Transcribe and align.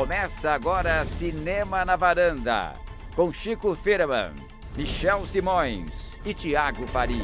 Começa 0.00 0.52
agora 0.52 1.04
Cinema 1.04 1.84
na 1.84 1.94
Varanda, 1.94 2.72
com 3.14 3.30
Chico 3.30 3.74
Firman, 3.74 4.32
Michel 4.74 5.26
Simões 5.26 6.16
e 6.24 6.32
Tiago 6.32 6.86
Faria. 6.86 7.20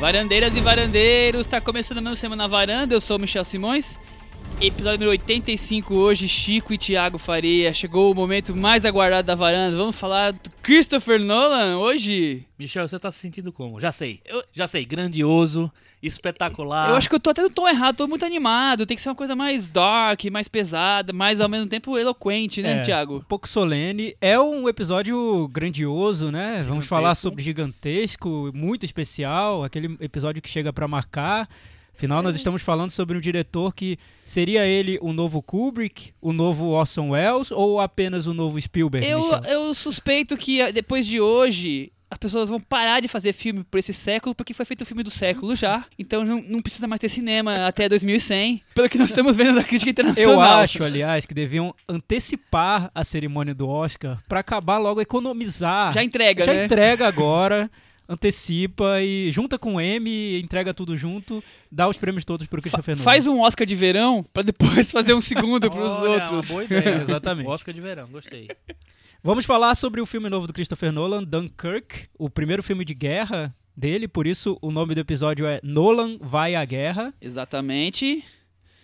Varandeiras 0.00 0.52
e 0.56 0.60
varandeiros, 0.60 1.46
tá 1.46 1.60
começando 1.60 2.02
meu 2.02 2.16
Semana 2.16 2.42
na 2.42 2.48
Varanda, 2.48 2.92
eu 2.92 3.00
sou 3.00 3.20
Michel 3.20 3.44
Simões. 3.44 4.00
Episódio 4.60 4.98
número 4.98 5.10
85 5.12 5.94
hoje, 5.94 6.28
Chico 6.28 6.74
e 6.74 6.76
Thiago 6.78 7.16
Faria. 7.16 7.72
Chegou 7.72 8.12
o 8.12 8.14
momento 8.14 8.54
mais 8.54 8.84
aguardado 8.84 9.26
da 9.26 9.34
varanda. 9.34 9.74
Vamos 9.74 9.96
falar 9.96 10.34
do 10.34 10.50
Christopher 10.62 11.18
Nolan 11.18 11.78
hoje. 11.78 12.44
Michel, 12.58 12.86
você 12.86 12.98
tá 12.98 13.10
se 13.10 13.20
sentindo 13.20 13.50
como? 13.50 13.80
Já 13.80 13.90
sei. 13.90 14.20
Eu- 14.26 14.42
Já 14.52 14.66
sei. 14.66 14.84
Grandioso, 14.84 15.72
espetacular. 16.02 16.90
Eu 16.90 16.96
acho 16.96 17.08
que 17.08 17.14
eu 17.14 17.20
tô 17.20 17.30
até 17.30 17.40
no 17.40 17.48
tom 17.48 17.66
errado, 17.66 17.96
tô 17.96 18.06
muito 18.06 18.22
animado. 18.22 18.84
Tem 18.84 18.94
que 18.98 19.02
ser 19.02 19.08
uma 19.08 19.14
coisa 19.14 19.34
mais 19.34 19.66
dark, 19.66 20.24
mais 20.30 20.46
pesada, 20.46 21.10
mas 21.10 21.40
ao 21.40 21.48
mesmo 21.48 21.66
tempo 21.66 21.96
eloquente, 21.96 22.60
né, 22.60 22.80
É. 22.80 22.82
Thiago? 22.82 23.16
um 23.16 23.20
pouco 23.20 23.48
solene. 23.48 24.14
É 24.20 24.38
um 24.38 24.68
episódio 24.68 25.48
grandioso, 25.50 26.30
né? 26.30 26.62
Vamos 26.68 26.84
falar 26.84 27.14
sobre 27.14 27.42
gigantesco, 27.42 28.50
muito 28.52 28.84
especial, 28.84 29.64
aquele 29.64 29.96
episódio 30.00 30.42
que 30.42 30.50
chega 30.50 30.70
pra 30.70 30.86
marcar. 30.86 31.48
Afinal, 32.00 32.22
nós 32.22 32.34
estamos 32.34 32.62
falando 32.62 32.90
sobre 32.90 33.14
um 33.14 33.20
diretor 33.20 33.74
que 33.74 33.98
seria 34.24 34.64
ele 34.64 34.98
o 35.02 35.12
novo 35.12 35.42
Kubrick, 35.42 36.14
o 36.18 36.32
novo 36.32 36.68
Orson 36.68 37.10
Welles 37.10 37.50
ou 37.50 37.78
apenas 37.78 38.26
o 38.26 38.32
novo 38.32 38.58
Spielberg? 38.58 39.06
Eu, 39.06 39.20
eu 39.46 39.74
suspeito 39.74 40.34
que 40.34 40.62
eh, 40.62 40.72
depois 40.72 41.06
de 41.06 41.20
hoje. 41.20 41.92
As 42.10 42.18
pessoas 42.18 42.48
vão 42.48 42.58
parar 42.58 42.98
de 42.98 43.06
fazer 43.06 43.32
filme 43.32 43.62
por 43.62 43.78
esse 43.78 43.92
século, 43.92 44.34
porque 44.34 44.52
foi 44.52 44.64
feito 44.66 44.80
o 44.80 44.84
filme 44.84 45.04
do 45.04 45.10
século 45.10 45.54
já. 45.54 45.84
Então 45.96 46.24
não, 46.24 46.42
não 46.42 46.60
precisa 46.60 46.88
mais 46.88 46.98
ter 46.98 47.08
cinema 47.08 47.66
até 47.66 47.88
2100. 47.88 48.62
Pelo 48.74 48.88
que 48.88 48.98
nós 48.98 49.10
estamos 49.10 49.36
vendo 49.36 49.54
da 49.54 49.62
crítica 49.62 49.92
internacional. 49.92 50.34
Eu 50.34 50.40
acho, 50.40 50.82
aliás, 50.82 51.24
que 51.24 51.32
deviam 51.32 51.72
antecipar 51.88 52.90
a 52.92 53.04
cerimônia 53.04 53.54
do 53.54 53.68
Oscar 53.68 54.18
pra 54.26 54.40
acabar 54.40 54.78
logo 54.78 55.00
economizar. 55.00 55.92
Já 55.92 56.02
entrega, 56.02 56.44
Já 56.44 56.52
né? 56.52 56.64
entrega 56.64 57.06
agora, 57.06 57.70
antecipa 58.10 59.00
e 59.00 59.30
junta 59.30 59.56
com 59.56 59.76
o 59.76 59.80
M, 59.80 60.40
entrega 60.40 60.74
tudo 60.74 60.96
junto, 60.96 61.42
dá 61.70 61.88
os 61.88 61.96
prêmios 61.96 62.24
todos 62.24 62.48
pro 62.48 62.60
Christopher 62.60 62.96
Nolan. 62.96 63.04
Faz 63.04 63.28
um 63.28 63.40
Oscar 63.40 63.64
de 63.64 63.76
verão 63.76 64.26
pra 64.32 64.42
depois 64.42 64.90
fazer 64.92 65.14
um 65.14 65.20
segundo 65.20 65.70
pros 65.70 65.88
Olha, 65.88 66.10
outros. 66.10 66.50
Uma 66.50 66.54
boa 66.54 66.64
ideia. 66.80 67.02
Exatamente. 67.02 67.46
Oscar 67.48 67.72
de 67.72 67.80
verão, 67.80 68.08
gostei. 68.08 68.48
Vamos 69.22 69.46
falar 69.46 69.76
sobre 69.76 70.00
o 70.00 70.06
filme 70.06 70.28
novo 70.28 70.48
do 70.48 70.52
Christopher 70.52 70.90
Nolan, 70.90 71.22
Dunkirk, 71.22 72.08
o 72.18 72.28
primeiro 72.28 72.64
filme 72.64 72.84
de 72.84 72.94
guerra 72.94 73.54
dele, 73.76 74.08
por 74.08 74.26
isso 74.26 74.58
o 74.60 74.72
nome 74.72 74.94
do 74.94 75.00
episódio 75.00 75.46
é 75.46 75.60
Nolan 75.62 76.18
vai 76.20 76.56
à 76.56 76.64
guerra. 76.64 77.14
Exatamente. 77.20 78.24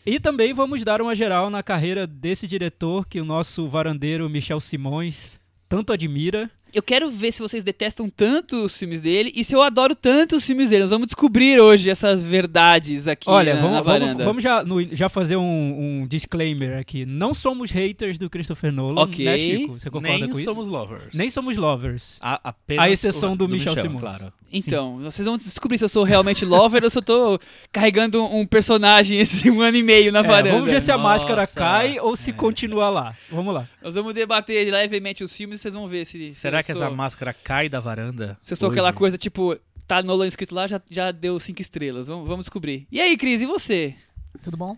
E 0.05 0.21
também 0.21 0.55
vamos 0.55 0.85
dar 0.85 1.03
uma 1.03 1.17
geral 1.17 1.51
na 1.51 1.65
carreira 1.65 2.07
desse 2.07 2.47
diretor 2.47 3.09
que 3.09 3.21
o 3.21 3.25
nosso 3.25 3.69
varandeiro 3.69 4.31
Michel 4.31 4.61
Simões 4.61 5.41
tanto 5.69 5.93
admira. 5.93 6.49
Eu 6.77 6.83
quero 6.83 7.11
ver 7.11 7.33
se 7.33 7.41
vocês 7.41 7.65
detestam 7.65 8.07
tanto 8.11 8.63
os 8.67 8.77
filmes 8.77 9.01
dele 9.01 9.33
e 9.35 9.43
se 9.43 9.55
eu 9.55 9.63
adoro 9.63 9.95
tanto 9.95 10.37
os 10.37 10.45
filmes 10.45 10.69
dele. 10.69 10.83
Nós 10.83 10.91
vamos 10.91 11.07
descobrir 11.07 11.59
hoje 11.59 11.89
essas 11.89 12.23
verdades 12.23 13.09
aqui 13.09 13.31
Olha, 13.31 13.55
na, 13.55 13.61
vamos, 13.63 13.77
na 13.77 13.81
vamos, 13.81 14.01
varanda. 14.03 14.25
vamos 14.25 14.43
já, 14.43 14.63
no- 14.63 14.95
já 14.95 15.09
fazer 15.09 15.37
um, 15.37 16.03
um 16.03 16.07
disclaimer 16.07 16.77
aqui. 16.79 17.07
Não 17.07 17.33
somos 17.33 17.71
haters 17.71 18.19
do 18.19 18.29
Christopher 18.29 18.71
Nolan, 18.71 19.01
Ok. 19.05 19.25
né, 19.25 19.39
Chico? 19.39 19.79
Você 19.79 19.89
concorda 19.89 20.19
Nem 20.19 20.29
com 20.29 20.39
isso? 20.39 20.53
somos 20.53 20.69
lovers. 20.69 21.15
Nem 21.15 21.31
somos 21.31 21.57
lovers. 21.57 22.19
A, 22.21 22.51
apenas 22.51 22.85
À 22.85 22.91
exceção 22.91 23.33
o- 23.33 23.37
do 23.37 23.49
Michel 23.49 23.75
Simões. 23.75 24.01
Claro. 24.01 24.31
Então, 24.57 24.99
vocês 24.99 25.27
vão 25.27 25.37
descobrir 25.37 25.79
se 25.79 25.85
eu 25.85 25.89
sou 25.89 26.05
realmente 26.05 26.45
lover 26.45 26.83
ou 26.85 26.91
se 26.91 26.99
eu 26.99 27.03
tô 27.03 27.39
carregando 27.73 28.25
um 28.25 28.47
personagem 28.47 29.19
esse 29.19 29.49
um 29.51 29.61
ano 29.61 29.77
e 29.77 29.83
meio 29.83 30.11
na 30.13 30.21
É, 30.21 30.23
varanda. 30.23 30.51
vamos 30.53 30.71
ver 30.71 30.81
se 30.81 30.91
a 30.91 30.97
Nossa, 30.97 31.09
máscara 31.09 31.47
cai 31.47 31.99
ou 32.01 32.17
se 32.17 32.31
é. 32.31 32.33
continua 32.33 32.89
lá. 32.91 33.17
Vamos 33.31 33.55
lá. 33.55 33.69
Nós 33.83 33.95
vamos 33.95 34.15
debater 34.15 34.71
levemente 34.71 35.23
os 35.25 35.35
filmes 35.35 35.59
e 35.61 35.63
vocês 35.63 35.75
vão 35.75 35.87
ver 35.87 36.05
se. 36.05 36.31
se 36.33 36.41
Será 36.41 36.63
que 36.63 36.73
sou, 36.73 36.83
essa 36.83 36.95
máscara 36.95 37.33
cai 37.33 37.69
da 37.69 37.81
varanda? 37.81 38.37
Se 38.41 38.53
eu 38.53 38.57
sou 38.57 38.69
hoje? 38.71 38.79
aquela 38.79 38.93
coisa 38.93 39.19
tipo, 39.19 39.57
tá 39.87 40.03
Nolan 40.03 40.27
escrito 40.27 40.55
lá, 40.55 40.67
já, 40.67 40.81
já 40.91 41.11
deu 41.13 41.39
cinco 41.41 41.61
estrelas. 41.61 42.07
Vamos, 42.09 42.29
vamos 42.29 42.47
descobrir. 42.47 42.87
E 42.91 43.01
aí, 43.01 43.17
Cris, 43.17 43.43
e 43.43 43.47
você? 43.47 43.95
Tudo 44.43 44.57
bom? 44.57 44.77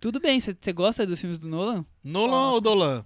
Tudo 0.00 0.20
bem, 0.20 0.38
você 0.40 0.54
gosta 0.72 1.06
dos 1.06 1.18
filmes 1.20 1.38
do 1.38 1.48
Nolan? 1.48 1.84
Nolan 2.04 2.50
ou 2.50 2.60
Dolan? 2.60 3.04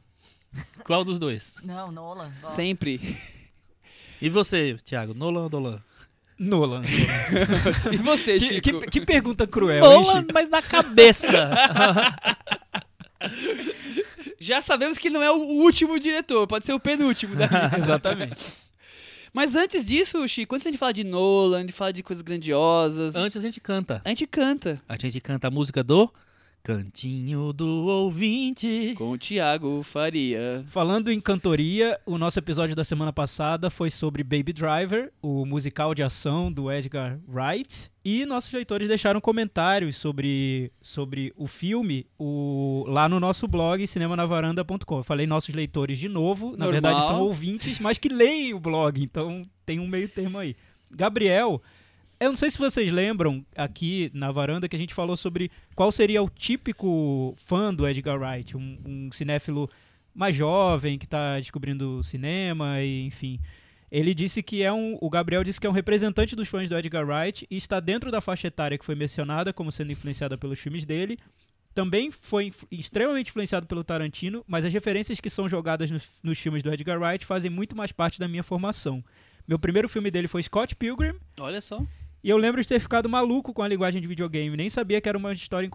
Qual 0.85 1.05
dos 1.05 1.19
dois? 1.21 1.55
Não, 1.63 1.93
Nolan. 1.93 2.33
ó. 2.43 2.49
Sempre. 2.49 3.01
E 4.21 4.29
você, 4.29 4.77
Thiago? 4.85 5.15
Nolan 5.15 5.45
ou 5.45 5.49
Dolan? 5.49 5.83
Nolan. 6.43 6.83
E 7.93 7.97
você, 7.99 8.39
que, 8.39 8.47
Chico? 8.47 8.81
que- 8.81 8.87
que 8.91 9.01
pergunta 9.05 9.47
cruel, 9.47 9.85
hein, 9.85 9.91
Nolan, 10.03 10.21
Chico? 10.21 10.33
mas 10.33 10.49
na 10.49 10.63
cabeça. 10.63 11.51
Já 14.41 14.63
sabemos 14.63 14.97
que 14.99 15.11
não 15.11 15.23
é 15.23 15.31
o 15.31 15.37
último 15.37 15.99
diretor, 16.01 16.47
pode 16.47 16.65
ser 16.65 16.73
o 16.73 16.81
penúltimo 16.81 17.37
da 17.37 17.45
lista. 17.47 17.77
Exatamente. 17.79 18.37
Mas 19.33 19.55
antes 19.55 19.85
disso, 19.85 20.27
Chico, 20.27 20.55
antes 20.57 20.71
de 20.73 20.79
falar 20.79 20.93
de 20.93 21.05
Nolan, 21.05 21.65
de 21.67 21.73
falar 21.73 21.93
de 21.93 22.03
coisas 22.03 22.23
grandiosas, 22.23 23.15
Antes 23.15 23.37
a 23.37 23.41
gente 23.41 23.61
canta. 23.61 24.01
a 24.05 24.09
gente 24.09 24.27
canta 24.27 24.81
A 24.89 24.97
gente 24.97 25.21
canta 25.21 25.49
a 25.49 25.51
música 25.51 25.85
do 25.85 26.11
Cantinho 26.63 27.53
do 27.55 27.67
Ouvinte. 27.87 28.95
com 28.97 29.13
o 29.13 29.19
Thiago 29.19 29.83
Faria. 29.83 30.63
Falando 30.69 31.11
em 31.11 31.19
cantoria, 31.19 31.99
o 32.05 32.19
nosso 32.19 32.39
episódio 32.39 32.77
da 32.77 32.85
semana 32.85 33.13
passada 33.13 33.71
foi 33.71 33.91
sobre 33.91 34.23
Baby 34.23 34.53
Driver, 34.53 35.11
o 35.23 35.47
musical 35.47 35.95
de 35.95 36.03
ação 36.03 36.53
do 36.53 36.71
Edgar 36.71 37.19
Wright. 37.27 37.91
E 38.05 38.27
nossos 38.27 38.53
leitores 38.53 38.89
deixaram 38.89 39.21
comentários 39.21 39.97
sobre, 39.97 40.71
sobre 40.83 41.33
o 41.35 41.47
filme 41.47 42.07
o, 42.19 42.85
lá 42.89 43.09
no 43.09 43.19
nosso 43.19 43.49
blog 43.49 43.87
cinemanavaranda.com. 43.87 44.99
Eu 44.99 45.05
falei 45.05 45.27
nossos 45.27 45.55
leitores 45.55 45.99
de 45.99 46.09
novo, 46.09 46.53
na 46.53 46.67
Normal. 46.67 46.73
verdade 46.73 47.07
são 47.07 47.23
ouvintes, 47.23 47.81
mas 47.81 47.97
que 47.97 48.09
leem 48.09 48.53
o 48.53 48.61
blog, 48.61 49.03
então 49.03 49.43
tem 49.65 49.81
um 49.81 49.89
meio 49.89 50.09
termo 50.09 50.39
aí. 50.39 50.55
Gabriel, 50.91 51.63
eu 52.21 52.29
não 52.29 52.37
sei 52.37 52.51
se 52.51 52.59
vocês 52.59 52.93
lembram 52.93 53.45
aqui 53.57 54.11
na 54.13 54.31
varanda 54.31 54.69
que 54.69 54.77
a 54.77 54.79
gente 54.79 54.93
falou 54.93 55.17
sobre 55.17 55.51
qual 55.75 55.91
seria 55.91 56.23
o 56.23 56.29
típico 56.29 57.35
fã 57.39 57.73
do 57.75 57.89
Edgar 57.89 58.21
Wright, 58.21 58.55
um, 58.55 58.79
um 58.85 59.13
cinéfilo 59.13 59.71
mais 60.15 60.35
jovem 60.35 60.99
que 60.99 61.07
está 61.07 61.39
descobrindo 61.39 62.05
cinema 62.05 62.83
e 62.83 63.07
enfim. 63.07 63.41
Ele 63.91 64.15
disse 64.15 64.43
que 64.43 64.63
é 64.63 64.71
um, 64.71 64.99
o 65.01 65.09
Gabriel 65.09 65.43
disse 65.43 65.59
que 65.59 65.67
é 65.67 65.71
um 65.71 65.73
representante 65.73 66.37
dos 66.37 66.47
fãs 66.47 66.69
do 66.69 66.77
Edgar 66.77 67.07
Wright 67.07 67.47
e 67.51 67.57
está 67.57 67.81
dentro 67.81 68.11
da 68.11 68.21
faixa 68.21 68.49
etária 68.49 68.77
que 68.77 68.85
foi 68.85 68.95
mencionada 68.95 69.51
como 69.51 69.73
sendo 69.73 69.91
influenciada 69.91 70.37
pelos 70.37 70.59
filmes 70.59 70.85
dele. 70.85 71.19
Também 71.75 72.11
foi 72.11 72.53
extremamente 72.71 73.31
influenciado 73.31 73.67
pelo 73.67 73.83
Tarantino, 73.83 74.45
mas 74.47 74.65
as 74.65 74.73
referências 74.73 75.21
que 75.21 75.31
são 75.31 75.49
jogadas 75.49 75.91
nos 76.23 76.39
filmes 76.39 76.63
do 76.63 76.71
Edgar 76.71 77.01
Wright 77.01 77.25
fazem 77.25 77.51
muito 77.51 77.75
mais 77.75 77.93
parte 77.93 78.21
da 78.21 78.29
minha 78.29 78.43
formação. 78.43 79.03
Meu 79.49 79.59
primeiro 79.59 79.89
filme 79.89 80.11
dele 80.11 80.29
foi 80.29 80.43
Scott 80.43 80.77
Pilgrim, 80.77 81.15
Olha 81.39 81.61
só. 81.61 81.83
E 82.23 82.31
eu 82.31 82.37
lembro 82.37 82.61
de 82.61 82.69
ter 82.69 82.79
ficado 82.81 83.09
maluco 83.09 83.53
com 83.53 83.63
a 83.63 83.69
linguagem 83.69 84.01
de 84.01 84.07
videogame. 84.07 84.57
Nem 84.57 84.69
sabia 84.69 85.01
que 85.01 85.09
era 85.09 85.17
uma 85.17 85.33
história 85.33 85.67
em 85.67 85.71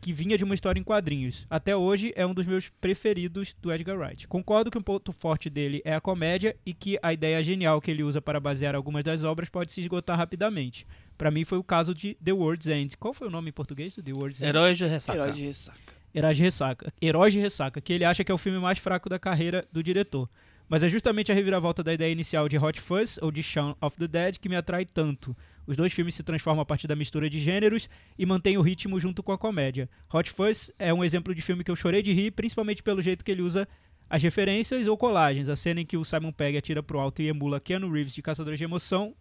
que 0.00 0.12
vinha 0.12 0.38
de 0.38 0.44
uma 0.44 0.54
história 0.54 0.78
em 0.78 0.84
quadrinhos. 0.84 1.46
Até 1.50 1.76
hoje 1.76 2.12
é 2.14 2.24
um 2.24 2.32
dos 2.32 2.46
meus 2.46 2.68
preferidos 2.80 3.54
do 3.60 3.72
Edgar 3.72 3.98
Wright. 3.98 4.28
Concordo 4.28 4.70
que 4.70 4.78
um 4.78 4.82
ponto 4.82 5.12
forte 5.12 5.50
dele 5.50 5.82
é 5.84 5.94
a 5.94 6.00
comédia 6.00 6.56
e 6.64 6.72
que 6.72 6.98
a 7.02 7.12
ideia 7.12 7.42
genial 7.42 7.80
que 7.80 7.90
ele 7.90 8.02
usa 8.02 8.22
para 8.22 8.38
basear 8.38 8.74
algumas 8.74 9.02
das 9.02 9.24
obras 9.24 9.48
pode 9.48 9.72
se 9.72 9.80
esgotar 9.80 10.16
rapidamente. 10.16 10.86
Pra 11.16 11.30
mim 11.30 11.44
foi 11.44 11.58
o 11.58 11.64
caso 11.64 11.94
de 11.94 12.14
The 12.24 12.32
World's 12.32 12.68
End. 12.68 12.96
Qual 12.96 13.12
foi 13.12 13.26
o 13.26 13.30
nome 13.30 13.50
em 13.50 13.52
português 13.52 13.96
do 13.96 14.02
The 14.02 14.12
World's 14.12 14.40
End? 14.40 14.48
Heróis 14.48 14.78
de 14.78 14.86
ressaca. 14.86 15.18
Herói 15.18 15.32
de 15.32 15.42
ressaca. 15.42 15.98
Heróis 16.14 16.36
de 16.36 16.42
Ressaca. 16.42 16.92
Heróis 17.02 17.32
de 17.32 17.40
Ressaca, 17.40 17.80
que 17.80 17.92
ele 17.92 18.04
acha 18.04 18.24
que 18.24 18.32
é 18.32 18.34
o 18.34 18.38
filme 18.38 18.58
mais 18.58 18.78
fraco 18.78 19.08
da 19.08 19.18
carreira 19.18 19.66
do 19.70 19.82
diretor. 19.82 20.28
Mas 20.68 20.82
é 20.82 20.88
justamente 20.88 21.32
a 21.32 21.34
reviravolta 21.34 21.82
da 21.82 21.94
ideia 21.94 22.12
inicial 22.12 22.48
de 22.48 22.58
Hot 22.58 22.78
Fuzz 22.80 23.18
ou 23.22 23.30
de 23.30 23.42
Shaun 23.42 23.74
of 23.80 23.96
the 23.96 24.06
Dead 24.06 24.36
que 24.38 24.48
me 24.48 24.56
atrai 24.56 24.84
tanto. 24.84 25.34
Os 25.66 25.76
dois 25.76 25.92
filmes 25.92 26.14
se 26.14 26.22
transformam 26.22 26.62
a 26.62 26.66
partir 26.66 26.86
da 26.86 26.94
mistura 26.94 27.28
de 27.30 27.40
gêneros 27.40 27.88
e 28.18 28.26
mantêm 28.26 28.58
o 28.58 28.62
ritmo 28.62 29.00
junto 29.00 29.22
com 29.22 29.32
a 29.32 29.38
comédia. 29.38 29.88
Hot 30.12 30.30
Fuzz 30.30 30.70
é 30.78 30.92
um 30.92 31.02
exemplo 31.02 31.34
de 31.34 31.40
filme 31.40 31.64
que 31.64 31.70
eu 31.70 31.76
chorei 31.76 32.02
de 32.02 32.12
rir, 32.12 32.32
principalmente 32.32 32.82
pelo 32.82 33.00
jeito 33.00 33.24
que 33.24 33.30
ele 33.30 33.42
usa 33.42 33.66
as 34.10 34.22
referências 34.22 34.86
ou 34.86 34.96
colagens. 34.96 35.48
A 35.48 35.56
cena 35.56 35.80
em 35.80 35.86
que 35.86 35.96
o 35.96 36.04
Simon 36.04 36.32
Pegg 36.32 36.58
atira 36.58 36.82
pro 36.82 36.98
alto 36.98 37.22
e 37.22 37.28
emula 37.28 37.60
Keanu 37.60 37.90
Reeves 37.90 38.14
de 38.14 38.22
Caçadores 38.22 38.58
de 38.58 38.64
Emoção. 38.64 39.14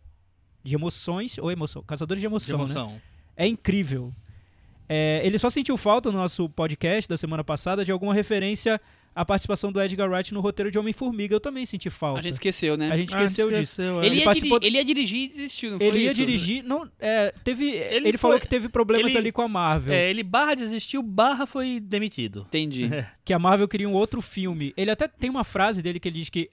De 0.64 0.76
emoções 0.76 1.38
ou 1.38 1.50
emoção? 1.50 1.82
Caçadores 1.84 2.20
de 2.20 2.28
De 2.28 2.32
emoção, 2.32 2.58
né? 2.60 2.64
emoção. 2.66 3.02
É 3.38 3.48
incrível. 3.48 4.14
É, 4.90 5.22
ele 5.24 5.38
só 5.38 5.50
sentiu 5.50 5.78
falta 5.78 6.12
no 6.12 6.18
nosso 6.18 6.50
podcast 6.50 7.08
da 7.10 7.18
semana 7.18 7.44
passada 7.44 7.84
de 7.86 7.92
alguma 7.92 8.14
referência 8.14 8.80
à 9.20 9.26
participação 9.26 9.72
do 9.72 9.82
Edgar 9.82 10.10
Wright 10.10 10.34
no 10.34 10.40
roteiro 10.40 10.70
de 10.70 10.78
Homem-Formiga. 10.78 11.34
Eu 11.36 11.40
também 11.40 11.66
senti 11.66 11.90
falta. 11.90 12.20
A 12.20 12.24
gente 12.24 12.34
esqueceu, 12.34 12.78
né? 12.78 12.92
A 12.92 12.96
gente 12.98 13.14
Ah, 13.16 13.24
esqueceu 13.24 13.50
disso. 13.50 13.62
esqueceu, 13.82 13.96
é. 14.02 14.06
Ele, 14.06 14.08
ele 14.08 14.16
ia 14.20 14.26
participou- 14.26 14.60
ele 14.62 14.78
ia 14.78 14.86
dirigir 14.86 15.20
e 15.22 15.28
desistiu, 15.28 15.72
não 15.72 15.78
foi 15.80 15.88
Ele 15.88 16.00
ia 16.00 16.12
isso? 16.12 16.16
dirigir, 16.20 16.64
não, 16.64 16.90
é, 17.00 17.34
teve, 17.44 17.66
ele, 17.72 18.10
Ele 18.10 18.18
falou 18.18 18.38
foi- 18.38 18.42
que 18.42 18.48
teve 18.48 18.70
problemas 18.70 19.12
ele- 19.12 19.18
ali 19.18 19.32
com 19.32 19.42
a 19.42 19.48
Marvel, 19.48 19.94
É, 19.94 20.10
ele 20.10 20.24
barra 20.24 20.54
desistiu, 20.56 21.02
barra 21.02 21.46
foi 21.46 21.80
demitido. 21.80 22.46
Entendi. 22.48 22.88
que 23.26 23.34
a 23.34 23.40
Marvel 23.40 23.68
queria 23.68 23.90
um 23.90 23.94
outro 23.94 24.22
filme. 24.22 24.74
Ele 24.78 24.92
até 24.92 25.08
tem 25.08 25.30
uma 25.30 25.44
frase 25.44 25.82
dele 25.82 26.00
que 26.00 26.08
ele 26.08 26.20
diz 26.20 26.30
que 26.30 26.50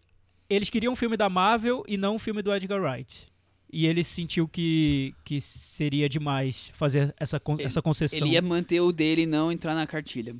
eles 0.49 0.71
queriam 0.71 0.93
um 0.93 0.97
filme 0.97 1.17
da 1.17 1.29
Marvel 1.29 1.85
e 1.89 1.97
não 1.97 2.17
um 2.17 2.19
filme 2.19 2.41
do 2.43 2.53
Edgar 2.55 2.81
Wright. 2.83 3.27
e 3.73 3.87
ele 3.89 4.05
sentiu 4.05 4.47
que, 4.47 5.13
que 5.25 5.41
seria 5.41 6.09
demais 6.09 6.71
fazer 6.75 7.13
essa, 7.19 7.41
con- 7.41 7.55
Ele- 7.55 7.65
essa 7.65 7.83
concessão. 7.83 8.19
Ele 8.27 8.35
ia 8.35 8.41
manter 8.43 8.81
o 8.81 8.93
dele 8.93 9.23
e 9.23 9.27
não 9.27 9.51
entrar 9.51 9.75
na 9.75 9.85
cartilha. 9.85 10.37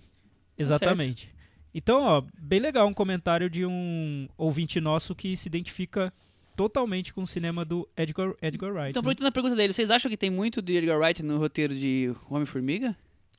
Exatamente. 0.57 1.29
Então, 1.75 2.03
ó, 2.03 2.23
bem 2.39 2.61
legal 2.61 2.87
um 2.87 2.95
comentário 2.95 3.51
de 3.51 3.67
um 3.67 4.29
ouvinte 4.39 4.81
nosso 4.81 5.15
que 5.15 5.37
se 5.37 5.49
identifica 5.49 6.13
totalmente 6.57 7.13
com 7.13 7.23
o 7.25 7.27
cinema 7.27 7.65
do 7.65 7.89
Edgar, 7.97 8.33
Edgar 8.41 8.71
Wright. 8.73 8.91
Então, 8.91 9.01
né? 9.03 9.07
aproveitando 9.11 9.27
a 9.27 9.33
pergunta 9.33 9.57
dele, 9.57 9.73
vocês 9.73 9.91
acham 9.91 10.09
que 10.11 10.17
tem 10.17 10.31
muito 10.31 10.63
do 10.63 10.71
Edgar 10.71 10.99
Wright 10.99 11.23
no 11.23 11.37
roteiro 11.39 11.75
de 11.75 12.15
Homem-Formiga? 12.31 12.95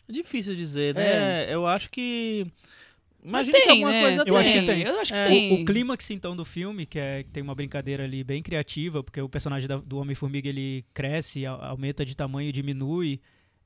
É 0.08 0.12
difícil 0.12 0.56
dizer, 0.56 0.94
né? 0.96 1.52
Eu 1.54 1.66
acho 1.66 1.90
que. 1.90 2.46
Mas 3.24 3.48
Imagina 3.48 3.58
que 3.58 3.62
tem, 3.64 3.72
alguma 3.72 3.92
né? 3.92 4.02
coisa 4.02 4.24
Eu 4.28 4.38
acho 4.38 4.52
que 4.52 4.58
tem. 4.60 4.66
tem. 4.68 4.82
Eu 4.84 5.00
acho 5.00 5.12
que 5.14 5.18
É, 5.18 5.26
tem. 5.28 5.54
O 5.54 5.66
clímax, 5.66 6.10
então, 6.12 6.36
do 6.36 6.46
filme, 6.46 6.86
que, 6.86 7.00
é, 7.00 7.24
que 7.24 7.30
tem 7.32 7.42
uma 7.42 7.56
brincadeira 7.56 8.04
ali 8.04 8.24
bem 8.24 8.44
criativa, 8.44 9.04
porque 9.04 9.20
o 9.20 9.28
personagem 9.28 9.68
da- 9.68 9.78
do 9.78 9.98
Homem-Formiga 9.98 10.48
ele 10.48 10.84
cresce, 10.94 11.44
a- 11.46 11.54
aumenta 11.54 12.06
de 12.06 12.16
tamanho, 12.16 12.52
diminui. 12.52 13.20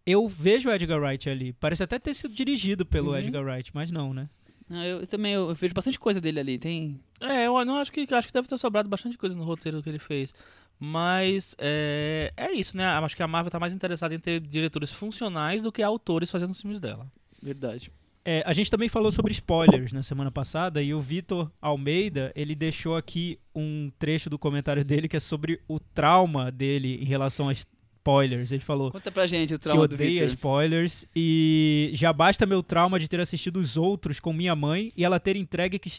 Eu 0.06 0.30
vejo 0.30 0.70
o 0.70 0.72
Edgar 0.72 1.02
Wright 1.02 1.30
ali. 1.30 1.52
Parece 1.54 1.84
até 1.84 2.00
ter 2.00 2.14
sido 2.14 2.34
dirigido 2.34 2.86
pelo 2.86 3.10
Uhum. 3.10 3.18
Edgar 3.18 3.44
Wright, 3.44 3.70
mas 3.74 3.92
não, 3.92 4.14
né? 4.14 4.30
Eu, 4.70 5.02
eu 5.02 5.08
também 5.08 5.34
eu 5.34 5.54
vejo 5.56 5.74
bastante 5.74 6.00
coisa 6.00 6.22
dele 6.22 6.40
ali. 6.40 6.60
Tem. 6.60 7.00
É, 7.20 7.48
eu 7.48 7.66
não 7.66 7.76
acho 7.76 7.92
que 7.92 8.08
acho 8.14 8.28
que 8.28 8.34
deve 8.34 8.48
ter 8.48 8.58
sobrado 8.58 8.88
bastante 8.88 9.18
coisa 9.18 9.36
no 9.36 9.44
roteiro 9.44 9.82
que 9.82 9.90
ele 9.90 10.00
fez. 10.00 10.34
Mas 10.80 11.56
é, 11.58 12.32
é 12.38 12.52
isso, 12.54 12.78
né? 12.78 12.86
Acho 12.86 13.16
que 13.16 13.24
a 13.24 13.28
Marvel 13.28 13.52
tá 13.52 13.60
mais 13.60 13.74
interessada 13.74 14.16
em 14.16 14.20
ter 14.20 14.40
diretores 14.40 14.92
funcionais 14.92 15.62
do 15.62 15.72
que 15.72 15.84
autores 15.84 16.32
fazendo 16.32 16.52
os 16.52 16.62
filmes 16.62 16.80
dela. 16.80 17.12
Verdade. 17.42 17.92
É, 18.24 18.44
a 18.46 18.54
gente 18.54 18.70
também 18.70 18.88
falou 18.88 19.12
sobre 19.12 19.32
spoilers 19.32 19.92
na 19.92 20.04
semana 20.04 20.30
passada 20.30 20.82
e 20.82 20.94
o 20.94 21.02
Vitor 21.02 21.52
Almeida, 21.62 22.32
ele 22.36 22.54
deixou 22.54 22.96
aqui 22.96 23.40
um 23.56 23.92
trecho 23.98 24.30
do 24.30 24.38
comentário 24.38 24.86
dele 24.86 25.08
que 25.08 25.18
é 25.18 25.20
sobre 25.20 25.62
o 25.68 25.80
trauma 25.80 26.52
dele 26.52 27.00
em 27.02 27.06
relação 27.06 27.50
a 27.50 27.54
spoilers. 28.00 28.52
Ele 28.52 28.62
falou 28.62 28.92
Conta 28.92 29.12
pra 29.12 29.28
gente 29.28 29.54
o 29.54 29.58
que 29.58 29.64
trauma 29.64 29.88
do 29.88 29.94
odeia 29.96 30.26
spoilers 30.26 31.06
e 31.16 31.92
já 31.94 32.12
basta 32.12 32.46
meu 32.46 32.64
trauma 32.64 33.00
de 33.00 33.08
ter 33.08 33.20
assistido 33.20 33.58
os 33.60 33.78
outros 33.78 34.20
com 34.20 34.34
minha 34.34 34.56
mãe 34.56 34.92
e 34.96 35.04
ela 35.06 35.20
ter 35.20 35.36
entregue 35.36 35.78
que 35.78 35.90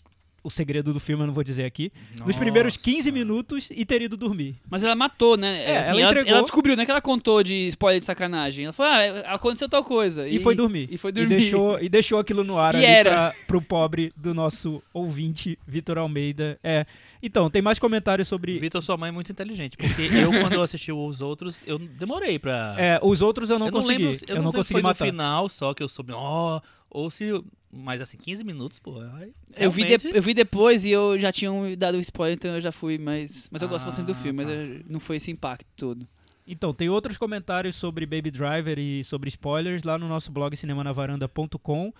o 0.43 0.51
segredo 0.51 0.93
do 0.93 1.01
filme 1.01 1.23
eu 1.23 1.27
não 1.27 1.35
vou 1.35 1.45
dizer 1.45 1.65
aqui, 1.65 1.93
nos 2.25 2.37
primeiros 2.37 2.77
15 2.77 3.11
minutos 3.13 3.69
e 3.71 3.85
ter 3.85 4.01
ido 4.03 4.17
dormir. 4.17 4.57
Mas 4.71 4.83
ela 4.83 4.95
matou, 4.95 5.37
né? 5.37 5.65
É, 5.65 5.79
Assim, 5.79 5.91
ela 5.91 6.01
ela, 6.01 6.11
entregou. 6.13 6.33
ela 6.33 6.43
descobriu, 6.43 6.77
não 6.77 6.83
é 6.83 6.85
que 6.87 6.91
ela 6.91 7.01
contou 7.01 7.43
de 7.43 7.67
spoiler 7.67 7.99
de 8.01 8.07
sacanagem. 8.07 8.65
Ela 8.65 8.73
falou, 8.73 8.93
ah, 8.93 9.35
aconteceu 9.35 9.69
tal 9.69 9.85
coisa. 9.85 10.29
E, 10.29 10.39
foi 10.39 10.55
dormir. 10.55 10.89
E 10.91 10.97
foi 10.97 11.11
E 11.11 11.13
dormir. 11.13 11.29
deixou, 11.37 11.79
e 11.81 11.89
deixou 11.89 12.19
aquilo 12.19 12.43
no 12.45 12.59
ar 12.59 12.75
E 12.75 12.79
ali 12.79 12.87
era. 12.87 13.11
pra, 13.11 13.35
pro 13.47 13.63
pobre 13.63 14.13
do 14.17 14.33
nosso 14.35 14.83
ouvinte, 14.93 15.59
Vitor 15.67 15.99
Almeida. 15.99 16.59
É. 16.65 16.87
Então, 17.23 17.51
tem 17.51 17.61
mais 17.61 17.79
comentários 17.79 18.27
sobre. 18.29 18.59
Vitor, 18.59 18.81
sua 18.83 18.97
mãe 18.97 19.09
é 19.11 19.13
muito 19.13 19.31
inteligente, 19.31 19.77
porque 19.77 20.03
eu, 20.03 20.31
quando 20.41 20.55
eu 20.55 20.63
assisti 20.63 20.91
os 20.91 21.21
outros, 21.21 21.63
eu 21.67 21.79
demorei 21.79 22.39
pra. 22.39 22.75
É, 22.79 22.99
os 23.03 23.21
outros 23.21 23.51
eu 23.51 23.59
não 23.59 23.67
eu 23.67 23.73
consegui. 23.73 24.05
lembro, 24.07 24.21
eu 24.27 24.37
não, 24.37 24.43
não 24.45 24.51
se 24.51 24.57
consegui 24.57 24.83
matar. 24.83 25.05
no 25.05 25.11
final 25.11 25.49
só 25.51 25.75
que 25.75 25.83
eu 25.83 25.89
soube, 25.89 26.13
ó, 26.15 26.61
ou 26.91 27.11
se. 27.11 27.25
Mas 27.73 28.01
assim, 28.01 28.19
15 28.19 28.43
minutos, 28.43 28.79
pô. 28.81 29.01
aí, 29.01 29.33
Eu 29.57 29.71
vi, 29.71 29.83
de- 29.83 29.89
realmente- 29.89 30.17
eu 30.17 30.21
vi 30.23 30.35
depois 30.35 30.85
e 30.85 30.91
eu 30.91 31.17
já 31.19 31.31
tinha 31.33 31.53
um 31.53 31.77
dado 31.77 31.99
spoiler, 32.01 32.35
então 32.37 32.53
eu 32.55 32.61
já 32.61 32.73
fui, 32.73 32.99
mas. 32.99 33.49
Mas 33.51 33.63
eu 33.63 33.69
gosto 33.69 33.85
Ah, 33.85 33.87
bastante 33.87 34.07
do 34.07 34.15
filme, 34.15 34.43
tá. 34.43 34.49
mas 34.49 34.59
eu- 34.59 34.85
não 34.89 34.99
foi 34.99 35.17
esse 35.17 35.31
impacto 35.31 35.67
todo. 35.77 36.07
Então, 36.47 36.75
tem 36.75 36.89
outros 36.89 37.17
comentários 37.17 37.77
sobre 37.77 38.05
Baby 38.07 38.33
Driver 38.33 38.77
e 38.77 39.05
sobre 39.05 39.29
spoilers 39.29 39.85
lá 39.85 39.97
no 39.97 40.09
nosso 40.09 40.33
blog 40.33 40.57
cinemanavaranda.com. 40.57 41.93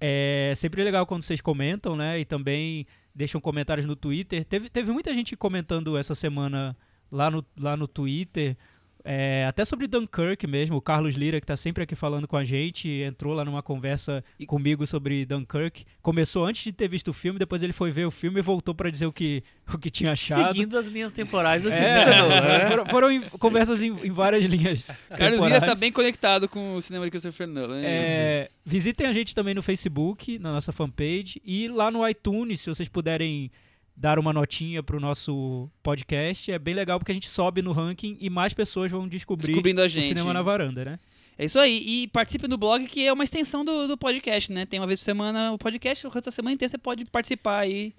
É 0.00 0.52
sempre 0.56 0.82
legal 0.82 1.06
quando 1.06 1.22
vocês 1.22 1.40
comentam, 1.40 1.96
né? 1.96 2.18
E 2.20 2.24
também 2.24 2.86
deixam 3.14 3.40
comentários 3.40 3.86
no 3.86 3.96
Twitter. 3.96 4.44
Teve, 4.44 4.68
teve 4.68 4.92
muita 4.92 5.12
gente 5.14 5.36
comentando 5.36 5.96
essa 5.96 6.14
semana 6.14 6.76
lá 7.10 7.30
no, 7.30 7.44
lá 7.58 7.76
no 7.76 7.86
Twitter. 7.88 8.56
É, 9.06 9.46
até 9.48 9.64
sobre 9.64 9.86
Dunkirk 9.86 10.46
mesmo, 10.46 10.76
o 10.76 10.80
Carlos 10.80 11.14
Lira, 11.14 11.40
que 11.40 11.46
tá 11.46 11.56
sempre 11.56 11.84
aqui 11.84 11.94
falando 11.94 12.26
com 12.26 12.36
a 12.36 12.42
gente, 12.42 12.88
entrou 12.88 13.32
lá 13.34 13.44
numa 13.44 13.62
conversa 13.62 14.24
E- 14.38 14.44
comigo 14.46 14.86
sobre 14.86 15.24
Dunkirk. 15.24 15.84
Começou 16.02 16.44
antes 16.44 16.64
de 16.64 16.72
ter 16.72 16.88
visto 16.88 17.08
o 17.08 17.12
filme, 17.12 17.38
depois 17.38 17.62
ele 17.62 17.72
foi 17.72 17.92
ver 17.92 18.04
o 18.06 18.10
filme 18.10 18.40
e 18.40 18.42
voltou 18.42 18.74
pra 18.74 18.90
dizer 18.90 19.06
o 19.06 19.12
que, 19.12 19.42
o 19.72 19.78
que 19.78 19.90
tinha 19.90 20.12
achado. 20.12 20.48
Seguindo 20.54 20.76
as 20.76 20.86
linhas 20.88 21.12
temporais 21.12 21.62
do 21.62 21.70
É, 21.70 21.78
Christopher 21.78 22.18
Nolan, 22.18 22.40
né? 22.40 22.68
foram, 22.68 22.86
foram 22.86 23.10
em- 23.10 23.22
conversas 23.38 23.80
em, 23.80 23.90
em 24.06 24.10
várias 24.10 24.44
linhas. 24.44 24.86
Carlos 25.08 25.38
Lira 25.40 25.54
temporais. 25.54 25.64
tá 25.64 25.74
bem 25.74 25.92
conectado 25.92 26.48
com 26.48 26.74
o 26.76 26.82
cinema 26.82 27.04
de 27.04 27.10
Christopher 27.12 27.46
Nolan. 27.46 27.80
né? 27.80 27.86
É, 27.86 28.50
visitem 28.64 29.06
a 29.06 29.12
gente 29.12 29.34
também 29.34 29.54
no 29.54 29.62
Facebook, 29.62 30.38
na 30.38 30.52
nossa 30.52 30.72
fanpage, 30.72 31.40
e 31.44 31.68
lá 31.68 31.90
no 31.90 32.06
iTunes, 32.08 32.60
se 32.60 32.68
vocês 32.68 32.88
puderem 32.88 33.50
dar 33.96 34.18
uma 34.18 34.32
notinha 34.32 34.82
pro 34.82 35.00
nosso 35.00 35.70
podcast, 35.82 36.52
é 36.52 36.58
bem 36.58 36.74
legal 36.74 36.98
porque 36.98 37.12
a 37.12 37.14
gente 37.14 37.28
sobe 37.28 37.62
no 37.62 37.72
ranking 37.72 38.16
e 38.20 38.28
mais 38.28 38.52
pessoas 38.52 38.90
vão 38.92 39.08
descobrir 39.08 39.48
Descobrindo 39.48 39.80
a 39.80 39.86
o 39.86 39.88
gente. 39.88 40.06
cinema 40.06 40.32
na 40.32 40.42
varanda, 40.42 40.84
né? 40.84 40.98
É 41.38 41.44
isso 41.44 41.58
aí. 41.58 41.82
E 41.86 42.08
participe 42.08 42.46
do 42.46 42.56
blog, 42.58 42.86
que 42.86 43.06
é 43.06 43.12
uma 43.12 43.24
extensão 43.24 43.64
do, 43.64 43.88
do 43.88 43.96
podcast, 43.96 44.52
né? 44.52 44.66
Tem 44.66 44.78
uma 44.80 44.86
vez 44.86 44.98
por 44.98 45.04
semana 45.04 45.52
o 45.52 45.58
podcast, 45.58 46.06
o 46.06 46.10
resto 46.10 46.26
da 46.26 46.32
semana 46.32 46.54
inteira 46.54 46.70
você 46.70 46.78
pode 46.78 47.04
participar 47.06 47.60
aí, 47.60 47.94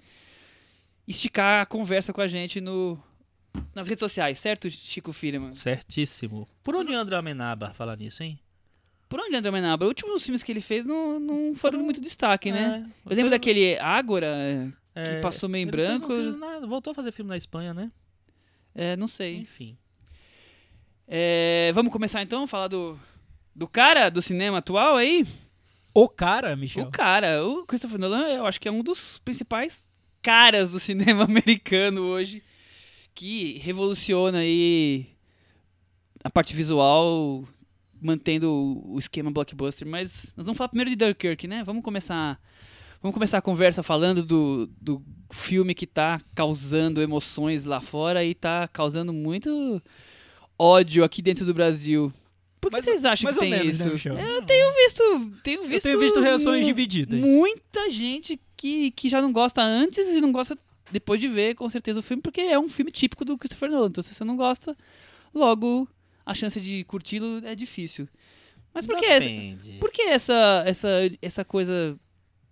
esticar 1.06 1.62
a 1.62 1.66
conversa 1.66 2.12
com 2.12 2.20
a 2.20 2.28
gente 2.28 2.60
no, 2.60 2.98
nas 3.74 3.86
redes 3.86 4.00
sociais, 4.00 4.38
certo, 4.38 4.68
Chico 4.70 5.12
Firman? 5.12 5.54
Certíssimo. 5.54 6.48
Por 6.62 6.74
onde 6.76 6.94
anda 6.94 7.14
o 7.14 7.18
Amenábar 7.18 7.74
falar 7.74 7.96
nisso, 7.96 8.22
hein? 8.22 8.38
Por 9.08 9.20
onde 9.20 9.34
André 9.34 9.50
Menabra? 9.50 9.86
Os 9.86 9.90
últimos 9.90 10.22
filmes 10.22 10.42
que 10.42 10.52
ele 10.52 10.60
fez 10.60 10.84
não, 10.84 11.18
não 11.18 11.54
foram 11.54 11.82
muito 11.82 11.98
destaque, 11.98 12.52
né? 12.52 12.86
É, 13.06 13.10
Eu 13.10 13.16
lembro 13.16 13.30
daquele 13.30 13.78
Ágora, 13.78 14.70
é, 14.98 15.14
que 15.16 15.20
passou 15.20 15.48
meio 15.48 15.64
em 15.64 15.70
branco. 15.70 16.12
na- 16.14 16.66
voltou 16.66 16.90
a 16.90 16.94
fazer 16.94 17.12
filme 17.12 17.28
na 17.28 17.36
Espanha, 17.36 17.72
né? 17.74 17.90
é, 18.74 18.96
não 18.96 19.08
sei. 19.08 19.36
Enfim. 19.38 19.76
É, 21.06 21.70
vamos 21.74 21.92
começar 21.92 22.22
então 22.22 22.42
a 22.44 22.46
falar 22.46 22.68
do, 22.68 22.98
do 23.54 23.66
cara 23.66 24.10
do 24.10 24.20
cinema 24.20 24.58
atual 24.58 24.96
aí? 24.96 25.26
O 25.94 26.08
cara, 26.08 26.54
Michel. 26.54 26.84
O 26.84 26.90
cara, 26.90 27.44
o 27.44 27.64
Christopher 27.66 27.98
Nolan, 27.98 28.28
eu 28.28 28.46
acho 28.46 28.60
que 28.60 28.68
é 28.68 28.72
um 28.72 28.82
dos 28.82 29.18
principais 29.20 29.88
caras 30.22 30.70
do 30.70 30.78
cinema 30.78 31.24
americano 31.24 32.02
hoje, 32.02 32.42
que 33.14 33.58
revoluciona 33.58 34.38
aí 34.38 35.06
a 36.22 36.28
parte 36.30 36.54
visual, 36.54 37.44
mantendo 38.00 38.50
o 38.52 38.94
o 38.94 38.98
esquema 38.98 39.30
blockbuster. 39.30 39.88
Mas 39.88 40.32
nós 40.36 40.46
vamos 40.46 40.58
falar 40.58 40.68
primeiro 40.68 40.90
de 40.90 40.96
Dunkirk, 40.96 41.48
né? 41.48 41.64
Vamos 41.64 41.82
começar, 41.82 42.38
vamos 43.02 43.14
começar 43.14 43.38
a 43.38 43.42
conversa 43.42 43.82
falando 43.82 44.22
do, 44.24 44.68
do 44.80 45.02
filme 45.30 45.74
que 45.74 45.86
tá 45.86 46.20
causando 46.34 47.02
emoções 47.02 47.64
lá 47.64 47.80
fora 47.80 48.24
e 48.24 48.34
tá 48.34 48.68
causando 48.68 49.12
muito 49.12 49.82
ódio 50.58 51.04
aqui 51.04 51.22
dentro 51.22 51.44
do 51.44 51.54
Brasil. 51.54 52.12
Por 52.60 52.70
que 52.70 52.76
Mais- 52.76 52.84
vocês 52.84 53.04
acham 53.04 53.30
que 53.32 53.38
tem 53.38 53.50
menos, 53.50 53.76
isso? 53.76 53.84
né, 53.84 53.90
Michel? 53.92 54.18
Eu 54.18 54.42
tenho 54.42 54.74
visto, 54.74 55.30
tenho 55.44 55.62
visto, 55.64 55.86
Eu 55.86 55.92
tenho 55.92 56.00
visto 56.00 56.20
reações 56.20 56.66
divididas. 56.66 57.20
Muita 57.20 57.88
gente 57.90 58.40
que, 58.56 58.90
que 58.90 59.08
já 59.08 59.22
não 59.22 59.32
gosta 59.32 59.62
antes 59.62 59.98
e 60.08 60.20
não 60.20 60.32
gosta 60.32 60.58
depois 60.90 61.20
de 61.20 61.28
ver, 61.28 61.54
com 61.54 61.68
certeza, 61.70 62.00
o 62.00 62.02
filme, 62.02 62.20
porque 62.22 62.40
é 62.40 62.58
um 62.58 62.68
filme 62.68 62.90
típico 62.90 63.24
do 63.24 63.38
Christopher 63.38 63.70
Nolan. 63.70 63.88
Então, 63.88 64.02
se 64.02 64.12
você 64.12 64.24
não 64.24 64.36
gosta, 64.36 64.76
logo 65.32 65.86
a 66.26 66.34
chance 66.34 66.60
de 66.60 66.82
curti-lo 66.84 67.42
é 67.46 67.54
difícil. 67.54 68.08
Mas 68.74 68.84
por 68.86 68.96
que 68.98 69.06
essa, 69.06 69.28
Depende. 69.28 69.76
por 69.80 69.90
que 69.92 70.02
essa, 70.02 70.62
essa, 70.66 70.88
essa 71.22 71.44
coisa 71.44 71.98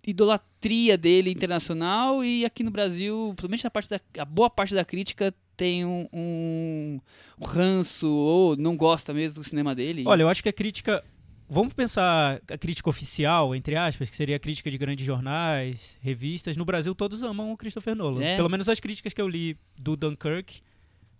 idolatria 0.07 0.97
dele 0.97 1.29
internacional 1.29 2.23
e 2.23 2.45
aqui 2.45 2.63
no 2.63 2.71
Brasil, 2.71 3.33
principalmente 3.35 3.67
a 3.67 3.71
parte 3.71 3.89
da 3.89 3.99
a 4.17 4.25
boa 4.25 4.49
parte 4.49 4.73
da 4.73 4.85
crítica 4.85 5.35
tem 5.57 5.83
um, 5.83 6.07
um, 6.13 6.99
um 7.41 7.45
ranço 7.45 8.07
ou 8.07 8.55
não 8.55 8.77
gosta 8.77 9.13
mesmo 9.13 9.41
do 9.41 9.47
cinema 9.47 9.75
dele? 9.75 10.03
Olha, 10.05 10.21
eu 10.21 10.29
acho 10.29 10.41
que 10.41 10.49
a 10.49 10.53
crítica. 10.53 11.03
Vamos 11.49 11.73
pensar 11.73 12.41
a 12.51 12.57
crítica 12.57 12.89
oficial, 12.89 13.55
entre 13.55 13.77
aspas, 13.77 14.09
que 14.09 14.15
seria 14.17 14.35
a 14.35 14.39
crítica 14.39 14.69
de 14.69 14.77
grandes 14.77 15.05
jornais, 15.05 15.97
revistas. 16.01 16.57
No 16.57 16.65
Brasil, 16.65 16.93
todos 16.93 17.23
amam 17.23 17.53
o 17.53 17.57
Christopher 17.57 17.95
Nolan. 17.95 18.21
É. 18.21 18.35
Pelo 18.35 18.49
menos 18.49 18.67
as 18.67 18.81
críticas 18.81 19.13
que 19.13 19.21
eu 19.21 19.29
li 19.29 19.57
do 19.77 19.95
Dunkirk, 19.95 20.61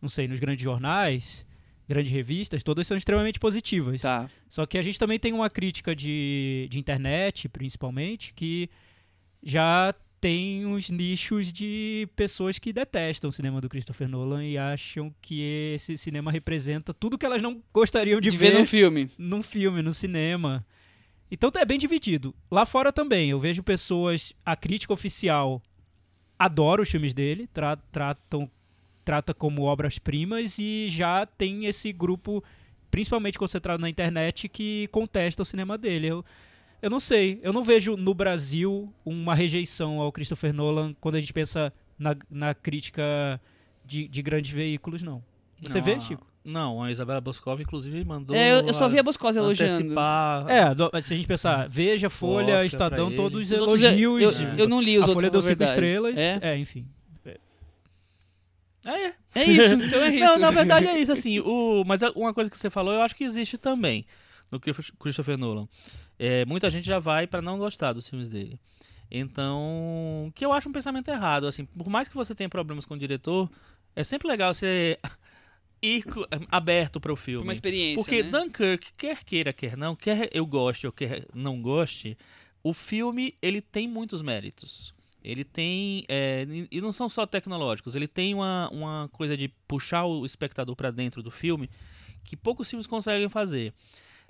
não 0.01 0.09
sei, 0.09 0.27
nos 0.27 0.41
grandes 0.41 0.63
jornais, 0.63 1.45
grandes 1.87 2.11
revistas, 2.11 2.63
todas 2.63 2.85
são 2.85 2.97
extremamente 2.97 3.39
positivas. 3.39 4.01
tá. 4.01 4.29
Só 4.49 4.65
que 4.65 4.77
a 4.77 4.81
gente 4.81 4.99
também 4.99 5.17
tem 5.19 5.33
uma 5.33 5.49
crítica 5.49 5.95
de, 5.95 6.67
de 6.69 6.79
internet, 6.79 7.47
principalmente, 7.49 8.33
que 8.33 8.69
já 9.41 9.93
tem 10.19 10.65
uns 10.65 10.89
nichos 10.89 11.53
de 11.53 12.07
pessoas 12.15 12.57
que 12.57 12.73
detestam 12.73 13.29
o 13.29 13.33
cinema 13.33 13.61
do 13.61 13.69
Christopher 13.69 14.07
Nolan 14.09 14.43
e 14.43 14.57
acham 14.57 15.13
que 15.21 15.41
esse 15.75 15.95
cinema 15.97 16.31
representa 16.31 16.93
tudo 16.93 17.17
que 17.17 17.25
elas 17.25 17.41
não 17.41 17.61
gostariam 17.71 18.19
de, 18.19 18.31
De 18.31 18.37
ver 18.37 18.53
num 18.53 18.65
filme. 18.65 19.11
num 19.17 19.43
filme, 19.43 19.81
no 19.83 19.93
cinema. 19.93 20.65
Então 21.29 21.51
é 21.55 21.65
bem 21.65 21.77
dividido. 21.77 22.33
Lá 22.49 22.65
fora 22.65 22.91
também, 22.91 23.29
eu 23.29 23.39
vejo 23.39 23.61
pessoas. 23.61 24.33
A 24.45 24.55
crítica 24.55 24.91
oficial 24.93 25.61
adora 26.39 26.81
os 26.81 26.89
filmes 26.89 27.13
dele, 27.13 27.47
tra- 27.53 27.75
tratam, 27.91 28.49
trata 29.07 29.33
como 29.33 29.61
obras-primas, 29.63 30.59
e 30.59 30.87
já 30.89 31.25
tem 31.25 31.65
esse 31.65 31.93
grupo, 31.93 32.43
principalmente 32.91 33.39
concentrado 33.39 33.79
na 33.81 33.89
internet, 33.89 34.49
que 34.49 34.89
contesta 34.91 35.41
o 35.43 35.45
cinema 35.45 35.77
dele. 35.77 36.07
Eu, 36.07 36.25
eu 36.81 36.89
não 36.89 36.99
sei, 36.99 37.39
eu 37.41 37.53
não 37.53 37.63
vejo 37.63 37.95
no 37.95 38.13
Brasil 38.13 38.93
uma 39.05 39.33
rejeição 39.33 40.01
ao 40.01 40.11
Christopher 40.11 40.51
Nolan 40.53 40.93
quando 40.99 41.15
a 41.15 41.21
gente 41.21 41.31
pensa 41.31 41.71
na, 41.97 42.13
na 42.29 42.53
crítica 42.53 43.39
de, 43.85 44.09
de 44.09 44.21
grandes 44.21 44.51
veículos, 44.51 45.01
não. 45.01 45.23
Você 45.61 45.77
Não, 45.77 45.85
vê, 45.85 45.93
a- 45.93 45.99
Chico? 46.01 46.27
Não, 46.43 46.83
a 46.83 46.91
Isabela 46.91 47.21
Boscov, 47.21 47.61
inclusive, 47.61 48.03
mandou. 48.03 48.35
É, 48.35 48.51
eu, 48.51 48.67
eu 48.67 48.73
só 48.73 48.87
vi 48.89 48.99
a 48.99 49.03
Boscosa 49.03 49.39
elogiando. 49.39 49.73
antecipar. 49.73 50.49
É, 50.49 50.75
do- 50.75 50.89
se 51.01 51.13
a 51.13 51.17
gente 51.17 51.27
pensar, 51.27 51.67
Veja, 51.69 52.09
Folha, 52.09 52.55
Oscar 52.55 52.65
Estadão, 52.65 53.09
todos 53.11 53.51
Os 53.51 53.57
outros 53.57 53.81
eu- 53.81 53.89
elogios. 53.91 54.39
Eu, 54.41 54.49
eu 54.59 54.67
não 54.67 54.81
li 54.81 54.97
os 54.97 55.03
a 55.03 55.07
outros. 55.07 55.13
Folha 55.15 55.27
na 55.27 55.31
deu 55.31 55.41
cinco 55.41 55.57
verdade. 55.59 55.71
estrelas. 55.71 56.17
É, 56.19 56.39
É, 56.41 56.57
enfim. 56.57 56.85
É, 58.87 59.07
é. 59.07 59.13
é 59.35 59.43
isso, 59.43 59.73
então 59.83 60.01
é 60.01 60.09
isso. 60.09 60.25
Não, 60.25 60.39
na 60.39 60.51
verdade 60.51 60.87
é 60.87 60.99
isso, 60.99 61.11
assim. 61.11 61.39
O, 61.39 61.83
mas 61.85 62.01
a- 62.01 62.11
uma 62.15 62.33
coisa 62.33 62.49
que 62.49 62.57
você 62.57 62.69
falou, 62.69 62.93
eu 62.93 63.01
acho 63.01 63.15
que 63.15 63.23
existe 63.23 63.57
também 63.57 64.05
no 64.51 64.59
Christopher- 64.59 65.37
Nolan. 65.37 65.67
É, 66.17 66.45
muita 66.45 66.69
gente 66.71 66.85
já 66.87 66.97
vai 66.99 67.27
pra 67.27 67.41
não 67.41 67.57
gostar 67.57 67.93
dos 67.93 68.07
filmes 68.09 68.29
dele. 68.29 68.59
Então, 69.11 70.31
que 70.35 70.45
eu 70.45 70.51
acho 70.53 70.69
um 70.69 70.71
pensamento 70.71 71.09
errado. 71.09 71.47
Assim, 71.47 71.65
por 71.65 71.89
mais 71.89 72.07
que 72.07 72.15
você 72.15 72.33
tenha 72.33 72.49
problemas 72.49 72.85
com 72.85 72.93
o 72.93 72.97
diretor, 72.97 73.49
é 73.95 74.03
sempre 74.03 74.27
legal 74.27 74.53
você 74.53 74.97
ir 75.81 76.03
co- 76.03 76.27
aberto 76.49 76.99
para 76.99 77.11
o 77.13 77.15
filme. 77.15 77.43
uma 77.43 77.53
experiência. 77.53 77.97
Porque 78.03 78.23
né? 78.23 78.29
Dunkirk, 78.29 78.93
quer 78.97 79.23
queira, 79.23 79.53
quer 79.53 79.77
não, 79.77 79.95
quer 79.95 80.29
eu 80.33 80.45
goste 80.45 80.85
ou 80.87 80.93
quer 80.93 81.25
não 81.33 81.61
goste, 81.61 82.17
o 82.63 82.73
filme 82.73 83.33
ele 83.41 83.61
tem 83.61 83.87
muitos 83.87 84.21
méritos. 84.21 84.93
Ele 85.29 85.43
tem. 85.43 86.05
é, 86.07 86.47
e- 86.71 86.79
não 86.79 86.93
são 86.93 87.09
só 87.09 87.25
tecnológicos, 87.25 87.95
ele 87.95 88.07
tem 88.07 88.33
uma, 88.33 88.69
uma 88.71 89.09
coisa 89.11 89.35
de 89.35 89.49
puxar 89.67 90.05
o 90.05 90.25
espectador 90.25 90.75
para 90.75 90.89
dentro 90.89 91.21
do 91.21 91.29
filme 91.29 91.69
que 92.23 92.37
poucos 92.37 92.69
filmes 92.69 92.87
conseguem 92.87 93.27
fazer. 93.27 93.73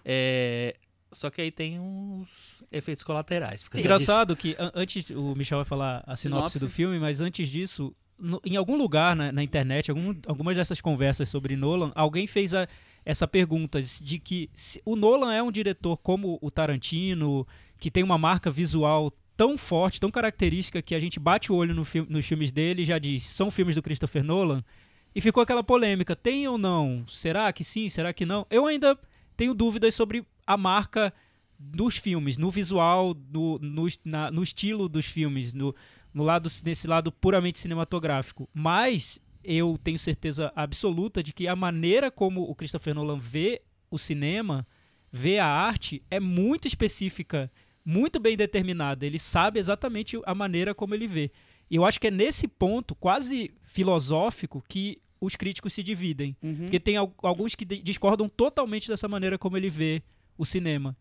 É, 0.03 0.75
só 1.11 1.29
que 1.29 1.41
aí 1.41 1.51
tem 1.51 1.79
uns 1.79 2.63
efeitos 2.71 3.03
colaterais. 3.03 3.61
porque 3.63 3.77
essa 3.77 3.85
Engraçado 3.85 4.35
que 4.35 4.55
an- 4.59 4.71
antes 4.73 5.09
o 5.11 5.33
Michel 5.35 5.59
vai 5.59 5.65
falar 5.65 6.03
a 6.05 6.15
sinopse, 6.15 6.53
Sinopse. 6.53 6.59
do 6.59 6.69
filme, 6.69 6.99
mas 6.99 7.21
antes 7.21 7.47
disso, 7.47 7.95
no- 8.17 8.41
em 8.45 8.55
algum 8.55 8.75
lugar 8.75 9.15
na, 9.15 9.31
na 9.31 9.43
internet, 9.43 9.89
algum- 9.91 10.15
algumas 10.25 10.55
dessas 10.57 10.81
conversas 10.81 11.29
sobre 11.29 11.55
Nolan, 11.55 11.91
alguém 11.95 12.25
fez 12.27 12.53
a- 12.53 12.67
essa 13.05 13.27
pergunta 13.27 13.81
de 13.81 14.19
que 14.19 14.49
se- 14.53 14.81
o 14.85 14.95
Nolan 14.95 15.33
é 15.33 15.41
um 15.43 15.51
diretor 15.51 15.97
como 15.97 16.37
o 16.41 16.49
Tarantino, 16.51 17.47
que 17.79 17.89
tem 17.91 18.03
uma 18.03 18.17
marca 18.17 18.49
visual 18.51 19.11
tão 19.37 19.57
forte, 19.57 19.99
tão 19.99 20.09
característica 20.09 20.81
que 20.81 20.95
a 20.95 20.99
gente 20.99 21.19
bate 21.19 21.51
o 21.51 21.55
olho 21.55 21.73
no 21.75 21.85
fi- 21.85 22.05
nos 22.09 22.25
filmes 22.25 22.51
dele 22.51 22.81
e 22.81 22.85
já 22.85 22.97
diz, 22.97 23.23
são 23.23 23.51
filmes 23.51 23.75
do 23.75 23.81
Christopher 23.83 24.23
Nolan. 24.23 24.63
E 25.15 25.21
ficou 25.21 25.41
aquela 25.41 25.63
polêmica, 25.63 26.15
tem 26.15 26.47
ou 26.47 26.57
não? 26.57 27.05
Será 27.07 27.53
que 27.53 27.63
sim? 27.63 27.87
Será 27.89 28.11
que 28.11 28.25
não? 28.25 28.45
Eu 28.49 28.65
ainda 28.65 28.97
tenho 29.35 29.53
dúvidas 29.53 29.93
sobre 29.95 30.25
a 30.45 30.57
marca 30.57 31.13
dos 31.59 31.97
filmes, 31.97 32.37
no 32.37 32.51
visual, 32.51 33.15
no, 33.31 33.57
no, 33.59 33.87
na- 34.03 34.31
no 34.31 34.43
estilo 34.43 34.89
dos 34.89 35.05
filmes, 35.05 35.53
no, 35.53 35.73
no 36.13 36.23
lado, 36.23 36.49
nesse 36.65 36.87
lado 36.87 37.11
puramente 37.11 37.59
cinematográfico. 37.59 38.49
Mas 38.53 39.19
eu 39.43 39.79
tenho 39.83 39.97
certeza 39.97 40.51
absoluta 40.55 41.23
de 41.23 41.31
que 41.33 41.47
a 41.47 41.55
maneira 41.55 42.11
como 42.11 42.41
o 42.43 42.53
Christopher 42.55 42.93
Nolan 42.93 43.17
vê 43.17 43.59
o 43.89 43.97
cinema, 43.97 44.67
vê 45.11 45.39
a 45.39 45.47
arte, 45.47 46.03
é 46.11 46.19
muito 46.19 46.67
específica, 46.67 47.49
muito 47.89 48.19
bem 48.19 48.35
determinada. 48.35 49.05
Ele 49.05 49.17
sabe 49.17 49.59
exatamente 49.59 50.19
a 50.25 50.35
maneira 50.35 50.75
como 50.75 50.93
ele 50.93 51.07
vê. 51.07 51.31
E 51.71 51.75
eu 51.77 51.85
acho 51.85 51.99
que 52.01 52.07
é 52.07 52.11
nesse 52.11 52.45
ponto, 52.47 52.93
quase 52.93 53.51
filosófico, 53.63 54.61
que 54.67 54.97
os 55.21 55.37
críticos 55.37 55.71
se 55.73 55.81
dividem. 55.81 56.35
Uhum. 56.43 56.55
Porque 56.63 56.79
tem 56.81 56.97
al- 56.97 57.13
alguns 57.23 57.55
que 57.55 57.63
discordam 57.65 58.27
totalmente 58.27 58.89
dessa 58.89 59.07
maneira 59.07 59.37
como 59.37 59.55
ele 59.55 59.69
vê 59.69 60.01
o 60.37 60.43
cinema. 60.45 60.95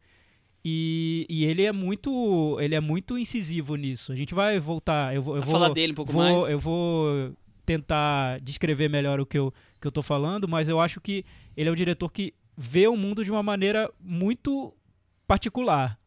E, 0.65 1.27
e 1.29 1.45
ele 1.45 1.65
é 1.65 1.73
muito 1.73 2.57
ele 2.61 2.75
é 2.75 2.81
muito 2.81 3.19
incisivo 3.19 3.75
nisso. 3.77 4.13
A 4.13 4.17
gente 4.17 4.33
vai 4.35 4.59
voltar. 4.61 5.15
Eu 5.15 5.23
vou, 5.23 5.37
eu 5.37 5.43
vou 5.43 5.53
falar 5.53 5.71
dele 5.71 5.93
um 5.93 5.97
pouco 5.97 6.13
vou- 6.13 6.23
mais. 6.23 6.51
Eu 6.51 6.59
vou 6.59 7.33
tentar 7.65 8.41
descrever 8.41 8.89
melhor 8.89 9.19
o 9.21 9.27
que 9.27 9.37
eu, 9.39 9.53
que 9.81 9.87
eu 9.87 9.93
tô 9.93 10.03
falando, 10.03 10.47
mas 10.49 10.69
eu 10.69 10.81
acho 10.81 11.01
que 11.01 11.25
ele 11.57 11.69
é 11.69 11.73
um 11.73 11.77
diretor 11.77 12.11
que 12.13 12.33
vê 12.57 12.87
o 12.87 12.97
mundo 12.97 13.25
de 13.25 13.31
uma 13.31 13.43
maneira 13.43 13.91
muito 14.01 14.73
particular. 15.27 15.99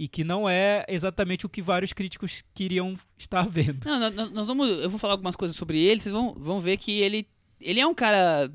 E 0.00 0.06
que 0.06 0.22
não 0.22 0.48
é 0.48 0.84
exatamente 0.88 1.44
o 1.44 1.48
que 1.48 1.60
vários 1.60 1.92
críticos 1.92 2.44
queriam 2.54 2.94
estar 3.18 3.48
vendo. 3.48 3.84
Não, 3.84 3.98
nó- 3.98 4.10
nó- 4.10 4.30
nós 4.30 4.46
vamos. 4.46 4.68
Eu 4.68 4.88
vou 4.88 4.96
falar 4.98 5.14
algumas 5.14 5.34
coisas 5.34 5.56
sobre 5.56 5.76
ele, 5.78 5.98
vocês 6.00 6.12
vão, 6.12 6.34
vão 6.38 6.60
ver 6.60 6.76
que 6.76 6.92
ele. 7.00 7.26
Ele 7.60 7.80
é 7.80 7.86
um 7.86 7.94
cara 7.94 8.48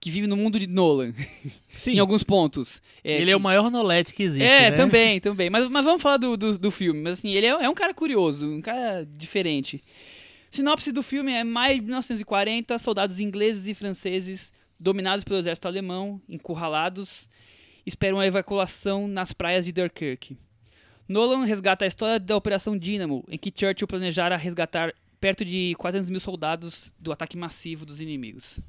que 0.00 0.10
vive 0.10 0.26
no 0.26 0.36
mundo 0.36 0.58
de 0.58 0.66
Nolan, 0.66 1.12
Sim, 1.76 1.92
em 1.92 1.98
alguns 2.00 2.24
pontos. 2.24 2.82
Ele 3.04 3.26
que- 3.26 3.30
é 3.30 3.36
o 3.36 3.40
maior 3.40 3.70
Nolete 3.70 4.12
que 4.12 4.24
existe. 4.24 4.44
É, 4.44 4.72
né? 4.72 4.76
também, 4.76 5.20
também. 5.20 5.48
Mas, 5.48 5.68
mas 5.68 5.84
vamos 5.84 6.02
falar 6.02 6.16
do, 6.16 6.36
do, 6.36 6.58
do 6.58 6.70
filme. 6.72 7.00
Mas 7.00 7.12
assim, 7.20 7.30
ele 7.30 7.46
é, 7.46 7.50
é 7.50 7.68
um 7.68 7.74
cara 7.74 7.94
curioso, 7.94 8.44
um 8.44 8.60
cara 8.60 9.06
diferente. 9.16 9.80
Sinopse 10.50 10.90
do 10.90 11.04
filme 11.04 11.30
é 11.32 11.44
maio 11.44 11.76
de 11.76 11.82
1940, 11.82 12.76
soldados 12.80 13.20
ingleses 13.20 13.68
e 13.68 13.74
franceses, 13.74 14.52
dominados 14.78 15.22
pelo 15.22 15.38
exército 15.38 15.68
alemão, 15.68 16.20
encurralados, 16.28 17.28
esperam 17.86 18.18
a 18.18 18.26
evacuação 18.26 19.06
nas 19.06 19.32
praias 19.32 19.64
de 19.64 19.70
Dunkirk. 19.70 20.36
Nolan 21.10 21.44
resgata 21.44 21.84
a 21.84 21.88
história 21.88 22.20
da 22.20 22.36
Operação 22.36 22.78
Dynamo, 22.78 23.24
em 23.28 23.36
que 23.36 23.52
Churchill 23.52 23.88
planejara 23.88 24.36
resgatar 24.36 24.94
perto 25.20 25.44
de 25.44 25.74
400 25.76 26.08
mil 26.08 26.20
soldados 26.20 26.92
do 27.00 27.10
ataque 27.10 27.36
massivo 27.36 27.84
dos 27.84 28.00
inimigos. 28.00 28.60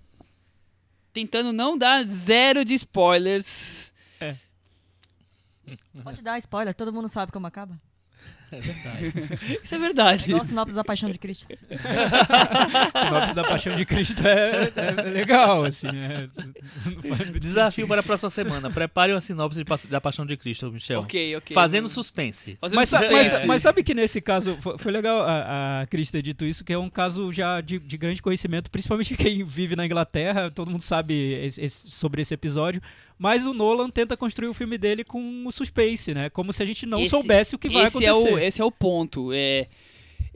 Tentando 1.14 1.54
não 1.54 1.78
dar 1.78 2.04
zero 2.08 2.66
de 2.66 2.74
spoilers. 2.74 3.94
Pode 6.04 6.24
dar 6.24 6.40
spoiler, 6.40 6.74
todo 6.74 6.92
mundo 6.92 7.08
sabe 7.08 7.32
como 7.32 7.46
acaba. 7.46 7.80
Isso 9.64 9.74
é 9.76 9.78
É 9.78 9.80
verdade. 9.80 10.26
igual 10.30 10.42
a 10.42 10.46
sinopse 10.46 10.76
da 10.76 10.84
Paixão 10.84 11.10
de 11.10 11.18
Cristo. 11.18 11.48
sinopse 13.02 13.36
da 13.36 13.44
Paixão 13.44 13.76
de 13.76 13.86
Cristo 13.86 14.22
é, 14.28 14.72
é 14.76 15.02
legal, 15.10 15.64
assim. 15.64 15.88
é- 15.88 16.30
Desafio 17.40 17.88
para 17.88 18.02
a 18.02 18.04
próxima 18.04 18.30
semana. 18.30 18.70
Prepare 18.70 19.14
uma 19.14 19.22
sinopse 19.22 19.64
Pa- 19.64 19.80
da 19.90 20.02
Paixão 20.02 20.26
de 20.26 20.36
Cristo, 20.38 20.72
Michel. 20.72 21.00
Ok, 21.02 21.36
ok. 21.38 21.54
Fazendo 21.54 21.88
suspense. 21.88 22.58
Fazendo 22.60 22.76
Mas, 22.78 22.90
suspense. 22.90 23.34
mas, 23.36 23.46
mas 23.46 23.62
sabe 23.62 23.84
que 23.84 23.94
nesse 23.94 24.22
caso, 24.22 24.58
fo- 24.62 24.78
foi 24.78 24.92
legal 24.92 25.22
a, 25.22 25.82
a 25.82 25.88
Cris 25.88 26.12
ter 26.12 26.22
dito 26.22 26.46
isso, 26.46 26.64
que 26.64 26.74
é 26.74 26.78
um 26.78 26.90
caso 26.90 27.32
já 27.32 27.62
de, 27.62 27.80
de 27.80 27.98
grande 27.98 28.22
conhecimento, 28.22 28.70
principalmente 28.70 29.16
quem 29.18 29.44
vive 29.44 29.76
na 29.76 29.86
Inglaterra, 29.86 30.52
todo 30.52 30.70
mundo 30.72 30.82
sabe 30.82 31.14
esse- 31.46 31.62
esse- 31.62 31.90
sobre 31.92 32.22
esse 32.22 32.34
episódio, 32.34 32.82
mas 33.24 33.46
o 33.46 33.54
Nolan 33.54 33.88
tenta 33.92 34.18
construir 34.18 34.48
o 34.48 34.54
filme 34.54 34.80
dele 34.80 35.04
com 35.04 35.46
o 35.46 35.52
suspense, 35.52 36.12
né? 36.12 36.28
Como 36.32 36.52
se 36.52 36.64
a 36.64 36.66
gente 36.66 36.88
não 36.88 36.98
Esse- 37.00 37.12
soubesse 37.12 37.54
o 37.56 37.60
que 37.60 37.70
vai 37.70 37.86
esse 37.86 38.04
é 38.04 38.10
acontecer. 38.10 38.34
o, 38.34 38.40
esse 38.40 38.62
é 38.62 38.66
o 38.66 38.72
ponto. 38.72 39.32
É, 39.32 39.68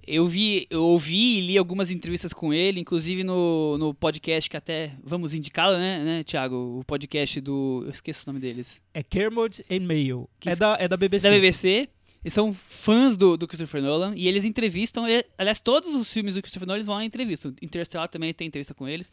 eu 0.05 0.27
vi, 0.27 0.67
eu 0.69 0.83
ouvi 0.83 1.39
e 1.39 1.41
li 1.41 1.57
algumas 1.57 1.89
entrevistas 1.89 2.31
com 2.31 2.53
ele, 2.53 2.79
inclusive 2.79 3.23
no, 3.23 3.75
no 3.79 3.91
podcast 3.91 4.47
que 4.47 4.55
até 4.55 4.91
vamos 5.03 5.33
indicá-lo, 5.33 5.77
né, 5.77 6.03
né, 6.03 6.23
Thiago? 6.23 6.77
O 6.79 6.83
podcast 6.85 7.41
do. 7.41 7.81
Eu 7.85 7.89
esqueço 7.89 8.21
o 8.23 8.27
nome 8.29 8.39
deles. 8.39 8.79
É 8.93 9.01
Kermode 9.01 9.65
and 9.71 9.79
Mayo. 9.81 10.29
Que 10.39 10.49
É 10.49 10.55
da, 10.55 10.77
é 10.79 10.87
da 10.87 10.95
BBC. 10.95 11.27
Da 11.27 11.33
BBC. 11.33 11.89
Eles 12.23 12.33
são 12.33 12.53
fãs 12.53 13.17
do, 13.17 13.35
do 13.35 13.47
Christopher 13.47 13.81
Nolan 13.81 14.13
e 14.15 14.27
eles 14.27 14.43
entrevistam. 14.45 15.07
ele- 15.07 15.25
aliás, 15.39 15.59
todos 15.59 15.95
os 15.95 16.11
filmes 16.13 16.35
do 16.35 16.41
Christopher 16.43 16.67
Nolan 16.67 16.77
eles 16.77 16.87
vão 16.87 16.97
à 16.97 17.03
entrevista. 17.05 17.51
Interstellar 17.61 18.07
também 18.07 18.31
tem 18.31 18.45
entrevista 18.47 18.75
com 18.75 18.87
eles, 18.87 19.11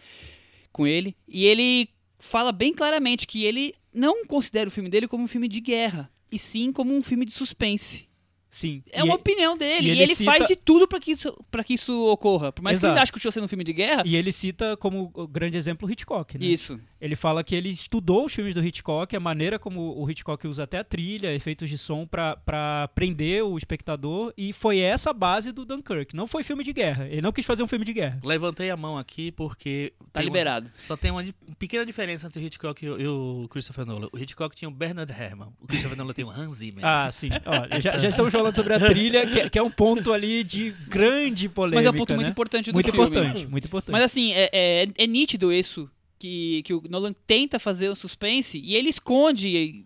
com 0.70 0.86
ele. 0.86 1.16
E 1.26 1.46
ele 1.46 1.88
fala 2.22 2.52
bem 2.52 2.72
claramente 2.72 3.26
que 3.26 3.44
ele 3.44 3.74
não 3.92 4.24
considera 4.24 4.68
o 4.68 4.70
filme 4.70 4.88
dele 4.88 5.08
como 5.08 5.24
um 5.24 5.28
filme 5.28 5.48
de 5.48 5.60
guerra, 5.60 6.08
e 6.30 6.38
sim 6.38 6.72
como 6.72 6.94
um 6.94 7.02
filme 7.02 7.26
de 7.26 7.32
suspense. 7.32 8.08
Sim. 8.54 8.82
É 8.92 9.00
E 9.00 9.02
uma 9.02 9.14
opinião 9.14 9.56
dele. 9.56 9.86
e 9.86 9.88
E 9.88 9.90
ele 9.92 10.02
ele, 10.02 10.14
cita- 10.14 10.30
faz 10.30 10.46
de 10.46 10.54
tudo 10.54 10.86
pra 10.86 11.00
que 11.00 11.10
isso, 11.10 11.34
pra 11.50 11.64
que 11.64 11.72
isso 11.72 12.04
ocorra. 12.10 12.52
Por 12.52 12.60
mais 12.62 12.76
que 12.76 12.80
Exato. 12.84 12.92
ele 12.94 13.02
ache 13.02 13.10
que 13.10 13.16
o 13.16 13.20
show 13.20 13.32
sendo 13.32 13.44
um 13.44 13.48
filme 13.48 13.64
de 13.64 13.72
guerra. 13.72 14.02
E 14.04 14.14
ele 14.14 14.30
cita 14.30 14.76
como 14.76 15.08
grande 15.30 15.56
exemplo 15.56 15.88
o 15.88 15.90
Hitchcock, 15.90 16.36
né? 16.38 16.44
Isso. 16.46 16.78
Ele 17.00 17.16
fala 17.16 17.42
que 17.42 17.54
ele 17.54 17.70
estudou 17.70 18.26
os 18.26 18.32
filmes 18.34 18.54
do 18.54 18.62
Hitchcock, 18.64 19.16
a 19.16 19.18
maneira 19.18 19.58
como 19.58 19.98
o 19.98 20.08
Hitchcock 20.08 20.46
usa 20.46 20.64
até 20.64 20.78
a 20.78 20.84
trilha, 20.84 21.34
efeitos 21.34 21.68
de 21.70 21.78
som 21.78 22.06
pra- 22.06 22.36
pra 22.36 22.88
prender 22.94 23.42
o 23.42 23.56
espectador, 23.56 24.32
e 24.36 24.52
foi 24.52 24.78
essa 24.80 25.10
a 25.10 25.12
base 25.14 25.50
do 25.50 25.64
Dunkirk. 25.64 26.14
Não 26.14 26.26
foi 26.26 26.42
filme 26.42 26.62
de 26.62 26.72
guerra. 26.74 27.08
Ele 27.08 27.22
não 27.22 27.32
quis 27.32 27.46
fazer 27.46 27.62
um 27.62 27.66
filme 27.68 27.84
de 27.86 27.92
guerra. 27.94 28.20
Levantei 28.22 28.70
a 28.70 28.76
mão 28.76 28.98
aqui 28.98 29.32
porque. 29.32 29.92
Tá 30.12 30.20
tem 30.20 30.28
uma- 30.28 30.36
liberado. 30.36 30.70
só 30.84 30.94
tem 30.96 31.10
uma 31.10 31.24
pequena 31.58 31.86
diferença 31.86 32.26
entre 32.26 32.38
o 32.38 32.46
Hitchcock 32.46 32.84
e 32.84 32.88
o, 32.90 33.00
e 33.00 33.06
o 33.08 33.48
Christopher 33.48 33.86
Nolan. 33.86 34.08
O 34.12 34.18
Hitchcock 34.18 34.54
tinha 34.54 34.68
o 34.68 34.72
Bernard 34.72 35.10
Herrmann. 35.10 35.52
O 35.60 35.66
Christopher 35.66 35.96
Nolan 35.96 36.12
tem 36.12 36.24
o 36.24 36.30
Hans 36.30 36.58
Zimmer. 36.58 36.84
Ah, 36.84 37.10
sim. 37.10 37.30
Olha, 37.46 37.80
já, 37.80 37.98
já 37.98 38.08
estamos 38.10 38.32
falando 38.42 38.56
sobre 38.56 38.74
a 38.74 38.80
trilha, 38.80 39.26
que, 39.26 39.40
é- 39.40 39.48
que 39.48 39.58
é 39.58 39.62
um 39.62 39.70
ponto 39.70 40.12
ali 40.12 40.44
de 40.44 40.70
grande 40.88 41.48
polêmica. 41.48 41.76
Mas 41.78 41.86
é 41.86 41.90
um 41.90 41.94
ponto 41.98 42.14
muito 42.14 42.26
né? 42.26 42.30
importante 42.30 42.70
do 42.70 42.74
Muito 42.74 42.90
filme. 42.92 43.06
importante, 43.08 43.46
muito 43.46 43.64
importante. 43.66 43.92
Mas 43.92 44.02
assim, 44.02 44.32
é, 44.32 44.50
é, 44.52 44.88
é 44.96 45.06
nítido 45.06 45.52
isso. 45.52 45.88
Que, 46.18 46.62
que 46.62 46.72
o 46.72 46.80
Nolan 46.88 47.12
tenta 47.26 47.58
fazer 47.58 47.88
o 47.88 47.96
suspense 47.96 48.56
e 48.56 48.76
ele 48.76 48.88
esconde 48.88 49.84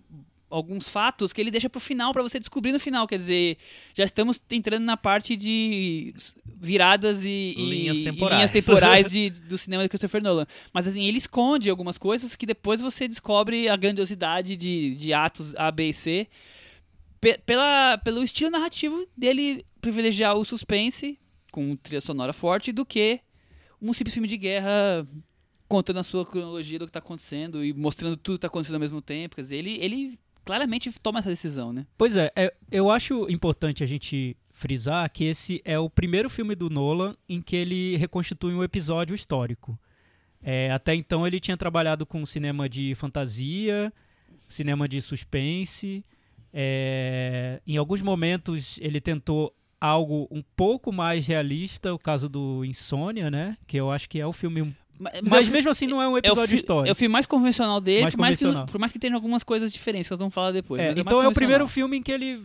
alguns 0.51 0.87
fatos 0.87 1.33
que 1.33 1.41
ele 1.41 1.51
deixa 1.51 1.69
pro 1.71 1.81
final 1.81 2.13
pra 2.13 2.23
você 2.23 2.39
descobrir 2.39 2.73
no 2.73 2.79
final. 2.79 3.07
Quer 3.07 3.17
dizer, 3.19 3.57
já 3.95 4.05
estamos 4.05 4.39
entrando 4.51 4.85
na 4.85 4.99
parte 4.99 5.35
de 5.35 6.15
viradas 6.61 7.25
e, 7.25 7.55
e- 7.57 7.71
Linhas 7.71 7.97
e 7.99 8.03
temporais. 8.03 8.37
linhas 8.37 8.51
temporais 8.51 9.11
de- 9.11 9.31
do 9.31 9.57
cinema 9.57 9.83
de 9.83 9.89
Christopher 9.89 10.23
Nolan. 10.23 10.47
Mas 10.75 10.87
assim, 10.87 11.05
ele 11.05 11.17
esconde 11.17 11.71
algumas 11.71 11.97
coisas 11.97 12.37
que 12.37 12.45
depois 12.45 12.83
você 12.83 13.09
descobre 13.09 13.69
a 13.71 13.77
grandiosidade 13.77 14.57
de, 14.57 14.95
de 14.95 15.13
atos 15.15 15.55
A, 15.57 15.71
B 15.71 15.89
e 15.89 15.95
C 15.95 16.29
pe- 17.21 17.39
pela, 17.45 17.99
pelo 17.99 18.23
estilo 18.23 18.51
narrativo 18.51 19.07
dele 19.17 19.65
privilegiar 19.81 20.35
o 20.37 20.45
suspense 20.45 21.19
com 21.53 21.77
trilha 21.77 22.01
sonora 22.01 22.33
forte 22.33 22.73
do 22.73 22.85
que 22.85 23.21
um 23.81 23.93
simples 23.93 24.15
filme 24.15 24.29
de 24.29 24.37
guerra 24.37 25.07
contando 25.69 25.99
a 25.99 26.03
sua 26.03 26.25
cronologia 26.25 26.79
do 26.79 26.87
que 26.87 26.93
tá 26.93 26.99
acontecendo 26.99 27.65
e 27.65 27.73
mostrando 27.73 28.17
tudo 28.17 28.37
que 28.37 28.43
tá 28.43 28.47
acontecendo 28.47 28.75
ao 28.77 28.81
mesmo 28.81 29.01
tempo. 29.01 29.37
Quer 29.37 29.43
dizer, 29.43 29.57
ele, 29.57 29.79
ele 29.81 30.19
claramente 30.45 30.91
toma 31.01 31.19
essa 31.19 31.29
decisão, 31.29 31.73
né? 31.73 31.87
Pois 31.99 32.17
é, 32.17 32.31
é, 32.37 32.55
eu 32.71 32.91
acho 32.91 33.29
importante 33.31 33.83
a 33.83 33.87
gente 33.87 34.37
frisar 34.51 35.11
que 35.11 35.25
esse 35.25 35.61
é 35.65 35.79
o 35.79 35.91
primeiro 35.91 36.31
filme 36.31 36.55
do 36.55 36.71
Nolan 36.71 37.17
em 37.29 37.43
que 37.43 37.57
ele 37.57 37.97
reconstitui 37.97 38.55
um 38.55 38.63
episódio 38.63 39.15
histórico. 39.15 39.79
É, 40.43 40.71
até 40.71 40.95
então 40.95 41.27
ele 41.27 41.41
tinha 41.41 41.57
trabalhado 41.57 42.07
com 42.07 42.25
cinema 42.25 42.69
de 42.69 42.95
fantasia, 42.95 43.93
cinema 44.49 44.89
de 44.89 45.01
suspense. 45.01 46.05
É, 46.59 47.61
em 47.67 47.77
alguns 47.77 48.01
momentos 48.01 48.79
ele 48.81 48.99
tentou 48.99 49.55
algo 49.79 50.27
um 50.31 50.43
pouco 50.57 50.91
mais 50.91 51.27
realista, 51.27 51.93
o 51.93 51.99
caso 51.99 52.31
do 52.31 52.65
Insônia, 52.65 53.31
né? 53.31 53.55
Que 53.67 53.77
eu 53.77 53.91
acho 53.91 54.09
que 54.09 54.19
é 54.19 54.27
o 54.27 54.33
filme. 54.33 54.75
Mas, 54.99 55.21
Mas, 55.29 55.49
é 55.49 55.51
mesmo 55.51 55.71
assim 55.71 55.87
não 55.87 56.01
é 56.01 56.09
um 56.09 56.17
é 56.17 56.21
episódio 56.21 56.49
fi- 56.49 56.55
histórico. 56.57 56.89
É 56.89 56.93
o 56.93 56.95
filme 56.95 57.13
mais 57.13 57.27
convencional 57.27 57.79
dele, 57.79 58.03
Mais 58.05 58.15
por, 58.15 58.21
mais 58.23 58.37
que, 58.39 58.45
convencional. 58.45 58.67
por 58.73 58.79
mais 58.81 58.91
que 58.93 58.99
tenha 58.99 59.15
algumas 59.15 59.45
coisas 59.45 59.71
diferentes 59.71 60.09
que 60.09 60.13
nós 60.13 60.19
vamos 60.19 60.33
falar 60.33 60.51
depois. 60.53 60.81
É, 60.81 60.89
é 60.89 60.91
então 60.93 61.19
mais 61.19 61.27
é 61.27 61.29
o 61.29 61.33
primeiro 61.35 61.65
convencional. 61.65 61.69
filme 61.69 61.99
em 61.99 62.03
que 62.03 62.11
ele, 62.11 62.43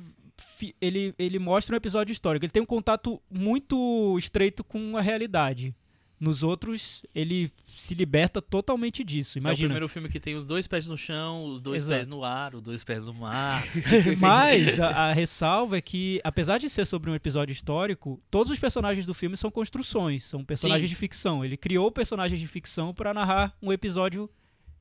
ele, 0.82 1.16
ele 1.18 1.40
mostra 1.40 1.74
um 1.74 1.78
episódio 1.78 2.12
histórico. 2.12 2.44
Ele 2.44 2.52
tem 2.52 2.62
um 2.62 2.66
contato 2.66 3.22
muito 3.32 4.18
estreito 4.20 4.62
com 4.66 4.98
a 4.98 5.02
realidade. 5.02 5.74
Nos 6.22 6.44
outros, 6.44 7.04
ele 7.16 7.52
se 7.66 7.96
liberta 7.96 8.40
totalmente 8.40 9.04
disso. 9.04 9.40
É 9.40 9.40
o 9.40 9.42
Imagina. 9.42 9.70
primeiro 9.70 9.90
filme 9.90 10.08
que 10.08 10.20
tem 10.20 10.36
os 10.36 10.46
dois 10.46 10.68
pés 10.68 10.86
no 10.86 10.96
chão, 10.96 11.46
os 11.46 11.60
dois 11.60 11.82
Exato. 11.82 11.98
pés 11.98 12.08
no 12.08 12.24
ar, 12.24 12.54
os 12.54 12.62
dois 12.62 12.84
pés 12.84 13.08
no 13.08 13.14
mar. 13.16 13.66
Mas 14.20 14.80
a, 14.80 14.90
a 14.90 15.14
ressalva 15.14 15.78
é 15.80 15.82
que, 15.82 16.22
apesar 16.24 16.60
de 16.60 16.70
ser 16.70 16.86
sobre 16.86 17.10
um 17.10 17.16
episódio 17.16 17.52
histórico, 17.52 18.22
todos 18.30 18.52
os 18.52 18.60
personagens 18.60 19.08
do 19.08 19.16
filme 19.16 19.36
são 19.36 19.50
construções, 19.50 20.24
são 20.24 20.46
personagens 20.46 20.88
Sim. 20.88 20.94
de 20.94 21.00
ficção. 21.00 21.44
Ele 21.44 21.58
criou 21.58 21.92
personagens 21.92 22.40
de 22.40 22.46
ficção 22.46 22.94
para 22.94 23.16
narrar 23.16 23.58
um 23.60 23.74
episódio 23.74 24.30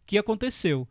que 0.04 0.18
aconteceu. 0.18 0.87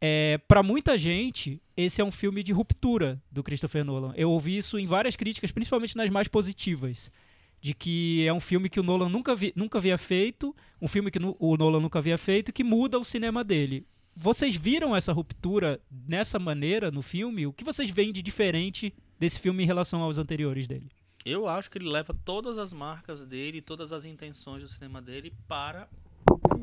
É, 0.00 0.40
para 0.48 0.60
muita 0.60 0.98
gente, 0.98 1.62
esse 1.76 2.00
é 2.00 2.04
um 2.04 2.10
filme 2.10 2.42
de 2.42 2.52
ruptura 2.52 3.22
do 3.30 3.44
Christopher 3.44 3.84
Nolan. 3.84 4.12
Eu 4.16 4.28
ouvi 4.32 4.58
isso 4.58 4.76
em 4.76 4.88
várias 4.88 5.14
críticas, 5.14 5.52
principalmente 5.52 5.96
nas 5.96 6.10
mais 6.10 6.26
positivas. 6.26 7.12
De 7.60 7.74
que 7.74 8.24
é 8.26 8.32
um 8.32 8.40
filme 8.40 8.68
que 8.68 8.78
o 8.78 8.82
Nolan 8.82 9.08
nunca, 9.08 9.34
vi- 9.34 9.52
nunca 9.56 9.78
havia 9.78 9.98
feito, 9.98 10.54
um 10.80 10.86
filme 10.86 11.10
que 11.10 11.18
o 11.18 11.56
Nolan 11.56 11.80
nunca 11.80 11.98
havia 11.98 12.16
feito, 12.16 12.52
que 12.52 12.62
muda 12.62 12.98
o 12.98 13.04
cinema 13.04 13.42
dele. 13.42 13.84
Vocês 14.14 14.56
viram 14.56 14.94
essa 14.96 15.12
ruptura 15.12 15.80
nessa 15.90 16.38
maneira 16.38 16.90
no 16.90 17.02
filme? 17.02 17.46
O 17.46 17.52
que 17.52 17.64
vocês 17.64 17.90
veem 17.90 18.12
de 18.12 18.22
diferente 18.22 18.92
desse 19.18 19.40
filme 19.40 19.62
em 19.62 19.66
relação 19.66 20.02
aos 20.02 20.18
anteriores 20.18 20.66
dele? 20.66 20.88
Eu 21.24 21.46
acho 21.48 21.70
que 21.70 21.78
ele 21.78 21.88
leva 21.88 22.14
todas 22.24 22.58
as 22.58 22.72
marcas 22.72 23.26
dele, 23.26 23.60
todas 23.60 23.92
as 23.92 24.04
intenções 24.04 24.62
do 24.62 24.68
cinema 24.68 25.02
dele 25.02 25.32
para 25.46 25.88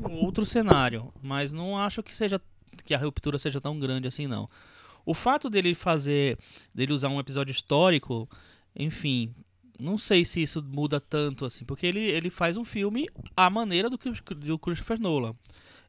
um 0.08 0.14
outro 0.24 0.44
cenário, 0.44 1.12
mas 1.22 1.52
não 1.52 1.78
acho 1.78 2.02
que 2.02 2.14
seja 2.14 2.40
que 2.84 2.94
a 2.94 2.98
ruptura 2.98 3.38
seja 3.38 3.60
tão 3.60 3.78
grande 3.78 4.08
assim 4.08 4.26
não. 4.26 4.48
O 5.04 5.14
fato 5.14 5.48
dele 5.48 5.74
fazer, 5.74 6.36
dele 6.74 6.92
usar 6.92 7.08
um 7.08 7.20
episódio 7.20 7.52
histórico, 7.52 8.28
enfim, 8.74 9.32
não 9.78 9.96
sei 9.98 10.24
se 10.24 10.42
isso 10.42 10.62
muda 10.62 10.98
tanto 11.00 11.44
assim, 11.44 11.64
porque 11.64 11.86
ele, 11.86 12.00
ele 12.00 12.30
faz 12.30 12.56
um 12.56 12.64
filme 12.64 13.08
à 13.36 13.48
maneira 13.50 13.88
do, 13.90 13.98
do 14.36 14.58
Christopher 14.58 15.00
Nolan. 15.00 15.34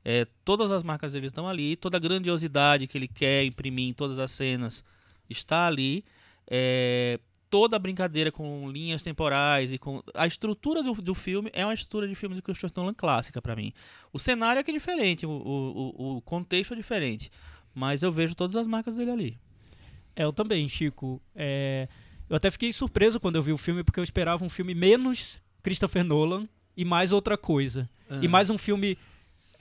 É, 0.03 0.25
todas 0.45 0.71
as 0.71 0.83
marcas 0.83 1.13
dele 1.13 1.27
estão 1.27 1.47
ali, 1.47 1.75
toda 1.75 1.97
a 1.97 1.99
grandiosidade 1.99 2.87
que 2.87 2.97
ele 2.97 3.07
quer 3.07 3.43
imprimir 3.43 3.89
em 3.89 3.93
todas 3.93 4.19
as 4.19 4.31
cenas 4.31 4.83
está 5.29 5.67
ali. 5.67 6.05
É, 6.49 7.19
toda 7.49 7.75
a 7.75 7.79
brincadeira 7.79 8.31
com 8.31 8.69
linhas 8.69 9.01
temporais 9.03 9.71
e 9.73 9.77
com 9.77 10.01
a 10.13 10.25
estrutura 10.27 10.81
do, 10.83 10.93
do 10.93 11.13
filme 11.15 11.49
é 11.53 11.65
uma 11.65 11.73
estrutura 11.73 12.07
de 12.07 12.15
filme 12.15 12.35
de 12.35 12.41
Christopher 12.41 12.71
Nolan 12.75 12.93
clássica 12.93 13.41
pra 13.41 13.55
mim. 13.55 13.73
O 14.13 14.19
cenário 14.19 14.59
é 14.59 14.63
que 14.63 14.71
é 14.71 14.73
diferente, 14.73 15.25
o, 15.25 15.29
o, 15.29 15.93
o- 15.97 16.17
o 16.17 16.21
contexto 16.21 16.73
é 16.73 16.77
diferente, 16.77 17.29
mas 17.73 18.01
eu 18.03 18.11
vejo 18.11 18.33
todas 18.35 18.55
as 18.55 18.67
marcas 18.67 18.97
dele 18.97 19.11
ali. 19.11 19.37
É, 20.15 20.23
eu 20.23 20.33
também, 20.33 20.67
Chico. 20.67 21.21
É, 21.35 21.87
eu 22.29 22.35
até 22.35 22.49
fiquei 22.51 22.71
surpreso 22.73 23.19
quando 23.19 23.35
eu 23.37 23.43
vi 23.43 23.51
o 23.51 23.57
filme, 23.57 23.83
porque 23.83 23.99
eu 23.99 24.03
esperava 24.03 24.43
um 24.43 24.49
filme 24.49 24.73
menos 24.75 25.41
Christopher 25.63 26.03
Nolan 26.03 26.47
e 26.75 26.83
mais 26.85 27.11
outra 27.11 27.37
coisa. 27.37 27.89
E 28.21 28.27
mais 28.27 28.49
um 28.49 28.57
filme 28.57 28.97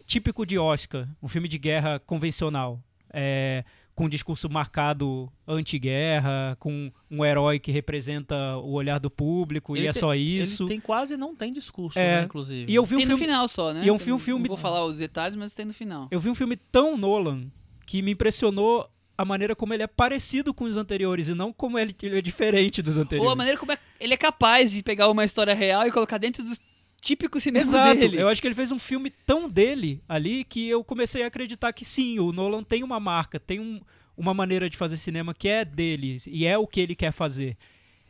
típico 0.06 0.46
de 0.46 0.56
Oscar, 0.58 1.08
um 1.22 1.26
filme 1.28 1.48
de 1.48 1.58
guerra 1.58 1.98
convencional. 1.98 2.80
É, 3.12 3.64
com 3.94 4.04
um 4.04 4.08
discurso 4.10 4.48
marcado 4.50 5.32
anti-guerra, 5.48 6.54
com 6.60 6.92
um 7.10 7.24
herói 7.24 7.58
que 7.58 7.72
representa 7.72 8.56
o 8.58 8.72
olhar 8.72 8.98
do 8.98 9.10
público, 9.10 9.74
e 9.74 9.80
Ele 9.80 9.88
é 9.88 9.92
tem- 9.92 10.00
só 10.00 10.14
isso. 10.14 10.64
Ele 10.64 10.68
tem 10.68 10.80
quase 10.80 11.16
não 11.16 11.34
tem 11.34 11.52
discurso, 11.52 11.98
É, 11.98 12.20
né, 12.20 12.24
inclusive. 12.24 12.70
E 12.70 12.74
eu 12.74 12.84
vi 12.84 12.94
um 12.96 12.98
Tem 12.98 13.06
no 13.06 13.16
filme 13.16 13.24
final 13.32 13.48
só, 13.48 13.72
né? 13.72 13.84
e 13.84 13.88
é 13.88 13.92
um 13.92 13.96
Tem- 13.96 14.04
filme- 14.04 14.20
filme- 14.22 14.42
Não 14.42 14.48
vou 14.48 14.56
falar 14.56 14.84
os 14.84 14.96
detalhes, 14.98 15.34
mas 15.34 15.54
tem 15.54 15.64
no 15.64 15.72
final. 15.72 16.08
Eu 16.10 16.20
vi 16.20 16.28
um 16.28 16.34
filme 16.34 16.56
tão 16.56 16.96
Nolan 16.98 17.46
que 17.86 18.02
me 18.02 18.10
impressionou 18.12 18.86
a 19.18 19.24
maneira 19.24 19.56
como 19.56 19.72
ele 19.74 19.82
é 19.82 19.86
parecido 19.86 20.52
com 20.52 20.64
os 20.64 20.76
anteriores 20.76 21.28
e 21.28 21.34
não 21.34 21.52
como 21.52 21.78
ele, 21.78 21.94
ele 22.02 22.18
é 22.18 22.22
diferente 22.22 22.82
dos 22.82 22.96
anteriores. 22.98 23.26
Ou 23.26 23.32
a 23.32 23.36
maneira 23.36 23.58
como 23.58 23.72
é- 23.72 23.78
ele 23.98 24.14
é 24.14 24.16
capaz 24.16 24.70
de 24.72 24.82
pegar 24.82 25.08
uma 25.08 25.24
história 25.24 25.54
real 25.54 25.86
e 25.86 25.90
colocar 25.92 26.18
dentro 26.18 26.42
do 26.44 26.56
típico 27.00 27.40
cinema 27.40 27.64
Exato. 27.64 27.98
dele. 28.00 28.20
Eu 28.20 28.28
acho 28.28 28.40
que 28.40 28.48
ele 28.48 28.54
fez 28.54 28.70
um 28.72 28.78
filme 28.78 29.10
tão 29.10 29.48
dele 29.48 30.02
ali 30.08 30.44
que 30.44 30.68
eu 30.68 30.82
comecei 30.84 31.22
a 31.22 31.26
acreditar 31.28 31.72
que 31.72 31.84
sim, 31.84 32.18
o 32.18 32.32
Nolan 32.32 32.62
tem 32.62 32.82
uma 32.82 32.98
marca, 33.00 33.38
tem 33.40 33.60
um- 33.60 33.80
uma 34.16 34.32
maneira 34.34 34.68
de 34.68 34.76
fazer 34.76 34.96
cinema 34.96 35.32
que 35.34 35.46
é 35.48 35.64
dele 35.64 36.16
e 36.26 36.46
é 36.46 36.56
o 36.58 36.66
que 36.66 36.80
ele 36.80 36.94
quer 36.94 37.12
fazer. 37.12 37.56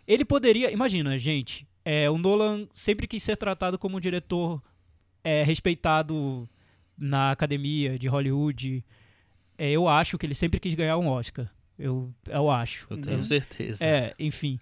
Ele 0.06 0.24
poderia, 0.24 0.70
imagina, 0.72 1.18
gente, 1.18 1.66
é, 1.84 2.08
o 2.08 2.16
Nolan 2.16 2.66
sempre 2.72 3.06
quis 3.06 3.22
ser 3.22 3.36
tratado 3.36 3.78
como 3.78 3.96
um 3.96 4.00
diretor 4.00 4.62
é, 5.24 5.42
respeitado 5.42 6.48
na 6.96 7.32
academia 7.32 7.98
de 7.98 8.06
Hollywood. 8.08 8.84
É, 9.58 9.70
eu 9.70 9.88
acho 9.88 10.18
que 10.18 10.26
ele 10.26 10.34
sempre 10.34 10.60
quis 10.60 10.74
ganhar 10.74 10.96
um 10.98 11.08
Oscar. 11.08 11.50
Eu, 11.78 12.12
eu 12.28 12.50
acho. 12.50 12.86
Eu 12.90 12.96
tenho 12.98 13.18
Uhum. 13.18 13.24
certeza. 13.24 13.84
É, 13.84 14.14
enfim. 14.18 14.58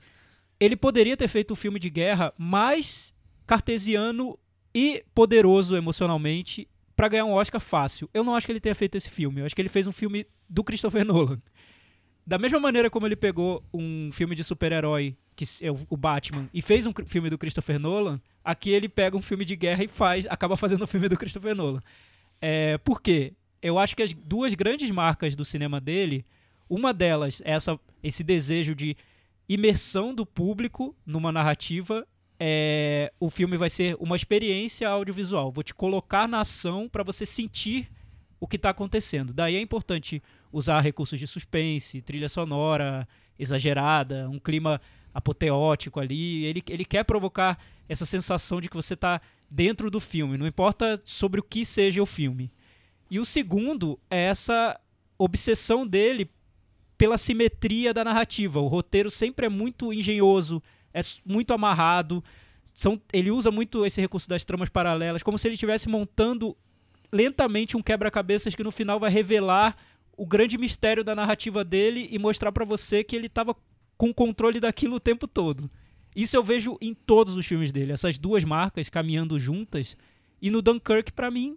Ele 0.59 0.77
poderia 0.77 1.17
ter 1.17 1.29
feito 1.29 1.53
um 1.53 1.57
filme 1.57 1.79
de 1.79 1.91
guerra 1.91 2.33
mais 2.39 3.13
cartesiano 3.47 4.39
e 4.75 5.05
poderoso 5.15 5.77
emocionalmente 5.77 6.67
pra 6.97 7.09
ganhar 7.09 7.25
um 7.25 7.33
Oscar 7.33 7.61
fácil. 7.61 8.09
Eu 8.13 8.25
não 8.25 8.35
acho 8.35 8.47
que 8.47 8.53
ele 8.53 8.61
tenha 8.61 8.75
feito 8.75 8.97
esse 8.97 9.11
filme. 9.11 9.41
Eu 9.41 9.47
acho 9.47 9.55
que 9.55 9.61
ele 9.63 9.69
fez 9.69 9.87
um 9.87 9.93
filme 9.93 10.27
do 10.49 10.63
Christopher 10.65 11.05
Nolan. 11.07 11.41
Da 12.27 12.39
mesma 12.39 12.59
maneira 12.59 12.89
como 12.89 13.07
ele 13.07 13.17
pegou 13.17 13.63
um 13.73 14.11
filme 14.13 14.35
de 14.35 14.43
super-herói, 14.43 15.17
que 15.37 15.45
é 15.61 15.71
o 15.71 15.79
o 15.91 15.97
Batman, 15.97 16.49
e 16.55 16.63
fez 16.63 16.87
um 16.87 16.93
filme 17.07 17.29
do 17.29 17.37
Christopher 17.37 17.79
Nolan, 17.79 18.19
aqui 18.43 18.71
ele 18.71 18.89
pega 18.89 19.17
um 19.17 19.21
filme 19.23 19.45
de 19.45 19.55
guerra 19.57 19.85
e 19.85 19.89
faz, 19.89 20.25
acaba 20.31 20.57
fazendo 20.57 20.85
um 20.85 20.87
filme 20.87 21.09
do 21.09 21.17
Christopher 21.19 21.55
Nolan. 21.55 21.81
É, 22.41 22.79
por 22.79 23.03
quê? 23.03 23.35
Eu 23.65 23.79
acho 23.79 23.97
que 23.97 24.03
as 24.03 24.13
duas 24.13 24.53
grandes 24.53 24.91
marcas 24.91 25.35
do 25.35 25.43
cinema 25.43 25.81
dele, 25.81 26.23
uma 26.69 26.93
delas 26.93 27.41
é 27.47 27.53
essa, 27.53 27.81
esse 28.03 28.23
desejo 28.23 28.75
de 28.75 28.95
imersão 29.49 30.15
do 30.15 30.27
público 30.27 30.95
numa 31.07 31.33
narrativa. 31.33 32.07
É, 32.39 33.11
o 33.19 33.31
filme 33.31 33.57
vai 33.57 33.71
ser 33.71 33.97
uma 33.99 34.17
experiência 34.17 34.87
audiovisual. 34.87 35.51
Vou 35.51 35.65
te 35.65 35.75
colocar 35.75 36.29
na 36.29 36.43
ação 36.43 36.91
para 36.91 37.03
você 37.03 37.25
sentir 37.25 37.91
o 38.39 38.47
que 38.47 38.57
está 38.57 38.69
acontecendo. 38.69 39.33
Daí 39.33 39.57
é 39.57 39.61
importante 39.63 40.23
usar 40.53 40.83
recursos 40.83 41.19
de 41.19 41.27
suspense, 41.27 42.03
trilha 42.03 42.29
sonora 42.29 43.09
exagerada, 43.39 44.29
um 44.29 44.39
clima 44.39 44.79
apoteótico 45.15 46.01
ali. 46.01 46.45
Ele, 46.45 46.63
ele 46.69 46.85
quer 46.85 47.03
provocar 47.05 47.59
essa 47.89 48.05
sensação 48.05 48.61
de 48.61 48.69
que 48.69 48.77
você 48.77 48.93
está 48.93 49.23
dentro 49.51 49.91
do 49.91 50.01
filme, 50.01 50.37
não 50.37 50.47
importa 50.47 51.01
sobre 51.03 51.41
o 51.41 51.43
que 51.43 51.65
seja 51.65 52.03
o 52.03 52.07
filme. 52.07 52.53
E 53.11 53.19
o 53.19 53.25
segundo 53.25 53.99
é 54.11 54.25
essa 54.25 54.79
obsessão 55.19 55.87
dele 55.87 56.31
pela 56.97 57.19
simetria 57.19 57.93
da 57.93 58.05
narrativa. 58.05 58.61
O 58.61 58.67
roteiro 58.67 59.11
sempre 59.11 59.47
é 59.47 59.49
muito 59.49 59.93
engenhoso, 59.93 60.63
é 60.93 61.01
muito 61.25 61.53
amarrado. 61.53 62.23
São, 62.65 63.01
ele 63.13 63.31
usa 63.31 63.51
muito 63.51 63.85
esse 63.85 64.01
recurso 64.01 64.29
das 64.29 64.45
tramas 64.45 64.69
paralelas, 64.69 65.23
como 65.23 65.39
se 65.39 65.47
ele 65.47 65.55
estivesse 65.55 65.89
montando 65.89 66.57
lentamente 67.13 67.77
um 67.77 67.83
quebra-cabeças 67.83 68.55
que 68.55 68.65
no 68.65 68.73
final 68.73 68.99
vai 68.99 69.11
revelar 69.11 69.77
o 70.17 70.27
grande 70.27 70.57
mistério 70.57 71.05
da 71.05 71.15
narrativa 71.15 71.65
dele 71.65 72.09
e 72.11 72.19
mostrar 72.19 72.53
pra 72.53 72.65
você 72.65 73.05
que 73.05 73.15
ele 73.15 73.27
estava 73.27 73.55
com 73.97 74.13
controle 74.13 74.61
daquilo 74.61 74.97
o 74.97 75.01
tempo 75.01 75.27
todo. 75.27 75.71
Isso 76.15 76.37
eu 76.37 76.43
vejo 76.43 76.77
em 76.81 76.95
todos 76.95 77.37
os 77.37 77.45
filmes 77.45 77.73
dele, 77.73 77.93
essas 77.93 78.19
duas 78.19 78.45
marcas 78.45 78.89
caminhando 78.89 79.39
juntas. 79.39 79.97
E 80.41 80.51
no 80.51 80.63
Dunkirk, 80.63 81.13
pra 81.13 81.31
mim, 81.31 81.57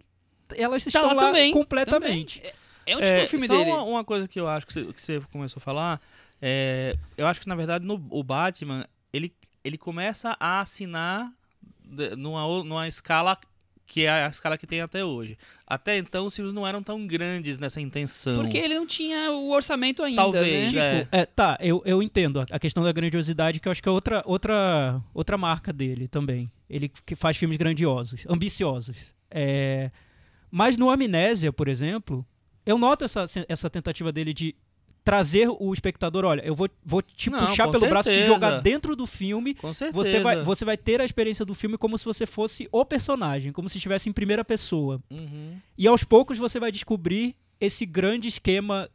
elas 0.56 0.84
Tá 0.84 0.88
estão 0.88 1.06
lá 1.08 1.12
lá 1.14 1.22
também, 1.26 1.52
completamente. 1.52 2.40
também. 2.40 2.52
É, 2.86 2.92
é 2.92 2.96
o 2.96 3.00
tipo 3.00 3.10
É, 3.12 3.20
de 3.24 3.26
filme 3.28 3.46
só 3.46 3.56
dele. 3.56 3.70
Uma, 3.70 3.82
uma 3.82 4.04
coisa 4.04 4.26
que 4.28 4.38
eu 4.40 4.46
acho 4.48 4.66
que 4.66 4.72
você, 4.72 4.84
que 4.92 5.00
você 5.00 5.20
começou 5.32 5.60
a 5.60 5.62
falar, 5.62 6.00
é, 6.40 6.96
eu 7.16 7.26
acho 7.26 7.40
que 7.40 7.48
na 7.48 7.54
verdade 7.54 7.84
no 7.84 8.02
o 8.10 8.22
Batman 8.22 8.86
ele, 9.12 9.32
ele 9.64 9.76
começa 9.78 10.36
a 10.38 10.60
assinar 10.60 11.32
numa, 12.16 12.46
numa 12.64 12.88
escala 12.88 13.38
que 13.86 14.04
é 14.04 14.10
a 14.24 14.28
escala 14.28 14.58
que 14.58 14.66
tem 14.66 14.82
até 14.82 15.02
hoje. 15.02 15.38
Até 15.66 15.96
então 15.96 16.26
os 16.26 16.36
filmes 16.36 16.52
não 16.52 16.66
eram 16.66 16.82
tão 16.82 17.06
grandes 17.06 17.58
nessa 17.58 17.80
intenção. 17.80 18.36
Porque 18.42 18.58
ele 18.58 18.74
não 18.74 18.86
tinha 18.86 19.30
o 19.32 19.50
orçamento 19.50 20.02
ainda, 20.02 20.20
Talvez, 20.20 20.74
né? 20.74 21.08
é. 21.10 21.20
É, 21.20 21.24
tá, 21.26 21.56
eu, 21.58 21.82
eu 21.86 22.02
entendo 22.02 22.40
a- 22.40 22.46
a 22.50 22.58
questão 22.58 22.84
da 22.84 22.92
grandiosidade, 22.92 23.58
que 23.60 23.66
eu 23.66 23.72
acho 23.72 23.82
que 23.82 23.88
é 23.88 23.92
outra, 23.92 24.22
outra, 24.26 25.00
outra 25.14 25.38
marca 25.38 25.72
dele 25.72 26.06
também. 26.06 26.50
Ele 26.68 26.90
que 26.90 27.16
faz 27.16 27.38
filmes 27.38 27.56
grandiosos, 27.56 28.26
ambiciosos. 28.28 29.14
É, 29.30 29.90
Mas 30.50 30.76
no 30.76 30.90
Amnésia, 30.90 31.52
por 31.52 31.68
exemplo, 31.68 32.26
eu 32.64 32.78
noto 32.78 33.04
essa, 33.04 33.24
essa 33.48 33.70
tentativa 33.70 34.12
dele 34.12 34.32
de 34.32 34.54
trazer 35.04 35.48
o 35.48 35.72
espectador, 35.72 36.24
olha, 36.26 36.42
eu 36.42 36.54
vou, 36.54 36.68
vou 36.84 37.00
te 37.00 37.30
Não, 37.30 37.46
puxar 37.46 37.66
pelo 37.68 37.88
braço 37.88 38.10
e 38.10 38.12
te 38.12 38.16
certeza. 38.18 38.34
jogar 38.34 38.60
dentro 38.60 38.94
do 38.94 39.06
filme. 39.06 39.54
Com 39.54 39.72
certeza. 39.72 39.96
Você 39.96 40.20
vai, 40.20 40.42
você 40.42 40.64
vai 40.66 40.76
ter 40.76 41.00
a 41.00 41.04
experiência 41.04 41.46
do 41.46 41.54
filme 41.54 41.78
como 41.78 41.96
se 41.96 42.04
você 42.04 42.26
fosse 42.26 42.68
o 42.70 42.84
personagem, 42.84 43.50
como 43.50 43.70
se 43.70 43.78
estivesse 43.78 44.10
em 44.10 44.12
primeira 44.12 44.44
pessoa. 44.44 45.00
Uhum. 45.10 45.56
E 45.78 45.86
aos 45.86 46.04
poucos 46.04 46.36
você 46.36 46.60
vai 46.60 46.70
descobrir 46.70 47.34
esse 47.58 47.86
grande 47.86 48.28
esquema 48.28 48.88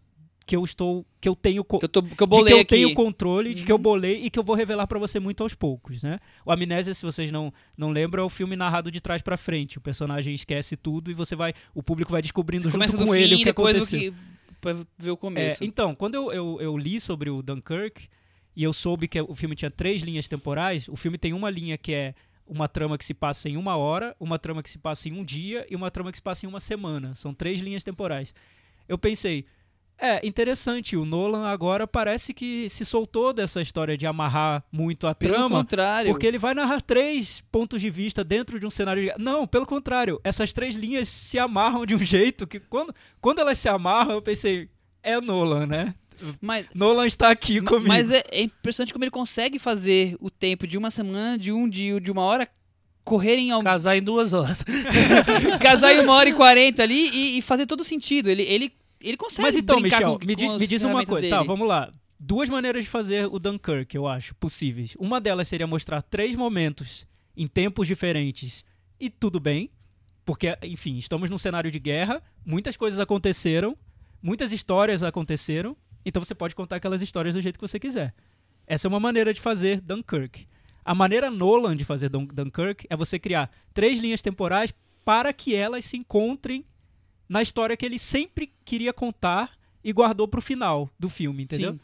que 0.45 0.55
eu 0.55 0.63
estou 0.63 1.05
que 1.21 1.29
eu 1.29 1.35
tenho 1.35 1.63
Que 1.63 1.75
eu, 1.85 1.89
tô, 1.89 2.03
que 2.03 2.21
eu 2.23 2.27
de 2.27 2.29
bolei 2.29 2.45
que 2.47 2.53
eu 2.53 2.59
aqui. 2.61 2.75
tenho 2.75 2.93
controle, 2.93 3.53
de 3.53 3.63
que 3.63 3.71
eu 3.71 3.77
Uhum. 3.77 3.81
bolei 3.81 4.21
e 4.25 4.29
que 4.29 4.37
eu 4.37 4.43
vou 4.43 4.55
revelar 4.55 4.85
pra 4.87 4.99
você 4.99 5.19
muito 5.19 5.41
aos 5.41 5.53
poucos, 5.55 6.03
né? 6.03 6.19
O 6.45 6.51
Amnésia, 6.51 6.93
se 6.93 7.05
vocês 7.05 7.31
não 7.31 7.53
não 7.77 7.89
lembram, 7.91 8.23
é 8.23 8.25
o 8.25 8.29
filme 8.29 8.55
narrado 8.55 8.91
de 8.91 8.99
trás 9.01 9.21
pra 9.21 9.37
frente. 9.37 9.77
O 9.77 9.81
personagem 9.81 10.33
esquece 10.33 10.75
tudo 10.75 11.09
e 11.09 11.13
você 11.13 11.35
vai, 11.35 11.53
o 11.73 11.81
público 11.81 12.11
vai 12.11 12.21
descobrindo 12.21 12.63
Você 12.63 12.67
junto 12.69 12.75
começa 12.79 12.97
com 12.97 13.05
do 13.05 13.15
ele 13.15 13.35
fim 13.35 13.41
o 13.41 13.43
que 13.43 13.49
aconteceu. 13.49 13.99
que 13.99 14.13
pra 14.59 14.73
ver 14.97 15.11
o 15.11 15.13
É, 15.13 15.17
começo. 15.17 15.63
então, 15.63 15.93
quando 15.95 16.15
eu, 16.15 16.31
eu, 16.33 16.57
eu 16.61 16.77
li 16.77 16.99
sobre 16.99 17.29
o 17.29 17.41
Dunkirk 17.41 18.07
e 18.55 18.63
eu 18.63 18.71
soube 18.73 19.07
que 19.07 19.19
o 19.21 19.33
filme 19.35 19.55
tinha 19.55 19.71
três 19.71 20.01
linhas 20.01 20.27
temporais, 20.27 20.87
o 20.87 20.95
filme 20.95 21.17
tem 21.17 21.33
uma 21.33 21.49
linha 21.49 21.77
que 21.77 21.93
é 21.93 22.13
uma 22.45 22.67
trama 22.67 22.97
que 22.97 23.05
se 23.05 23.13
passa 23.13 23.47
em 23.49 23.55
uma 23.57 23.77
hora, 23.77 24.13
uma 24.19 24.37
trama 24.37 24.61
que 24.61 24.69
se 24.69 24.77
passa 24.77 25.07
em 25.07 25.13
um 25.13 25.23
dia 25.23 25.65
e 25.69 25.75
uma 25.75 25.89
trama 25.89 26.11
que 26.11 26.17
se 26.17 26.21
passa 26.21 26.45
em 26.45 26.49
uma 26.49 26.59
semana. 26.59 27.15
São 27.15 27.33
três 27.33 27.59
linhas 27.61 27.83
temporais. 27.83 28.33
Eu 28.87 28.97
pensei, 28.97 29.45
é 29.97 30.25
interessante, 30.27 30.97
o 30.97 31.05
Nolan 31.05 31.47
agora 31.47 31.87
parece 31.87 32.33
que 32.33 32.67
se 32.69 32.83
soltou 32.85 33.31
dessa 33.31 33.61
história 33.61 33.97
de 33.97 34.05
amarrar 34.05 34.63
muito 34.71 35.07
a 35.07 35.15
Pelo 35.15 35.33
trama. 35.33 35.57
contrário. 35.59 36.11
Porque 36.11 36.25
ele 36.27 36.37
vai 36.37 36.53
narrar 36.53 36.81
três 36.81 37.41
pontos 37.51 37.79
de 37.81 37.89
vista 37.89 38.23
dentro 38.23 38.59
de 38.59 38.65
um 38.65 38.69
cenário. 38.69 39.03
de- 39.03 39.23
Não, 39.23 39.47
pelo 39.47 39.65
contrário. 39.65 40.19
Essas 40.23 40.51
três 40.51 40.75
linhas 40.75 41.07
se 41.07 41.39
amarram 41.39 41.85
de 41.85 41.95
um 41.95 41.99
jeito 42.03 42.45
que 42.45 42.59
quando, 42.59 42.93
quando 43.21 43.39
elas 43.39 43.57
se 43.59 43.69
amarram, 43.69 44.11
eu 44.13 44.21
pensei, 44.21 44.67
é 45.01 45.19
Nolan, 45.21 45.65
né? 45.67 45.93
Mas, 46.39 46.67
Nolan 46.73 47.05
está 47.07 47.29
aqui 47.29 47.59
comigo. 47.61 47.87
mas 47.87 48.09
é, 48.11 48.23
é 48.31 48.43
impressionante 48.43 48.93
como 48.93 49.03
ele 49.03 49.11
consegue 49.11 49.57
fazer 49.59 50.15
o 50.21 50.29
tempo 50.29 50.65
de 50.67 50.77
uma 50.77 50.89
semana, 50.91 51.37
de 51.37 51.51
um 51.51 51.67
dia, 51.67 51.99
de 51.99 52.11
uma 52.11 52.21
hora, 52.21 52.47
correrem 53.03 53.51
ao 53.51 53.61
Casar 53.63 53.97
em 53.97 54.01
duas 54.03 54.31
horas. 54.31 54.63
casar 55.61 55.93
em 55.93 55.99
uma 56.01 56.13
hora 56.13 56.29
e 56.29 56.33
quarenta 56.33 56.83
ali 56.83 57.09
e, 57.09 57.37
e 57.37 57.41
fazer 57.41 57.65
todo 57.65 57.83
sentido. 57.83 58.29
Ele, 58.29 58.43
ele, 58.43 58.71
ele 59.03 59.17
consegue 59.17 59.41
Mas 59.43 59.55
então, 59.55 59.79
Michel, 59.79 60.19
com, 60.19 60.25
me, 60.25 60.35
com 60.35 60.57
me 60.57 60.67
diz 60.67 60.83
uma 60.83 61.05
coisa. 61.05 61.21
dele. 61.21 61.29
Tá, 61.29 61.43
vamos 61.43 61.67
lá. 61.67 61.91
Duas 62.19 62.47
maneiras 62.49 62.83
de 62.85 62.89
fazer 62.89 63.25
o 63.27 63.37
Dunkirk, 63.39 63.95
eu 63.95 64.07
acho, 64.07 64.33
possíveis. 64.35 64.95
Uma 64.99 65.19
delas 65.19 65.47
seria 65.47 65.67
mostrar 65.67 66.01
três 66.01 66.35
momentos 66.35 67.05
em 67.35 67.47
tempos 67.47 67.87
diferentes 67.87 68.63
e 68.99 69.09
tudo 69.09 69.39
bem. 69.39 69.69
Porque, 70.25 70.57
enfim, 70.63 70.97
estamos 70.97 71.29
num 71.29 71.37
cenário 71.37 71.69
de 71.69 71.79
guerra, 71.79 72.23
muitas 72.45 72.77
coisas 72.77 72.97
aconteceram, 72.97 73.77
muitas 74.21 74.53
histórias 74.53 75.03
aconteceram, 75.03 75.75
então 76.05 76.23
você 76.23 76.33
pode 76.33 76.55
contar 76.55 76.77
aquelas 76.77 77.01
histórias 77.01 77.35
do 77.35 77.41
jeito 77.41 77.59
que 77.59 77.67
você 77.67 77.77
quiser. 77.77 78.13
Essa 78.65 78.87
é 78.87 78.89
uma 78.89 79.01
maneira 79.01 79.33
de 79.33 79.41
fazer 79.41 79.81
Dunkirk. 79.81 80.47
A 80.85 80.95
maneira 80.95 81.29
Nolan 81.29 81.75
de 81.75 81.83
fazer 81.83 82.07
Dun- 82.07 82.25
Dunkirk 82.25 82.87
é 82.89 82.95
você 82.95 83.19
criar 83.19 83.51
três 83.73 83.99
linhas 83.99 84.21
temporais 84.21 84.73
para 85.03 85.33
que 85.33 85.53
elas 85.53 85.83
se 85.83 85.97
encontrem 85.97 86.65
na 87.33 87.41
história 87.41 87.75
que 87.75 87.83
ele 87.83 87.97
sempre 87.97 88.53
queria 88.63 88.93
contar 88.93 89.57
e 89.83 89.91
guardou 89.91 90.27
pro 90.27 90.39
final 90.39 90.87
do 90.99 91.09
filme, 91.09 91.43
entendeu? 91.43 91.73
Sim. 91.73 91.79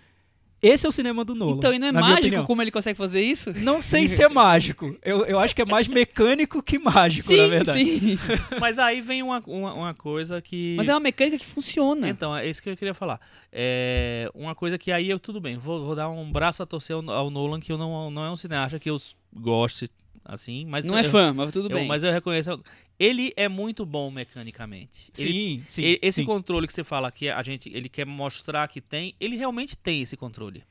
Esse 0.62 0.85
é 0.85 0.89
o 0.89 0.91
cinema 0.91 1.25
do 1.25 1.33
Nolan. 1.33 1.57
Então, 1.57 1.73
e 1.73 1.79
não 1.79 1.88
é 1.88 1.91
mágico 1.91 2.43
como 2.43 2.62
ele 2.62 2.69
consegue 2.69 2.97
fazer 2.97 3.21
isso? 3.21 3.51
Não 3.53 3.81
sei 3.81 4.07
se 4.07 4.21
é 4.21 4.29
mágico. 4.29 4.95
Eu, 5.01 5.25
eu 5.25 5.39
acho 5.39 5.55
que 5.55 5.62
é 5.62 5.65
mais 5.65 5.88
mecânico 5.88 6.62
que 6.62 6.77
mágico, 6.77 7.33
na 7.33 7.47
verdade. 7.47 7.83
sim. 7.83 8.19
Mas 8.59 8.77
aí 8.77 9.01
vem 9.01 9.23
uma, 9.23 9.41
uma, 9.47 9.73
uma 9.73 9.93
coisa 9.93 10.39
que. 10.41 10.75
Mas 10.77 10.88
é 10.88 10.93
uma 10.93 10.99
mecânica 10.99 11.39
que 11.39 11.45
funciona. 11.45 12.09
Então, 12.09 12.35
é 12.35 12.45
isso 12.47 12.62
que 12.62 12.69
eu 12.69 12.77
queria 12.77 12.93
falar. 12.93 13.19
É 13.51 14.29
uma 14.35 14.53
coisa 14.53 14.77
que 14.77 14.91
aí 14.91 15.09
eu, 15.09 15.17
tudo 15.17 15.39
bem, 15.39 15.57
vou, 15.57 15.83
vou 15.83 15.95
dar 15.95 16.09
um 16.09 16.29
braço 16.29 16.62
a 16.62 16.65
torcer 16.65 16.93
ao, 16.93 17.09
ao 17.09 17.31
Nolan, 17.31 17.59
que 17.59 17.71
eu 17.71 17.77
não, 17.77 18.12
não 18.12 18.23
é 18.23 18.29
um 18.29 18.35
cineasta 18.35 18.77
que 18.77 18.89
eu 18.89 18.97
goste, 19.33 19.89
assim, 20.23 20.65
mas... 20.65 20.86
não 20.86 20.97
é 20.97 21.05
eu- 21.05 21.10
fã, 21.12 21.34
mas 21.34 21.51
tudo 21.51 21.69
eu- 21.69 21.75
bem. 21.77 21.88
Mas 21.88 22.03
eu 22.03 22.12
reconheço... 22.12 22.62
Ele 22.99 23.32
é 23.38 23.47
muito 23.47 23.86
bom 23.86 24.12
mecanicamente. 24.12 25.10
Ele- 25.17 25.32
Sim, 25.32 25.63
sim. 25.69 25.82
e- 25.84 25.99
esse 26.01 26.21
sim. 26.21 26.25
controle 26.25 26.67
que 26.67 26.73
você 26.73 26.84
fala 26.84 27.10
que 27.12 27.29
a 27.29 27.41
gente, 27.43 27.69
ele 27.73 27.88
quer 27.88 28.05
mostrar 28.05 28.67
que 28.67 28.82
tem, 28.82 29.15
ele 29.19 29.38
realmente 29.38 29.77
tem 29.77 30.01
esse 30.01 30.17
controle. 30.17 30.63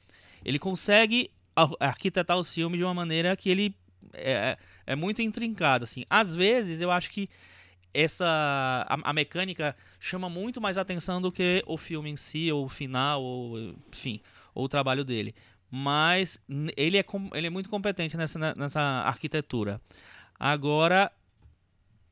Ele 0.45 0.59
consegue 0.59 1.31
ar- 1.57 1.71
arquitetar 1.81 2.37
o 2.39 2.45
filme 2.45 2.77
de 2.77 2.85
uma 2.85 2.93
maneira 2.93 3.35
que 3.35 3.49
ele 3.49 3.75
é, 4.13 4.59
é 4.87 4.95
muito 4.95 5.23
intrincado, 5.23 5.85
assim. 5.85 6.05
Às 6.11 6.35
vezes, 6.35 6.83
eu 6.83 6.91
acho 6.91 7.11
que 7.11 7.31
essa 7.95 8.27
a, 8.87 9.11
a 9.11 9.13
mecânica 9.13 9.75
chama 9.99 10.29
muito 10.29 10.61
mais 10.61 10.77
atenção 10.77 11.21
do 11.23 11.33
que 11.33 11.63
o 11.67 11.77
filme 11.79 12.11
em 12.11 12.17
si, 12.17 12.53
ou 12.53 12.67
o 12.67 12.69
final, 12.69 13.23
ou 13.23 13.75
enfim, 13.91 14.21
ou 14.55 14.67
o 14.67 14.69
trabalho 14.69 15.05
dele. 15.05 15.35
Mas 15.71 16.41
ele 16.77 16.97
é, 16.99 17.05
ele 17.35 17.47
é 17.47 17.51
muito 17.51 17.69
competente 17.69 18.17
nessa, 18.17 18.55
nessa 18.55 18.81
arquitetura. 18.81 19.81
Agora, 20.39 21.13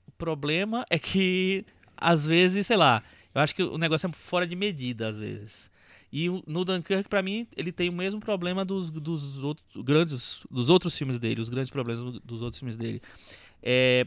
o 0.07 0.13
problema 0.13 0.85
é 0.91 0.99
que, 0.99 1.65
às 1.97 2.27
vezes, 2.27 2.67
sei 2.67 2.77
lá, 2.77 3.03
eu 3.35 3.41
acho 3.41 3.55
que 3.55 3.63
o 3.63 3.79
negócio 3.79 4.09
é 4.09 4.13
fora 4.13 4.47
de 4.47 4.57
medida, 4.57 5.09
às 5.09 5.19
vezes. 5.19 5.71
E 6.13 6.29
no 6.47 6.65
Dunkirk, 6.65 7.09
pra 7.09 7.23
mim, 7.23 7.47
ele 7.57 7.73
tem 7.73 7.89
o 7.89 7.93
mesmo 7.93 8.21
problema 8.21 8.65
dos, 8.65 8.91
dos 8.91 9.43
outros 9.43 9.67
grandes, 9.85 10.41
dos 10.51 10.69
outros 10.71 10.97
filmes 10.97 11.19
dele, 11.19 11.41
os 11.41 11.49
grandes 11.49 11.71
problemas 11.71 12.03
do- 12.03 12.21
dos 12.21 12.43
outros 12.43 12.59
filmes 12.59 12.77
dele. 12.77 13.03
É, 13.63 14.07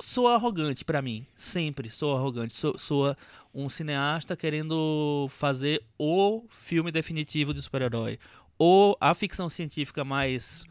soa 0.00 0.34
arrogante 0.34 0.84
pra 0.84 1.00
mim, 1.02 1.26
sempre 1.36 1.90
soa 1.90 2.18
arrogante. 2.18 2.54
So- 2.54 2.78
soa 2.78 3.16
um 3.54 3.68
cineasta 3.68 4.36
querendo 4.36 5.28
fazer 5.30 5.82
o 5.98 6.44
filme 6.50 6.90
definitivo 6.92 7.52
de 7.54 7.60
super-herói, 7.62 8.18
ou 8.58 8.96
a 9.00 9.14
ficção 9.14 9.48
científica 9.48 10.04
mais 10.04 10.64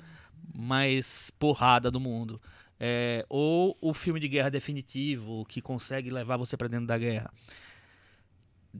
mais 0.55 1.31
porrada 1.39 1.91
do 1.91 1.99
mundo. 1.99 2.41
É, 2.79 3.25
ou 3.29 3.77
o 3.81 3.93
filme 3.93 4.19
de 4.19 4.27
guerra 4.27 4.49
definitivo 4.49 5.45
que 5.45 5.61
consegue 5.61 6.09
levar 6.09 6.37
você 6.37 6.55
pra 6.55 6.67
dentro 6.67 6.87
da 6.87 6.97
guerra. 6.97 7.31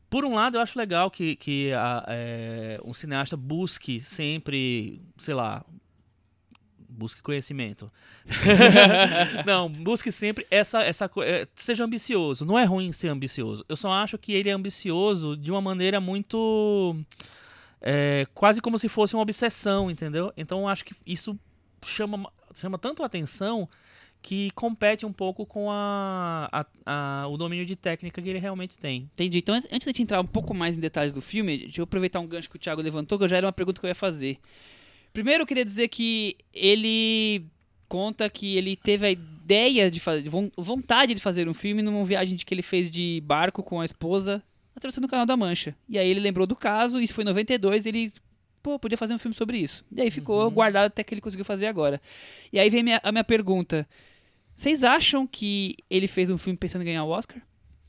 Por 0.10 0.24
um 0.24 0.36
lado, 0.36 0.56
eu 0.58 0.62
acho 0.62 0.78
legal 0.78 1.10
que, 1.10 1.36
que 1.36 1.74
a- 1.74 2.06
é, 2.08 2.80
um 2.86 2.94
cineasta 2.94 3.36
busque 3.36 4.00
sempre, 4.02 5.02
sei 5.18 5.34
lá, 5.34 5.66
busque 6.90 7.22
conhecimento. 7.22 7.92
Não, 9.46 9.70
busque 9.70 10.12
sempre 10.12 10.46
essa, 10.50 10.82
essa 10.84 11.10
é, 11.24 11.48
seja 11.56 11.84
ambicioso. 11.84 12.46
Não 12.46 12.58
é 12.58 12.64
ruim 12.66 12.92
ser 12.92 13.10
ambicioso. 13.10 13.64
Eu 13.70 13.78
só 13.78 13.92
acho 13.92 14.18
que 14.18 14.34
ele 14.34 14.50
é 14.50 14.54
ambicioso 14.54 15.38
de 15.38 15.52
uma 15.52 15.62
maneira 15.62 16.00
muito 16.02 16.96
é, 17.82 18.26
quase 18.34 18.62
como 18.62 18.78
se 18.80 18.90
fosse 18.90 19.16
uma 19.16 19.22
obsessão, 19.24 19.90
entendeu? 19.90 20.34
Então 20.36 20.68
acho 20.68 20.84
que 20.86 20.94
isso 21.06 21.38
chama, 21.86 22.32
chama 22.56 22.78
tanto 22.78 23.04
a 23.04 23.06
atenção 23.06 23.70
que 24.22 24.52
compete 24.52 25.06
um 25.06 25.14
pouco 25.14 25.46
com 25.46 25.72
a, 25.72 26.50
a- 26.52 26.66
a- 27.24 27.28
o 27.30 27.38
domínio 27.38 27.66
de 27.66 27.76
técnica 27.78 28.22
que 28.22 28.28
ele 28.28 28.40
realmente 28.40 28.78
tem. 28.78 29.10
Entendi. 29.14 29.38
Então, 29.38 29.56
antes 29.56 29.70
antes 29.72 29.94
de 29.94 30.02
entrar 30.02 30.20
um 30.20 30.26
pouco 30.26 30.54
mais 30.54 30.76
em 30.76 30.80
detalhes 30.82 31.14
do 31.14 31.22
filme, 31.22 31.58
deixa 31.60 31.80
eu 31.80 31.84
aproveitar 31.86 32.20
um 32.20 32.28
gancho 32.28 32.50
que 32.50 32.58
o 32.58 32.60
Thiago 32.60 32.82
levantou, 32.82 33.18
que 33.18 33.26
já 33.30 33.38
era 33.38 33.46
uma 33.48 33.54
pergunta 33.54 33.80
que 33.80 33.86
eu 33.86 33.90
ia 33.90 33.96
fazer. 33.96 34.38
Primeiro, 35.14 35.44
eu 35.44 35.48
queria 35.48 35.66
dizer 35.66 35.88
que 35.88 36.36
ele 36.54 37.46
conta 37.88 38.30
que 38.30 38.56
ele 38.56 38.76
teve 38.76 39.06
a 39.08 39.12
ideia 39.12 39.90
de 39.90 40.00
fazer, 40.00 40.30
von- 40.30 40.52
vontade 40.58 41.14
de 41.14 41.22
fazer 41.22 41.50
um 41.50 41.54
filme 41.54 41.82
numa 41.82 42.06
viagem 42.06 42.38
que 42.38 42.54
ele 42.54 42.62
fez 42.62 42.92
de 42.92 43.22
barco 43.26 43.64
com 43.64 43.82
a 43.82 43.86
esposa 43.86 44.44
atravessando 44.76 45.06
o 45.06 45.08
Canal 45.08 45.26
da 45.26 45.36
Mancha. 45.36 45.76
E 45.90 45.98
aí 45.98 46.08
ele 46.08 46.20
lembrou 46.20 46.46
do 46.46 46.56
caso, 46.56 47.00
isso 47.02 47.14
foi 47.14 47.24
em 47.24 47.28
92, 47.28 47.86
ele 47.86 48.14
pô, 48.62 48.78
podia 48.78 48.98
fazer 48.98 49.14
um 49.14 49.18
filme 49.18 49.36
sobre 49.36 49.58
isso. 49.58 49.84
E 49.92 50.02
aí 50.02 50.12
ficou 50.12 50.44
guardado 50.52 50.86
até 50.88 51.04
que 51.04 51.14
ele 51.14 51.22
conseguiu 51.22 51.44
fazer 51.46 51.66
agora. 51.66 52.00
E 52.54 52.60
aí 52.60 52.70
vem 52.70 52.84
minha- 52.84 53.02
a 53.04 53.12
minha 53.12 53.24
pergunta. 53.24 53.88
Vocês 54.56 54.84
acham 54.84 55.26
que 55.26 55.76
ele 55.90 56.08
fez 56.08 56.30
um 56.30 56.38
filme 56.38 56.58
pensando 56.58 56.82
em 56.84 56.86
ganhar 56.86 57.04
o 57.04 57.10
Oscar? 57.10 57.42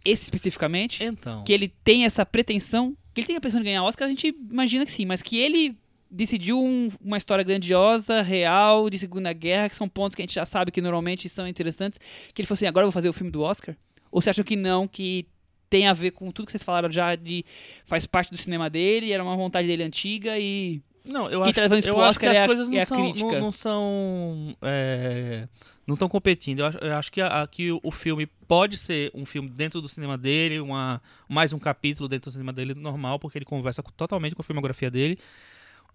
Esse 0.04 0.24
especificamente? 0.24 1.04
Então, 1.04 1.44
que 1.44 1.52
ele 1.52 1.68
tem 1.84 2.04
essa 2.06 2.24
pretensão, 2.24 2.96
que 3.12 3.20
ele 3.20 3.26
tem 3.26 3.36
a 3.36 3.40
pretensão 3.40 3.60
de 3.60 3.66
ganhar 3.66 3.84
Oscar, 3.84 4.06
a 4.06 4.10
gente 4.10 4.34
imagina 4.50 4.86
que 4.86 4.92
sim, 4.92 5.04
mas 5.04 5.20
que 5.20 5.36
ele 5.36 5.76
decidiu 6.10 6.58
um- 6.62 6.88
uma 7.00 7.16
história 7.16 7.44
grandiosa, 7.44 8.20
real, 8.22 8.90
de 8.90 8.98
Segunda 8.98 9.32
Guerra, 9.32 9.68
que 9.68 9.76
são 9.76 9.88
pontos 9.88 10.14
que 10.16 10.22
a 10.22 10.24
gente 10.24 10.34
já 10.34 10.44
sabe 10.44 10.70
que 10.72 10.80
normalmente 10.80 11.28
são 11.28 11.46
interessantes, 11.46 11.98
que 12.34 12.40
ele 12.42 12.46
falou 12.46 12.56
assim, 12.56 12.66
agora 12.66 12.84
eu 12.84 12.88
vou 12.88 12.92
fazer 12.92 13.08
o 13.08 13.12
filme 13.12 13.30
do 13.30 13.42
Oscar? 13.42 13.76
Ou 14.10 14.20
você 14.20 14.30
acha 14.30 14.42
que 14.42 14.56
não, 14.56 14.88
que 14.88 15.26
tem 15.68 15.86
a 15.86 15.92
ver 15.92 16.10
com 16.10 16.32
tudo 16.32 16.46
que 16.46 16.52
vocês 16.52 16.64
falaram 16.64 16.90
já 16.90 17.14
de 17.14 17.44
faz 17.84 18.04
parte 18.06 18.30
do 18.32 18.36
cinema 18.36 18.68
dele, 18.68 19.12
era 19.12 19.22
uma 19.22 19.36
vontade 19.36 19.68
dele 19.68 19.84
antiga 19.84 20.36
e 20.36 20.82
Não, 21.04 21.30
eu 21.30 21.42
acho, 21.44 21.54
tá 21.54 21.62
eu 21.88 22.00
acho 22.00 22.18
que 22.18 22.26
as 22.26 22.36
é 22.38 22.46
coisas 22.46 22.68
é 22.68 22.72
não 22.72 22.80
a 22.82 22.84
são, 22.86 22.98
não, 23.14 23.40
não 23.40 23.52
são, 23.52 24.56
é, 24.60 25.46
não 25.86 25.94
estão 25.94 26.08
competindo. 26.08 26.58
Eu 26.58 26.66
acho, 26.66 26.78
eu 26.78 26.94
acho 26.96 27.12
que, 27.12 27.20
a- 27.20 27.46
que 27.50 27.70
o, 27.70 27.80
o 27.84 27.90
filme 27.92 28.26
pode 28.48 28.76
ser 28.76 29.10
um 29.14 29.24
filme 29.24 29.48
dentro 29.48 29.80
do 29.80 29.86
cinema 29.88 30.18
dele, 30.18 30.58
uma, 30.58 31.00
mais 31.28 31.52
um 31.52 31.58
capítulo 31.58 32.08
dentro 32.08 32.30
do 32.30 32.32
cinema 32.32 32.52
dele 32.52 32.74
normal, 32.74 33.18
porque 33.20 33.38
ele 33.38 33.44
conversa 33.44 33.80
totalmente 33.96 34.34
com 34.34 34.42
a 34.42 34.44
filmografia 34.44 34.90
dele. 34.90 35.18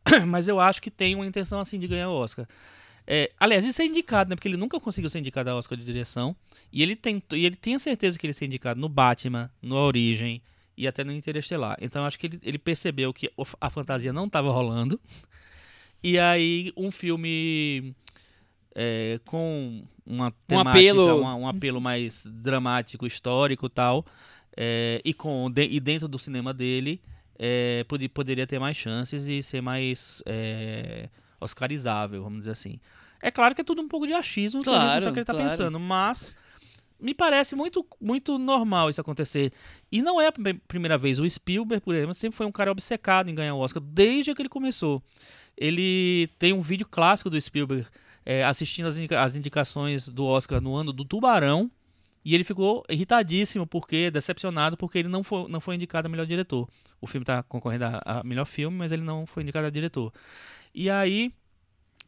Mas 0.28 0.48
eu 0.48 0.60
acho 0.60 0.82
que 0.82 0.92
tem 0.92 1.16
uma 1.16 1.26
intenção 1.26 1.60
assim 1.60 1.80
de 1.80 1.88
ganhar 1.88 2.10
o 2.10 2.14
Oscar. 2.14 2.48
É, 3.08 3.32
aliás, 3.40 3.64
de 3.64 3.72
ser 3.72 3.86
indicado, 3.86 4.30
né? 4.30 4.36
Porque 4.36 4.48
ele 4.48 4.58
nunca 4.58 4.80
conseguiu 4.80 5.10
ser 5.10 5.20
indicado 5.20 5.50
a 5.50 5.56
Oscar 5.56 5.78
de 5.78 5.84
direção. 5.86 6.36
E 6.74 6.82
ele 6.82 6.96
tentou, 6.96 7.38
e 7.38 7.46
ele 7.46 7.56
tinha 7.56 7.78
certeza 7.80 8.18
que 8.18 8.26
ele 8.26 8.34
ser 8.34 8.46
indicado 8.46 8.80
no 8.80 8.90
Batman, 8.90 9.52
no 9.62 9.78
A 9.78 9.86
Origem 9.86 10.42
e 10.78 10.88
até 10.88 11.04
no 11.04 11.12
Interestelar. 11.12 11.78
Então 11.80 12.02
eu 12.02 12.08
acho 12.08 12.18
que 12.20 12.26
ele, 12.28 12.40
ele 12.44 12.58
percebeu 12.58 13.14
que 13.14 13.30
a 13.62 13.70
fantasia 13.70 14.12
não 14.12 14.26
estava 14.26 14.52
rolando. 14.52 15.00
E 16.04 16.18
aí 16.20 16.74
um 16.76 16.92
filme 16.92 17.96
é, 18.76 19.20
com 19.26 19.84
uma 20.06 20.32
temática, 20.48 20.70
apelo. 20.80 21.20
uma- 21.22 21.36
um 21.36 21.48
apelo 21.48 21.80
mais 21.82 22.26
dramático, 22.26 23.06
histórico 23.08 23.68
e 23.68 23.70
tal, 23.70 24.06
é, 24.58 25.02
e, 25.06 25.14
com, 25.14 25.50
de- 25.50 25.68
e 25.70 25.80
dentro 25.80 26.08
do 26.08 26.20
cinema 26.20 26.54
dele, 26.54 27.00
é, 27.38 27.84
pode- 27.88 28.10
poderia 28.10 28.46
ter 28.48 28.60
mais 28.60 28.76
chances 28.78 29.28
e 29.28 29.42
ser 29.44 29.62
mais 29.62 30.22
é, 30.26 31.10
oscarizável, 31.40 32.24
vamos 32.24 32.40
dizer 32.40 32.52
assim. 32.52 32.80
É 33.22 33.32
claro 33.32 33.56
que 33.56 33.62
é 33.62 33.64
tudo 33.64 33.82
um 33.82 33.88
pouco 33.88 34.06
de 34.06 34.14
achismo, 34.14 34.64
Claro, 34.64 35.10
o 35.10 35.14
que 35.14 35.20
ele 35.20 35.26
tá 35.26 35.34
claro. 35.34 35.50
pensando, 35.50 35.80
mas 35.80 36.36
me 37.00 37.14
parece 37.14 37.56
muito, 37.56 37.86
muito 38.00 38.38
normal 38.38 38.90
isso 38.90 39.02
acontecer. 39.02 39.52
E 39.92 40.02
não 40.02 40.20
é 40.22 40.28
a 40.28 40.32
prime- 40.32 40.62
primeira 40.68 40.98
vez. 40.98 41.20
O 41.20 41.30
Spielberg, 41.30 41.84
por 41.84 41.94
exemplo, 41.96 42.14
sempre 42.14 42.38
foi 42.38 42.46
um 42.46 42.52
cara 42.52 42.72
obcecado 42.72 43.30
em 43.30 43.36
ganhar 43.36 43.54
o 43.56 43.60
Oscar, 43.60 43.82
desde 43.82 44.34
que 44.34 44.42
ele 44.42 44.50
começou. 44.50 45.02
Ele 45.58 46.30
tem 46.38 46.54
um 46.54 46.62
vídeo 46.62 46.86
clássico 46.88 47.30
do 47.30 47.40
Spielberg 47.40 47.86
é, 48.26 48.44
assistindo 48.44 48.88
as, 48.88 48.98
indica- 48.98 49.22
as 49.22 49.36
indicações 49.36 50.08
do 50.08 50.26
Oscar 50.26 50.60
no 50.62 50.76
ano 50.76 50.92
do 50.92 51.06
Tubarão. 51.06 51.70
E 52.26 52.34
ele 52.34 52.44
ficou 52.44 52.84
irritadíssimo, 52.90 53.68
porque 53.68 54.10
decepcionado, 54.10 54.76
porque 54.76 54.98
ele 54.98 55.08
não 55.08 55.24
foi, 55.24 55.48
não 55.48 55.62
foi 55.62 55.76
indicado 55.76 56.08
a 56.08 56.10
melhor 56.10 56.26
diretor. 56.26 56.68
O 57.00 57.06
filme 57.06 57.22
está 57.22 57.44
concorrendo 57.44 57.86
a, 57.86 58.02
a 58.04 58.24
melhor 58.24 58.46
filme, 58.46 58.76
mas 58.76 58.92
ele 58.92 59.04
não 59.04 59.28
foi 59.28 59.44
indicado 59.44 59.68
a 59.68 59.70
diretor. 59.70 60.12
E 60.74 60.90
aí 60.90 61.32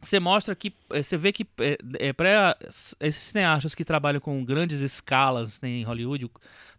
você 0.02 0.20
mostra 0.20 0.56
que 0.56 0.74
eh, 0.92 1.04
você 1.04 1.18
vê 1.18 1.32
que 1.32 1.46
é, 1.60 1.78
é, 2.00 2.14
para 2.14 2.58
esses 3.00 3.22
cineastas 3.22 3.76
que 3.76 3.86
trabalham 3.86 4.20
com 4.20 4.44
grandes 4.44 4.82
escalas 4.82 5.62
né, 5.62 5.70
em 5.70 5.84
Hollywood, 5.84 6.26
o 6.26 6.32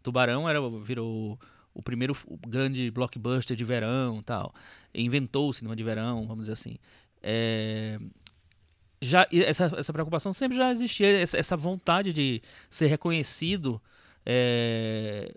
Tubarão 0.02 0.48
era 0.48 0.58
virou 0.82 1.38
o 1.72 1.82
primeiro 1.82 2.16
grande 2.46 2.90
blockbuster 2.90 3.56
de 3.56 3.64
verão, 3.64 4.20
tal. 4.22 4.52
Inventou 4.92 5.48
o 5.48 5.52
cinema 5.52 5.76
de 5.76 5.84
verão, 5.84 6.26
vamos 6.26 6.44
dizer 6.44 6.54
assim. 6.54 6.76
É, 7.22 8.00
já 9.00 9.26
essa, 9.32 9.72
essa 9.76 9.92
preocupação 9.92 10.32
sempre 10.32 10.56
já 10.56 10.72
existia, 10.72 11.06
essa, 11.20 11.38
essa 11.38 11.56
vontade 11.56 12.12
de 12.12 12.42
ser 12.68 12.86
reconhecido. 12.86 13.80
é, 14.26 15.32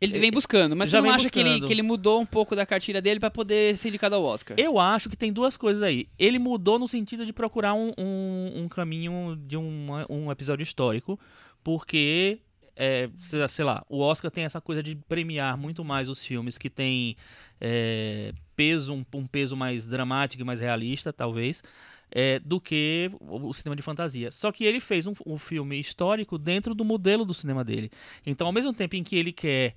Ele 0.00 0.18
vem 0.18 0.30
buscando, 0.30 0.74
mas 0.74 0.88
Já 0.88 1.00
você 1.00 1.06
não 1.06 1.14
acha 1.14 1.30
que 1.30 1.38
ele, 1.38 1.60
que 1.60 1.72
ele 1.72 1.82
mudou 1.82 2.20
um 2.20 2.26
pouco 2.26 2.56
da 2.56 2.64
cartilha 2.64 3.02
dele 3.02 3.20
pra 3.20 3.30
poder 3.30 3.76
ser 3.76 3.88
indicado 3.88 4.14
ao 4.14 4.24
Oscar? 4.24 4.56
Eu 4.58 4.78
acho 4.78 5.10
que 5.10 5.16
tem 5.16 5.32
duas 5.32 5.56
coisas 5.56 5.82
aí. 5.82 6.08
Ele 6.18 6.38
mudou 6.38 6.78
no 6.78 6.88
sentido 6.88 7.26
de 7.26 7.32
procurar 7.32 7.74
um, 7.74 7.92
um, 7.98 8.62
um 8.62 8.68
caminho 8.68 9.36
de 9.46 9.58
um, 9.58 9.88
um 10.08 10.30
episódio 10.32 10.62
histórico, 10.62 11.20
porque, 11.62 12.38
é, 12.74 13.10
sei 13.18 13.46
sei 13.48 13.64
lá, 13.64 13.84
o 13.88 14.00
Oscar 14.00 14.30
tem 14.30 14.44
essa 14.44 14.60
coisa 14.60 14.82
de 14.82 14.96
premiar 14.96 15.58
muito 15.58 15.84
mais 15.84 16.08
os 16.08 16.24
filmes 16.24 16.56
que 16.56 16.70
têm 16.70 17.14
é, 17.60 18.32
peso, 18.56 18.94
um, 18.94 19.04
um 19.14 19.26
peso 19.26 19.54
mais 19.54 19.86
dramático 19.86 20.42
e 20.42 20.46
mais 20.46 20.60
realista, 20.60 21.12
talvez, 21.12 21.62
é, 22.10 22.38
do 22.38 22.60
que 22.60 23.10
o, 23.20 23.52
cinema 23.52 23.76
de 23.76 23.82
fantasia. 23.82 24.30
Só 24.30 24.50
que 24.50 24.64
ele 24.64 24.80
fez 24.80 25.06
um, 25.06 25.14
um 25.26 25.38
filme 25.38 25.78
histórico 25.78 26.38
dentro 26.38 26.74
do 26.74 26.84
modelo 26.84 27.24
do 27.24 27.34
cinema 27.34 27.64
dele. 27.64 27.90
Então, 28.26 28.46
ao 28.46 28.52
mesmo 28.52 28.72
tempo 28.72 28.96
em 28.96 29.02
que 29.02 29.16
ele 29.16 29.32
quer 29.32 29.74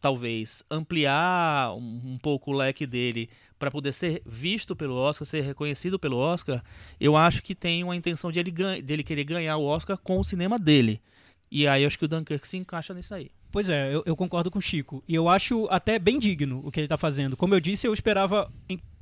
talvez 0.00 0.64
ampliar 0.70 1.74
um, 1.74 2.00
um 2.12 2.18
pouco 2.18 2.50
o 2.50 2.54
leque 2.54 2.86
dele 2.86 3.28
para 3.58 3.70
poder 3.70 3.92
ser 3.92 4.22
visto 4.24 4.74
pelo 4.74 4.94
Oscar, 4.94 5.26
ser 5.26 5.42
reconhecido 5.42 5.98
pelo 5.98 6.16
Oscar, 6.16 6.64
eu 6.98 7.16
acho 7.16 7.42
que 7.42 7.54
tem 7.54 7.84
uma 7.84 7.94
intenção 7.94 8.32
de 8.32 8.38
ele, 8.38 8.50
dele 8.80 9.04
querer 9.04 9.24
ganhar 9.24 9.58
o 9.58 9.64
Oscar 9.64 9.98
com 9.98 10.18
o 10.18 10.24
cinema 10.24 10.58
dele. 10.58 11.00
E 11.50 11.66
aí 11.66 11.82
eu 11.82 11.86
acho 11.86 11.98
que 11.98 12.04
o 12.04 12.08
Dunkirk 12.08 12.46
se 12.46 12.56
encaixa 12.56 12.94
nisso 12.94 13.14
aí. 13.14 13.30
Pois 13.50 13.68
é, 13.68 13.92
eu, 13.92 14.02
eu 14.06 14.16
concordo 14.16 14.50
com 14.50 14.58
o 14.58 14.62
Chico. 14.62 15.02
E 15.06 15.14
eu 15.14 15.28
acho 15.28 15.66
até 15.68 15.98
bem 15.98 16.18
digno 16.18 16.62
o 16.64 16.70
que 16.70 16.80
ele 16.80 16.88
tá 16.88 16.96
fazendo. 16.96 17.36
Como 17.36 17.54
eu 17.54 17.60
disse, 17.60 17.86
eu 17.86 17.92
esperava 17.92 18.50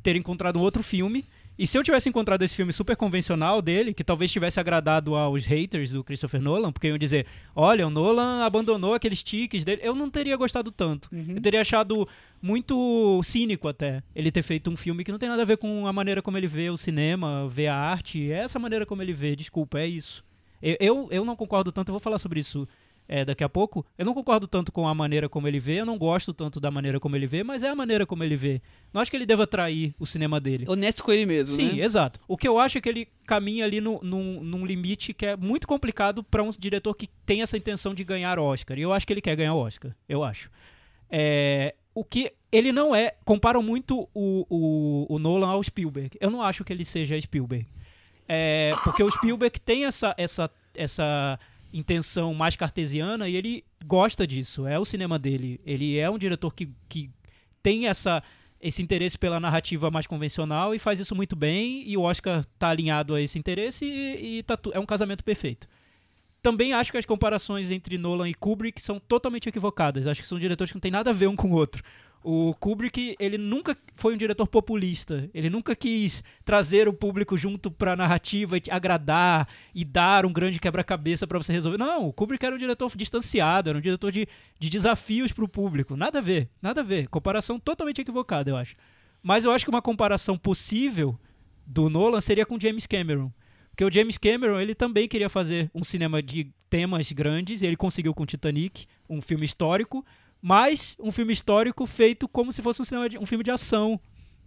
ter 0.02 0.16
encontrado 0.16 0.58
um 0.58 0.62
outro 0.62 0.82
filme. 0.82 1.24
E 1.58 1.66
se 1.66 1.76
eu 1.76 1.82
tivesse 1.82 2.08
encontrado 2.08 2.40
esse 2.42 2.54
filme 2.54 2.72
super 2.72 2.96
convencional 2.96 3.60
dele, 3.60 3.92
que 3.92 4.04
talvez 4.04 4.30
tivesse 4.30 4.60
agradado 4.60 5.16
aos 5.16 5.44
haters 5.44 5.90
do 5.90 6.04
Christopher 6.04 6.40
Nolan, 6.40 6.70
porque 6.70 6.86
iam 6.86 6.96
dizer: 6.96 7.26
olha, 7.54 7.86
o 7.86 7.90
Nolan 7.90 8.44
abandonou 8.44 8.94
aqueles 8.94 9.22
tiques 9.22 9.64
dele, 9.64 9.80
eu 9.82 9.94
não 9.94 10.08
teria 10.08 10.36
gostado 10.36 10.70
tanto. 10.70 11.08
Uhum. 11.12 11.34
Eu 11.34 11.42
teria 11.42 11.60
achado 11.60 12.08
muito 12.40 13.20
cínico 13.24 13.66
até 13.66 14.02
ele 14.14 14.30
ter 14.30 14.42
feito 14.42 14.70
um 14.70 14.76
filme 14.76 15.02
que 15.02 15.10
não 15.10 15.18
tem 15.18 15.28
nada 15.28 15.42
a 15.42 15.44
ver 15.44 15.56
com 15.56 15.86
a 15.88 15.92
maneira 15.92 16.22
como 16.22 16.38
ele 16.38 16.46
vê 16.46 16.70
o 16.70 16.76
cinema, 16.76 17.48
vê 17.48 17.66
a 17.66 17.74
arte. 17.74 18.30
É 18.30 18.38
essa 18.38 18.60
maneira 18.60 18.86
como 18.86 19.02
ele 19.02 19.12
vê, 19.12 19.34
desculpa, 19.34 19.80
é 19.80 19.86
isso. 19.86 20.24
Eu, 20.62 20.76
eu, 20.80 21.08
eu 21.10 21.24
não 21.24 21.34
concordo 21.34 21.72
tanto, 21.72 21.88
eu 21.88 21.92
vou 21.92 22.00
falar 22.00 22.18
sobre 22.18 22.38
isso 22.40 22.68
é, 23.08 23.24
daqui 23.24 23.42
a 23.42 23.48
pouco. 23.48 23.84
Eu 23.96 24.04
não 24.04 24.12
concordo 24.12 24.46
tanto 24.46 24.70
com 24.70 24.86
a 24.86 24.94
maneira 24.94 25.28
como 25.28 25.48
ele 25.48 25.58
vê, 25.58 25.80
eu 25.80 25.86
não 25.86 25.96
gosto 25.96 26.34
tanto 26.34 26.60
da 26.60 26.70
maneira 26.70 27.00
como 27.00 27.16
ele 27.16 27.26
vê, 27.26 27.42
mas 27.42 27.62
é 27.62 27.68
a 27.68 27.74
maneira 27.74 28.04
como 28.04 28.22
ele 28.22 28.36
vê. 28.36 28.60
Não 28.92 29.00
acho 29.00 29.10
que 29.10 29.16
ele 29.16 29.24
deva 29.24 29.46
trair 29.46 29.94
o 29.98 30.06
cinema 30.06 30.38
dele. 30.38 30.66
Honesto 30.68 31.02
com 31.02 31.10
ele 31.10 31.24
mesmo, 31.24 31.54
Sim, 31.54 31.76
né? 31.76 31.84
exato. 31.84 32.20
O 32.28 32.36
que 32.36 32.46
eu 32.46 32.58
acho 32.58 32.76
é 32.76 32.80
que 32.80 32.88
ele 32.88 33.08
caminha 33.26 33.64
ali 33.64 33.80
no, 33.80 33.98
num, 34.02 34.42
num 34.42 34.66
limite 34.66 35.14
que 35.14 35.24
é 35.24 35.36
muito 35.36 35.66
complicado 35.66 36.22
para 36.22 36.42
um 36.42 36.50
diretor 36.50 36.94
que 36.94 37.08
tem 37.24 37.40
essa 37.40 37.56
intenção 37.56 37.94
de 37.94 38.04
ganhar 38.04 38.38
Oscar. 38.38 38.78
E 38.78 38.82
eu 38.82 38.92
acho 38.92 39.06
que 39.06 39.12
ele 39.12 39.22
quer 39.22 39.34
ganhar 39.34 39.54
o 39.54 39.58
Oscar. 39.58 39.96
Eu 40.08 40.22
acho. 40.22 40.50
É, 41.10 41.74
o 41.94 42.04
que 42.04 42.32
ele 42.52 42.72
não 42.72 42.94
é. 42.94 43.14
Comparam 43.24 43.62
muito 43.62 44.08
o, 44.14 44.46
o, 44.48 45.14
o 45.14 45.18
Nolan 45.18 45.48
ao 45.48 45.62
Spielberg. 45.62 46.16
Eu 46.20 46.30
não 46.30 46.42
acho 46.42 46.64
que 46.64 46.72
ele 46.72 46.84
seja 46.84 47.18
Spielberg. 47.20 47.66
É, 48.28 48.74
porque 48.84 49.02
o 49.02 49.10
Spielberg 49.10 49.58
tem 49.58 49.86
essa, 49.86 50.14
essa, 50.18 50.50
essa 50.74 51.40
intenção 51.72 52.32
mais 52.34 52.56
cartesiana 52.56 53.28
e 53.28 53.36
ele 53.36 53.64
gosta 53.84 54.26
disso. 54.26 54.66
É 54.66 54.78
o 54.78 54.84
cinema 54.84 55.18
dele. 55.18 55.60
Ele 55.64 55.98
é 55.98 56.08
um 56.08 56.18
diretor 56.18 56.54
que, 56.54 56.68
que 56.88 57.10
tem 57.62 57.86
essa, 57.86 58.22
esse 58.60 58.82
interesse 58.82 59.18
pela 59.18 59.38
narrativa 59.38 59.90
mais 59.90 60.06
convencional 60.06 60.74
e 60.74 60.78
faz 60.78 61.00
isso 61.00 61.14
muito 61.14 61.36
bem. 61.36 61.82
E 61.86 61.96
o 61.96 62.02
Oscar 62.02 62.44
tá 62.58 62.68
alinhado 62.68 63.14
a 63.14 63.20
esse 63.20 63.38
interesse 63.38 63.84
e, 63.84 64.38
e 64.38 64.42
tá 64.42 64.58
é 64.72 64.78
um 64.78 64.86
casamento 64.86 65.22
perfeito. 65.22 65.68
Também 66.42 66.72
acho 66.72 66.92
que 66.92 66.98
as 66.98 67.04
comparações 67.04 67.70
entre 67.70 67.98
Nolan 67.98 68.28
e 68.28 68.34
Kubrick 68.34 68.80
são 68.80 69.00
totalmente 69.00 69.48
equivocadas. 69.48 70.06
Acho 70.06 70.22
que 70.22 70.28
são 70.28 70.38
diretores 70.38 70.70
que 70.70 70.76
não 70.76 70.80
têm 70.80 70.90
nada 70.90 71.10
a 71.10 71.12
ver 71.12 71.26
um 71.26 71.36
com 71.36 71.48
o 71.48 71.54
outro. 71.54 71.82
O 72.22 72.52
Kubrick, 72.54 73.16
ele 73.18 73.38
nunca 73.38 73.76
foi 73.94 74.14
um 74.14 74.16
diretor 74.16 74.46
populista. 74.46 75.30
Ele 75.32 75.48
nunca 75.48 75.74
quis 75.76 76.22
trazer 76.44 76.88
o 76.88 76.92
público 76.92 77.38
junto 77.38 77.70
pra 77.70 77.96
narrativa 77.96 78.58
e 78.58 78.62
agradar 78.70 79.48
e 79.74 79.84
dar 79.84 80.26
um 80.26 80.32
grande 80.32 80.58
quebra-cabeça 80.58 81.26
pra 81.26 81.38
você 81.38 81.52
resolver. 81.52 81.78
Não, 81.78 82.08
o 82.08 82.12
Kubrick 82.12 82.44
era 82.44 82.54
um 82.54 82.58
diretor 82.58 82.90
distanciado, 82.96 83.70
era 83.70 83.78
um 83.78 83.82
diretor 83.82 84.10
de, 84.10 84.26
de 84.58 84.68
desafios 84.68 85.32
pro 85.32 85.48
público. 85.48 85.96
Nada 85.96 86.18
a 86.18 86.22
ver, 86.22 86.50
nada 86.60 86.80
a 86.80 86.84
ver. 86.84 87.08
Comparação 87.08 87.58
totalmente 87.58 88.00
equivocada, 88.00 88.50
eu 88.50 88.56
acho. 88.56 88.74
Mas 89.22 89.44
eu 89.44 89.52
acho 89.52 89.64
que 89.64 89.70
uma 89.70 89.82
comparação 89.82 90.36
possível 90.36 91.18
do 91.66 91.88
Nolan 91.88 92.20
seria 92.20 92.46
com 92.46 92.58
James 92.58 92.86
Cameron. 92.86 93.30
Porque 93.70 93.84
o 93.84 93.92
James 93.92 94.18
Cameron, 94.18 94.58
ele 94.58 94.74
também 94.74 95.06
queria 95.06 95.28
fazer 95.28 95.70
um 95.72 95.84
cinema 95.84 96.20
de 96.20 96.50
temas 96.68 97.12
grandes, 97.12 97.62
e 97.62 97.66
ele 97.66 97.76
conseguiu 97.76 98.12
com 98.12 98.26
Titanic, 98.26 98.86
um 99.08 99.20
filme 99.20 99.44
histórico, 99.44 100.04
mas 100.40 100.96
um 101.00 101.10
filme 101.12 101.32
histórico 101.32 101.86
feito 101.86 102.28
como 102.28 102.52
se 102.52 102.62
fosse 102.62 102.80
um, 102.94 103.08
de- 103.08 103.18
um 103.18 103.26
filme 103.26 103.44
de 103.44 103.50
ação, 103.50 104.00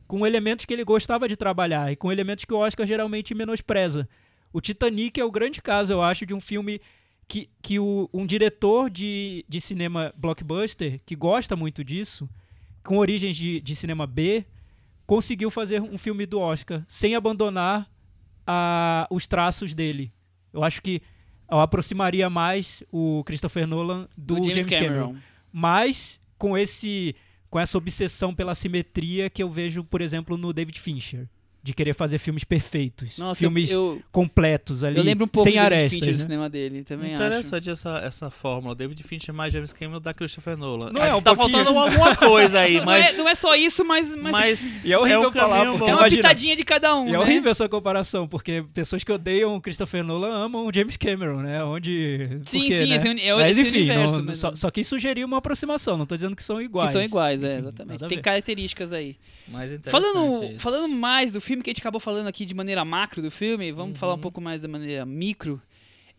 com 0.07 0.25
elementos 0.25 0.65
que 0.65 0.73
ele 0.73 0.83
gostava 0.83 1.27
de 1.27 1.35
trabalhar 1.37 1.91
e 1.91 1.95
com 1.95 2.11
elementos 2.11 2.43
que 2.45 2.53
o 2.53 2.57
Oscar 2.57 2.85
geralmente 2.85 3.33
menospreza. 3.33 4.07
O 4.53 4.59
Titanic 4.59 5.19
é 5.19 5.23
o 5.25 5.31
grande 5.31 5.61
caso, 5.61 5.93
eu 5.93 6.01
acho, 6.01 6.25
de 6.25 6.33
um 6.33 6.41
filme 6.41 6.81
que, 7.27 7.49
que 7.61 7.79
o- 7.79 8.09
um 8.13 8.25
diretor 8.25 8.89
de, 8.89 9.45
de 9.47 9.61
cinema 9.61 10.13
blockbuster, 10.17 10.99
que 11.05 11.15
gosta 11.15 11.55
muito 11.55 11.83
disso, 11.83 12.29
com 12.83 12.97
origens 12.97 13.35
de, 13.37 13.61
de 13.61 13.75
cinema 13.75 14.05
B, 14.05 14.45
conseguiu 15.05 15.49
fazer 15.49 15.81
um 15.81 15.97
filme 15.97 16.25
do 16.25 16.39
Oscar 16.39 16.83
sem 16.87 17.15
abandonar 17.15 17.89
a- 18.45 19.07
os 19.09 19.27
traços 19.27 19.73
dele. 19.73 20.11
Eu 20.53 20.63
acho 20.63 20.81
que 20.81 21.01
eu 21.49 21.59
aproximaria 21.59 22.29
mais 22.29 22.83
o 22.91 23.23
Christopher 23.25 23.65
Nolan 23.67 24.07
do, 24.17 24.35
Do 24.35 24.43
James, 24.45 24.65
Cameron. 24.65 25.15
Mas 25.51 26.19
com 26.37 26.57
esse 26.57 27.15
com 27.49 27.59
essa 27.59 27.77
obsessão 27.77 28.33
pela 28.33 28.55
simetria 28.55 29.29
que 29.29 29.43
eu 29.43 29.51
vejo, 29.51 29.83
por 29.83 29.99
exemplo, 29.99 30.37
no 30.37 30.53
David 30.53 30.79
Fincher, 30.79 31.27
de 31.63 31.73
querer 31.73 31.93
fazer 31.93 32.17
filmes 32.17 32.43
perfeitos, 32.43 33.17
Nossa, 33.19 33.37
filmes 33.39 33.69
eu, 33.69 34.01
completos 34.11 34.83
ali, 34.83 34.97
eu 34.97 35.03
lembro 35.03 35.25
um 35.25 35.27
pouco 35.27 35.47
sem 35.47 35.53
do 35.59 35.61
David 35.61 35.75
arestas. 35.75 35.99
Fincher 35.99 36.13
do 36.13 36.17
né? 36.17 36.23
cinema 36.23 36.49
dele, 36.49 36.83
também 36.83 37.13
acho. 37.13 37.23
Interessante 37.23 37.69
essa, 37.69 37.97
essa 37.99 38.29
fórmula. 38.31 38.73
David 38.73 39.03
Fincher 39.03 39.31
mais 39.33 39.53
James 39.53 39.71
Cameron 39.71 40.01
da 40.01 40.11
Christopher 40.13 40.57
Nolan. 40.57 40.91
Não 40.91 41.03
é 41.03 41.13
um 41.13 41.21
tá 41.21 41.35
pouquinho? 41.35 41.63
faltando 41.63 41.77
alguma 41.79 42.15
coisa 42.15 42.61
aí, 42.61 42.77
Não, 42.79 42.85
mas... 42.85 43.05
é, 43.05 43.13
não 43.13 43.29
é 43.29 43.35
só 43.35 43.55
isso, 43.55 43.85
mas, 43.85 44.15
mas, 44.15 44.31
mas 44.31 44.85
E 44.85 44.91
é 44.91 44.97
horrível 44.97 45.29
um 45.29 45.31
falar, 45.31 45.65
porque 45.71 45.89
é 45.89 45.93
uma 45.93 45.99
imagina- 45.99 46.21
pitadinha 46.23 46.55
de 46.55 46.63
cada 46.63 46.95
um, 46.95 47.05
E 47.05 47.09
é 47.09 47.11
né? 47.11 47.19
horrível 47.19 47.51
essa 47.51 47.69
comparação, 47.69 48.27
porque 48.27 48.63
pessoas 48.73 49.03
que 49.03 49.11
odeiam 49.11 49.55
o 49.55 49.61
Christopher 49.61 50.03
Nolan 50.03 50.33
amam 50.45 50.65
o 50.65 50.73
James 50.73 50.97
Cameron, 50.97 51.41
né? 51.43 51.63
Onde. 51.63 52.39
Sim, 52.45 52.61
quê, 52.67 52.81
sim, 52.85 52.89
né? 52.89 52.95
esse, 52.95 53.07
é, 53.07 53.35
Mas 53.35 53.57
esse 53.57 53.67
enfim, 53.67 53.77
universo. 53.81 54.17
não- 54.17 54.25
mas- 54.25 54.37
só, 54.39 54.55
só 54.55 54.71
quis 54.71 54.87
sugerir 54.87 55.23
uma 55.23 55.37
aproximação, 55.37 55.95
não 55.95 56.07
tô 56.07 56.15
dizendo 56.15 56.35
que 56.35 56.43
são 56.43 56.59
iguais. 56.59 56.89
que 56.89 56.93
são 56.93 57.03
iguais, 57.03 57.43
é, 57.43 57.51
Enfim, 57.51 57.59
exatamente. 57.59 58.01
nada 58.01 58.05
a 58.07 58.09
Tem 58.09 58.19
características 58.19 58.91
aí. 58.93 59.15
interessante 59.47 59.89
Falando, 59.91 60.43
isso. 60.45 60.59
falando 60.59 60.87
mais 60.89 61.31
do 61.31 61.39
filme 61.41 61.50
que 61.61 61.69
a 61.69 61.73
gente 61.73 61.81
acabou 61.81 61.99
falando 61.99 62.27
aqui 62.27 62.45
de 62.45 62.53
maneira 62.53 62.85
macro 62.85 63.21
do 63.21 63.29
filme, 63.31 63.71
vamos 63.71 63.91
Uhum. 63.93 63.95
falar 63.99 64.13
um 64.13 64.19
pouco 64.19 64.39
mais 64.39 64.61
da 64.61 64.67
maneira 64.67 65.05
micro. 65.05 65.61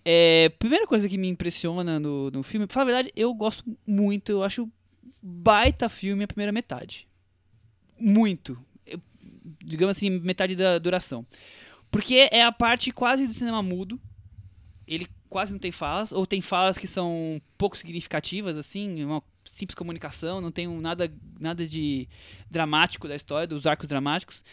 É, 0.04 0.48
primeira 0.58 0.86
coisa 0.86 1.08
que 1.08 1.16
me 1.16 1.28
impressiona 1.28 1.98
no, 2.00 2.30
no 2.30 2.42
filme, 2.42 2.66
pra 2.66 2.74
falar 2.74 2.82
a 2.82 2.86
verdade, 2.94 3.12
eu 3.16 3.32
gosto 3.32 3.64
muito, 3.86 4.30
eu 4.32 4.42
acho 4.42 4.68
baita 5.22 5.88
filme 5.88 6.24
a 6.24 6.26
primeira 6.28 6.50
metade. 6.52 7.06
Muito. 7.98 8.58
Eu- 8.86 9.00
digamos 9.64 9.96
assim, 9.96 10.10
metade 10.10 10.56
da 10.56 10.78
duração. 10.78 11.24
Porque 11.90 12.28
é 12.32 12.42
a 12.42 12.50
parte 12.52 12.90
quase 12.90 13.26
do 13.26 13.34
cinema 13.34 13.62
mudo. 13.62 14.00
Ele 14.86 15.06
quase 15.28 15.52
não 15.52 15.58
tem 15.60 15.70
falas, 15.70 16.10
ou 16.12 16.26
tem 16.26 16.40
falas 16.40 16.76
que 16.76 16.86
são 16.86 17.40
pouco 17.56 17.76
significativas, 17.76 18.56
assim, 18.56 19.04
uma 19.04 19.22
simples 19.44 19.74
comunicação, 19.74 20.40
não 20.40 20.50
tem 20.52 20.68
um 20.68 20.80
nada, 20.80 21.12
nada 21.40 21.66
de 21.66 22.08
dramático 22.50 23.08
da 23.08 23.14
história, 23.16 23.46
dos 23.46 23.66
arcos 23.66 23.88
dramáticos. 23.88 24.44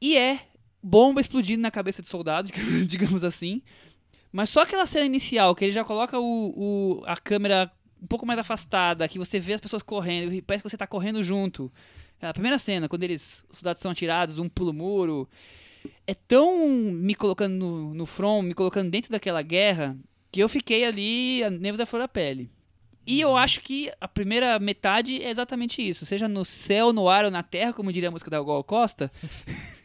E 0.00 0.16
é 0.16 0.40
bomba 0.82 1.20
explodindo 1.20 1.62
na 1.62 1.70
cabeça 1.70 2.00
de 2.02 2.08
soldado, 2.08 2.50
digamos 2.86 3.22
assim. 3.24 3.62
Mas 4.32 4.48
só 4.48 4.62
aquela 4.62 4.86
cena 4.86 5.06
inicial, 5.06 5.54
que 5.54 5.64
ele 5.64 5.72
já 5.72 5.84
coloca 5.84 6.18
o, 6.18 6.54
o- 6.56 7.02
a 7.06 7.16
câmera 7.16 7.70
um 8.02 8.06
pouco 8.06 8.24
mais 8.24 8.38
afastada, 8.38 9.06
que 9.08 9.18
você 9.18 9.38
vê 9.38 9.52
as 9.54 9.60
pessoas 9.60 9.82
correndo, 9.82 10.32
e 10.32 10.40
parece 10.40 10.62
que 10.62 10.70
você 10.70 10.76
tá 10.76 10.86
correndo 10.86 11.22
junto. 11.22 11.70
A 12.22 12.32
primeira 12.32 12.58
cena, 12.58 12.88
quando 12.88 13.02
eles, 13.02 13.42
os 13.50 13.58
soldados 13.58 13.82
são 13.82 13.90
atirados, 13.90 14.38
um 14.38 14.48
pula 14.48 14.70
o 14.70 14.74
muro. 14.74 15.28
É 16.06 16.14
tão 16.14 16.68
me 16.68 17.14
colocando 17.14 17.54
no, 17.54 17.94
no 17.94 18.06
front, 18.06 18.44
me 18.44 18.54
colocando 18.54 18.90
dentro 18.90 19.10
daquela 19.10 19.42
guerra, 19.42 19.96
que 20.30 20.40
eu 20.40 20.48
fiquei 20.48 20.84
ali, 20.84 21.42
a 21.42 21.50
nervos 21.50 21.78
da 21.78 21.86
flor 21.86 22.00
da 22.00 22.08
pele. 22.08 22.50
E 23.06 23.20
eu 23.20 23.36
acho 23.36 23.60
que 23.62 23.90
a 24.00 24.06
primeira 24.06 24.58
metade 24.58 25.20
é 25.22 25.30
exatamente 25.30 25.86
isso. 25.86 26.04
Seja 26.06 26.28
no 26.28 26.44
céu, 26.44 26.92
no 26.92 27.08
ar 27.08 27.24
ou 27.24 27.30
na 27.30 27.42
terra, 27.42 27.72
como 27.72 27.92
diria 27.92 28.08
a 28.08 28.12
música 28.12 28.30
da 28.30 28.42
Gal 28.42 28.62
Costa. 28.62 29.10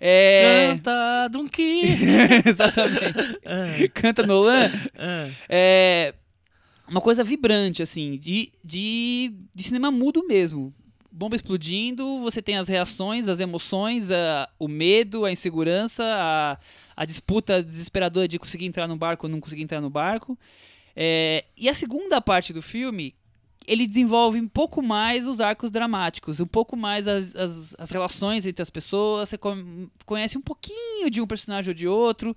é. 0.00 0.68
Canta, 0.70 1.28
Dunki! 1.28 1.82
exatamente. 2.46 3.38
Ah, 3.44 3.88
Canta 3.94 4.26
Nolan. 4.26 4.70
ah. 4.96 5.28
É 5.48 6.14
uma 6.88 7.00
coisa 7.02 7.22
vibrante, 7.22 7.82
assim, 7.82 8.16
de, 8.16 8.50
de, 8.64 9.32
de 9.54 9.62
cinema 9.62 9.90
mudo 9.90 10.26
mesmo. 10.26 10.72
Bomba 11.12 11.36
explodindo, 11.36 12.20
você 12.20 12.40
tem 12.40 12.56
as 12.56 12.68
reações, 12.68 13.28
as 13.28 13.40
emoções, 13.40 14.10
a- 14.10 14.48
o 14.58 14.68
medo, 14.68 15.24
a 15.24 15.32
insegurança, 15.32 16.04
a, 16.04 16.58
a 16.96 17.04
disputa 17.04 17.62
desesperadora 17.62 18.26
de 18.28 18.38
conseguir 18.38 18.66
entrar 18.66 18.86
no 18.86 18.96
barco 18.96 19.26
ou 19.26 19.30
não 19.30 19.40
conseguir 19.40 19.62
entrar 19.62 19.80
no 19.80 19.90
barco. 19.90 20.38
É, 20.96 21.44
e 21.56 21.68
a 21.68 21.74
segunda 21.74 22.20
parte 22.20 22.52
do 22.52 22.62
filme, 22.62 23.14
ele 23.68 23.86
desenvolve 23.86 24.40
um 24.40 24.48
pouco 24.48 24.82
mais 24.82 25.28
os 25.28 25.40
arcos 25.40 25.70
dramáticos, 25.70 26.40
um 26.40 26.46
pouco 26.46 26.76
mais 26.76 27.06
as, 27.06 27.36
as, 27.36 27.76
as 27.78 27.90
relações 27.90 28.46
entre 28.46 28.62
as 28.62 28.70
pessoas, 28.70 29.28
você 29.28 29.38
conhece 30.06 30.38
um 30.38 30.40
pouquinho 30.40 31.10
de 31.10 31.20
um 31.20 31.26
personagem 31.26 31.70
ou 31.70 31.74
de 31.74 31.86
outro, 31.86 32.34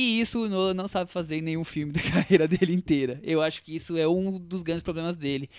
e 0.00 0.20
isso 0.20 0.44
o 0.44 0.48
Nolan 0.48 0.74
não 0.74 0.86
sabe 0.86 1.10
fazer 1.10 1.38
em 1.38 1.42
nenhum 1.42 1.64
filme 1.64 1.90
da 1.92 2.00
carreira 2.00 2.46
dele 2.46 2.72
inteira. 2.72 3.20
Eu 3.20 3.42
acho 3.42 3.60
que 3.64 3.74
isso 3.74 3.96
é 3.96 4.06
um 4.06 4.38
dos 4.38 4.62
grandes 4.62 4.84
problemas 4.84 5.16
dele. 5.16 5.50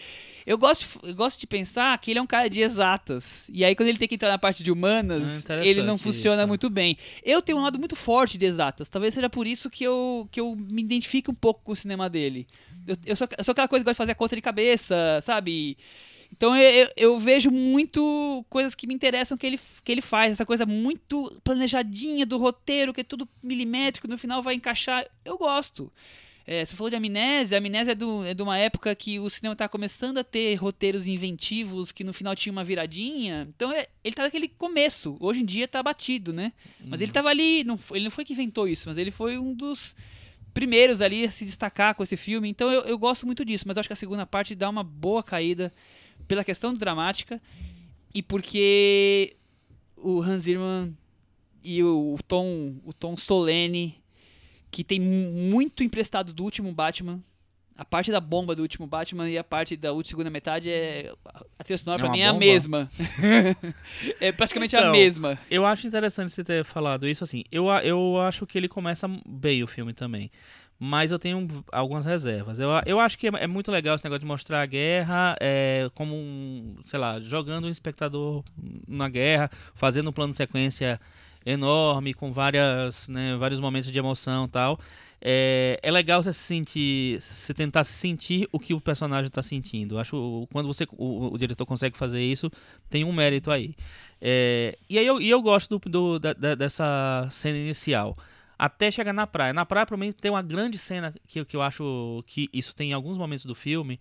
Eu 0.45 0.57
gosto, 0.57 0.97
eu 1.03 1.13
gosto 1.13 1.37
de 1.37 1.45
pensar 1.45 1.97
que 1.99 2.09
ele 2.09 2.19
é 2.19 2.21
um 2.21 2.27
cara 2.27 2.49
de 2.49 2.61
exatas. 2.61 3.49
E 3.51 3.65
aí, 3.65 3.75
quando 3.75 3.89
ele 3.89 3.97
tem 3.97 4.07
que 4.07 4.15
entrar 4.15 4.29
na 4.29 4.37
parte 4.37 4.63
de 4.63 4.71
humanas, 4.71 5.23
interessante 5.39 5.67
ele 5.67 5.83
não 5.83 5.97
funciona 5.97 6.43
isso. 6.43 6.47
muito 6.47 6.69
bem. 6.69 6.97
Eu 7.21 7.41
tenho 7.41 7.57
um 7.57 7.61
lado 7.61 7.77
muito 7.77 7.97
forte 7.97 8.37
de 8.37 8.45
exatas. 8.45 8.87
Talvez 8.87 9.13
seja 9.13 9.29
por 9.29 9.45
isso 9.45 9.69
que 9.69 9.83
eu, 9.83 10.25
que 10.31 10.39
eu 10.39 10.55
me 10.55 10.81
identifique 10.81 11.29
um 11.29 11.35
pouco 11.35 11.61
com 11.61 11.73
o 11.73 11.75
cinema 11.75 12.09
dele. 12.09 12.47
Eu, 12.91 12.97
eu, 13.05 13.15
sou, 13.15 13.27
eu 13.37 13.43
sou 13.43 13.51
aquela 13.51 13.67
coisa 13.67 13.83
que 13.83 13.89
gosta 13.89 13.93
de 13.93 13.97
fazer 13.97 14.11
a 14.11 14.15
conta 14.15 14.35
de 14.35 14.41
cabeça, 14.41 14.95
sabe? 15.21 15.77
Então 16.31 16.55
eu, 16.55 16.87
eu, 16.95 17.19
vejo 17.19 17.49
muito 17.49 18.45
coisas 18.49 18.75
que 18.75 18.87
me 18.87 18.93
interessam 18.93 19.37
que 19.37 19.47
ele, 19.47 19.59
que 19.83 19.91
ele 19.91 20.01
faz. 20.01 20.31
Essa 20.31 20.45
coisa 20.45 20.65
muito 20.65 21.39
planejadinha 21.43 22.25
do 22.25 22.37
roteiro, 22.37 22.93
que 22.93 23.01
é 23.01 23.03
tudo 23.03 23.27
milimétrico, 23.41 24.07
no 24.07 24.17
final 24.17 24.41
vai 24.41 24.53
encaixar. 24.53 25.05
Eu 25.25 25.37
gosto. 25.37 25.91
É, 26.45 26.65
você 26.65 26.75
falou 26.75 26.89
de 26.89 26.95
Amnésia. 26.95 27.57
Amnésia 27.57 27.91
é, 27.91 27.95
do, 27.95 28.25
é 28.25 28.33
de 28.33 28.41
uma 28.41 28.57
época 28.57 28.95
que 28.95 29.19
o 29.19 29.29
cinema 29.29 29.53
estava 29.53 29.69
começando 29.69 30.17
a 30.17 30.23
ter 30.23 30.55
roteiros 30.55 31.07
inventivos, 31.07 31.91
que 31.91 32.03
no 32.03 32.13
final 32.13 32.35
tinha 32.35 32.51
uma 32.51 32.63
viradinha. 32.63 33.47
Então 33.55 33.71
é- 33.71 33.87
ele 34.03 34.15
tá 34.15 34.23
naquele 34.23 34.47
começo. 34.47 35.15
Hoje 35.19 35.41
em 35.41 35.45
dia 35.45 35.67
tá 35.67 35.81
batido, 35.83 36.33
né? 36.33 36.51
Mas 36.83 37.01
ele 37.01 37.11
tava 37.11 37.29
ali. 37.29 37.63
Não, 37.63 37.77
ele 37.91 38.05
não 38.05 38.11
foi 38.11 38.25
que 38.25 38.33
inventou 38.33 38.67
isso, 38.67 38.87
mas 38.87 38.97
ele 38.97 39.11
foi 39.11 39.37
um 39.37 39.53
dos 39.53 39.95
primeiros 40.53 41.01
ali 41.01 41.25
a 41.25 41.31
se 41.31 41.45
destacar 41.45 41.95
com 41.95 42.03
esse 42.03 42.17
filme. 42.17 42.49
Então 42.49 42.71
eu, 42.71 42.81
eu 42.81 42.97
gosto 42.97 43.25
muito 43.25 43.43
disso, 43.45 43.65
mas 43.67 43.77
acho 43.77 43.87
que 43.89 43.93
a 43.93 43.95
segunda 43.95 44.25
parte 44.25 44.55
dá 44.55 44.69
uma 44.69 44.83
boa 44.83 45.23
caída 45.23 45.73
pela 46.27 46.43
questão 46.43 46.73
dramática 46.73 47.41
e 48.13 48.21
porque 48.21 49.35
o 49.95 50.21
Hans 50.21 50.43
Zimmer 50.43 50.89
e 51.63 51.83
o, 51.83 52.15
o 52.15 52.23
tom 52.23 52.75
o 52.85 52.93
tom 52.93 53.15
solene 53.17 54.01
que 54.71 54.83
tem 54.83 54.99
mu- 54.99 55.31
muito 55.51 55.83
emprestado 55.83 56.31
do 56.33 56.43
último 56.43 56.71
Batman 56.71 57.21
a 57.79 57.85
parte 57.85 58.11
da 58.11 58.19
bomba 58.19 58.53
do 58.55 58.61
último 58.61 58.85
Batman 58.85 59.29
e 59.29 59.37
a 59.37 59.43
parte 59.43 59.77
da 59.77 59.89
segunda 60.03 60.29
metade 60.29 60.69
é 60.69 61.13
a 61.57 61.63
trilha 61.63 61.77
sonora 61.77 61.99
É 61.99 62.03
pra 62.03 62.11
mim 62.11 62.19
é 62.19 62.27
a 62.27 62.33
mesma 62.33 62.89
é 64.19 64.31
praticamente 64.31 64.75
a 64.75 64.79
Então, 64.79 64.91
mesma 64.91 65.39
Eu 65.49 65.65
acho 65.65 65.87
interessante 65.87 66.31
você 66.31 66.43
ter 66.43 66.63
falado 66.65 67.07
isso 67.07 67.23
assim. 67.23 67.43
Eu, 67.51 67.69
a- 67.69 67.83
eu 67.83 68.19
acho 68.21 68.45
que 68.45 68.57
ele 68.57 68.67
começa 68.67 69.09
bem 69.25 69.63
o 69.63 69.67
filme 69.67 69.93
também. 69.93 70.29
Mas 70.81 71.11
eu 71.11 71.19
tenho 71.19 71.45
algumas 71.73 72.05
reservas. 72.05 72.57
Eu, 72.57 72.71
a- 72.71 72.83
eu 72.85 72.99
acho 73.01 73.17
que 73.17 73.27
é, 73.27 73.31
é 73.41 73.47
muito 73.47 73.69
legal 73.71 73.95
esse 73.95 74.03
negócio 74.05 74.21
de 74.21 74.25
mostrar 74.25 74.61
a 74.61 74.65
guerra 74.65 75.35
é, 75.41 75.89
como 75.93 76.15
um, 76.15 76.75
sei 76.85 76.97
lá, 76.99 77.19
jogando 77.19 77.67
um 77.67 77.69
espectador 77.69 78.43
na 78.87 79.09
guerra, 79.09 79.49
fazendo 79.75 80.09
um 80.09 80.13
plano 80.13 80.31
de 80.31 80.37
sequência 80.37 80.99
enorme, 81.45 82.13
com 82.13 82.31
várias, 82.31 83.07
né, 83.07 83.35
vários 83.37 83.59
momentos 83.59 83.91
de 83.91 83.97
emoção 83.97 84.47
tal. 84.47 84.79
É, 85.21 85.77
é 85.83 85.91
legal 85.91 86.23
você 86.23 86.31
se 86.31 86.39
sentir, 86.39 87.21
você 87.21 87.53
tentar 87.53 87.83
sentir 87.83 88.47
o 88.53 88.59
que 88.59 88.73
o 88.73 88.79
personagem 88.79 89.27
está 89.27 89.41
sentindo. 89.41 89.97
Acho 89.99 90.47
quando 90.51 90.67
você, 90.67 90.87
o, 90.93 91.33
o 91.33 91.37
diretor 91.37 91.65
consegue 91.65 91.97
fazer 91.97 92.21
isso, 92.23 92.49
tem 92.89 93.03
um 93.03 93.11
mérito 93.11 93.51
aí. 93.51 93.75
É, 94.21 94.77
e 94.89 94.97
aí 94.97 95.05
eu, 95.05 95.19
e 95.21 95.29
eu 95.29 95.41
gosto 95.41 95.77
do, 95.77 95.89
do- 95.89 96.19
da- 96.19 96.55
dessa 96.55 97.27
cena 97.31 97.57
inicial. 97.57 98.17
Até 98.57 98.91
chegar 98.91 99.13
na 99.13 99.25
praia. 99.27 99.53
Na 99.53 99.65
praia, 99.65 99.85
pra 99.85 99.97
mim, 99.97 100.11
tem 100.11 100.31
uma 100.31 100.41
grande 100.41 100.77
cena 100.77 101.13
que, 101.27 101.43
que 101.45 101.55
eu 101.55 101.61
acho 101.61 102.23
que 102.27 102.49
isso 102.53 102.75
tem 102.75 102.91
em 102.91 102.93
alguns 102.93 103.17
momentos 103.17 103.45
do 103.45 103.55
filme, 103.55 103.99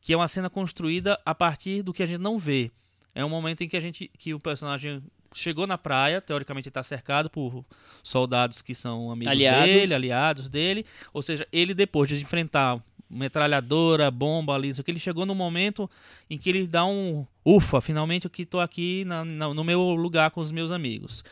que 0.00 0.12
é 0.12 0.16
uma 0.16 0.28
cena 0.28 0.50
construída 0.50 1.18
a 1.24 1.34
partir 1.34 1.82
do 1.82 1.92
que 1.92 2.02
a 2.02 2.06
gente 2.06 2.20
não 2.20 2.38
vê. 2.38 2.70
É 3.14 3.24
um 3.24 3.30
momento 3.30 3.62
em 3.64 3.68
que 3.68 3.76
a 3.76 3.80
gente 3.80 4.10
que 4.18 4.34
o 4.34 4.40
personagem 4.40 5.02
chegou 5.34 5.66
na 5.66 5.76
praia, 5.76 6.20
teoricamente 6.20 6.68
está 6.68 6.82
cercado 6.82 7.28
por 7.28 7.64
soldados 8.02 8.62
que 8.62 8.74
são 8.74 9.10
amigos 9.10 9.30
Aliados. 9.32 9.66
dele, 9.66 9.94
aliados 9.94 10.48
dele, 10.48 10.86
ou 11.12 11.22
seja, 11.22 11.46
ele 11.52 11.74
depois 11.74 12.08
de 12.08 12.16
enfrentar 12.20 12.82
metralhadora, 13.08 14.10
bomba 14.10 14.54
ali, 14.54 14.68
isso 14.68 14.82
que 14.82 14.90
ele 14.90 14.98
chegou 15.00 15.24
no 15.26 15.34
momento 15.34 15.88
em 16.28 16.36
que 16.38 16.48
ele 16.50 16.66
dá 16.66 16.84
um 16.84 17.26
ufa, 17.44 17.80
finalmente 17.80 18.24
eu 18.26 18.30
que 18.30 18.44
tô 18.44 18.60
aqui 18.60 19.04
na- 19.04 19.24
na- 19.24 19.54
no 19.54 19.64
meu 19.64 19.80
lugar 19.94 20.30
com 20.30 20.40
os 20.40 20.50
meus 20.50 20.70
amigos. 20.70 21.22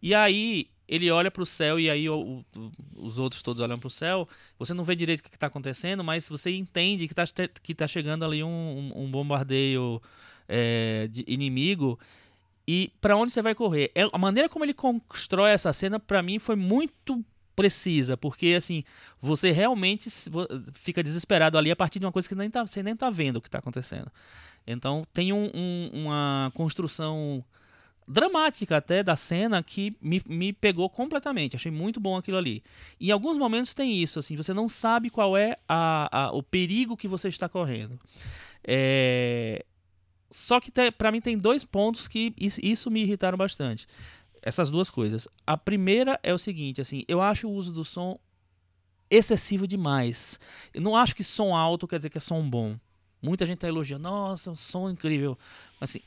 E 0.00 0.14
aí 0.14 0.68
ele 0.88 1.10
olha 1.10 1.30
pro 1.30 1.46
céu 1.46 1.78
e 1.80 1.88
aí 1.88 2.08
o- 2.08 2.44
o- 2.56 2.70
os 2.96 3.18
outros 3.18 3.40
todos 3.42 3.62
olham 3.62 3.78
pro 3.78 3.88
céu. 3.90 4.28
Você 4.58 4.74
não 4.74 4.84
vê 4.84 4.94
direito 4.94 5.20
o 5.20 5.22
que 5.22 5.34
está 5.34 5.46
acontecendo, 5.46 6.02
mas 6.04 6.28
você 6.28 6.50
entende 6.54 7.08
que 7.08 7.14
tá, 7.14 7.24
che- 7.26 7.48
que 7.62 7.74
tá 7.74 7.86
chegando 7.88 8.24
ali 8.24 8.42
um, 8.42 8.48
um- 8.94 9.04
um 9.04 9.10
bombardeio 9.10 10.00
é, 10.48 11.08
de 11.10 11.24
inimigo. 11.26 11.98
E 12.66 12.92
para 13.00 13.16
onde 13.16 13.32
você 13.32 13.42
vai 13.42 13.54
correr? 13.54 13.90
É- 13.94 14.08
a 14.12 14.18
maneira 14.18 14.48
como 14.48 14.64
ele 14.64 14.74
constrói 14.74 15.50
essa 15.50 15.72
cena, 15.72 15.98
para 15.98 16.22
mim, 16.22 16.38
foi 16.38 16.56
muito 16.56 17.24
precisa, 17.54 18.16
porque 18.16 18.54
assim, 18.56 18.82
você 19.20 19.50
realmente 19.50 20.08
fica 20.74 21.02
desesperado 21.02 21.58
ali 21.58 21.70
a 21.70 21.76
partir 21.76 21.98
de 21.98 22.06
uma 22.06 22.12
coisa 22.12 22.26
que 22.28 22.34
nem 22.34 22.48
tá, 22.50 22.66
você 22.66 22.82
nem 22.82 22.96
tá 22.96 23.10
vendo 23.10 23.36
o 23.36 23.40
que 23.42 23.50
tá 23.50 23.58
acontecendo. 23.58 24.10
Então 24.66 25.04
tem 25.12 25.32
um- 25.32 25.50
um- 25.54 25.90
uma 25.92 26.50
construção 26.54 27.44
dramática 28.08 28.76
até 28.78 29.02
da 29.02 29.16
cena 29.16 29.62
que 29.62 29.94
me, 30.00 30.22
me 30.26 30.52
pegou 30.52 30.88
completamente. 30.88 31.54
Achei 31.54 31.70
muito 31.70 32.00
bom 32.00 32.16
aquilo 32.16 32.38
ali. 32.38 32.62
E 32.98 33.08
em 33.08 33.12
alguns 33.12 33.36
momentos 33.36 33.74
tem 33.74 34.00
isso, 34.02 34.18
assim, 34.18 34.34
você 34.36 34.54
não 34.54 34.68
sabe 34.68 35.10
qual 35.10 35.36
é 35.36 35.56
a, 35.68 36.26
a- 36.26 36.32
o 36.32 36.42
perigo 36.42 36.96
que 36.96 37.06
você 37.06 37.28
está 37.28 37.48
correndo. 37.48 37.98
É, 38.64 39.64
Só 40.32 40.58
que 40.58 40.72
para 40.96 41.12
mim 41.12 41.20
tem 41.20 41.36
dois 41.36 41.64
pontos 41.64 42.08
que 42.08 42.32
is- 42.38 42.58
isso 42.62 42.90
me 42.90 43.02
irritaram 43.02 43.36
bastante. 43.36 43.86
Essas 44.42 44.70
duas 44.70 44.90
coisas. 44.90 45.28
A 45.46 45.56
primeira 45.56 46.18
é 46.22 46.32
o 46.34 46.38
seguinte, 46.38 46.80
assim, 46.80 47.04
eu 47.06 47.20
acho 47.20 47.46
o 47.46 47.52
uso 47.52 47.72
do 47.72 47.84
som 47.84 48.18
excessivo 49.10 49.66
demais. 49.66 50.40
Eu 50.72 50.80
não 50.80 50.96
acho 50.96 51.14
que 51.14 51.22
som 51.22 51.54
alto 51.54 51.86
quer 51.86 51.98
dizer 51.98 52.10
que 52.10 52.18
é 52.18 52.20
som 52.20 52.42
bom. 52.48 52.76
Muita 53.20 53.46
gente 53.46 53.58
tá 53.58 53.68
elogiando, 53.68 54.02
nossa, 54.04 54.50
um 54.50 54.56
som 54.56 54.90
incrível. 54.90 55.38
Assim, 55.80 56.00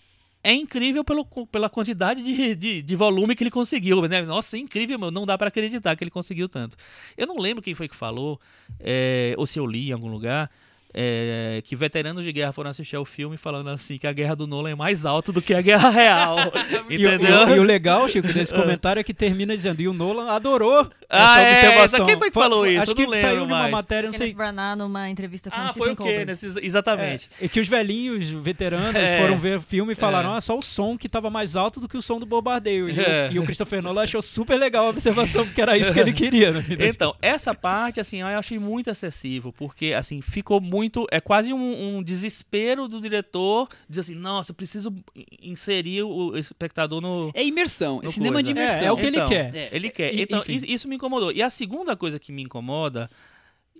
é 0.43 0.53
incrível 0.53 1.03
pelo, 1.03 1.23
pela 1.47 1.69
quantidade 1.69 2.21
de, 2.23 2.55
de, 2.55 2.81
de 2.81 2.95
volume 2.95 3.35
que 3.35 3.43
ele 3.43 3.51
conseguiu, 3.51 4.01
né? 4.07 4.21
Nossa, 4.23 4.57
é 4.57 4.59
incrível, 4.59 4.99
meu, 4.99 5.11
não 5.11 5.25
dá 5.25 5.37
para 5.37 5.47
acreditar 5.47 5.95
que 5.95 6.03
ele 6.03 6.11
conseguiu 6.11 6.49
tanto. 6.49 6.75
Eu 7.15 7.25
não 7.27 7.37
lembro 7.37 7.63
quem 7.63 7.73
foi 7.73 7.87
que 7.87 7.95
falou, 7.95 8.39
é, 8.79 9.33
ou 9.37 9.45
se 9.45 9.57
eu 9.59 9.65
li 9.65 9.89
em 9.89 9.91
algum 9.93 10.09
lugar, 10.09 10.51
é, 10.97 11.61
que 11.65 11.75
veteranos 11.75 12.23
de 12.23 12.31
guerra 12.31 12.53
foram 12.53 12.69
assistir 12.69 12.95
ao 12.95 13.03
filme 13.03 13.35
falando 13.35 13.69
assim 13.69 13.97
que 13.97 14.07
a 14.07 14.13
guerra 14.13 14.33
do 14.33 14.47
Nolan 14.47 14.69
é 14.69 14.75
mais 14.75 15.05
alta 15.05 15.29
do 15.33 15.41
que 15.41 15.53
a 15.53 15.61
guerra 15.61 15.89
real. 15.89 16.37
E, 16.89 16.95
o- 16.97 16.99
e 17.01 17.05
entendeu? 17.15 17.39
o- 17.47 17.55
e 17.55 17.59
o 17.59 17.63
legal, 17.63 18.07
Chico, 18.07 18.31
desse 18.31 18.53
comentário 18.53 18.99
é 18.99 19.03
que 19.03 19.13
termina 19.13 19.53
dizendo, 19.55 19.81
e 19.81 19.87
o 19.87 19.93
Nolan 19.93 20.29
adorou 20.31 20.89
Ah, 21.09 21.41
essa 21.41 21.65
é, 21.65 21.69
observação. 21.69 22.05
quem 22.05 22.17
foi 22.17 22.29
que 22.29 22.33
falou 22.33 22.65
isso? 22.67 22.81
Acho 22.83 22.91
Eu 22.91 22.95
que 22.95 23.15
saiu 23.17 23.39
numa 23.41 23.59
mais. 23.59 23.71
matéria, 23.71 24.09
não 24.09 24.17
sei. 24.17 24.33
Branagh 24.33 24.75
numa 24.77 25.09
entrevista 25.09 25.49
com 25.51 25.57
Ah, 25.57 25.65
o 25.71 25.73
foi 25.73 25.73
Stephen 25.73 25.93
o 25.93 25.95
Colbert. 25.97 26.19
Kenneth, 26.19 26.43
ex- 26.43 26.57
exatamente. 26.63 27.29
É, 27.41 27.45
e 27.45 27.49
que 27.49 27.59
os 27.59 27.67
velhinhos 27.67 28.29
veteranos 28.29 28.95
É. 28.95 29.19
foram 29.19 29.37
ver 29.37 29.57
o 29.57 29.61
filme 29.61 29.93
e 29.93 29.95
falaram: 29.95 30.33
É. 30.33 30.37
ah, 30.37 30.41
só 30.41 30.57
o 30.57 30.61
som 30.61 30.97
que 30.97 31.09
tava 31.09 31.29
mais 31.29 31.55
alto 31.55 31.79
do 31.79 31.87
que 31.89 31.97
o 31.97 32.01
som 32.01 32.19
do 32.19 32.25
bombardeio. 32.25 32.89
E, 32.89 32.99
É. 32.99 33.29
o, 33.31 33.35
e 33.35 33.39
o 33.39 33.43
Christopher 33.43 33.81
Nolan 33.81 34.03
achou 34.03 34.21
super 34.21 34.55
legal 34.57 34.85
a 34.85 34.89
observação, 34.89 35.45
porque 35.45 35.61
era 35.61 35.77
isso 35.77 35.93
que 35.93 35.99
ele 35.99 36.13
queria. 36.13 36.51
Vida. 36.61 36.85
Então, 36.87 37.13
essa 37.21 37.53
parte, 37.53 37.99
assim, 37.99 38.21
eu 38.21 38.27
achei 38.27 38.59
muito 38.59 38.89
excessivo, 38.89 39.51
porque, 39.57 39.93
assim, 39.93 40.21
ficou 40.21 40.61
muito. 40.61 40.84
É 41.11 41.19
quase 41.21 41.51
um, 41.53 41.97
um 41.97 42.03
desespero 42.03 42.87
do 42.87 42.99
diretor, 43.01 43.67
dizer 43.89 44.01
assim, 44.01 44.15
nossa, 44.15 44.51
eu 44.51 44.55
preciso 44.55 44.93
inserir 45.41 46.03
o 46.03 46.37
espectador 46.37 47.01
no. 47.01 47.31
É 47.33 47.43
imersão, 47.43 47.99
é 48.01 48.05
No 48.05 48.11
cinema 48.11 48.33
coisa. 48.35 48.43
de 48.45 48.51
imersão. 48.51 48.81
É, 48.81 48.85
é 48.85 48.91
o 48.91 48.97
que 48.97 49.05
ele 49.05 49.17
Então, 49.17 49.27
quer. 49.29 49.55
É. 49.55 49.69
Ele 49.71 49.89
quer. 49.89 50.13
E- 50.13 50.21
então, 50.21 50.39
enfim. 50.47 50.59
isso, 50.67 50.87
me 50.87 50.95
incomodou. 50.95 51.31
E 51.31 51.41
a 51.41 51.49
segunda 51.49 51.95
coisa 51.95 52.19
que 52.19 52.31
me 52.31 52.41
incomoda, 52.43 53.09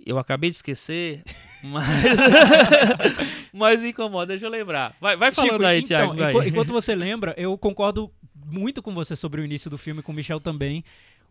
eu 0.06 0.18
acabei 0.20 0.49
de 0.49 0.56
esquecer, 0.58 1.24
mas. 1.64 1.86
mas 3.53 3.82
me 3.82 3.89
incomoda, 3.89 4.28
deixa 4.28 4.45
eu 4.45 4.49
lembrar. 4.49 4.95
Vai, 4.99 5.16
vai 5.16 5.32
falando 5.32 5.51
Chico, 5.53 5.66
aí, 5.66 5.78
então, 5.80 5.88
Thiago. 5.88 6.16
vai. 6.16 6.32
enqu- 6.34 6.47
enquanto 6.47 6.74
você 6.74 6.95
lembra, 6.95 7.34
eu 7.38 7.58
concordo 7.58 8.12
muito 8.51 8.82
com 8.82 8.93
você 8.93 9.16
sobre 9.16 9.41
o 9.41 9.45
início 9.45 9.70
do 9.70 9.78
filme, 9.78 10.01
com 10.01 10.12
o 10.12 10.16
Michel 10.16 10.39
também. 10.39 10.84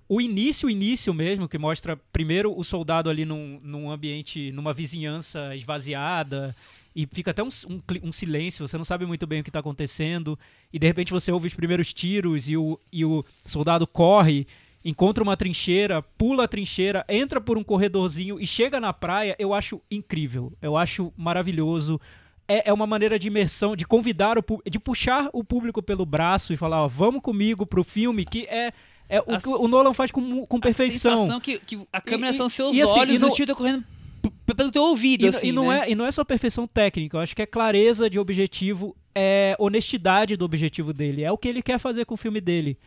O 0.08 0.20
início, 0.20 0.66
o 0.66 0.70
início 0.70 1.14
mesmo, 1.14 1.48
que 1.48 1.56
mostra 1.56 1.96
primeiro 2.12 2.56
o 2.56 2.62
soldado 2.62 3.08
ali 3.08 3.24
num, 3.24 3.58
num 3.62 3.90
ambiente, 3.90 4.52
numa 4.52 4.72
vizinhança 4.72 5.54
esvaziada, 5.54 6.54
e 6.94 7.06
fica 7.10 7.30
até 7.30 7.42
um, 7.42 7.48
um 7.68 7.80
um 8.02 8.12
silêncio, 8.12 8.66
você 8.68 8.76
não 8.76 8.84
sabe 8.84 9.06
muito 9.06 9.26
bem 9.26 9.40
o 9.40 9.42
que 9.42 9.50
está 9.50 9.60
acontecendo, 9.60 10.38
e 10.72 10.78
de 10.78 10.86
repente 10.86 11.10
você 11.10 11.32
ouve 11.32 11.48
os 11.48 11.54
primeiros 11.54 11.92
tiros 11.92 12.48
e 12.48 12.56
o, 12.56 12.78
e 12.92 13.04
o 13.04 13.24
soldado 13.44 13.86
corre, 13.86 14.46
encontra 14.84 15.24
uma 15.24 15.36
trincheira, 15.36 16.02
pula 16.02 16.44
a 16.44 16.48
trincheira, 16.48 17.04
entra 17.08 17.40
por 17.40 17.56
um 17.56 17.64
corredorzinho 17.64 18.38
e 18.38 18.46
chega 18.46 18.78
na 18.78 18.92
praia, 18.92 19.34
eu 19.38 19.54
acho 19.54 19.80
incrível, 19.90 20.52
eu 20.60 20.76
acho 20.76 21.12
maravilhoso. 21.16 21.98
É, 22.46 22.68
é 22.68 22.72
uma 22.74 22.86
maneira 22.86 23.18
de 23.18 23.28
imersão, 23.28 23.74
de 23.74 23.86
convidar 23.86 24.36
o 24.38 24.44
de 24.70 24.78
puxar 24.78 25.30
o 25.32 25.42
público 25.42 25.82
pelo 25.82 26.04
braço 26.04 26.52
e 26.52 26.56
falar, 26.58 26.84
ó, 26.84 26.86
vamos 26.86 27.22
comigo 27.22 27.64
pro 27.64 27.82
filme, 27.82 28.26
que 28.26 28.44
é, 28.44 28.70
é 29.08 29.20
o 29.20 29.24
A 29.34 29.58
o 29.60 29.68
Nolan 29.68 29.92
faz 29.92 30.10
com, 30.10 30.44
com 30.46 30.56
A 30.56 30.60
perfeição. 30.60 31.12
sensação 31.18 31.40
que, 31.40 31.58
que 31.58 31.78
a 31.92 32.00
câmera 32.00 32.32
E- 32.32 32.36
são 32.36 32.48
seus 32.48 32.74
e 32.76 32.82
assim, 32.82 32.98
olhos 32.98 33.16
e 33.16 33.18
não- 33.18 33.28
o 33.28 33.34
tiro 33.34 33.48
tá 33.52 33.54
correndo 33.54 33.84
pelo 34.56 34.70
teu 34.70 34.82
ouvido, 34.82 35.24
E, 35.24 35.28
assim, 35.28 35.48
e 35.48 35.52
não 35.52 35.68
né? 35.68 35.82
é, 35.86 35.90
e 35.90 35.94
não 35.94 36.04
é 36.06 36.12
só 36.12 36.22
perfeição 36.24 36.66
técnica, 36.66 37.16
eu 37.16 37.20
acho 37.20 37.34
que 37.34 37.42
é 37.42 37.46
clareza 37.46 38.08
de 38.10 38.18
objetivo, 38.18 38.94
é 39.14 39.56
honestidade 39.58 40.36
do 40.36 40.44
objetivo 40.44 40.92
dele, 40.92 41.22
é 41.22 41.32
o 41.32 41.38
que 41.38 41.48
ele 41.48 41.62
quer 41.62 41.78
fazer 41.78 42.04
com 42.04 42.14
o 42.14 42.16
filme 42.16 42.40
dele. 42.40 42.78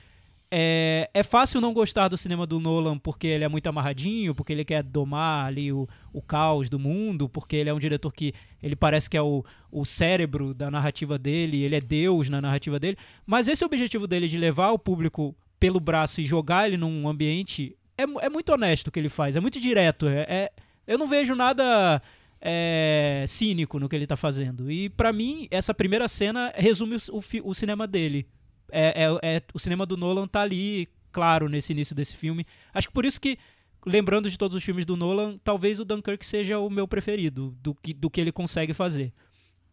É, 0.49 1.09
é 1.13 1.24
fácil 1.24 1.59
não 1.59 1.74
gostar 1.74 2.07
do 2.07 2.15
cinema 2.15 2.47
do 2.47 2.57
Nolan 2.57 2.97
porque 2.97 3.28
ele 3.28 3.43
é 3.43 3.49
muito 3.49 3.68
amarradinho, 3.68 4.34
porque 4.34 4.53
ele 4.53 4.63
quer 4.63 4.82
domar 4.82 5.45
ali 5.47 5.74
o, 5.74 5.88
o 6.13 6.22
caos 6.22 6.70
do 6.70 6.80
mundo, 6.80 7.28
porque 7.28 7.57
ele 7.57 7.70
é 7.70 7.74
um 7.74 7.80
diretor 7.80 8.13
que 8.13 8.34
ele 8.63 8.76
parece 8.76 9.09
que 9.09 9.18
é 9.18 9.22
o, 9.22 9.43
o 9.70 9.84
cérebro 9.84 10.53
da 10.53 10.72
narrativa 10.72 11.18
dele, 11.20 11.63
ele 11.63 11.76
é 11.76 11.82
Deus 11.82 12.30
na 12.30 12.39
narrativa 12.39 12.80
dele. 12.80 12.97
Mas 13.26 13.49
esse 13.49 13.65
objetivo 13.65 14.07
dele 14.07 14.30
de 14.30 14.38
levar 14.38 14.72
o 14.72 14.80
público 14.80 15.36
pelo 15.60 15.80
braço 15.80 16.22
e 16.22 16.26
jogar 16.26 16.68
ele 16.68 16.78
num 16.78 17.08
ambiente 17.08 17.76
é, 17.97 18.03
é 18.26 18.30
muito 18.30 18.51
honesto 18.51 18.88
o 18.88 18.91
que 18.91 18.99
ele 18.99 19.10
faz, 19.10 19.36
é 19.36 19.39
muito 19.39 19.60
direto. 19.60 20.08
É, 20.08 20.26
é- 20.30 20.51
eu 20.86 20.97
não 20.97 21.08
vejo 21.08 21.36
nada 21.36 22.01
é, 22.39 23.26
cínico 23.28 23.80
no 23.80 23.89
que 23.89 23.95
ele 23.95 24.08
tá 24.08 24.16
fazendo. 24.16 24.72
E 24.72 24.89
pra 24.89 25.12
mim, 25.12 25.47
essa 25.51 25.74
primeira 25.74 26.08
cena 26.08 26.53
resume 26.55 26.95
o, 26.95 27.18
o 27.18 27.49
o 27.49 27.53
cinema 27.53 27.88
dele. 27.88 28.28
É, 28.72 29.05
é- 29.05 29.36
é- 29.38 29.41
o 29.53 29.60
cinema 29.60 29.86
do 29.86 29.97
Nolan 29.97 30.28
tá 30.28 30.41
ali, 30.41 30.88
claro, 31.12 31.49
nesse 31.49 31.74
início 31.74 31.95
desse 31.95 32.16
filme. 32.16 32.45
Acho 32.74 32.88
que 32.88 32.93
por 32.93 33.05
isso 33.05 33.20
que, 33.20 33.38
lembrando 33.86 34.30
de 34.30 34.38
todos 34.38 34.55
os 34.55 34.64
filmes 34.64 34.86
do 34.86 34.95
Nolan, 34.95 35.38
talvez 35.43 35.80
o 35.80 35.86
Dunkirk 35.86 36.26
seja 36.26 36.60
o 36.60 36.70
meu 36.70 36.88
preferido 36.88 37.58
do 37.62 37.74
que, 37.74 37.93
do 37.93 38.10
que 38.10 38.22
ele 38.22 38.32
consegue 38.32 38.74
fazer. 38.74 39.12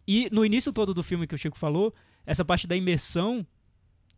E 0.09 0.29
no 0.33 0.45
início 0.45 0.73
todo 0.73 0.95
do 0.95 1.03
filme 1.03 1.27
que 1.27 1.35
o 1.35 1.39
Chico 1.39 1.59
falou, 1.59 1.95
essa 2.27 2.45
parte 2.45 2.67
da 2.67 2.77
imersão 2.77 3.47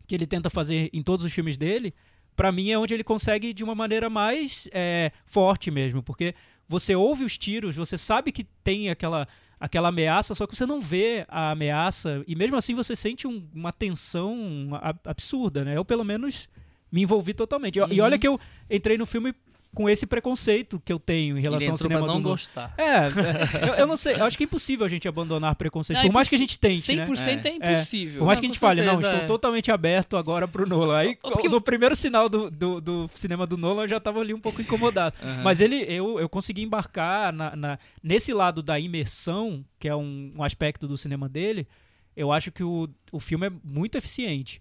que 0.07 0.15
ele 0.15 0.25
tenta 0.25 0.49
fazer 0.49 0.89
em 0.93 1.03
todos 1.03 1.25
os 1.25 1.31
filmes 1.33 1.57
dele, 1.57 1.93
pra 2.35 2.51
mim 2.51 2.71
é 2.71 2.79
onde 2.79 2.93
ele 2.93 3.03
consegue 3.03 3.53
de 3.53 3.63
uma 3.63 3.75
maneira 3.75 4.09
mais 4.09 4.67
é, 4.71 5.11
forte 5.25 5.69
mesmo, 5.69 6.01
porque 6.01 6.33
você 6.67 6.95
ouve 6.95 7.23
os 7.25 7.37
tiros, 7.37 7.75
você 7.75 7.97
sabe 7.97 8.31
que 8.31 8.43
tem 8.63 8.89
aquela 8.89 9.27
aquela 9.59 9.87
ameaça, 9.89 10.35
só 10.35 10.45
que 10.45 10.55
você 10.55 10.67
não 10.67 10.79
vê 10.79 11.25
a 11.27 11.49
ameaça 11.49 12.23
e 12.27 12.35
mesmo 12.35 12.55
assim 12.55 12.75
você 12.75 12.95
sente 12.95 13.25
um- 13.27 13.43
uma 13.55 13.71
tensão 13.71 14.69
absurda, 15.03 15.65
né? 15.65 15.75
Eu 15.75 15.83
pelo 15.83 16.03
menos 16.03 16.47
me 16.91 17.01
envolvi 17.01 17.33
totalmente. 17.33 17.77
E- 17.79 17.81
E 17.81 17.99
Uhum. 17.99 18.05
olha 18.05 18.19
que 18.19 18.27
eu 18.27 18.39
entrei 18.69 18.99
no 18.99 19.05
filme 19.07 19.33
com 19.77 19.87
esse 19.87 20.07
preconceito 20.07 20.81
que 20.83 20.91
eu 20.91 20.97
tenho 20.97 21.37
em 21.37 21.41
relação 21.43 21.61
Ele 21.67 21.69
ao 21.71 21.77
cinema 21.77 22.03
pra 22.03 22.13
não 22.13 22.19
do 22.19 22.29
gostar. 22.29 22.73
É, 22.75 22.83
é, 22.83 23.69
eu, 23.69 23.73
eu 23.75 23.85
não 23.87 23.95
sei, 23.95 24.15
eu 24.15 24.25
acho 24.25 24.35
que 24.35 24.43
é 24.43 24.45
impossível 24.45 24.83
a 24.83 24.89
gente 24.89 25.07
abandonar 25.07 25.53
preconceito, 25.53 25.97
Não, 25.97 26.05
por 26.05 26.09
é 26.09 26.13
mais 26.15 26.27
que 26.27 26.33
a 26.33 26.37
gente 26.39 26.59
tente, 26.59 26.95
né? 26.95 27.05
100% 27.05 27.45
é, 27.45 27.49
É. 27.49 27.73
impossível. 27.73 28.19
Por 28.21 28.25
mais 28.25 28.37
Não, 28.37 28.41
que 28.41 28.45
a 28.47 28.49
gente 28.49 28.59
fale, 28.59 28.81
não, 28.81 28.99
estou 28.99 29.19
é. 29.19 29.25
totalmente 29.27 29.71
aberto 29.71 30.17
agora 30.17 30.47
pro 30.47 30.67
Nolan. 30.67 30.97
Aí, 30.97 31.15
O 31.21 31.37
que- 31.37 31.47
no 31.47 31.61
primeiro 31.61 31.95
sinal 31.95 32.27
do, 32.27 32.49
do, 32.49 32.81
do 32.81 33.09
cinema 33.13 33.45
do 33.45 33.55
Nolan, 33.55 33.83
eu 33.83 33.87
já 33.87 33.99
tava 33.99 34.19
ali 34.19 34.33
um 34.33 34.39
pouco 34.39 34.59
incomodado. 34.63 35.15
Aham. 35.21 35.43
Mas 35.43 35.61
ele, 35.61 35.75
eu, 35.87 36.19
eu 36.19 36.27
consegui 36.27 36.63
embarcar 36.63 37.31
na, 37.31 37.55
na- 37.55 37.79
nesse 38.01 38.33
lado 38.33 38.63
da 38.63 38.79
imersão, 38.79 39.63
que 39.77 39.87
é 39.87 39.95
um, 39.95 40.31
um 40.37 40.41
aspecto 40.43 40.87
do 40.87 40.97
cinema 40.97 41.29
dele, 41.29 41.67
eu 42.15 42.31
acho 42.31 42.51
que 42.51 42.63
o, 42.63 42.89
o 43.11 43.19
filme 43.19 43.45
é 43.45 43.51
muito 43.63 43.95
eficiente. 43.95 44.59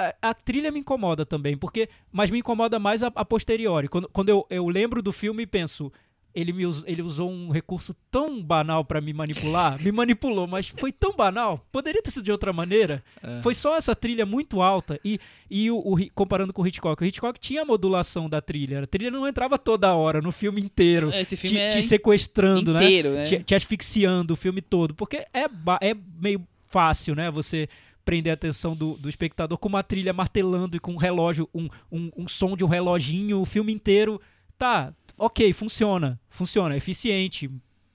A, 0.00 0.30
a 0.30 0.34
trilha 0.34 0.70
me 0.70 0.80
incomoda 0.80 1.26
também, 1.26 1.56
porque 1.56 1.88
mas 2.10 2.30
me 2.30 2.38
incomoda 2.38 2.78
mais 2.78 3.02
a, 3.02 3.12
a 3.14 3.24
posteriori. 3.24 3.88
Quando, 3.88 4.08
quando 4.08 4.28
eu, 4.28 4.46
eu 4.48 4.68
lembro 4.68 5.02
do 5.02 5.12
filme 5.12 5.42
e 5.42 5.46
penso, 5.46 5.92
ele, 6.34 6.52
me 6.52 6.62
ele 6.86 7.02
usou 7.02 7.30
um 7.30 7.50
recurso 7.50 7.94
tão 8.10 8.42
banal 8.42 8.84
pra 8.84 9.00
me 9.00 9.12
manipular, 9.12 9.80
me 9.82 9.90
manipulou, 9.90 10.46
mas 10.46 10.68
foi 10.68 10.92
tão 10.92 11.12
banal, 11.14 11.64
poderia 11.72 12.02
ter 12.02 12.10
sido 12.10 12.24
de 12.24 12.32
outra 12.32 12.52
maneira. 12.52 13.02
É. 13.22 13.42
Foi 13.42 13.54
só 13.54 13.76
essa 13.76 13.94
trilha 13.94 14.24
muito 14.24 14.62
alta. 14.62 14.98
E, 15.04 15.18
e 15.50 15.70
o, 15.70 15.78
o 15.78 16.10
comparando 16.14 16.52
com 16.52 16.62
o 16.62 16.66
Hitchcock, 16.66 17.02
o 17.02 17.06
Hitchcock 17.06 17.38
tinha 17.38 17.62
a 17.62 17.64
modulação 17.64 18.28
da 18.28 18.40
trilha. 18.40 18.82
A 18.82 18.86
trilha 18.86 19.10
não 19.10 19.26
entrava 19.26 19.58
toda 19.58 19.94
hora 19.94 20.20
no 20.20 20.30
filme 20.30 20.60
inteiro, 20.60 21.12
Esse 21.12 21.36
te, 21.36 21.40
filme 21.40 21.58
é 21.58 21.68
te 21.68 21.82
sequestrando, 21.82 22.72
né? 22.72 22.84
inteiro, 22.84 23.10
né? 23.10 23.24
Te, 23.24 23.42
te 23.42 23.54
asfixiando 23.54 24.34
o 24.34 24.36
filme 24.36 24.62
todo. 24.62 24.94
Porque 24.94 25.16
é, 25.34 25.44
é 25.80 25.96
meio 26.20 26.46
fácil, 26.68 27.16
né? 27.16 27.30
Você 27.30 27.68
prender 28.04 28.30
a 28.30 28.34
atenção 28.34 28.74
do, 28.74 28.94
do 28.94 29.08
espectador 29.08 29.58
com 29.58 29.68
uma 29.68 29.82
trilha 29.82 30.12
martelando 30.12 30.76
e 30.76 30.80
com 30.80 30.92
um 30.92 30.96
relógio, 30.96 31.48
um, 31.54 31.68
um, 31.90 32.10
um 32.16 32.28
som 32.28 32.56
de 32.56 32.64
um 32.64 32.68
reloginho 32.68 33.40
o 33.40 33.44
filme 33.44 33.72
inteiro. 33.72 34.20
Tá, 34.58 34.92
ok, 35.16 35.52
funciona. 35.52 36.20
Funciona, 36.28 36.74
é 36.74 36.78
eficiente. 36.78 37.50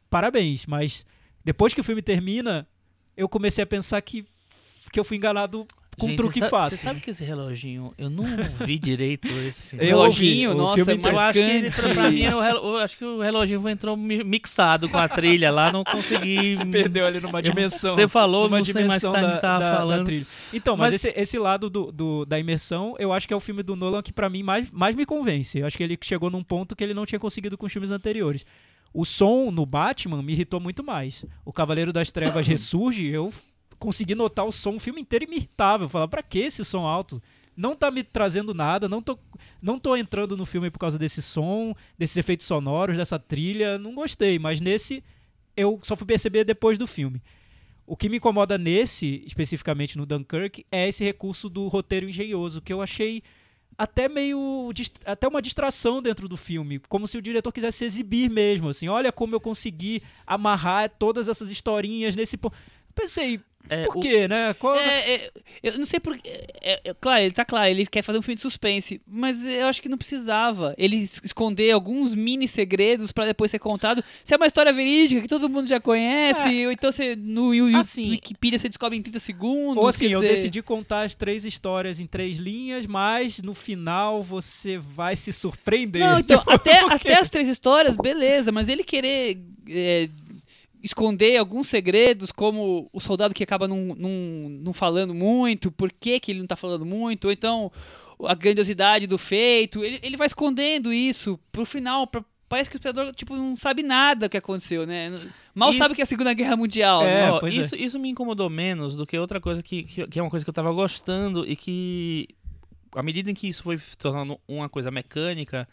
Parabéns, 0.09 0.65
mas 0.65 1.05
depois 1.43 1.73
que 1.73 1.81
o 1.81 1.83
filme 1.83 2.01
termina, 2.01 2.67
eu 3.15 3.27
comecei 3.27 3.63
a 3.63 3.67
pensar 3.67 4.01
que, 4.01 4.25
que 4.91 4.99
eu 4.99 5.03
fui 5.03 5.17
enganado 5.17 5.65
com 5.97 6.05
um 6.07 6.09
Gente, 6.09 6.17
truque 6.17 6.39
sa- 6.39 6.49
fácil. 6.49 6.77
Você 6.77 6.83
sabe 6.83 6.99
que 7.01 7.09
esse 7.11 7.23
reloginho, 7.23 7.93
eu 7.97 8.09
não 8.09 8.23
vi 8.65 8.77
direito 8.77 9.27
esse. 9.27 9.75
Eu 9.77 9.83
reloginho, 9.85 10.49
ouvi, 10.51 10.61
nossa, 10.61 10.91
é. 10.91 10.95
Eu 10.95 11.19
acho 11.19 11.33
que 11.39 11.93
pra, 11.93 12.11
mim, 12.11 12.21
era 12.23 12.37
o 12.37 12.41
relo- 12.41 12.59
eu 12.59 12.77
acho 12.77 12.97
que 12.97 13.05
o 13.05 13.21
reloginho 13.21 13.69
entrou 13.69 13.95
mi- 13.97 14.23
mixado 14.23 14.89
com 14.89 14.97
a 14.97 15.07
trilha 15.07 15.51
lá, 15.51 15.71
não 15.71 15.83
consegui. 15.83 16.53
Você 16.55 16.65
perdeu 16.65 17.05
ali 17.05 17.19
numa 17.19 17.41
dimensão. 17.41 17.95
Você 17.95 18.07
falou, 18.07 18.43
numa 18.45 18.57
não 18.57 18.65
sei 18.65 18.73
mais 18.73 18.85
dimensão 18.87 19.13
que 19.13 19.19
tá- 19.21 19.27
da, 19.27 19.37
tava 19.39 19.85
da- 19.89 19.97
da 19.97 20.03
trilha. 20.03 20.27
Então, 20.53 20.75
mas, 20.77 20.91
Mas- 20.91 21.05
esse, 21.05 21.19
esse 21.19 21.39
lado 21.39 21.69
do, 21.69 21.91
do- 21.91 22.25
da 22.25 22.39
imersão, 22.39 22.95
eu 22.99 23.13
acho 23.13 23.27
que 23.27 23.33
é 23.33 23.37
o 23.37 23.39
filme 23.39 23.63
do 23.63 23.75
Nolan 23.75 24.01
que 24.01 24.11
pra 24.13 24.29
mim 24.29 24.43
mais, 24.43 24.69
mais 24.71 24.95
me 24.95 25.05
convence. 25.05 25.57
Eu 25.59 25.65
acho 25.65 25.77
que 25.77 25.83
ele 25.83 25.97
chegou 26.01 26.29
num 26.29 26.43
ponto 26.43 26.75
que 26.75 26.83
ele 26.83 26.93
não 26.93 27.05
tinha 27.05 27.19
conseguido 27.19 27.57
com 27.57 27.65
os 27.65 27.71
filmes 27.71 27.91
anteriores. 27.91 28.45
O 28.93 29.03
som 29.03 29.51
no 29.51 29.65
Batman 29.65 30.21
me 30.23 30.31
irritou 30.33 30.59
muito 30.59 30.81
mais. 30.83 31.25
O 31.43 31.51
Cavaleiro 31.51 31.91
das 31.91 32.11
Trevas 32.13 32.47
ressurge, 32.47 33.05
eu 33.07 33.31
consegui 33.79 34.15
notar 34.15 34.45
o 34.45 34.51
som 34.51 34.75
o 34.75 34.79
filme 34.79 35.01
inteiro 35.01 35.25
e 35.25 35.27
me 35.27 35.37
irritava. 35.37 35.85
Eu 35.85 35.89
falava, 35.89 36.09
pra 36.09 36.23
que 36.23 36.39
esse 36.39 36.63
som 36.63 36.85
alto? 36.85 37.21
Não 37.55 37.75
tá 37.75 37.89
me 37.89 38.03
trazendo 38.03 38.53
nada, 38.53 38.89
não 38.89 39.01
tô, 39.01 39.17
não 39.61 39.79
tô 39.79 39.95
entrando 39.95 40.35
no 40.35 40.45
filme 40.45 40.69
por 40.69 40.79
causa 40.79 40.99
desse 40.99 41.21
som, 41.21 41.73
desses 41.97 42.17
efeitos 42.17 42.45
sonoros, 42.45 42.97
dessa 42.97 43.17
trilha, 43.17 43.77
não 43.77 43.95
gostei. 43.95 44.37
Mas 44.37 44.59
nesse, 44.59 45.03
eu 45.55 45.79
só 45.81 45.95
fui 45.95 46.05
perceber 46.05 46.43
depois 46.43 46.77
do 46.77 46.85
filme. 46.85 47.21
O 47.87 47.95
que 47.95 48.09
me 48.09 48.17
incomoda 48.17 48.57
nesse, 48.57 49.23
especificamente 49.25 49.97
no 49.97 50.05
Dunkirk, 50.05 50.65
é 50.71 50.89
esse 50.89 51.03
recurso 51.03 51.47
do 51.47 51.67
roteiro 51.67 52.09
engenhoso, 52.09 52.61
que 52.61 52.73
eu 52.73 52.81
achei 52.81 53.21
até 53.77 54.09
meio. 54.09 54.71
até 55.05 55.27
uma 55.27 55.41
distração 55.41 56.01
dentro 56.01 56.27
do 56.27 56.35
filme. 56.35 56.79
Como 56.89 57.07
se 57.07 57.17
o 57.17 57.21
diretor 57.21 57.51
quisesse 57.51 57.79
se 57.79 57.85
exibir 57.85 58.29
mesmo. 58.29 58.69
Assim, 58.69 58.87
olha 58.87 59.11
como 59.11 59.35
eu 59.35 59.39
consegui 59.39 60.01
amarrar 60.25 60.89
todas 60.89 61.27
essas 61.27 61.49
historinhas 61.49 62.15
nesse 62.15 62.37
ponto. 62.37 62.57
Pensei, 62.93 63.39
É, 63.69 63.85
Por 63.85 63.97
o- 63.97 63.99
quê, 63.99 64.27
né? 64.27 64.53
Qual- 64.55 64.75
É, 64.77 65.15
é, 65.15 65.31
eu 65.63 65.77
não 65.79 65.85
sei 65.85 65.99
por 65.99 66.15
é, 66.23 66.81
é, 66.83 66.93
claro, 66.99 67.21
ele 67.21 67.31
tá 67.33 67.43
claro, 67.43 67.67
ele 67.67 67.85
quer 67.85 68.01
fazer 68.03 68.19
um 68.19 68.21
filme 68.21 68.35
de 68.35 68.41
suspense, 68.41 69.01
mas 69.07 69.43
eu 69.43 69.65
acho 69.67 69.81
que 69.81 69.89
não 69.89 69.97
precisava. 69.97 70.73
Ele 70.77 70.97
es- 70.97 71.21
esconder 71.23 71.71
alguns 71.71 72.13
mini 72.13 72.47
segredos 72.47 73.11
pra 73.11 73.25
depois 73.25 73.49
ser 73.49 73.59
contado. 73.59 74.03
Se 74.23 74.33
é 74.33 74.37
uma 74.37 74.45
história 74.47 74.71
verídica 74.71 75.21
que 75.21 75.27
todo 75.27 75.49
mundo 75.49 75.67
já 75.67 75.79
conhece, 75.79 76.65
ou 76.65 76.71
então 76.71 76.91
você 76.91 77.15
no, 77.15 77.53
Yu- 77.53 77.75
Assim- 77.77 78.11
Wikipedia 78.11 78.59
você 78.59 78.69
descobre 78.69 78.97
em 78.97 79.01
30 79.01 79.19
segundos. 79.19 79.77
Ou 79.81 79.87
assim, 79.87 80.07
quer 80.07 80.13
eu 80.13 80.21
dizer- 80.21 80.33
decidi 80.33 80.61
contar 80.61 81.01
as 81.01 81.15
três 81.15 81.45
histórias 81.45 81.99
em 81.99 82.05
três 82.05 82.37
linhas, 82.37 82.85
mas 82.85 83.41
no 83.41 83.55
final 83.55 84.21
você 84.21 84.77
vai 84.77 85.15
se 85.15 85.33
surpreender. 85.33 86.01
Não, 86.01 86.19
então, 86.19 86.41
até, 86.47 86.79
até 86.81 87.15
as 87.19 87.29
três 87.29 87.47
histórias, 87.47 87.95
beleza, 87.97 88.51
mas 88.51 88.69
ele 88.69 88.83
querer 88.83 89.39
é, 89.67 90.07
esconder 90.85 91.37
alguns 91.37 91.67
segredos, 91.67 92.31
como 92.31 92.87
o 92.93 92.99
soldado 92.99 93.33
que 93.33 93.43
acaba 93.43 93.67
não, 93.67 93.95
não, 93.97 94.09
não 94.61 94.71
falando 94.73 95.13
muito, 95.15 95.71
por 95.71 95.91
que, 95.91 96.19
que 96.19 96.31
ele 96.31 96.39
não 96.39 96.47
tá 96.47 96.55
falando 96.55 96.85
muito, 96.85 97.25
ou 97.25 97.31
então 97.31 97.71
a 98.23 98.35
grandiosidade 98.35 99.07
do 99.07 99.17
feito, 99.17 99.83
ele, 99.83 99.99
ele 100.03 100.15
vai 100.15 100.27
escondendo 100.27 100.93
isso 100.93 101.39
pro 101.51 101.65
final, 101.65 102.05
pra- 102.05 102.23
parece 102.47 102.69
que 102.69 102.75
o 102.75 102.77
espectador 102.77 103.13
tipo, 103.15 103.35
não 103.35 103.57
sabe 103.57 103.81
nada 103.81 104.29
que 104.29 104.37
aconteceu, 104.37 104.85
né? 104.85 105.07
Mal 105.55 105.71
Isso- 105.71 105.79
sabe 105.79 105.95
que 105.95 106.01
é 106.01 106.03
a 106.03 106.07
Segunda 106.07 106.31
Guerra 106.33 106.55
Mundial, 106.55 107.01
É, 107.03 107.31
né? 107.31 107.37
Pois 107.39 107.57
é. 107.57 107.61
isso, 107.61 107.75
isso 107.75 107.99
me 107.99 108.09
incomodou 108.09 108.49
menos 108.49 108.95
do 108.95 109.05
que 109.07 109.17
outra 109.17 109.41
coisa 109.41 109.63
que, 109.63 109.83
que, 109.83 110.07
que 110.07 110.19
é 110.19 110.21
uma 110.21 110.29
coisa 110.29 110.45
que 110.45 110.49
eu 110.49 110.53
tava 110.53 110.71
gostando 110.71 111.45
e 111.49 111.55
que, 111.55 112.27
à 112.93 113.01
medida 113.01 113.31
em 113.31 113.33
que 113.33 113.49
isso 113.49 113.63
foi 113.63 113.79
se 113.79 113.97
tornando 113.97 114.39
uma 114.47 114.69
coisa 114.69 114.91
mecânica, 114.91 115.67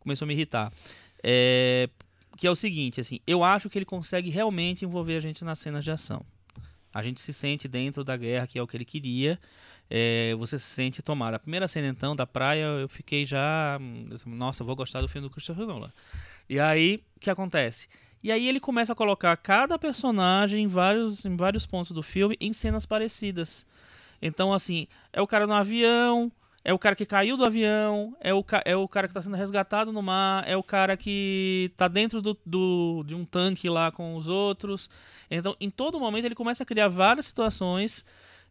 começou 0.00 0.24
a 0.24 0.28
me 0.28 0.32
irritar. 0.34 0.72
É, 1.22 1.88
que 2.36 2.46
é 2.46 2.50
o 2.50 2.56
seguinte, 2.56 3.00
assim, 3.00 3.20
eu 3.26 3.42
acho 3.44 3.70
que 3.70 3.78
ele 3.78 3.84
consegue 3.84 4.30
realmente 4.30 4.84
envolver 4.84 5.16
a 5.16 5.20
gente 5.20 5.44
nas 5.44 5.58
cenas 5.58 5.84
de 5.84 5.90
ação. 5.90 6.24
A 6.92 7.02
gente 7.02 7.20
se 7.20 7.32
sente 7.32 7.66
dentro 7.66 8.04
da 8.04 8.16
guerra, 8.16 8.46
que 8.46 8.58
é 8.58 8.62
o 8.62 8.66
que 8.66 8.76
ele 8.76 8.84
queria. 8.84 9.38
É, 9.90 10.34
você 10.36 10.58
se 10.58 10.66
sente 10.66 11.02
tomado. 11.02 11.34
A 11.34 11.38
primeira 11.38 11.66
cena, 11.66 11.88
então, 11.88 12.14
da 12.14 12.26
praia, 12.26 12.64
eu 12.64 12.88
fiquei 12.88 13.26
já. 13.26 13.78
hum, 13.80 14.08
Nossa, 14.26 14.62
vou 14.62 14.76
gostar 14.76 15.00
do 15.00 15.08
filme 15.08 15.28
do 15.28 15.32
Christopher 15.32 15.66
Nolan. 15.66 15.92
E 16.48 16.58
aí, 16.60 17.02
o 17.16 17.20
que 17.20 17.28
acontece? 17.28 17.88
E 18.22 18.32
aí 18.32 18.48
ele 18.48 18.60
começa 18.60 18.92
a 18.92 18.96
colocar 18.96 19.36
cada 19.36 19.78
personagem 19.78 20.64
em 20.64 20.68
vários, 20.68 21.24
em 21.24 21.36
vários 21.36 21.66
pontos 21.66 21.90
do 21.90 22.02
filme 22.02 22.36
em 22.40 22.52
cenas 22.52 22.86
parecidas. 22.86 23.66
Então, 24.22 24.52
assim, 24.52 24.86
é 25.12 25.20
o 25.20 25.26
cara 25.26 25.46
no 25.46 25.52
avião, 25.52 26.32
é 26.64 26.72
o 26.72 26.78
cara 26.78 26.96
que 26.96 27.04
caiu 27.04 27.36
do 27.36 27.44
avião, 27.44 28.16
é 28.20 28.32
o, 28.32 28.42
é 28.64 28.74
o 28.74 28.88
cara 28.88 29.06
que 29.06 29.10
está 29.12 29.20
sendo 29.22 29.36
resgatado 29.36 29.92
no 29.92 30.00
mar, 30.02 30.42
é 30.48 30.56
o 30.56 30.62
cara 30.62 30.96
que 30.96 31.70
tá 31.76 31.86
dentro 31.88 32.22
do, 32.22 32.36
do- 32.46 33.04
de 33.06 33.14
um 33.14 33.24
tanque 33.24 33.68
lá 33.68 33.92
com 33.92 34.16
os 34.16 34.26
outros. 34.28 34.88
Então, 35.30 35.54
em 35.60 35.68
todo 35.70 36.00
momento, 36.00 36.24
ele 36.24 36.34
começa 36.34 36.62
a 36.62 36.66
criar 36.66 36.88
várias 36.88 37.26
situações 37.26 38.04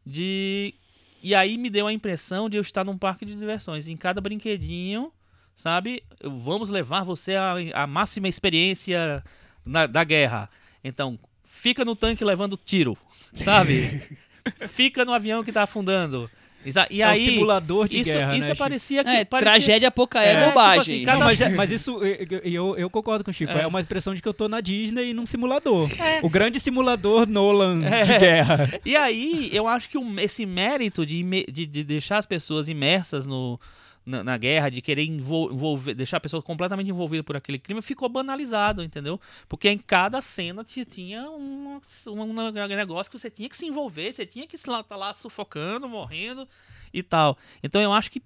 de. 0.05 0.73
E 1.21 1.33
aí 1.33 1.57
me 1.57 1.69
deu 1.69 1.87
a 1.87 1.93
impressão 1.93 2.49
de 2.49 2.57
eu 2.57 2.61
estar 2.61 2.83
num 2.83 2.97
parque 2.97 3.25
de 3.25 3.33
diversões. 3.35 3.87
Em 3.87 3.95
cada 3.95 4.19
brinquedinho, 4.21 5.11
sabe? 5.55 6.03
Vamos 6.21 6.69
levar 6.69 7.03
você 7.03 7.35
à, 7.35 7.53
à 7.73 7.87
máxima 7.87 8.27
experiência 8.27 9.23
na- 9.65 9.87
da 9.87 10.03
guerra. 10.03 10.49
Então, 10.83 11.17
fica 11.45 11.85
no 11.85 11.95
tanque 11.95 12.25
levando 12.25 12.57
tiro, 12.57 12.97
sabe? 13.43 14.01
fica 14.67 15.05
no 15.05 15.13
avião 15.13 15.43
que 15.43 15.51
tá 15.53 15.63
afundando. 15.63 16.29
Exa- 16.65 16.87
E 16.89 17.01
é 17.01 17.05
aí, 17.05 17.21
um 17.21 17.25
simulador 17.25 17.87
de 17.87 17.99
isso, 17.99 18.11
guerra, 18.11 18.37
isso 18.37 18.47
né, 18.49 18.55
parecia 18.55 19.03
que. 19.03 19.09
É, 19.09 19.25
parecia- 19.25 19.51
tragédia 19.51 19.91
pouca 19.91 20.23
é, 20.23 20.27
É, 20.33 20.35
tipo 20.35 20.45
bobagem. 20.49 20.81
assim, 20.95 21.05
cada- 21.05 21.17
Não, 21.19 21.25
mas, 21.25 21.41
é- 21.41 21.49
mas 21.49 21.71
isso, 21.71 21.99
eu, 22.43 22.77
eu, 22.77 22.89
concordo 22.89 23.23
com 23.23 23.31
o 23.31 23.33
Chico. 23.33 23.51
É. 23.51 23.61
É. 23.63 23.67
uma 23.67 23.79
expressão 23.79 24.13
de 24.15 24.21
que 24.21 24.27
eu 24.27 24.33
tô 24.33 24.47
na 24.47 24.61
Disney 24.61 25.13
num 25.13 25.25
simulador. 25.25 25.89
O 26.21 26.29
grande 26.29 26.59
simulador 26.59 27.27
Nolan 27.27 27.79
de 27.81 28.11
É. 28.13 28.19
guerra. 28.19 28.79
E 28.85 28.95
aí, 28.95 29.49
eu 29.51 29.67
acho 29.67 29.89
que 29.89 29.97
esse 30.21 30.45
mérito 30.45 31.05
de, 31.05 31.23
de, 31.51 31.65
de 31.65 31.83
deixar 31.83 32.17
as 32.17 32.25
pessoas 32.25 32.67
imersas 32.69 33.25
no, 33.25 33.59
na, 34.05 34.23
na 34.23 34.37
guerra, 34.37 34.69
de 34.69 34.81
querer 34.81 35.03
envol- 35.03 35.51
envolver, 35.51 35.93
deixar 35.93 36.17
a 36.17 36.19
pessoa 36.19 36.41
completamente 36.41 36.89
envolvida 36.89 37.23
por 37.23 37.35
aquele 37.35 37.59
crime, 37.59 37.81
ficou 37.81 38.09
banalizado, 38.09 38.83
entendeu? 38.83 39.19
Porque 39.47 39.69
em 39.69 39.77
cada 39.77 40.21
cena 40.21 40.63
se 40.65 40.85
tinha 40.85 41.29
um, 41.29 41.79
um, 42.07 42.33
negócio 42.75 43.11
que 43.11 43.17
você 43.17 43.29
tinha 43.29 43.49
que 43.49 43.57
se 43.57 43.65
envolver, 43.65 44.11
você 44.11 44.25
tinha 44.25 44.47
que 44.47 44.55
estar 44.55 44.83
tá 44.83 44.95
lá 44.95 45.13
sufocando, 45.13 45.87
morrendo 45.87 46.47
e 46.93 47.01
tal. 47.01 47.37
Então 47.63 47.81
eu 47.81 47.93
acho 47.93 48.11
que 48.11 48.21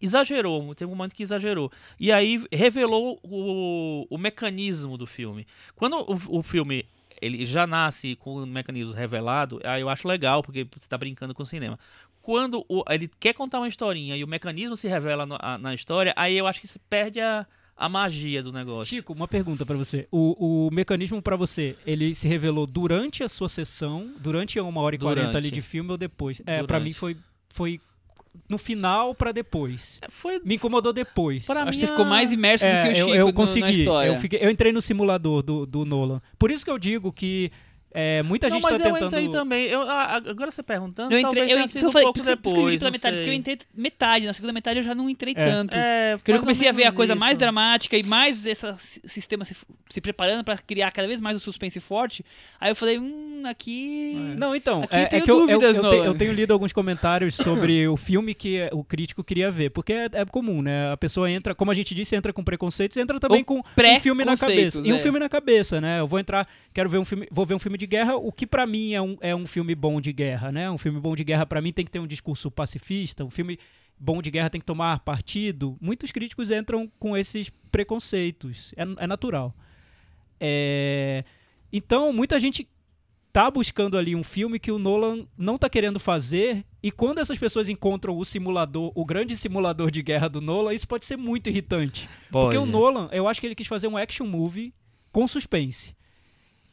exagerou, 0.00 0.74
teve 0.74 0.90
um 0.90 0.94
momento 0.94 1.14
que 1.14 1.22
exagerou. 1.22 1.70
E 1.98 2.12
aí 2.12 2.44
revelou 2.52 3.18
o, 3.22 4.06
o 4.08 4.18
mecanismo 4.18 4.96
do 4.96 5.06
filme. 5.06 5.46
Quando 5.74 5.96
o, 5.96 6.38
o 6.38 6.42
filme 6.42 6.86
ele 7.20 7.46
já 7.46 7.66
nasce 7.66 8.14
com 8.16 8.36
o 8.36 8.46
mecanismo 8.46 8.92
revelado, 8.92 9.60
aí 9.64 9.80
eu 9.80 9.88
acho 9.88 10.06
legal, 10.06 10.42
porque 10.42 10.66
você 10.74 10.86
tá 10.86 10.98
brincando 10.98 11.34
com 11.34 11.42
o 11.42 11.46
cinema. 11.46 11.78
Quando 12.26 12.64
o- 12.68 12.82
ele 12.90 13.08
quer 13.20 13.32
contar 13.34 13.58
uma 13.60 13.68
historinha 13.68 14.16
e 14.16 14.24
o 14.24 14.26
mecanismo 14.26 14.76
se 14.76 14.88
revela 14.88 15.24
no- 15.24 15.38
a- 15.38 15.56
na 15.56 15.72
história, 15.72 16.12
aí 16.16 16.36
eu 16.36 16.44
acho 16.48 16.60
que 16.60 16.66
se 16.66 16.76
perde 16.90 17.20
a, 17.20 17.46
a 17.76 17.88
magia 17.88 18.42
do 18.42 18.52
negócio. 18.52 18.96
Chico, 18.96 19.12
uma 19.12 19.28
pergunta 19.28 19.64
pra 19.64 19.76
você. 19.76 20.08
O, 20.10 20.66
o 20.66 20.70
mecanismo 20.74 21.22
pra 21.22 21.36
você, 21.36 21.76
ele 21.86 22.16
se 22.16 22.26
revelou 22.26 22.66
durante 22.66 23.22
a 23.22 23.28
sua 23.28 23.48
sessão, 23.48 24.10
durante 24.18 24.58
uma 24.58 24.80
hora 24.80 24.96
e 24.96 24.98
quarenta 24.98 25.38
ali 25.38 25.52
de 25.52 25.62
filme 25.62 25.88
ou 25.92 25.96
depois? 25.96 26.40
É, 26.40 26.56
pra 26.64 26.78
Durante. 26.78 26.82
mim 26.84 26.92
foi, 26.94 27.16
foi 27.48 27.80
no 28.48 28.58
final 28.58 29.14
pra 29.14 29.30
depois. 29.30 30.00
Foi 30.08 30.40
Me 30.44 30.56
incomodou 30.56 30.92
depois. 30.92 31.46
Pra 31.46 31.62
Acho 31.62 31.70
que 31.70 31.76
mim, 31.76 31.80
você 31.80 31.86
ficou 31.86 32.04
mais 32.04 32.32
imerso 32.32 32.64
do 32.64 32.70
que 32.70 32.74
o 32.88 32.90
É, 32.90 32.94
Chico 32.94 33.08
eu, 33.10 33.14
eu 33.14 33.32
consegui. 33.32 33.60
na 33.66 33.70
história. 33.70 34.08
Eu, 34.08 34.16
fiquei- 34.16 34.40
eu 34.42 34.50
entrei 34.50 34.72
no 34.72 34.82
simulador 34.82 35.42
do, 35.44 35.64
do 35.64 35.84
Nolan. 35.84 36.20
Por 36.36 36.50
isso 36.50 36.64
que 36.64 36.70
eu 36.72 36.78
digo 36.78 37.12
que 37.12 37.52
é, 37.92 38.22
muita 38.22 38.48
não, 38.48 38.56
gente 38.56 38.62
mas 38.62 38.78
tá 38.78 38.88
eu 38.88 38.92
tentando. 38.92 39.06
entrei 39.18 39.28
também. 39.30 39.64
Eu, 39.66 39.82
agora 39.88 40.50
você 40.50 40.62
perguntando, 40.62 41.14
Eu 41.14 41.22
talvez 41.22 41.44
entrei, 41.44 41.62
eu, 41.62 41.68
tenha 41.68 41.84
eu 41.84 41.92
falei, 41.92 42.06
um 42.08 42.12
pouco 42.12 42.28
eu 42.28 42.36
depois. 42.36 42.82
não 42.82 42.90
metade, 42.90 43.16
porque 43.16 43.30
eu 43.30 43.34
entrei 43.34 43.58
metade, 43.74 44.26
na 44.26 44.32
segunda 44.34 44.52
metade 44.52 44.78
eu 44.80 44.82
já 44.82 44.94
não 44.94 45.08
entrei 45.08 45.32
É, 45.36 45.44
tanto. 45.44 45.74
É, 45.76 46.16
Porque 46.16 46.30
eu 46.30 46.34
mais 46.34 46.42
comecei 46.44 46.68
a 46.68 46.72
ver 46.72 46.84
a 46.84 46.92
coisa 46.92 47.14
mais 47.14 47.32
isso. 47.32 47.38
dramática 47.38 47.96
e 47.96 48.02
mais 48.02 48.44
esse 48.44 48.66
si- 48.78 49.00
sistema 49.06 49.44
se, 49.44 49.56
se 49.88 50.00
preparando 50.00 50.44
pra 50.44 50.58
criar 50.58 50.90
cada 50.90 51.08
vez 51.08 51.20
mais 51.20 51.36
o 51.36 51.40
suspense 51.40 51.80
forte. 51.80 52.24
Aí 52.60 52.70
eu 52.70 52.76
falei, 52.76 52.98
hum, 52.98 53.42
aqui. 53.46 54.34
Não, 54.36 54.54
então, 54.54 54.82
Aqui 54.82 54.96
é, 54.96 55.04
eu 55.04 55.08
tenho 55.08 55.22
é 55.22 55.24
que 55.24 55.30
eu, 55.30 55.34
eu, 55.40 55.46
dúvidas, 55.46 55.76
eu, 55.76 55.90
te- 55.90 55.96
eu 56.06 56.14
tenho 56.14 56.32
lido 56.32 56.52
alguns 56.52 56.72
comentários 56.72 57.34
sobre 57.34 57.86
o 57.88 57.96
filme 57.96 58.34
que 58.34 58.68
o 58.72 58.84
crítico 58.84 59.24
queria 59.24 59.50
ver, 59.50 59.70
porque 59.70 59.92
é, 59.92 60.08
é 60.12 60.24
comum, 60.24 60.60
né? 60.62 60.92
A 60.92 60.96
pessoa 60.96 61.30
entra, 61.30 61.54
como 61.54 61.70
a 61.70 61.74
gente 61.74 61.94
disse, 61.94 62.14
entra 62.14 62.32
com 62.32 62.44
preconceitos, 62.44 62.96
entra 62.96 63.18
também 63.18 63.38
Ou 63.40 63.44
com 63.44 63.58
um 63.60 64.00
filme 64.00 64.24
na 64.24 64.36
cabeça. 64.36 64.80
E 64.84 64.92
um 64.92 64.96
é. 64.96 64.98
filme 64.98 65.18
na 65.18 65.28
cabeça, 65.28 65.80
né? 65.80 66.00
Eu 66.00 66.06
vou 66.06 66.18
entrar, 66.18 66.46
quero 66.74 66.88
ver 66.88 66.98
um 66.98 67.04
filme, 67.04 67.26
vou 67.30 67.46
ver 67.46 67.54
um 67.54 67.58
filme 67.58 67.75
de 67.76 67.86
guerra, 67.86 68.16
o 68.16 68.32
que 68.32 68.46
pra 68.46 68.66
mim 68.66 68.92
é 68.94 69.02
um, 69.02 69.16
é 69.20 69.34
um 69.34 69.46
filme 69.46 69.74
bom 69.74 70.00
de 70.00 70.12
guerra, 70.12 70.50
né? 70.52 70.70
Um 70.70 70.78
filme 70.78 71.00
bom 71.00 71.14
de 71.14 71.24
guerra 71.24 71.46
pra 71.46 71.60
mim 71.60 71.72
tem 71.72 71.84
que 71.84 71.90
ter 71.90 71.98
um 71.98 72.06
discurso 72.06 72.50
pacifista, 72.50 73.24
um 73.24 73.30
filme 73.30 73.58
bom 73.98 74.20
de 74.20 74.30
guerra 74.30 74.50
tem 74.50 74.60
que 74.60 74.66
tomar 74.66 75.00
partido. 75.00 75.76
Muitos 75.80 76.12
críticos 76.12 76.50
entram 76.50 76.90
com 76.98 77.16
esses 77.16 77.50
preconceitos, 77.70 78.74
é, 78.76 79.04
é 79.04 79.06
natural. 79.06 79.54
É, 80.40 81.24
Então, 81.72 82.12
muita 82.12 82.38
gente 82.38 82.68
tá 83.32 83.50
buscando 83.50 83.98
ali 83.98 84.16
um 84.16 84.22
filme 84.22 84.58
que 84.58 84.72
o 84.72 84.78
Nolan 84.78 85.26
não 85.36 85.58
tá 85.58 85.68
querendo 85.68 86.00
fazer 86.00 86.64
e 86.82 86.90
quando 86.90 87.18
essas 87.18 87.36
pessoas 87.36 87.68
encontram 87.68 88.16
o 88.16 88.24
simulador, 88.24 88.92
o 88.94 89.04
grande 89.04 89.36
simulador 89.36 89.90
de 89.90 90.02
guerra 90.02 90.28
do 90.28 90.40
Nolan, 90.40 90.72
isso 90.72 90.88
pode 90.88 91.04
ser 91.04 91.18
muito 91.18 91.50
irritante. 91.50 92.08
Porque 92.30 92.56
o 92.56 92.60
Pode. 92.60 92.72
Nolan, 92.72 93.08
eu 93.12 93.28
acho 93.28 93.40
que 93.40 93.46
ele 93.46 93.54
quis 93.54 93.66
fazer 93.66 93.88
um 93.88 93.96
action 93.96 94.26
movie 94.26 94.72
com 95.12 95.28
suspense. 95.28 95.94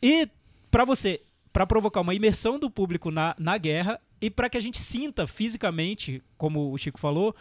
E 0.01 0.28
pra 0.74 0.86
você, 0.86 1.21
pra 1.53 1.67
provocar 1.67 2.01
uma 2.01 2.15
imersão 2.15 2.57
do 2.57 2.67
público 2.69 3.11
na, 3.11 3.36
na 3.38 3.57
guerra 3.59 3.99
e 4.19 4.28
pra 4.32 4.49
que 4.49 4.57
a 4.57 4.61
gente 4.61 4.80
sinta 4.80 5.28
fisicamente, 5.28 6.19
como 6.36 6.71
o 6.74 6.78
Chico 6.80 6.99
falou, 6.99 7.36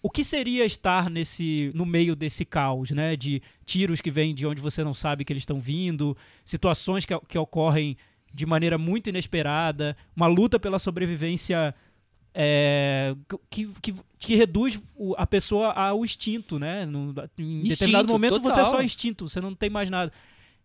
o 0.00 0.08
que 0.08 0.22
seria 0.22 0.64
estar 0.64 1.10
nesse 1.10 1.72
no 1.74 1.84
meio 1.84 2.14
desse 2.14 2.44
caos, 2.44 2.90
né? 2.92 3.16
De 3.16 3.42
tiros 3.64 4.00
que 4.00 4.10
vêm 4.10 4.32
de 4.32 4.46
onde 4.46 4.60
você 4.60 4.84
não 4.84 4.94
sabe 4.94 5.24
que 5.24 5.32
eles 5.32 5.42
estão 5.42 5.58
vindo, 5.58 6.16
situações 6.44 7.04
que, 7.04 7.18
que 7.26 7.36
ocorrem 7.36 7.96
de 8.32 8.46
maneira 8.46 8.78
muito 8.78 9.08
inesperada, 9.10 9.96
uma 10.14 10.28
luta 10.28 10.60
pela 10.60 10.78
sobrevivência 10.78 11.74
é, 12.34 13.16
que, 13.50 13.66
que, 13.82 13.94
que 14.18 14.36
reduz 14.36 14.78
a 15.16 15.26
pessoa 15.26 15.72
ao 15.72 16.04
instinto, 16.04 16.58
né? 16.58 16.86
No- 16.86 17.12
em 17.38 17.56
Instinto, 17.62 17.68
determinado 17.70 18.12
momento 18.12 18.40
você 18.40 18.60
é 18.60 18.62
total. 18.64 18.78
só 18.78 18.82
instinto, 18.82 19.28
você 19.28 19.40
não 19.40 19.54
tem 19.54 19.70
mais 19.70 19.90
nada. 19.90 20.12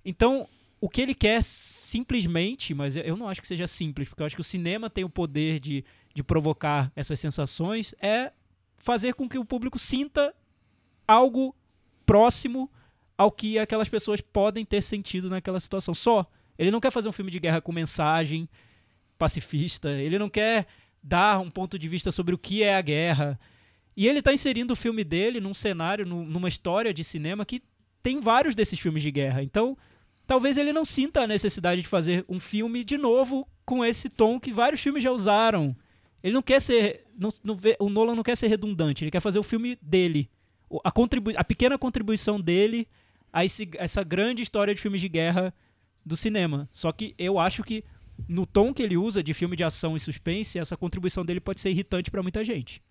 Então, 0.05 0.47
o 0.81 0.89
que 0.89 0.99
ele 0.99 1.13
quer 1.13 1.43
simplesmente, 1.43 2.73
mas 2.73 2.95
eu 2.95 3.15
não 3.15 3.29
acho 3.29 3.39
que 3.39 3.47
seja 3.47 3.67
simples, 3.67 4.09
porque 4.09 4.23
eu 4.23 4.25
acho 4.25 4.35
que 4.35 4.41
o 4.41 4.43
cinema 4.43 4.89
tem 4.89 5.03
o 5.03 5.09
poder 5.09 5.59
de, 5.59 5.85
de 6.13 6.23
provocar 6.23 6.91
essas 6.95 7.19
sensações, 7.19 7.93
é 8.01 8.31
fazer 8.75 9.13
com 9.13 9.29
que 9.29 9.37
o 9.37 9.45
público 9.45 9.77
sinta 9.77 10.33
algo 11.07 11.55
próximo 12.03 12.69
ao 13.15 13.31
que 13.31 13.59
aquelas 13.59 13.87
pessoas 13.87 14.19
podem 14.19 14.65
ter 14.65 14.81
sentido 14.81 15.29
naquela 15.29 15.59
situação. 15.59 15.93
Só. 15.93 16.25
Ele 16.57 16.71
não 16.71 16.79
quer 16.79 16.91
fazer 16.91 17.07
um 17.07 17.13
filme 17.13 17.31
de 17.31 17.39
guerra 17.39 17.61
com 17.61 17.71
mensagem 17.71 18.49
pacifista, 19.17 19.91
ele 19.91 20.17
não 20.17 20.29
quer 20.29 20.65
dar 21.01 21.39
um 21.39 21.49
ponto 21.49 21.77
de 21.77 21.87
vista 21.87 22.11
sobre 22.11 22.33
o 22.33 22.37
que 22.37 22.63
é 22.63 22.75
a 22.75 22.81
guerra. 22.81 23.39
E 23.95 24.07
ele 24.07 24.19
está 24.19 24.33
inserindo 24.33 24.73
o 24.73 24.75
filme 24.75 25.03
dele 25.03 25.39
num 25.39 25.53
cenário, 25.53 26.05
nu- 26.05 26.23
numa 26.23 26.49
história 26.49 26.93
de 26.93 27.03
cinema 27.03 27.45
que 27.45 27.61
tem 28.01 28.19
vários 28.19 28.55
desses 28.55 28.79
filmes 28.79 29.03
de 29.03 29.11
guerra. 29.11 29.43
Então, 29.43 29.77
talvez 30.27 30.57
ele 30.57 30.71
não 30.73 30.85
sinta 30.85 31.21
a 31.21 31.27
necessidade 31.27 31.81
de 31.81 31.87
fazer 31.87 32.25
um 32.29 32.39
filme 32.39 32.83
de 32.83 32.97
novo 32.97 33.47
com 33.65 33.83
esse 33.85 34.09
tom 34.09 34.39
que 34.39 34.51
vários 34.51 34.81
filmes 34.81 35.03
já 35.03 35.11
usaram. 35.11 35.75
Ele 36.23 36.33
não 36.33 36.41
quer 36.41 36.61
ser. 36.61 37.05
não- 37.17 37.31
não 37.43 37.55
vê- 37.55 37.77
o 37.79 37.89
Nolan 37.89 38.15
não 38.15 38.23
quer 38.23 38.35
ser 38.35 38.47
redundante, 38.47 39.03
ele 39.03 39.11
quer 39.11 39.19
fazer 39.19 39.37
o 39.37 39.43
filme 39.43 39.77
dele. 39.81 40.27
A, 40.83 40.89
contribui- 40.91 41.35
a 41.37 41.43
pequena 41.43 41.77
contribuição 41.77 42.39
dele 42.41 42.87
a 43.31 43.45
esse- 43.45 43.69
essa 43.75 44.03
grande 44.03 44.41
história 44.41 44.73
de 44.73 44.81
filmes 44.81 45.01
de 45.01 45.07
guerra 45.09 45.53
do 46.03 46.17
cinema. 46.17 46.67
Só 46.71 46.91
que 46.91 47.13
eu 47.19 47.37
acho 47.37 47.63
que 47.63 47.83
no 48.27 48.45
tom 48.45 48.73
que 48.73 48.81
ele 48.81 48.97
usa 48.97 49.21
de 49.23 49.33
filme 49.33 49.55
de 49.55 49.63
ação 49.63 49.95
e 49.95 49.99
suspense, 49.99 50.57
essa 50.57 50.75
contribuição 50.75 51.23
dele 51.23 51.39
pode 51.39 51.59
ser 51.61 51.69
irritante 51.69 52.09
pra 52.09 52.23
muita 52.23 52.43
gente. 52.43 52.81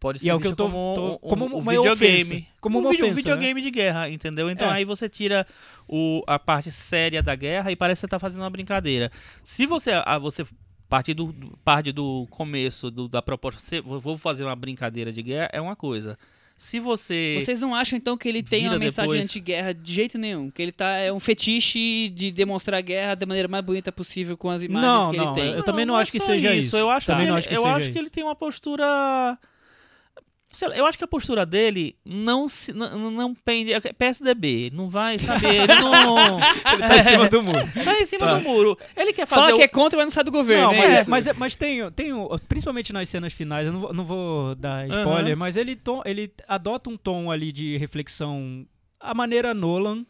Pode 0.00 0.24
E 0.26 0.30
é 0.30 0.34
o 0.34 0.40
que 0.40 0.46
eu 0.46 0.56
tô- 0.56 0.64
como, 0.64 0.94
tô- 0.94 1.12
um- 1.14 1.18
como 1.28 1.44
um 1.44 1.58
uma 1.58 1.72
videogame. 1.72 1.92
ofensa. 2.22 2.42
Como 2.58 2.78
um 2.78 2.80
uma 2.80 2.90
vídeo- 2.90 3.04
um 3.04 3.08
ofensa, 3.12 3.16
né? 3.28 3.34
videogame 3.34 3.60
de 3.62 3.70
guerra, 3.70 4.08
entendeu? 4.08 4.50
Então 4.50 4.68
É. 4.68 4.72
aí 4.72 4.84
você 4.84 5.08
tira 5.10 5.46
o, 5.86 6.22
a 6.26 6.38
parte 6.38 6.72
séria 6.72 7.22
da 7.22 7.34
guerra 7.34 7.70
e 7.70 7.76
parece 7.76 7.98
que 8.00 8.06
você 8.06 8.08
tá 8.08 8.18
fazendo 8.18 8.42
uma 8.42 8.50
brincadeira. 8.50 9.12
Se 9.44 9.66
você, 9.66 9.90
a, 9.92 10.18
você 10.18 10.44
partir 10.88 11.12
do, 11.12 11.32
parte 11.62 11.92
do 11.92 12.26
começo 12.30 12.90
do- 12.90 13.08
da 13.08 13.20
proposta, 13.20 13.60
"Se- 13.60 13.80
vou 13.82 14.16
fazer 14.16 14.42
uma 14.44 14.56
brincadeira 14.56 15.12
de 15.12 15.22
guerra, 15.22 15.50
é 15.52 15.60
uma 15.60 15.76
coisa. 15.76 16.18
Se 16.56 16.78
você... 16.78 17.38
Vocês 17.40 17.58
não 17.60 17.74
acham 17.74 17.96
então 17.96 18.18
que 18.18 18.28
ele 18.28 18.42
tem 18.42 18.68
uma 18.68 18.78
mensagem 18.78 19.10
depois. 19.12 19.24
anti-guerra 19.26 19.72
de 19.72 19.92
jeito 19.94 20.18
nenhum? 20.18 20.50
Que 20.50 20.60
ele 20.60 20.72
tá 20.72 20.90
é 20.96 21.10
um 21.10 21.18
fetiche 21.20 22.08
de 22.10 22.30
demonstrar 22.30 22.76
a 22.78 22.80
guerra 22.82 23.14
da 23.14 23.24
maneira 23.24 23.48
mais 23.48 23.64
bonita 23.64 23.90
possível 23.90 24.36
com 24.36 24.50
as 24.50 24.60
imagens 24.62 24.90
Não, 24.92 25.10
que 25.10 25.16
não, 25.16 25.24
ele 25.32 25.34
tem? 25.34 25.52
eu 25.54 25.62
também 25.62 25.86
não 25.86 25.96
é 25.98 26.02
acho 26.02 26.12
que 26.12 26.20
só 26.20 26.26
seja 26.26 26.54
isso. 26.54 26.76
Eu 26.76 26.90
acho, 26.90 27.06
Também 27.06 27.24
que, 27.24 27.30
não 27.30 27.38
ele- 27.38 27.46
que 27.48 27.54
eu 27.54 27.62
seja 27.62 27.70
acho 27.76 27.86
que 27.86 27.90
isso. 27.92 27.98
ele 27.98 28.10
tem 28.10 28.24
uma 28.24 28.34
postura. 28.36 29.38
Eu 30.74 30.84
acho 30.86 30.98
que 30.98 31.04
a 31.04 31.08
postura 31.08 31.46
dele 31.46 31.96
não 32.04 32.48
se, 32.48 32.72
não, 32.72 33.10
não 33.10 33.34
pende. 33.34 33.72
é 33.72 33.80
PSDB, 33.80 34.70
não 34.74 34.88
vai 34.90 35.18
saber. 35.18 35.54
Ele 35.62 35.74
não. 35.76 36.38
Ele 36.72 36.78
tá 36.88 36.96
em 36.96 37.02
cima 37.02 37.28
do 37.28 37.42
muro. 37.42 37.58
tá 37.84 38.00
em 38.00 38.06
cima 38.06 38.26
Tá. 38.26 38.34
do 38.38 38.40
muro. 38.42 38.78
Ele 38.96 39.12
quer 39.12 39.26
fazer. 39.26 39.42
Fala 39.42 39.54
o- 39.54 39.56
que 39.56 39.62
é 39.62 39.68
contra, 39.68 39.96
mas 39.96 40.06
não 40.06 40.10
sai 40.12 40.24
do 40.24 40.32
governo, 40.32 40.64
Não, 40.66 40.72
é 40.72 40.78
mas, 40.78 40.90
é- 40.92 41.04
mas, 41.10 41.26
é- 41.28 41.32
mas 41.34 41.56
tem, 41.56 41.90
tem 41.92 42.10
principalmente 42.48 42.92
nas 42.92 43.08
cenas 43.08 43.32
finais, 43.32 43.66
eu 43.66 43.72
não 43.72 43.80
vou, 43.80 43.92
não 43.94 44.04
vou 44.04 44.54
dar 44.56 44.86
spoiler, 44.88 45.32
Aham. 45.32 45.36
mas 45.36 45.56
ele, 45.56 45.76
tom- 45.76 46.02
ele 46.04 46.32
adota 46.48 46.90
um 46.90 46.96
tom 46.96 47.30
ali 47.30 47.52
de 47.52 47.76
reflexão, 47.76 48.66
a 48.98 49.14
maneira 49.14 49.54
Nolan 49.54 50.04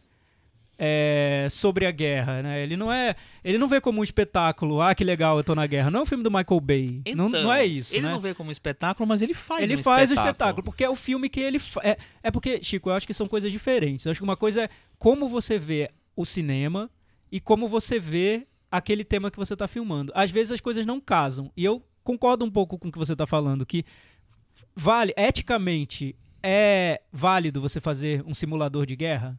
é, 0.83 1.47
sobre 1.51 1.85
a 1.85 1.91
guerra, 1.91 2.43
né? 2.43 2.63
Ele 2.63 2.75
não 2.75 2.91
é, 2.91 3.15
ele 3.45 3.59
não 3.59 3.69
vê 3.69 3.83
como 3.83 4.01
um 4.01 4.03
espetáculo, 4.03 4.81
ah, 4.81 4.95
que 4.95 5.05
legal, 5.05 5.37
eu 5.37 5.45
tô 5.45 5.55
na 5.55 5.67
guerra. 5.67 5.91
Não 5.91 6.01
é 6.01 6.03
um 6.05 6.07
filme 6.07 6.25
do 6.25 6.31
Michael 6.31 6.59
Bay, 6.61 7.03
não, 7.15 7.29
Então, 7.29 7.43
não 7.43 7.53
é 7.53 7.67
isso, 7.67 7.95
Ele 7.95 8.07
né? 8.07 8.13
não 8.13 8.21
vê 8.21 8.33
como 8.33 8.51
espetáculo, 8.51 9.07
mas 9.07 9.21
ele 9.21 9.35
faz 9.35 9.63
ele 9.63 9.77
um 9.77 9.83
faz 9.83 10.09
o 10.11 10.15
espetáculo, 10.15 10.65
porque 10.65 10.83
é 10.83 10.89
o 10.89 10.97
filme 10.97 11.29
que 11.29 11.39
ele. 11.39 11.59
fa- 11.59 11.83
É, 11.85 11.99
é 12.23 12.31
porque, 12.31 12.63
Chico, 12.65 12.89
eu 12.89 12.95
acho 12.95 13.07
que 13.07 13.13
são 13.13 13.29
coisas 13.29 13.53
diferentes. 13.53 14.07
Eu 14.07 14.11
acho 14.13 14.21
que 14.21 14.25
uma 14.25 14.37
coisa 14.39 14.63
é 14.63 14.69
como 14.99 15.29
você 15.29 15.59
vê 15.59 15.91
o 16.17 16.25
cinema 16.25 16.91
e 17.31 17.41
como 17.41 17.69
você 17.69 18.01
vê 18.01 18.47
aquele 18.71 19.05
tema 19.05 19.31
que 19.31 19.37
você 19.37 19.53
está 19.53 19.69
filmando. 19.69 20.11
Às 20.15 20.31
vezes 20.31 20.53
as 20.53 20.61
coisas 20.63 20.87
não 20.87 20.99
casam. 20.99 21.53
E 21.55 21.63
eu 21.63 21.85
concordo 22.03 22.43
um 22.45 22.51
pouco 22.51 22.79
com 22.79 22.89
o 22.89 22.93
que 22.93 22.99
você 22.99 23.13
está 23.13 23.27
falando, 23.27 23.67
que 23.67 23.85
vale, 24.75 25.13
eticamente, 25.17 26.17
é 26.43 27.03
válido 27.13 27.61
você 27.61 27.81
fazer 27.81 28.23
um 28.27 28.33
simulador 28.33 28.87
de 28.87 28.97
guerra? 28.97 29.39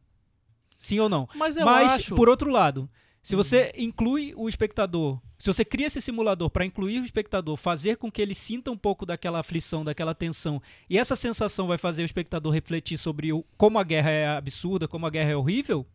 Sim 0.82 1.00
ou 1.00 1.08
não? 1.08 1.30
Mas 1.36 1.56
Mas, 1.56 1.92
acho. 1.92 2.16
por 2.16 2.28
outro 2.28 2.50
lado, 2.50 2.90
se 3.22 3.36
você 3.36 3.72
inclui 3.78 4.34
o 4.36 4.50
espectador, 4.50 5.20
se 5.38 5.46
você 5.46 5.64
cria 5.64 5.86
esse 5.86 6.02
simulador 6.02 6.50
para 6.50 6.66
incluir 6.66 7.00
o 7.00 7.06
espectador, 7.06 7.56
fazer 7.56 7.98
com 7.98 8.12
que 8.12 8.20
ele 8.20 8.34
sinta 8.34 8.72
um 8.72 8.78
pouco 8.78 9.06
daquela 9.06 9.40
aflição, 9.40 9.84
daquela 9.84 10.16
tensão, 10.16 10.60
e 10.90 10.98
essa 10.98 11.16
sensação 11.16 11.68
vai 11.68 11.78
fazer 11.78 12.02
o 12.02 12.06
espectador 12.06 12.52
refletir 12.52 12.98
sobre 12.98 13.32
o, 13.32 13.46
como 13.58 13.78
a 13.78 13.84
guerra 13.84 14.10
é 14.10 14.28
absurda, 14.28 14.88
como 14.88 15.06
a 15.06 15.10
guerra 15.12 15.30
é 15.30 15.36
horrível, 15.36 15.86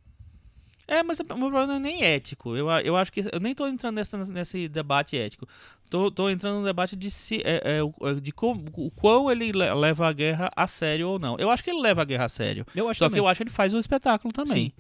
É, 0.89 1.03
mas 1.03 1.19
o 1.19 1.25
meu 1.25 1.37
problema 1.51 1.67
não 1.67 1.75
é 1.75 1.79
nem 1.81 2.03
ético. 2.05 2.57
Eu, 2.57 2.69
eu 2.71 2.97
acho 2.97 3.13
que. 3.13 3.21
Eu 3.33 3.41
nem 3.41 3.55
tô 3.55 3.67
entrando 3.67 3.97
nessa, 3.97 4.17
nesse 4.27 4.69
debate 4.69 5.17
ético. 5.17 5.49
Tô, 5.91 6.11
tô 6.11 6.29
entrando 6.31 6.61
no 6.61 6.65
debate 6.65 6.95
de 6.97 7.11
se. 7.11 7.37
É, 7.45 7.61
é, 7.65 8.09
é, 8.11 8.15
de 8.15 8.31
como, 8.33 8.65
o 8.77 8.91
quão 8.91 9.31
ele 9.31 9.51
le- 9.53 9.75
leva 9.75 10.07
a 10.09 10.13
guerra 10.13 10.51
a 10.55 10.67
sério 10.67 11.09
ou 11.09 11.19
não. 11.19 11.37
Eu 11.39 11.51
acho 11.51 11.63
que 11.65 11.71
ele 11.71 11.81
leva 11.81 12.03
a 12.03 12.05
guerra 12.05 12.25
a 12.27 12.29
sério. 12.29 12.65
eu 12.75 12.89
acho 12.89 12.99
Só 12.99 13.07
que 13.07 13.11
também. 13.11 13.19
eu 13.19 13.29
acho 13.29 13.39
que 13.39 13.43
ele 13.45 13.51
faz 13.51 13.75
o 13.75 13.79
espetáculo 13.79 14.33
também. 14.33 14.73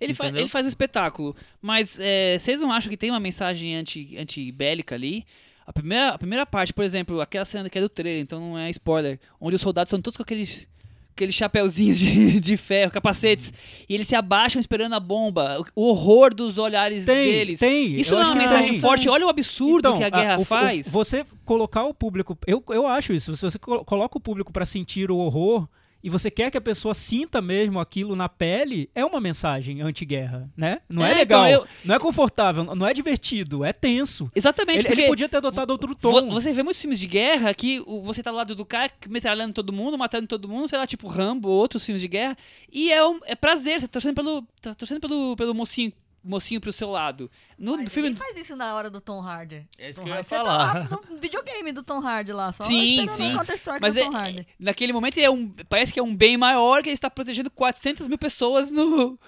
Ele, 0.00 0.12
fa 0.14 0.28
ele 0.28 0.48
faz 0.48 0.66
o 0.66 0.68
espetáculo, 0.68 1.34
mas 1.62 1.98
é, 2.00 2.38
vocês 2.38 2.60
não 2.60 2.70
acham 2.72 2.90
que 2.90 2.96
tem 2.96 3.10
uma 3.10 3.20
mensagem 3.20 3.74
anti- 3.76 4.16
anti-bélica 4.18 4.94
ali? 4.94 5.24
A 5.66 5.72
primeira, 5.72 6.08
a 6.10 6.18
primeira 6.18 6.44
parte, 6.44 6.74
por 6.74 6.84
exemplo, 6.84 7.20
aquela 7.22 7.44
cena 7.46 7.70
que 7.70 7.78
é 7.78 7.80
do 7.80 7.88
trailer, 7.88 8.20
então 8.22 8.38
não 8.38 8.58
é 8.58 8.68
spoiler, 8.70 9.18
onde 9.40 9.56
os 9.56 9.62
soldados 9.62 9.88
são 9.88 10.00
todos 10.00 10.16
com 10.18 10.22
aqueles, 10.22 10.68
aqueles 11.14 11.34
chapeuzinhos 11.34 11.98
de, 11.98 12.38
de 12.40 12.56
ferro, 12.56 12.90
capacetes, 12.90 13.52
e 13.88 13.94
eles 13.94 14.06
se 14.08 14.14
abaixam 14.16 14.60
esperando 14.60 14.94
a 14.94 15.00
bomba, 15.00 15.58
o, 15.76 15.82
o 15.82 15.88
horror 15.90 16.34
dos 16.34 16.58
olhares 16.58 17.04
Tem, 17.06 17.30
deles. 17.32 17.60
tem. 17.60 17.94
Isso 18.00 18.10
não 18.14 18.20
é 18.22 18.26
uma 18.26 18.34
mensagem 18.34 18.70
tem. 18.72 18.80
forte, 18.80 19.08
olha 19.08 19.24
o 19.26 19.28
absurdo 19.28 19.88
Então, 19.88 19.96
que 19.98 20.04
a 20.04 20.10
guerra 20.10 20.38
o- 20.38 20.42
o- 20.42 20.44
faz. 20.44 20.88
você 20.88 21.24
colocar 21.44 21.84
o 21.84 21.94
público. 21.94 22.36
Eu, 22.46 22.62
eu 22.70 22.86
acho 22.86 23.12
isso. 23.12 23.36
Se 23.36 23.42
você 23.42 23.58
colo- 23.58 23.84
coloca 23.84 24.18
o 24.18 24.20
público 24.20 24.52
para 24.52 24.66
sentir 24.66 25.10
o 25.10 25.16
horror 25.16 25.68
e 26.04 26.10
você 26.10 26.30
quer 26.30 26.50
que 26.50 26.58
a 26.58 26.60
pessoa 26.60 26.92
sinta 26.94 27.40
mesmo 27.40 27.80
aquilo 27.80 28.14
na 28.14 28.28
pele, 28.28 28.90
é 28.94 29.04
uma 29.04 29.20
mensagem 29.20 29.80
anti-guerra, 29.80 30.48
né? 30.56 30.80
Não 30.88 31.02
é, 31.04 31.12
É, 31.12 31.14
legal, 31.14 31.46
então 31.46 31.62
eu- 31.62 31.68
não 31.84 31.94
é 31.94 31.98
confortável, 31.98 32.62
não 32.76 32.86
é 32.86 32.92
divertido, 32.92 33.64
é 33.64 33.72
tenso. 33.72 34.30
Exatamente, 34.36 34.80
Ele, 34.86 35.00
ele 35.00 35.06
podia 35.06 35.28
ter 35.28 35.38
adotado 35.38 35.72
outro 35.72 35.94
tom. 35.94 36.30
você 36.30 36.52
vê 36.52 36.62
muitos 36.62 36.80
filmes 36.80 36.98
de 37.00 37.06
guerra 37.06 37.54
que 37.54 37.80
você 38.04 38.22
tá 38.22 38.30
do 38.30 38.36
lado 38.36 38.54
do 38.54 38.66
cara 38.66 38.92
metralhando 39.08 39.54
todo 39.54 39.72
mundo, 39.72 39.96
matando 39.96 40.26
todo 40.28 40.46
mundo, 40.46 40.68
sei 40.68 40.78
lá, 40.78 40.86
tipo 40.86 41.08
Rambo, 41.08 41.48
outros 41.48 41.82
filmes 41.84 42.02
de 42.02 42.08
guerra, 42.08 42.36
e 42.70 42.92
é, 42.92 43.02
um, 43.06 43.18
é 43.24 43.34
prazer, 43.34 43.80
você 43.80 43.88
tá 43.88 43.92
torcendo 43.94 44.14
pelo, 44.14 44.42
tá 44.60 44.74
torcendo 44.74 45.00
pelo, 45.00 45.34
pelo 45.36 45.54
mocinho, 45.54 45.90
mocinho 46.24 46.60
pro 46.60 46.72
seu 46.72 46.90
lado. 46.90 47.30
No 47.58 47.76
Mas 47.76 47.92
filme... 47.92 48.14
faz 48.16 48.36
isso 48.36 48.56
na 48.56 48.74
hora 48.74 48.90
do 48.90 49.00
Tom 49.00 49.20
Hardy. 49.20 49.66
É 49.78 49.90
isso 49.90 50.00
Tom 50.00 50.06
que 50.06 50.10
eu 50.10 50.16
ia 50.16 50.22
você 50.22 50.36
falar. 50.36 50.72
tá 50.72 50.78
lá 50.78 51.00
no 51.10 51.18
videogame 51.20 51.72
do 51.72 51.82
Tom 51.82 52.00
Hardy 52.00 52.32
lá, 52.32 52.50
só 52.52 52.64
Sim, 52.64 53.06
sim. 53.08 53.34
Mas 53.80 53.94
do 53.94 54.00
é, 54.00 54.04
Tom 54.04 54.16
Hardy. 54.16 54.46
naquele 54.58 54.92
momento 54.92 55.18
é 55.18 55.28
um, 55.28 55.48
parece 55.68 55.92
que 55.92 56.00
é 56.00 56.02
um 56.02 56.14
bem 56.14 56.36
maior 56.36 56.82
que 56.82 56.88
ele 56.88 56.94
está 56.94 57.10
protegendo 57.10 57.50
400 57.50 58.08
mil 58.08 58.16
pessoas 58.18 58.70
no, 58.70 59.18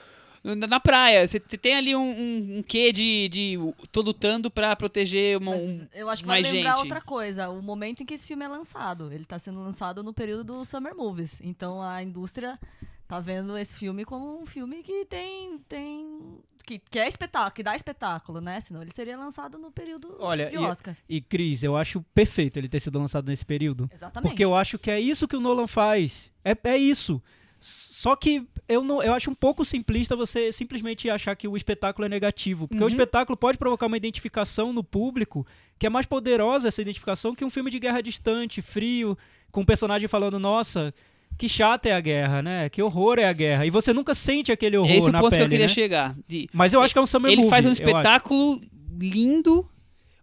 na, 0.42 0.66
na 0.66 0.80
praia. 0.80 1.26
Você 1.26 1.40
você 1.40 1.58
tem 1.58 1.76
ali 1.76 1.94
um, 1.94 2.00
um, 2.00 2.58
um 2.58 2.62
quê 2.62 2.92
de, 2.92 3.28
de 3.28 3.58
tô 3.92 4.00
lutando 4.00 4.50
pra 4.50 4.74
proteger 4.76 5.36
uma, 5.38 5.52
Mas 5.52 5.62
um, 5.62 5.86
eu 5.92 6.08
acho 6.08 6.22
que 6.22 6.28
mais 6.28 6.42
vai 6.42 6.52
lembrar 6.52 6.72
gente. 6.72 6.82
outra 6.82 7.00
coisa, 7.00 7.50
o 7.50 7.60
momento 7.60 8.02
em 8.02 8.06
que 8.06 8.14
esse 8.14 8.26
filme 8.26 8.44
é 8.44 8.48
lançado. 8.48 9.12
Ele 9.12 9.24
tá 9.24 9.38
sendo 9.38 9.60
lançado 9.60 10.02
no 10.02 10.14
período 10.14 10.44
do 10.44 10.64
Summer 10.64 10.94
Movies. 10.94 11.40
Então 11.42 11.82
a 11.82 12.02
indústria 12.02 12.58
tá 13.06 13.20
vendo 13.20 13.56
esse 13.56 13.76
filme 13.76 14.04
como 14.04 14.40
um 14.40 14.46
filme 14.46 14.82
que 14.82 15.04
tem. 15.06 15.58
tem 15.68 16.38
que, 16.64 16.80
que 16.80 16.98
é 16.98 17.06
espetáculo, 17.06 17.52
que 17.52 17.62
dá 17.62 17.76
espetáculo, 17.76 18.40
né? 18.40 18.60
Senão 18.60 18.82
ele 18.82 18.90
seria 18.92 19.16
lançado 19.16 19.56
no 19.56 19.70
período 19.70 20.16
Olha, 20.18 20.48
de 20.50 20.56
e- 20.56 20.58
Oscar. 20.58 20.96
E 21.08 21.20
Cris, 21.20 21.62
eu 21.62 21.76
acho 21.76 22.02
perfeito 22.12 22.56
ele 22.58 22.68
ter 22.68 22.80
sido 22.80 22.98
lançado 22.98 23.28
nesse 23.28 23.46
período. 23.46 23.88
Exatamente. 23.94 24.28
Porque 24.30 24.44
eu 24.44 24.52
acho 24.54 24.76
que 24.76 24.90
é 24.90 24.98
isso 25.00 25.28
que 25.28 25.36
o 25.36 25.40
Nolan 25.40 25.68
faz. 25.68 26.32
É, 26.44 26.56
é 26.64 26.76
isso. 26.76 27.22
Só 27.58 28.14
que 28.16 28.46
eu 28.68 28.82
não, 28.84 29.02
eu 29.02 29.14
acho 29.14 29.30
um 29.30 29.34
pouco 29.34 29.64
simplista 29.64 30.14
você 30.16 30.50
simplesmente 30.52 31.08
achar 31.08 31.34
que 31.36 31.48
o 31.48 31.56
espetáculo 31.56 32.04
é 32.04 32.08
negativo, 32.08 32.66
porque 32.68 32.82
o 32.82 32.86
Uhum. 32.86 32.88
espetáculo 32.88 33.36
pode 33.36 33.56
provocar 33.56 33.86
uma 33.86 33.96
identificação 33.96 34.72
no 34.72 34.84
público 34.84 35.46
que 35.78 35.86
é 35.86 35.88
mais 35.88 36.04
poderosa 36.04 36.68
essa 36.68 36.82
identificação 36.82 37.34
que 37.34 37.44
um 37.44 37.50
filme 37.50 37.70
de 37.70 37.78
guerra 37.78 38.00
distante, 38.02 38.60
frio, 38.60 39.16
com 39.52 39.60
um 39.62 39.64
personagem 39.64 40.06
falando, 40.08 40.38
nossa, 40.38 40.92
que 41.38 41.48
chata 41.48 41.88
é 41.88 41.92
a 41.92 42.00
guerra, 42.00 42.42
né? 42.42 42.68
Que 42.68 42.82
horror 42.82 43.18
é 43.18 43.24
a 43.26 43.32
guerra. 43.32 43.66
E 43.66 43.70
você 43.70 43.92
nunca 43.92 44.14
sente 44.14 44.50
aquele 44.52 44.76
horror 44.76 44.90
Esse 44.90 45.08
é 45.08 45.12
na 45.12 45.20
ponto 45.20 45.30
pele, 45.30 45.40
que 45.42 45.46
eu 45.46 45.50
queria 45.50 45.66
né? 45.66 45.72
chegar. 45.72 46.16
De, 46.26 46.48
Mas 46.52 46.72
eu 46.72 46.80
acho 46.80 46.94
que 46.94 46.98
é 46.98 47.02
um 47.02 47.06
summer 47.06 47.30
ele 47.30 47.42
movie, 47.42 47.50
faz 47.50 47.66
um 47.66 47.72
espetáculo 47.72 48.60
lindo, 48.98 49.68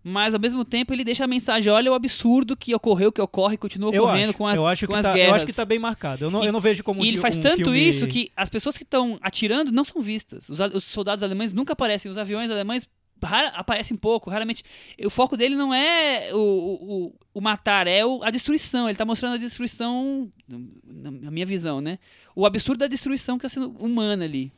mas 0.03 0.33
ao 0.33 0.39
mesmo 0.39 0.65
tempo 0.65 0.93
ele 0.93 1.03
deixa 1.03 1.23
a 1.23 1.27
mensagem: 1.27 1.71
olha 1.71 1.91
o 1.91 1.93
absurdo 1.95 2.57
que 2.57 2.73
ocorreu, 2.75 3.11
que 3.11 3.21
ocorre 3.21 3.55
e 3.55 3.57
continua 3.57 3.93
Eu 3.93 4.03
ocorrendo 4.03 4.29
acho, 4.29 4.37
com 4.37 4.47
as, 4.47 4.55
eu 4.55 4.67
acho 4.67 4.85
com 4.87 4.93
que 4.93 4.99
as 4.99 5.05
tá, 5.05 5.13
guerras. 5.13 5.29
Eu 5.29 5.35
acho 5.35 5.45
que 5.45 5.53
tá 5.53 5.65
bem 5.65 5.79
marcado. 5.79 6.25
Eu 6.25 6.31
não, 6.31 6.43
E- 6.43 6.47
eu 6.47 6.51
não 6.51 6.59
vejo 6.59 6.83
como 6.83 7.03
E 7.03 7.07
ele 7.07 7.17
um 7.19 7.21
faz 7.21 7.37
tanto 7.37 7.57
filme- 7.63 7.79
isso 7.89 8.07
que 8.07 8.31
as 8.35 8.49
pessoas 8.49 8.75
que 8.77 8.83
estão 8.83 9.17
atirando 9.21 9.71
não 9.71 9.85
são 9.85 10.01
vistas. 10.01 10.49
Os, 10.49 10.59
os 10.59 10.83
soldados 10.83 11.23
alemães 11.23 11.53
nunca 11.53 11.73
aparecem, 11.73 12.11
os 12.11 12.17
aviões 12.17 12.49
alemães 12.51 12.89
rara- 13.25 13.49
aparecem 13.55 13.95
pouco, 13.97 14.29
raramente. 14.29 14.63
O 15.03 15.09
foco 15.09 15.35
dele 15.37 15.55
não 15.55 15.73
é 15.73 16.29
o, 16.33 16.37
o, 16.37 17.15
o- 17.33 17.41
matar, 17.41 17.87
é 17.87 18.05
o- 18.05 18.23
a 18.23 18.29
destruição. 18.29 18.87
Ele 18.89 18.97
tá 18.97 19.05
mostrando 19.05 19.35
a 19.35 19.37
destruição, 19.37 20.31
na 20.85 21.31
minha 21.31 21.45
visão, 21.45 21.81
né? 21.81 21.99
O 22.35 22.45
absurdo 22.45 22.79
da 22.79 22.87
destruição 22.87 23.37
que 23.37 23.45
está 23.45 23.59
sendo 23.59 23.75
humana 23.79 24.23
ali. 24.25 24.51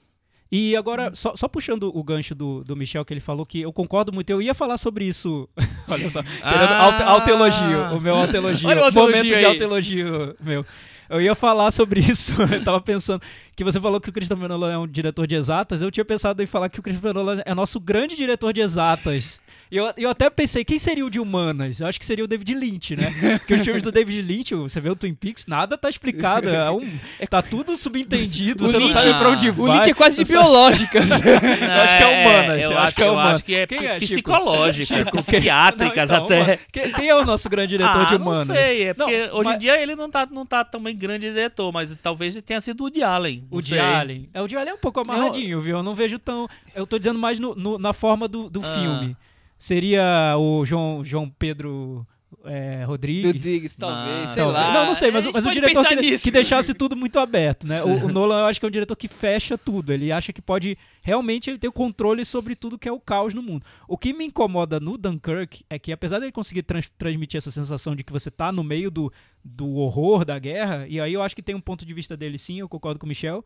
E 0.51 0.75
agora, 0.75 1.11
só, 1.15 1.35
só 1.35 1.47
puxando 1.47 1.91
o 1.93 2.03
gancho 2.03 2.35
do, 2.35 2.63
do 2.63 2.75
Michel, 2.75 3.03
que 3.03 3.11
ele 3.13 3.19
falou 3.19 3.45
que 3.45 3.61
eu 3.61 3.73
concordo 3.73 4.13
muito, 4.13 4.29
eu 4.29 4.41
ia 4.41 4.53
falar 4.53 4.77
sobre 4.77 5.03
isso 5.05 5.49
Olha 5.89 6.09
só, 6.09 6.21
querendo 6.21 6.71
Ah. 6.71 7.09
autoelogio, 7.09 7.81
o 7.97 7.99
meu 7.99 8.15
autoelogio, 8.15 8.69
Olha 8.69 8.87
o 8.87 8.93
momento 8.93 9.25
de 9.27 9.33
aí. 9.35 9.43
autoelogio 9.45 10.35
meu. 10.39 10.65
Eu 11.09 11.21
ia 11.21 11.35
falar 11.35 11.69
sobre 11.71 11.99
isso, 11.99 12.33
eu 12.53 12.63
tava 12.63 12.79
pensando 12.81 13.21
que 13.55 13.63
você 13.63 13.79
falou 13.79 14.01
que 14.01 14.09
o 14.09 14.11
Christopher 14.13 14.49
Nolan 14.49 14.73
é 14.73 14.77
um 14.77 14.87
diretor 14.87 15.25
de 15.25 15.35
exatas, 15.35 15.81
eu 15.81 15.89
tinha 15.89 16.03
pensado 16.05 16.43
em 16.43 16.45
falar 16.45 16.67
que 16.69 16.79
o 16.79 16.83
Christopher 16.83 17.13
Nolan 17.13 17.41
é 17.45 17.53
nosso 17.53 17.79
grande 17.79 18.15
diretor 18.15 18.51
de 18.51 18.61
exatas. 18.61 19.39
E 19.71 19.77
eu, 19.77 19.91
eu 19.97 20.09
até 20.09 20.29
pensei, 20.29 20.63
quem 20.63 20.77
seria 20.77 21.05
o 21.05 21.09
de 21.09 21.19
humanas? 21.19 21.79
Eu 21.79 21.87
acho 21.87 21.97
que 21.99 22.05
seria 22.05 22.23
o 22.23 22.27
David 22.27 22.53
Lynch, 22.53 22.95
né? 22.95 23.11
Porque 23.39 23.53
os 23.55 23.61
filmes 23.61 23.81
do 23.81 23.91
David 23.91 24.21
Lynch, 24.21 24.53
você 24.53 24.79
vê 24.79 24.89
o 24.89 24.95
Twin 24.95 25.13
Peaks, 25.15 25.45
nada 25.47 25.77
tá 25.77 25.89
explicado, 25.89 26.49
é 26.49 26.69
um, 26.69 26.87
tá 27.29 27.41
tudo 27.41 27.75
subentendido, 27.77 28.65
O 28.65 28.67
você 28.67 28.77
não 28.77 28.87
Lynch- 28.87 29.01
sabe 29.01 29.17
pra 29.17 29.29
onde 29.29 29.49
O 29.49 29.53
vai. 29.53 29.71
Nietzsche 29.71 29.91
é 29.91 29.93
quase 29.93 30.23
de 30.23 30.25
biológicas. 30.31 31.09
Eu 31.15 31.81
acho 31.81 31.97
que 31.97 32.03
é 32.03 32.07
humanas, 32.07 32.63
Eu, 32.63 32.71
eu 32.71 32.77
acho, 32.77 32.95
que 32.95 33.01
é 33.03 33.07
eu 33.07 33.13
humana. 33.13 33.31
acho 33.35 33.43
que 33.45 33.55
é, 33.55 33.67
Quem 33.67 33.85
é, 33.85 33.97
psicológicas, 33.99 35.05
Chico, 35.05 35.23
psiquiátricas 35.23 36.09
Não, 36.09 36.25
então, 36.25 36.41
até. 36.41 36.59
Quem, 36.71 36.91
quem 36.91 37.07
é 37.09 37.15
o 37.15 37.25
nosso 37.25 37.49
grande 37.49 37.69
diretor 37.77 38.01
ah, 38.01 38.05
de 38.05 38.15
humanas? 38.15 38.47
Não 38.47 38.55
sei, 38.55 38.83
é 38.83 38.95
Não, 38.97 39.05
porque 39.07 39.29
hoje 39.31 39.43
mas- 39.45 39.55
em 39.55 39.59
dia 39.59 39.81
ele 39.81 39.95
não 39.95 40.09
tá, 40.09 40.27
não 40.29 40.45
tá 40.45 40.63
também 40.63 40.95
grande 40.95 41.27
diretor, 41.27 41.71
mas 41.71 41.95
talvez 42.01 42.35
tenha 42.45 42.61
sido 42.61 42.81
o 42.81 42.83
Woody 42.83 43.01
Allen. 43.03 43.44
O 43.51 43.61
de. 43.61 43.77
Allen. 43.79 44.29
É, 44.33 44.41
o 44.41 44.47
de 44.47 44.55
Allen 44.55 44.71
é 44.71 44.73
um 44.73 44.77
pouco 44.79 44.99
amarradinho, 44.99 45.59
viu? 45.61 45.77
Eu 45.77 45.83
não 45.83 45.95
vejo 45.95 46.17
tão. 46.19 46.47
Eu 46.73 46.85
tô 46.87 46.97
dizendo 46.97 47.19
mais 47.19 47.39
no- 47.39 47.55
no- 47.55 47.77
na 47.77 47.93
forma 47.93 48.27
do, 48.27 48.49
do 48.49 48.59
Ah. 48.63 48.73
filme. 48.79 49.17
Seria 49.57 50.35
o 50.37 50.65
João, 50.65 51.03
João 51.03 51.29
Pedro 51.29 52.05
é, 52.47 52.81
Do 52.81 52.87
Rodrigues. 52.87 53.41
Diggs, 53.41 53.77
talvez, 53.77 54.23
Ah, 54.23 54.27
sei 54.33 54.43
Talvez. 54.43 54.63
lá. 54.65 54.73
Não, 54.73 54.85
não 54.87 54.95
sei, 54.95 55.11
mas, 55.11 55.25
mas 55.25 55.45
o 55.45 55.51
diretor 55.51 55.85
que, 55.87 55.95
nisso. 55.95 56.23
que 56.23 56.31
deixasse 56.31 56.73
tudo 56.73 56.95
muito 56.95 57.17
aberto, 57.19 57.67
né? 57.67 57.81
O, 57.85 58.05
o 58.05 58.11
Nolan, 58.11 58.39
eu 58.41 58.45
acho 58.45 58.59
que 58.59 58.65
é 58.65 58.69
um 58.69 58.71
diretor 58.71 58.95
que 58.95 59.07
fecha 59.07 59.57
tudo. 59.57 59.91
Ele 59.93 60.11
acha 60.11 60.31
que 60.33 60.41
pode 60.41 60.77
realmente 61.01 61.49
ele 61.49 61.57
ter 61.57 61.67
o 61.67 61.71
controle 61.71 62.23
sobre 62.25 62.55
tudo 62.55 62.77
que 62.79 62.87
é 62.87 62.91
o 62.91 62.99
caos 62.99 63.33
no 63.33 63.41
mundo. 63.43 63.65
O 63.87 63.97
que 63.97 64.13
me 64.13 64.25
incomoda 64.25 64.79
no 64.79 64.97
Dunkirk 64.97 65.63
é 65.69 65.77
que, 65.79 65.91
apesar 65.91 66.19
dele 66.19 66.31
conseguir 66.31 66.63
trans- 66.63 66.91
transmitir 66.97 67.37
essa 67.37 67.51
sensação 67.51 67.95
de 67.95 68.03
que 68.03 68.11
você 68.13 68.29
tá 68.31 68.51
no 68.51 68.63
meio 68.63 68.89
do, 68.89 69.11
do 69.43 69.75
horror 69.75 70.23
da 70.25 70.37
guerra, 70.39 70.85
e 70.87 70.99
aí 70.99 71.13
eu 71.13 71.21
acho 71.23 71.35
que 71.35 71.41
tem 71.41 71.55
um 71.55 71.59
ponto 71.61 71.85
de 71.85 71.93
vista 71.93 72.15
dele 72.17 72.37
sim, 72.37 72.59
eu 72.59 72.69
concordo 72.69 72.99
com 72.99 73.05
o 73.05 73.09
Michel, 73.09 73.43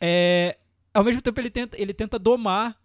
é, 0.00 0.56
ao 0.92 1.04
mesmo 1.04 1.20
tempo 1.22 1.40
ele 1.40 1.50
tenta, 1.50 1.80
ele 1.80 1.92
tenta 1.94 2.18
domar 2.18 2.76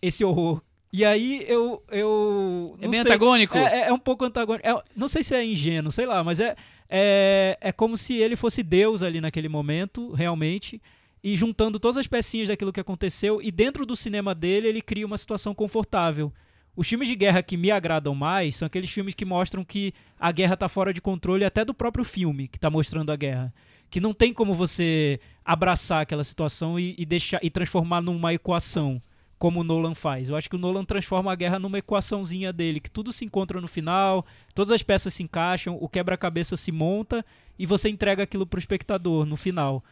esse 0.00 0.24
horror. 0.24 0.62
E 0.92 1.04
aí 1.04 1.44
eu. 1.46 1.82
eu 1.90 2.76
É 2.80 2.88
bem 2.88 2.92
sei, 2.94 3.00
antagônico? 3.12 3.56
é, 3.58 3.80
é- 3.82 3.88
é 3.88 3.92
um 3.92 3.98
pouco 3.98 4.24
antagônico. 4.24 4.66
É- 4.66 4.82
não 4.96 5.08
sei 5.08 5.22
se 5.22 5.34
é 5.34 5.44
ingênuo, 5.44 5.92
sei 5.92 6.06
lá, 6.06 6.24
mas 6.24 6.40
é, 6.40 6.56
é, 6.88 7.58
é 7.60 7.72
como 7.72 7.96
se 7.96 8.16
ele 8.16 8.36
fosse 8.36 8.62
Deus 8.62 9.02
ali 9.02 9.20
naquele 9.20 9.48
momento, 9.48 10.12
realmente, 10.12 10.80
e 11.22 11.36
juntando 11.36 11.78
todas 11.78 11.96
as 11.98 12.06
pecinhas 12.06 12.48
daquilo 12.48 12.72
que 12.72 12.80
aconteceu, 12.80 13.40
e 13.42 13.50
dentro 13.50 13.84
do 13.84 13.94
cinema 13.94 14.34
dele 14.34 14.68
ele 14.68 14.80
cria 14.80 15.04
uma 15.06 15.18
situação 15.18 15.54
confortável. 15.54 16.32
Os 16.74 16.88
filmes 16.88 17.08
de 17.08 17.16
guerra 17.16 17.42
que 17.42 17.56
me 17.56 17.70
agradam 17.72 18.14
mais 18.14 18.54
são 18.56 18.64
aqueles 18.66 18.88
filmes 18.88 19.12
que 19.12 19.24
mostram 19.24 19.64
que 19.64 19.92
a 20.18 20.30
guerra 20.30 20.54
está 20.54 20.68
fora 20.68 20.92
de 20.94 21.00
controle 21.00 21.44
até 21.44 21.64
do 21.64 21.74
próprio 21.74 22.04
filme 22.04 22.46
que 22.48 22.56
está 22.56 22.70
mostrando 22.70 23.10
a 23.10 23.16
guerra. 23.16 23.52
Que 23.90 24.00
não 24.00 24.14
tem 24.14 24.32
como 24.32 24.54
você 24.54 25.18
abraçar 25.44 26.02
aquela 26.02 26.22
situação 26.22 26.78
e, 26.78 26.94
e 26.96 27.04
deixar 27.04 27.40
e 27.42 27.50
transformar 27.50 28.00
numa 28.00 28.32
equação 28.32 29.02
como 29.38 29.60
o 29.60 29.64
Nolan 29.64 29.94
faz. 29.94 30.28
Eu 30.28 30.36
acho 30.36 30.48
que 30.50 30.56
o 30.56 30.58
Nolan 30.58 30.84
transforma 30.84 31.32
a 31.32 31.34
guerra 31.36 31.58
numa 31.58 31.78
equaçãozinha 31.78 32.52
dele, 32.52 32.80
que 32.80 32.90
tudo 32.90 33.12
se 33.12 33.24
encontra 33.24 33.60
no 33.60 33.68
final, 33.68 34.26
todas 34.54 34.72
as 34.72 34.82
peças 34.82 35.14
se 35.14 35.22
encaixam, 35.22 35.78
o 35.80 35.88
quebra-cabeça 35.88 36.56
se 36.56 36.72
monta 36.72 37.24
e 37.58 37.64
você 37.66 37.88
entrega 37.88 38.22
aquilo 38.24 38.46
pro 38.46 38.58
espectador 38.58 39.24
no 39.24 39.36
final. 39.36 39.82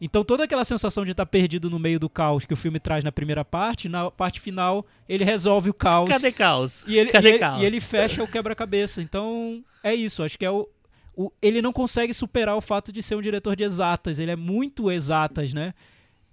Então 0.00 0.22
toda 0.22 0.44
aquela 0.44 0.64
sensação 0.64 1.04
de 1.06 1.12
estar 1.12 1.24
perdido 1.24 1.70
no 1.70 1.78
meio 1.78 1.98
do 1.98 2.10
caos 2.10 2.44
que 2.44 2.52
o 2.52 2.56
filme 2.56 2.78
traz 2.78 3.02
na 3.02 3.10
primeira 3.10 3.42
parte, 3.44 3.88
na 3.88 4.10
parte 4.10 4.40
final 4.40 4.84
ele 5.08 5.24
resolve 5.24 5.70
o 5.70 5.74
caos 5.74 6.08
Cadê 6.10 6.30
caos? 6.32 6.84
e 6.86 6.98
ele, 6.98 7.10
Cadê 7.10 7.28
e 7.28 7.30
ele, 7.32 7.38
caos? 7.38 7.62
e 7.62 7.64
ele 7.64 7.80
fecha 7.80 8.22
o 8.22 8.28
quebra-cabeça. 8.28 9.00
Então 9.00 9.64
é 9.82 9.94
isso, 9.94 10.22
acho 10.22 10.38
que 10.38 10.44
é 10.44 10.50
o, 10.50 10.68
o- 11.16 11.32
ele 11.40 11.62
não 11.62 11.72
consegue 11.72 12.12
superar 12.12 12.56
o 12.56 12.60
fato 12.60 12.92
de 12.92 13.02
ser 13.02 13.14
um 13.14 13.22
diretor 13.22 13.56
de 13.56 13.64
exatas, 13.64 14.18
ele 14.18 14.30
é 14.30 14.36
muito 14.36 14.90
exatas, 14.90 15.54
né? 15.54 15.72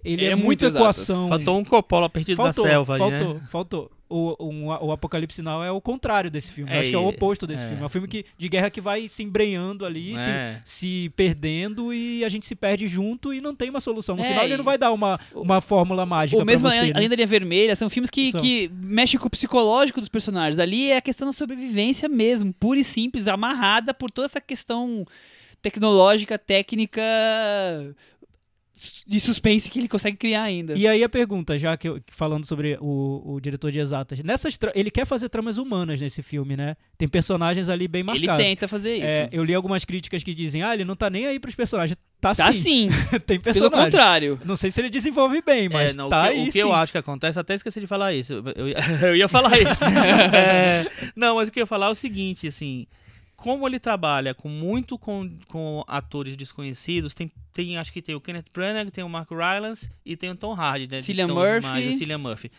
Ele 0.04 0.22
Ele 0.22 0.26
é, 0.26 0.28
é 0.28 0.36
exatas. 0.36 0.74
equação. 0.74 1.28
Faltou 1.28 1.58
um 1.58 1.64
Coppola 1.64 2.10
perdido 2.10 2.36
Faltou, 2.36 2.64
na 2.64 2.70
selva 2.70 2.92
ali, 2.94 3.00
faltou, 3.00 3.34
né? 3.34 3.40
faltou. 3.50 3.90
O, 4.06 4.36
um- 4.38 4.66
o 4.68 4.92
Apocalipse 4.92 5.40
Now 5.42 5.64
é 5.64 5.70
o 5.72 5.80
contrário 5.80 6.30
desse 6.30 6.52
filme. 6.52 6.70
Eu 6.70 6.76
É, 6.76 6.80
acho 6.80 6.90
que 6.90 6.94
é 6.94 6.98
o 6.98 7.08
oposto 7.08 7.46
desse 7.46 7.64
é. 7.64 7.68
filme. 7.68 7.82
É 7.82 7.86
um 7.86 7.88
filme 7.88 8.06
que, 8.06 8.24
de 8.36 8.48
guerra 8.50 8.68
que 8.70 8.80
vai 8.80 9.08
se 9.08 9.22
embrenhando 9.22 9.84
ali, 9.84 10.16
se, 10.18 10.28
É. 10.30 10.60
se 10.62 11.10
perdendo 11.16 11.92
e 11.92 12.22
a 12.22 12.28
gente 12.28 12.44
se 12.46 12.54
perde 12.54 12.86
junto 12.86 13.32
e 13.32 13.40
não 13.40 13.54
tem 13.56 13.70
uma 13.70 13.80
solução. 13.80 14.14
No 14.14 14.22
É, 14.22 14.28
final 14.28 14.44
ele 14.44 14.58
não 14.58 14.62
vai 14.64 14.76
dar 14.78 14.92
uma, 14.92 15.18
uma 15.34 15.60
fórmula 15.62 16.04
mágica 16.04 16.38
Ou 16.38 16.44
mesmo 16.44 16.68
pra 16.68 16.76
você. 16.76 16.84
a, 16.84 16.86
né? 17.00 17.08
da 17.08 17.14
Linha 17.16 17.26
Vermelha, 17.26 17.74
são 17.74 17.88
filmes 17.88 18.10
que, 18.10 18.30
São. 18.30 18.40
que 18.40 18.70
mexem 18.74 19.18
com 19.18 19.26
o 19.26 19.30
psicológico 19.30 20.00
dos 20.00 20.10
personagens. 20.10 20.58
Ali 20.60 20.90
é 20.92 20.98
a 20.98 21.02
questão 21.02 21.26
da 21.26 21.32
sobrevivência 21.32 22.08
mesmo, 22.08 22.52
pura 22.52 22.78
e 22.78 22.84
simples, 22.84 23.26
amarrada 23.26 23.92
por 23.94 24.10
toda 24.10 24.26
essa 24.26 24.40
questão 24.40 25.04
tecnológica, 25.62 26.38
técnica 26.38 27.00
de 29.06 29.20
suspense 29.20 29.70
que 29.70 29.78
ele 29.78 29.88
consegue 29.88 30.16
criar 30.16 30.42
ainda. 30.44 30.74
E 30.74 30.88
aí 30.88 31.04
a 31.04 31.08
pergunta, 31.08 31.58
já 31.58 31.76
que 31.76 31.86
eu, 31.88 32.00
falando 32.10 32.46
sobre 32.46 32.78
o, 32.80 33.34
o 33.34 33.40
diretor 33.40 33.70
de 33.70 33.78
exatas, 33.78 34.18
nessas 34.20 34.58
ele 34.74 34.90
quer 34.90 35.04
fazer 35.04 35.28
tramas 35.28 35.58
humanas 35.58 36.00
nesse 36.00 36.22
filme, 36.22 36.56
né? 36.56 36.74
Tem 36.96 37.06
personagens 37.06 37.68
ali 37.68 37.86
bem 37.86 38.00
ele 38.00 38.06
marcados. 38.26 38.44
tenta 38.44 38.66
fazer 38.66 38.94
isso. 38.94 39.04
É, 39.06 39.28
eu 39.30 39.44
li 39.44 39.54
algumas 39.54 39.84
críticas 39.84 40.22
que 40.22 40.32
dizem, 40.32 40.62
ah, 40.62 40.72
ele 40.72 40.84
não 40.86 40.96
tá 40.96 41.10
nem 41.10 41.26
aí 41.26 41.38
pros 41.38 41.54
personagens. 41.54 41.98
Tá, 42.18 42.34
tá 42.34 42.50
sim, 42.50 42.88
sim, 42.88 42.88
tem 43.26 43.38
pelo 43.38 43.42
personagem. 43.42 43.84
contrário. 43.84 44.40
Não 44.46 44.56
sei 44.56 44.70
se 44.70 44.80
ele 44.80 44.88
desenvolve 44.88 45.42
bem, 45.44 45.68
mas 45.68 45.92
É, 45.92 45.96
não, 45.98 46.08
tá 46.08 46.22
o 46.22 46.22
que, 46.22 46.28
aí 46.30 46.42
o 46.42 46.46
que 46.46 46.52
sim. 46.52 46.58
eu 46.60 46.72
acho 46.72 46.90
que 46.90 46.96
acontece, 46.96 47.38
até 47.38 47.54
esqueci 47.54 47.80
de 47.80 47.86
falar 47.86 48.14
isso. 48.14 48.32
Eu, 48.32 48.44
eu- 48.68 48.68
eu 49.08 49.16
ia 49.16 49.28
falar 49.28 49.58
isso. 49.58 49.74
É, 50.34 50.86
não, 51.14 51.36
mas 51.36 51.48
o 51.48 51.52
que 51.52 51.58
eu 51.60 51.62
ia 51.62 51.66
falar 51.66 51.86
é 51.88 51.90
o 51.90 51.94
seguinte, 51.94 52.48
assim, 52.48 52.86
como 53.44 53.68
ele 53.68 53.78
trabalha 53.78 54.32
com 54.32 54.48
muito 54.48 54.96
com, 54.96 55.30
com 55.48 55.84
atores 55.86 56.34
desconhecidos, 56.34 57.14
tem, 57.14 57.30
tem 57.52 57.76
acho 57.76 57.92
que 57.92 58.00
tem 58.00 58.14
o 58.14 58.20
Kenneth 58.20 58.46
Branagh, 58.50 58.90
tem 58.90 59.04
o 59.04 59.08
Mark 59.08 59.30
Rylance 59.30 59.90
e 60.02 60.16
tem 60.16 60.30
o 60.30 60.34
Tom 60.34 60.54
Hardy, 60.54 60.90
né? 60.90 60.98
Cillian 61.02 61.26
Murphy. 61.26 61.60
mais, 61.60 61.94
o 61.94 61.98
Cillian 61.98 62.16
Murphy. 62.16 62.50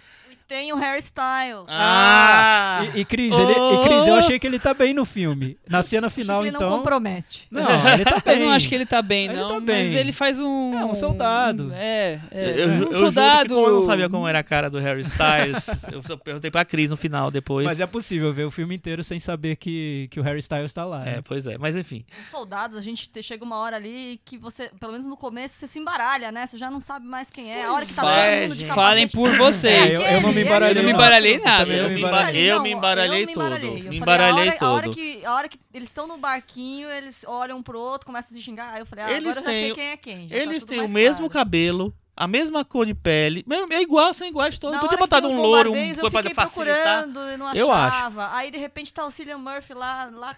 Tem 0.47 0.71
o 0.71 0.75
Harry 0.75 0.99
Styles. 0.99 1.65
Ah! 1.67 2.85
E, 2.93 2.99
e 2.99 3.05
Cris, 3.05 3.33
ele, 3.33 3.51
e 3.51 3.83
Cris, 3.83 4.05
eu 4.07 4.13
Oh! 4.13 4.17
achei 4.17 4.37
que 4.37 4.45
ele 4.45 4.59
tá 4.59 4.73
bem 4.75 4.93
no 4.93 5.03
filme. 5.05 5.57
Na 5.67 5.81
cena 5.81 6.07
final, 6.09 6.41
ele 6.45 6.55
então. 6.55 6.69
não 6.69 6.77
compromete. 6.77 7.47
Não, 7.49 7.63
ele 7.93 8.05
tá 8.05 8.21
bem. 8.23 8.39
Eu 8.39 8.45
não 8.47 8.51
acho 8.53 8.67
que 8.69 8.75
ele 8.75 8.85
tá 8.85 9.01
bem, 9.01 9.25
Ele 9.25 9.33
não. 9.37 9.47
tá 9.47 9.53
Mas 9.55 9.65
bem. 9.65 9.93
ele 9.95 10.11
faz 10.11 10.37
um. 10.37 10.77
É, 10.77 10.85
um 10.85 10.93
soldado. 10.93 11.71
É, 11.73 12.19
é. 12.31 12.53
Eu, 12.57 12.67
um 12.67 12.71
eu 12.73 12.77
juro 12.77 12.99
soldado. 12.99 13.49
que 13.49 13.53
como 13.55 13.67
eu 13.67 13.75
não 13.75 13.81
sabia 13.81 14.07
como 14.09 14.27
era 14.27 14.39
a 14.39 14.43
cara 14.43 14.69
do 14.69 14.77
Harry 14.77 15.01
Styles, 15.01 15.67
eu 15.91 16.03
só 16.03 16.15
perguntei 16.15 16.51
pra 16.51 16.63
Cris 16.63 16.91
no 16.91 16.97
final 16.97 17.31
depois. 17.31 17.65
Mas 17.65 17.79
é 17.79 17.87
possível 17.87 18.31
ver 18.31 18.45
o 18.45 18.51
filme 18.51 18.75
inteiro 18.75 19.03
sem 19.03 19.19
saber 19.19 19.55
que, 19.55 20.07
que 20.11 20.19
o 20.19 20.23
Harry 20.23 20.39
Styles 20.39 20.71
tá 20.73 20.85
lá. 20.85 21.01
É, 21.07 21.15
né? 21.15 21.21
pois 21.23 21.47
é, 21.47 21.57
mas 21.57 21.75
enfim. 21.75 22.05
Os 22.23 22.29
soldados, 22.29 22.77
a 22.77 22.81
gente 22.81 23.09
te- 23.09 23.23
chega 23.23 23.43
uma 23.43 23.57
hora 23.57 23.77
ali 23.77 24.21
que 24.23 24.37
você, 24.37 24.69
pelo 24.79 24.91
menos 24.91 25.07
no 25.07 25.17
começo, 25.17 25.55
você 25.55 25.65
se 25.65 25.79
embaralha, 25.79 26.31
né? 26.31 26.45
Você 26.45 26.57
já 26.57 26.69
não 26.69 26.79
sabe 26.79 27.07
mais 27.07 27.31
quem 27.31 27.51
é. 27.51 27.65
A 27.65 27.73
hora 27.73 27.85
que 27.85 27.93
tá 27.95 28.07
é, 28.15 28.35
todo 28.41 28.41
mundo 28.49 28.57
de 28.57 28.65
capacete. 28.65 28.75
Falem 28.87 29.07
por 29.07 29.31
vocês. 29.37 29.93
É, 29.93 29.95
eu, 29.95 30.01
eu 30.17 30.21
não 30.21 30.34
me 30.36 30.41
embaralhei. 30.43 30.71
Eu 30.71 30.83
não 30.83 30.83
me 30.83 30.91
embaralhei 30.93 31.39
nada. 31.39 31.73
Eu 31.73 31.89
me 31.89 31.99
embaralhei. 31.99 32.51
eu 32.51 32.61
me 32.61 32.71
embaralhei 32.71 33.27
todo. 33.27 33.59
Me 33.89 33.97
embaralhei 33.97 34.49
a 34.49 34.51
hora, 34.51 34.57
A 34.65 34.71
hora, 34.71 34.83
todo. 34.86 34.93
que, 34.95 35.25
a 35.25 35.33
hora 35.33 35.49
que 35.49 35.59
eles 35.73 35.89
estão 35.89 36.05
no 36.07 36.17
barquinho, 36.17 36.89
eles 36.89 37.23
olham 37.27 37.61
pro 37.63 37.79
outro, 37.79 38.05
começam 38.05 38.31
a 38.31 38.33
se 38.38 38.41
xingar. 38.43 38.73
Aí 38.73 38.81
eu 38.81 38.86
falei, 38.86 39.05
ah, 39.05 39.11
Eles 39.11 39.38
agora 39.38 39.39
eu 39.39 39.43
já 39.43 39.49
sei 39.49 39.61
têm- 39.61 39.75
quem 39.75 39.88
é 39.89 39.97
quem. 39.97 40.27
tá 40.29 40.36
Eles 40.36 40.59
tudo 40.63 40.69
têm 40.69 40.81
o 40.81 40.89
mesmo 40.89 41.29
claro. 41.29 41.45
cabelo, 41.45 41.93
a 42.15 42.27
mesma 42.27 42.63
cor 42.63 42.86
de 42.86 42.93
pele. 42.93 43.45
É 43.71 43.81
igual, 43.81 44.13
são 44.13 44.27
iguais 44.27 44.57
todos. 44.59 44.75
Na 44.75 44.81
Podia 44.81 44.97
botar 44.97 45.23
um 45.23 45.36
louro, 45.41 45.71
um 45.71 45.73
coisa 45.95 46.09
pra 46.11 46.23
facilitar. 46.33 46.45
procurando 46.45 47.19
e 47.31 47.38
não 47.38 47.53
Eu 47.53 47.71
acho. 47.71 47.95
achava. 47.95 48.29
Aí, 48.36 48.51
de 48.51 48.57
repente, 48.57 48.93
tá 48.93 49.05
o 49.05 49.11
Cillian 49.11 49.38
Murphy 49.38 49.73
lá, 49.73 50.09
lá 50.13 50.36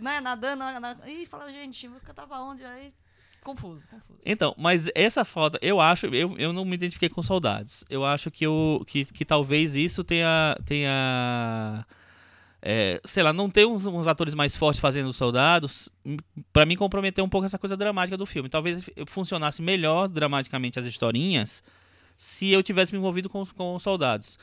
né, 0.00 0.20
nadando. 0.20 0.58
Na, 0.64 0.80
na... 0.80 0.96
Ih, 1.06 1.26
fala, 1.26 1.50
gente, 1.52 1.86
eu 1.86 2.14
tava 2.14 2.38
onde? 2.40 2.64
Aí, 2.64 2.92
confuso, 3.42 3.86
confuso. 3.88 4.18
Então, 4.24 4.54
mas 4.56 4.88
essa 4.94 5.24
falta, 5.24 5.58
eu 5.62 5.80
acho, 5.80 6.06
eu, 6.06 6.36
eu 6.38 6.52
não 6.52 6.64
me 6.64 6.74
identifiquei 6.74 7.08
com 7.08 7.22
soldados. 7.22 7.84
Eu 7.90 8.04
acho 8.04 8.30
que, 8.30 8.46
eu, 8.46 8.84
que, 8.86 9.04
que 9.04 9.24
talvez 9.24 9.74
isso 9.74 10.02
tenha. 10.04 10.56
tenha 10.64 11.84
é, 12.64 13.00
sei 13.04 13.22
lá, 13.24 13.32
não 13.32 13.50
ter 13.50 13.66
uns, 13.66 13.84
uns 13.86 14.06
atores 14.06 14.34
mais 14.34 14.54
fortes 14.54 14.80
fazendo 14.80 15.08
os 15.08 15.16
soldados, 15.16 15.88
m- 16.04 16.18
pra 16.52 16.64
mim 16.64 16.76
comprometeu 16.76 17.24
um 17.24 17.28
pouco 17.28 17.44
essa 17.44 17.58
coisa 17.58 17.76
dramática 17.76 18.16
do 18.16 18.24
filme. 18.24 18.48
Talvez 18.48 18.88
funcionasse 19.06 19.60
melhor 19.60 20.06
dramaticamente 20.08 20.78
as 20.78 20.86
historinhas 20.86 21.62
se 22.16 22.50
eu 22.52 22.62
tivesse 22.62 22.92
me 22.92 22.98
envolvido 22.98 23.28
com, 23.28 23.44
com 23.46 23.74
os 23.74 23.82
soldados. 23.82 24.38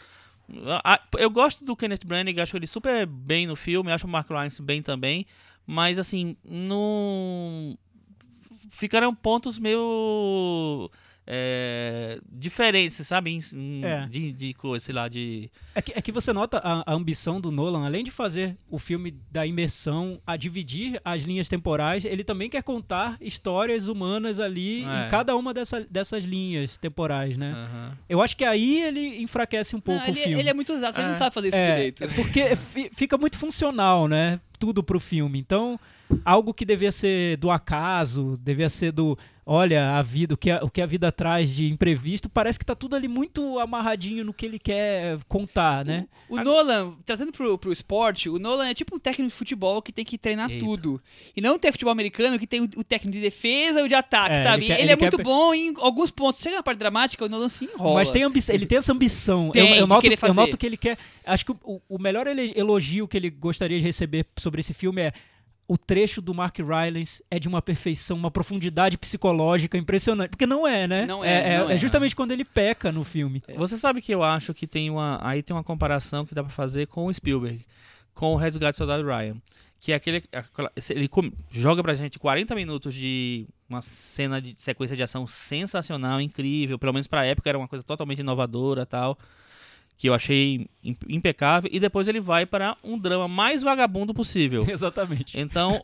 Eu 1.17 1.29
gosto 1.29 1.63
do 1.63 1.75
Kenneth 1.77 2.05
Branagh, 2.05 2.39
acho 2.41 2.57
ele 2.57 2.67
super 2.67 3.05
bem 3.05 3.47
no 3.47 3.55
filme, 3.55 3.91
acho 3.91 4.05
o 4.07 4.09
Mark 4.09 4.27
Rylance 4.29 4.61
bem 4.61 4.81
também, 4.81 5.25
mas 5.65 5.97
assim, 5.99 6.35
não 6.43 7.77
ficaram 8.69 9.13
pontos 9.13 9.57
meio 9.59 10.89
é, 11.31 12.19
diferentes, 12.31 13.05
sabe? 13.05 13.29
Em- 13.29 13.39
em- 13.53 13.85
É. 13.85 14.07
De, 14.07 14.31
de 14.31 14.51
coisa, 14.55 14.83
sei 14.83 14.95
lá, 14.95 15.07
de. 15.07 15.49
É 15.75 15.81
que, 15.81 15.93
é 15.95 16.01
que 16.01 16.11
você 16.11 16.33
nota 16.33 16.57
a, 16.63 16.91
a 16.91 16.93
ambição 16.95 17.39
do 17.39 17.51
Nolan, 17.51 17.85
além 17.85 18.03
de 18.03 18.09
fazer 18.09 18.57
o 18.67 18.79
filme 18.79 19.11
da 19.31 19.45
imersão, 19.45 20.19
a 20.25 20.35
dividir 20.35 20.99
as 21.05 21.21
linhas 21.21 21.47
temporais, 21.47 22.03
ele 22.03 22.23
também 22.23 22.49
quer 22.49 22.63
contar 22.63 23.15
histórias 23.21 23.87
humanas 23.87 24.39
ali 24.39 24.83
É. 24.83 25.05
em 25.05 25.09
cada 25.11 25.35
uma 25.35 25.53
dessa, 25.53 25.85
dessas 25.89 26.23
linhas 26.23 26.79
temporais, 26.79 27.37
né? 27.37 27.51
Aham. 27.55 27.97
Eu 28.09 28.21
acho 28.23 28.35
que 28.35 28.43
aí 28.43 28.81
ele 28.81 29.21
enfraquece 29.21 29.75
um 29.75 29.79
pouco 29.79 30.01
Não, 30.01 30.07
ele, 30.09 30.19
o 30.19 30.23
filme. 30.23 30.39
ele 30.39 30.49
é 30.49 30.53
muito 30.55 30.73
usado, 30.73 30.95
você 30.95 31.01
É. 31.01 31.07
não 31.07 31.13
sabe 31.15 31.33
fazer 31.33 31.49
isso 31.49 31.57
É, 31.57 31.75
direito. 31.75 32.03
é 32.03 32.07
porque 32.07 32.55
fi- 32.55 32.89
fica 32.91 33.17
muito 33.19 33.37
funcional, 33.37 34.07
né? 34.07 34.39
Tudo 34.57 34.81
pro 34.83 34.99
filme. 34.99 35.37
Então, 35.37 35.79
algo 36.25 36.53
que 36.53 36.65
devia 36.65 36.91
ser 36.91 37.37
do 37.37 37.49
acaso, 37.51 38.37
devia 38.41 38.67
ser 38.69 38.91
do, 38.91 39.17
olha, 39.45 39.91
a 39.91 40.01
vida, 40.01 40.33
o 40.33 40.37
que 40.37 40.49
a, 40.51 40.59
o 40.63 40.69
que 40.69 40.81
a 40.81 40.85
vida 40.85 41.11
traz 41.11 41.49
de 41.49 41.69
imprevisto, 41.71 42.27
parece 42.29 42.57
que 42.57 42.65
tá 42.65 42.73
tudo 42.75 42.95
ali 42.95 43.07
muito 43.07 43.59
amarradinho 43.59 44.23
no 44.25 44.33
que 44.33 44.45
ele 44.45 44.57
quer 44.59 45.17
contar, 45.27 45.85
né? 45.85 46.07
O 46.27 46.37
Nolan, 46.41 46.93
trazendo 47.05 47.31
pro, 47.31 47.57
pro 47.57 47.71
esporte, 47.71 48.27
o 48.29 48.37
Nolan 48.39 48.67
é 48.69 48.73
tipo 48.73 48.95
um 48.95 48.99
técnico 48.99 49.29
de 49.31 49.35
futebol 49.35 49.81
que 49.81 49.91
tem 49.91 50.03
que 50.05 50.17
treinar 50.17 50.49
Eita. 50.51 50.63
tudo. 50.65 51.01
E 51.35 51.41
não 51.41 51.57
tem 51.57 51.71
futebol 51.71 51.91
americano 51.91 52.37
que 52.39 52.47
tem 52.47 52.61
o, 52.61 52.69
o 52.77 52.83
técnico 52.83 53.13
de 53.17 53.21
defesa 53.21 53.79
e 53.79 53.83
o 53.83 53.87
de 53.87 53.95
ataque, 53.95 54.35
É, 54.35 54.43
sabe? 54.43 54.65
ele 54.65 54.65
Ele, 54.65 54.75
quer- 54.75 54.81
ele 54.83 54.91
é 54.91 54.97
quer 54.97 55.01
muito 55.11 55.23
bom 55.23 55.53
em 55.53 55.73
alguns 55.77 56.11
pontos. 56.11 56.41
Chega 56.41 56.55
na 56.57 56.63
parte 56.63 56.79
dramática, 56.79 57.25
o 57.25 57.29
Nolan 57.29 57.49
se 57.49 57.65
enrola. 57.65 57.95
Mas 57.95 58.11
tem 58.11 58.23
ambi- 58.23 58.43
ele 58.49 58.65
tem 58.65 58.77
essa 58.77 58.91
ambição. 58.91 59.51
Tem, 59.51 59.69
eu, 59.71 59.75
eu 59.77 59.87
noto, 59.87 60.05
eu 60.07 60.33
noto 60.33 60.57
que 60.57 60.65
ele 60.65 60.77
quer. 60.77 60.97
Acho 61.25 61.45
que 61.45 61.51
o, 61.63 61.81
o 61.89 61.99
melhor 61.99 62.27
ele- 62.27 62.53
elogio 62.55 63.07
que 63.07 63.17
ele 63.17 63.29
gostaria 63.29 63.77
de 63.79 63.85
receber 63.85 64.25
sobre 64.37 64.59
esse 64.59 64.73
filme 64.73 65.01
é. 65.01 65.11
O 65.71 65.77
trecho 65.77 66.19
do 66.19 66.33
Mark 66.33 66.57
Rylance 66.57 67.23
é 67.29 67.37
de 67.37 67.47
uma 67.47 67.61
perfeição, 67.61 68.17
uma 68.17 68.31
profundidade 68.31 68.97
psicológica 68.97 69.77
impressionante. 69.77 70.31
Porque 70.31 70.47
não 70.47 70.65
é, 70.67 70.87
né? 70.87 71.05
Não 71.05 71.23
é, 71.23 71.53
é, 71.53 71.59
não 71.59 71.69
é 71.69 71.75
é. 71.75 71.77
justamente 71.77 72.15
quando 72.15 72.31
ele 72.31 72.43
peca 72.43 72.91
no 72.91 73.03
filme. 73.03 73.43
Você 73.55 73.77
sabe 73.77 74.01
que 74.01 74.11
eu 74.11 74.23
acho 74.23 74.51
que 74.51 74.65
tem 74.65 74.89
uma. 74.89 75.19
Aí 75.21 75.43
tem 75.43 75.55
uma 75.55 75.63
comparação 75.63 76.25
que 76.25 76.33
dá 76.33 76.43
pra 76.43 76.51
fazer 76.51 76.87
com 76.87 77.05
o 77.05 77.13
Spielberg, 77.13 77.63
com 78.15 78.33
o 78.33 78.35
Resgate 78.35 78.71
do 78.73 78.77
Soldado 78.77 79.05
Ryan. 79.05 79.37
Que 79.79 79.91
é 79.91 79.95
aquele. 79.95 80.23
aquela- 80.33 80.71
ele 80.89 81.07
joga 81.51 81.83
pra 81.83 81.93
gente 81.93 82.17
40 82.17 82.55
minutos 82.55 82.93
de 82.95 83.45
uma 83.69 83.81
cena 83.83 84.41
de 84.41 84.55
sequência 84.55 84.95
de 84.97 85.03
ação 85.03 85.27
sensacional, 85.27 86.19
incrível. 86.19 86.79
Pelo 86.79 86.93
menos 86.93 87.05
pra 87.05 87.25
época 87.25 87.47
era 87.47 87.57
uma 87.59 87.67
coisa 87.67 87.83
totalmente 87.83 88.19
inovadora 88.19 88.87
tal. 88.87 89.17
Que 90.01 90.07
eu 90.07 90.13
achei 90.13 90.65
im- 90.81 90.95
impecável. 91.09 91.69
E 91.73 91.77
depois 91.77 92.07
ele 92.07 92.21
vai 92.21 92.45
para 92.45 92.77
um 92.81 92.97
drama 92.97 93.27
mais 93.27 93.61
vagabundo 93.61 94.13
possível. 94.13 94.63
Exatamente. 94.71 95.37
Então, 95.37 95.83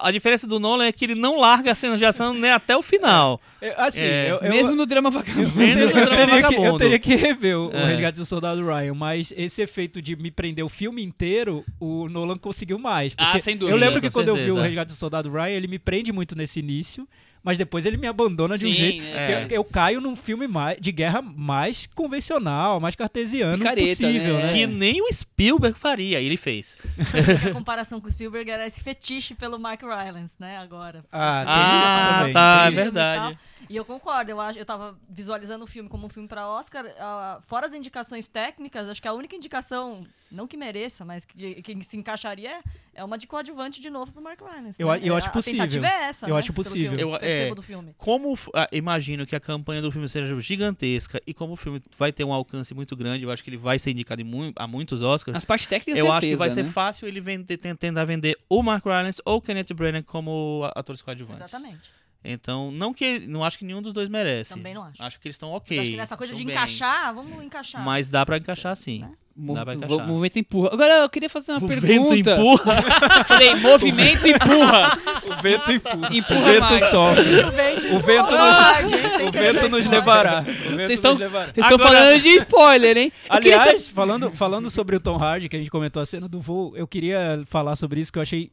a 0.00 0.10
diferença 0.10 0.48
do 0.48 0.58
Nolan 0.58 0.84
é 0.86 0.90
que 0.90 1.04
ele 1.04 1.14
não 1.14 1.38
larga 1.38 1.70
a 1.70 1.74
cena 1.76 1.96
de 1.96 2.04
ação 2.04 2.34
nem 2.34 2.50
até 2.50 2.76
o 2.76 2.82
final. 2.82 3.40
É, 3.60 3.72
assim, 3.80 4.02
É, 4.02 4.32
eu, 4.32 4.36
eu, 4.38 4.50
Mesmo 4.50 4.74
no 4.74 4.84
drama 4.84 5.12
vagabundo. 5.12 5.54
Mesmo 5.56 5.80
eu, 5.82 5.86
no 5.86 5.92
drama 5.92 6.16
teria 6.16 6.26
que, 6.26 6.32
eu 6.32 6.42
vagabundo. 6.58 6.76
teria 6.78 6.98
que 6.98 7.14
rever 7.14 7.56
o, 7.56 7.68
o 7.68 7.72
É. 7.76 7.84
Resgate 7.86 8.18
do 8.18 8.26
Soldado 8.26 8.66
Ryan, 8.66 8.94
mas 8.94 9.32
esse 9.36 9.62
efeito 9.62 10.02
de 10.02 10.16
me 10.16 10.32
prender 10.32 10.64
o 10.64 10.68
filme 10.68 11.00
inteiro, 11.00 11.64
o 11.78 12.08
Nolan 12.08 12.36
conseguiu 12.38 12.80
mais. 12.80 13.14
Ah, 13.16 13.38
sem 13.38 13.56
dúvida. 13.56 13.76
Eu 13.76 13.80
lembro 13.80 14.00
que 14.00 14.10
quando 14.10 14.26
eu 14.26 14.34
vi 14.34 14.42
o 14.42 14.46
certeza. 14.46 14.62
Resgate 14.64 14.92
do 14.92 14.96
Soldado 14.96 15.30
Ryan, 15.30 15.50
ele 15.50 15.68
me 15.68 15.78
prende 15.78 16.12
muito 16.12 16.34
nesse 16.34 16.58
início, 16.58 17.06
mas 17.42 17.58
depois 17.58 17.84
ele 17.86 17.96
me 17.96 18.06
abandona 18.06 18.56
de 18.56 18.66
um 18.66 18.70
Sim, 18.70 18.74
jeito 18.74 19.04
é. 19.06 19.46
que 19.46 19.54
eu, 19.54 19.58
eu 19.58 19.64
caio 19.64 20.00
num 20.00 20.14
filme 20.16 20.46
mais, 20.46 20.78
de 20.80 20.92
guerra 20.92 21.20
mais 21.22 21.86
convencional, 21.94 22.78
mais 22.80 22.94
cartesiano 22.94 23.58
Picareta, 23.58 23.88
possível, 23.88 24.36
né? 24.38 24.42
né? 24.46 24.52
Que 24.52 24.66
nem 24.66 25.02
o 25.02 25.12
Spielberg 25.12 25.78
faria. 25.78 26.20
E 26.20 26.26
ele 26.26 26.36
fez. 26.36 26.76
Porque 26.96 27.48
a 27.48 27.52
comparação 27.52 28.00
com 28.00 28.06
o 28.08 28.10
Spielberg 28.10 28.50
era 28.50 28.66
esse 28.66 28.80
fetiche 28.80 29.34
pelo 29.34 29.58
Mark 29.58 29.80
Rylance, 29.82 30.34
né? 30.38 30.58
Agora. 30.58 31.04
Ah, 31.10 31.44
tem 31.44 31.54
Ah, 31.54 31.84
isso 31.86 32.18
também. 32.18 32.32
tá, 32.32 32.58
tem 32.68 32.78
é 32.78 32.82
verdade. 32.82 33.38
E 33.70 33.76
eu 33.76 33.84
concordo, 33.84 34.30
eu 34.30 34.40
acho, 34.40 34.58
eu 34.58 34.66
tava 34.66 34.96
visualizando 35.08 35.64
o 35.64 35.66
filme 35.66 35.88
como 35.88 36.06
um 36.06 36.08
filme 36.08 36.28
pra 36.28 36.48
Oscar, 36.48 36.84
ah, 36.98 37.40
fora 37.46 37.64
as 37.66 37.72
indicações 37.72 38.26
técnicas, 38.26 38.88
acho 38.88 39.00
que 39.00 39.08
a 39.08 39.12
única 39.12 39.34
indicação, 39.36 40.04
não 40.30 40.46
que 40.46 40.56
mereça, 40.56 41.04
mas 41.04 41.24
que, 41.24 41.62
que 41.62 41.84
se 41.84 41.96
encaixaria 41.96 42.50
é, 42.50 42.60
é 42.96 43.04
uma 43.04 43.16
de 43.16 43.26
coadjuvante 43.26 43.80
de 43.80 43.88
novo 43.88 44.12
pro 44.12 44.20
Mark 44.20 44.40
Rylance. 44.42 44.82
Eu 44.82 44.88
né? 44.88 44.94
a- 44.94 44.98
eu 44.98 45.16
acho 45.16 45.28
a, 45.28 45.30
possível. 45.32 45.62
A 45.62 45.66
tentativa 45.66 45.86
é 45.86 46.08
essa, 46.08 46.26
Eu 46.26 46.34
né? 46.34 46.38
acho 46.40 46.52
possível. 46.52 46.98
eu 46.98 47.10
Eu- 47.14 47.16
é. 47.32 47.54
do 47.54 47.62
filme. 47.62 47.94
Como 47.98 48.38
ah, 48.54 48.68
imagino 48.72 49.26
que 49.26 49.34
a 49.36 49.40
campanha 49.40 49.80
do 49.82 49.90
filme 49.90 50.08
seja 50.08 50.38
gigantesca 50.40 51.20
e 51.26 51.32
como 51.34 51.54
o 51.54 51.56
filme 51.56 51.80
vai 51.98 52.12
ter 52.12 52.24
um 52.24 52.32
alcance 52.32 52.74
muito 52.74 52.94
grande, 52.96 53.24
eu 53.24 53.30
acho 53.30 53.42
que 53.42 53.50
ele 53.50 53.56
vai 53.56 53.78
ser 53.78 53.90
indicado 53.92 54.24
mui- 54.24 54.52
a 54.56 54.66
muitos 54.66 55.02
Oscars. 55.02 55.36
As 55.38 55.44
partes 55.44 55.66
técnicas, 55.66 55.98
eu 55.98 56.06
certeza, 56.06 56.18
acho 56.18 56.26
que 56.28 56.36
vai 56.36 56.50
ser 56.50 56.62
né? 56.64 56.70
fácil 56.70 57.08
ele 57.08 57.20
vender, 57.20 57.56
ten- 57.56 57.74
tentar 57.76 58.04
vender 58.04 58.36
ou 58.48 58.62
Mark 58.62 58.84
Rylance 58.84 59.20
ou 59.24 59.40
Kenneth 59.40 59.72
Branagh 59.74 60.02
como 60.04 60.70
atores 60.74 61.02
coadjuvantes. 61.02 61.44
Exatamente. 61.46 61.90
Então, 62.24 62.70
não 62.70 62.94
que 62.94 63.18
não 63.26 63.42
acho 63.42 63.58
que 63.58 63.64
nenhum 63.64 63.82
dos 63.82 63.92
dois 63.92 64.08
merece. 64.08 64.54
Também 64.54 64.74
não 64.74 64.84
acho. 64.84 65.02
Acho 65.02 65.18
que 65.18 65.26
eles 65.26 65.34
estão 65.34 65.48
Eu 65.50 65.56
ok. 65.56 65.78
acho 65.78 65.90
que 65.90 65.96
nessa 65.96 66.16
coisa 66.16 66.34
de 66.34 66.44
bem. 66.44 66.54
encaixar, 66.54 67.12
vamos 67.12 67.42
encaixar. 67.42 67.84
Mas 67.84 68.08
dá 68.08 68.24
pra 68.24 68.36
encaixar 68.36 68.76
sim. 68.76 69.00
Né? 69.00 69.12
Movimento 69.36 70.38
empurra. 70.38 70.70
Agora 70.72 70.94
eu 71.00 71.08
queria 71.08 71.28
fazer 71.30 71.52
uma 71.52 71.58
O 71.58 71.66
pergunta. 71.66 71.86
vento 72.14 72.30
empurra. 72.30 72.82
Falei, 73.24 73.54
movimento 73.56 74.28
empurra. 74.28 74.98
O 75.22 75.40
vento 75.42 75.70
empurra. 75.72 76.08
Empurra 76.16 76.40
o 76.40 76.44
vento 76.44 76.60
mais. 76.60 76.84
sofre. 76.84 77.22
O 77.42 77.50
vento, 77.52 77.94
O 77.94 78.00
vento 78.00 78.30
nos, 78.32 79.28
o 79.28 79.32
vento 79.32 79.68
nos 79.68 79.86
levará. 79.86 80.40
O 80.40 80.44
vento 80.44 80.58
Vocês 80.62 80.76
nos 80.78 80.90
estão 80.90 81.14
levará. 81.14 81.44
vocês 81.52 81.56
estão 81.66 81.74
Agora- 81.78 81.98
falando 81.98 82.20
de 82.22 82.28
spoiler, 82.38 82.96
hein? 82.98 83.12
Eu 83.30 83.36
queria 83.38 83.60
Aliás, 83.60 83.88
falando, 83.88 84.30
falando 84.32 84.70
sobre 84.70 84.96
o 84.96 85.00
Tom 85.00 85.16
Hardy, 85.16 85.48
que 85.48 85.56
a 85.56 85.58
gente 85.58 85.70
comentou 85.70 86.02
a 86.02 86.06
cena 86.06 86.28
do 86.28 86.40
voo, 86.40 86.76
eu 86.76 86.86
queria 86.86 87.40
falar 87.46 87.76
sobre 87.76 88.00
isso, 88.00 88.12
que 88.12 88.18
eu 88.18 88.22
achei 88.22 88.50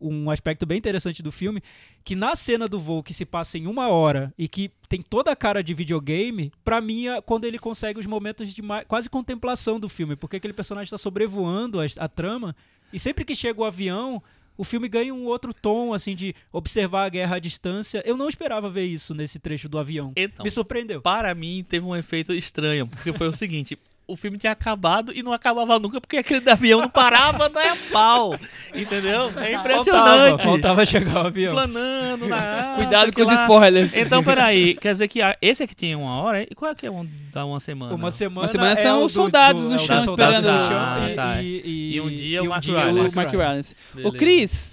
um 0.00 0.30
aspecto 0.30 0.66
bem 0.66 0.78
interessante 0.78 1.22
do 1.22 1.32
filme, 1.32 1.62
que 2.04 2.14
na 2.14 2.36
cena 2.36 2.68
do 2.68 2.78
voo, 2.78 3.02
que 3.02 3.14
se 3.14 3.24
passa 3.24 3.56
em 3.58 3.66
uma 3.66 3.88
hora 3.88 4.32
e 4.38 4.46
que 4.48 4.70
tem 4.90 5.00
toda 5.00 5.30
a 5.30 5.36
cara 5.36 5.62
de 5.62 5.72
videogame, 5.72 6.50
pra 6.64 6.80
mim, 6.80 7.06
é 7.06 7.20
quando 7.20 7.44
ele 7.44 7.60
consegue 7.60 8.00
os 8.00 8.06
momentos 8.06 8.52
de 8.52 8.60
mais, 8.60 8.84
quase 8.88 9.08
contemplação 9.08 9.78
do 9.78 9.88
filme, 9.88 10.16
porque 10.16 10.34
aquele 10.34 10.52
personagem 10.52 10.90
tá 10.90 10.98
sobrevoando 10.98 11.80
a, 11.80 11.84
a 11.96 12.08
trama, 12.08 12.56
e 12.92 12.98
sempre 12.98 13.24
que 13.24 13.36
chega 13.36 13.60
o 13.60 13.64
avião, 13.64 14.20
o 14.58 14.64
filme 14.64 14.88
ganha 14.88 15.14
um 15.14 15.26
outro 15.26 15.54
tom, 15.54 15.94
assim, 15.94 16.16
de 16.16 16.34
observar 16.52 17.04
a 17.04 17.08
guerra 17.08 17.36
à 17.36 17.38
distância. 17.38 18.02
Eu 18.04 18.16
não 18.16 18.28
esperava 18.28 18.68
ver 18.68 18.84
isso 18.84 19.14
nesse 19.14 19.38
trecho 19.38 19.68
do 19.68 19.78
avião. 19.78 20.12
Então, 20.16 20.44
Me 20.44 20.50
surpreendeu. 20.50 21.00
para 21.00 21.32
mim 21.36 21.64
teve 21.66 21.86
um 21.86 21.94
efeito 21.94 22.34
estranho, 22.34 22.88
porque 22.88 23.12
foi 23.12 23.28
o 23.28 23.32
seguinte, 23.32 23.78
o 24.12 24.16
filme 24.16 24.36
tinha 24.38 24.52
acabado 24.52 25.12
e 25.14 25.22
não 25.22 25.32
acabava 25.32 25.78
nunca, 25.78 26.00
porque 26.00 26.16
aquele 26.18 26.42
avião 26.50 26.80
não 26.80 26.88
parava 26.88 27.48
nem 27.48 27.68
a 27.68 27.76
pau, 27.92 28.36
entendeu? 28.74 29.24
É 29.24 29.28
Faltava, 29.28 29.50
impressionante. 29.52 30.42
faltava 30.44 30.86
chegar 30.86 31.24
o 31.24 31.26
avião. 31.28 31.52
Planando 31.54 32.26
na 32.26 32.74
Cuidado 32.78 33.12
com 33.12 33.22
os 33.22 33.28
lá. 33.28 33.34
spoilers. 33.42 33.94
Então, 33.94 34.22
peraí, 34.24 34.74
quer 34.74 34.92
dizer 34.92 35.08
que 35.08 35.20
esse 35.40 35.62
aqui 35.62 35.74
tinha 35.74 35.96
uma 35.98 36.20
hora, 36.22 36.42
e 36.42 36.54
qual 36.54 36.70
é 36.70 36.74
que 36.74 36.86
é 36.86 36.90
um, 36.90 37.08
da 37.32 37.44
uma 37.44 37.60
semana? 37.60 37.94
Uma 37.94 38.10
semana, 38.10 38.40
Uma 38.42 38.48
semana 38.48 38.72
é 38.72 38.82
são 38.82 39.02
o 39.02 39.06
os 39.06 39.12
soldados 39.12 39.62
no 39.64 39.72
é 39.72 39.74
o 39.74 39.78
chão 39.78 40.00
soldados 40.00 40.36
esperando- 40.38 40.60
no 40.62 40.66
chão 40.68 40.76
Ah, 40.78 41.08
e, 41.10 41.14
tá. 41.14 41.42
e, 41.42 41.62
e, 41.64 41.94
E 41.96 42.00
um 42.00 42.08
dia 42.10 42.42
o 42.42 42.48
Mark 42.48 42.64
Rylance. 42.64 43.12
o 43.14 43.16
Mark 43.16 43.30
Rylance. 43.30 43.74
Ô, 43.92 43.96
Beleza. 43.96 44.16
Cris, 44.18 44.72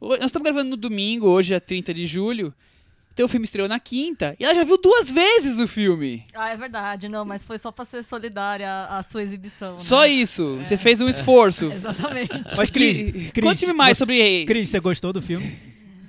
o- 0.00 0.08
nós 0.16 0.24
estamos 0.26 0.44
gravando 0.44 0.70
no 0.70 0.76
domingo, 0.76 1.28
hoje 1.28 1.54
é 1.54 1.60
30 1.60 1.92
de 1.92 2.06
julho. 2.06 2.52
Teu 3.16 3.26
filme 3.26 3.44
estreou 3.44 3.66
na 3.66 3.80
quinta. 3.80 4.36
E 4.38 4.44
ela 4.44 4.54
já 4.54 4.62
viu 4.62 4.76
duas 4.76 5.10
vezes 5.10 5.58
o 5.58 5.66
filme. 5.66 6.22
Ah, 6.34 6.50
é 6.50 6.56
verdade, 6.56 7.08
não, 7.08 7.24
mas 7.24 7.42
foi 7.42 7.56
só 7.58 7.72
pra 7.72 7.84
ser 7.84 8.02
solidária 8.04 8.70
à, 8.70 8.98
à 8.98 9.02
sua 9.02 9.22
exibição. 9.22 9.72
né? 9.72 9.78
Só 9.78 10.06
isso. 10.06 10.58
Você 10.58 10.76
fez 10.76 11.00
um 11.00 11.08
esforço. 11.08 11.64
Exatamente. 11.72 12.30
Mas, 12.56 12.68
Cris, 12.70 13.30
Cris, 13.32 13.42
Conte-me 13.44 13.72
mais 13.72 13.96
você- 13.96 14.02
sobre. 14.04 14.44
Cris, 14.44 14.68
você 14.68 14.78
gostou 14.80 15.12
do 15.14 15.22
filme? 15.22 15.56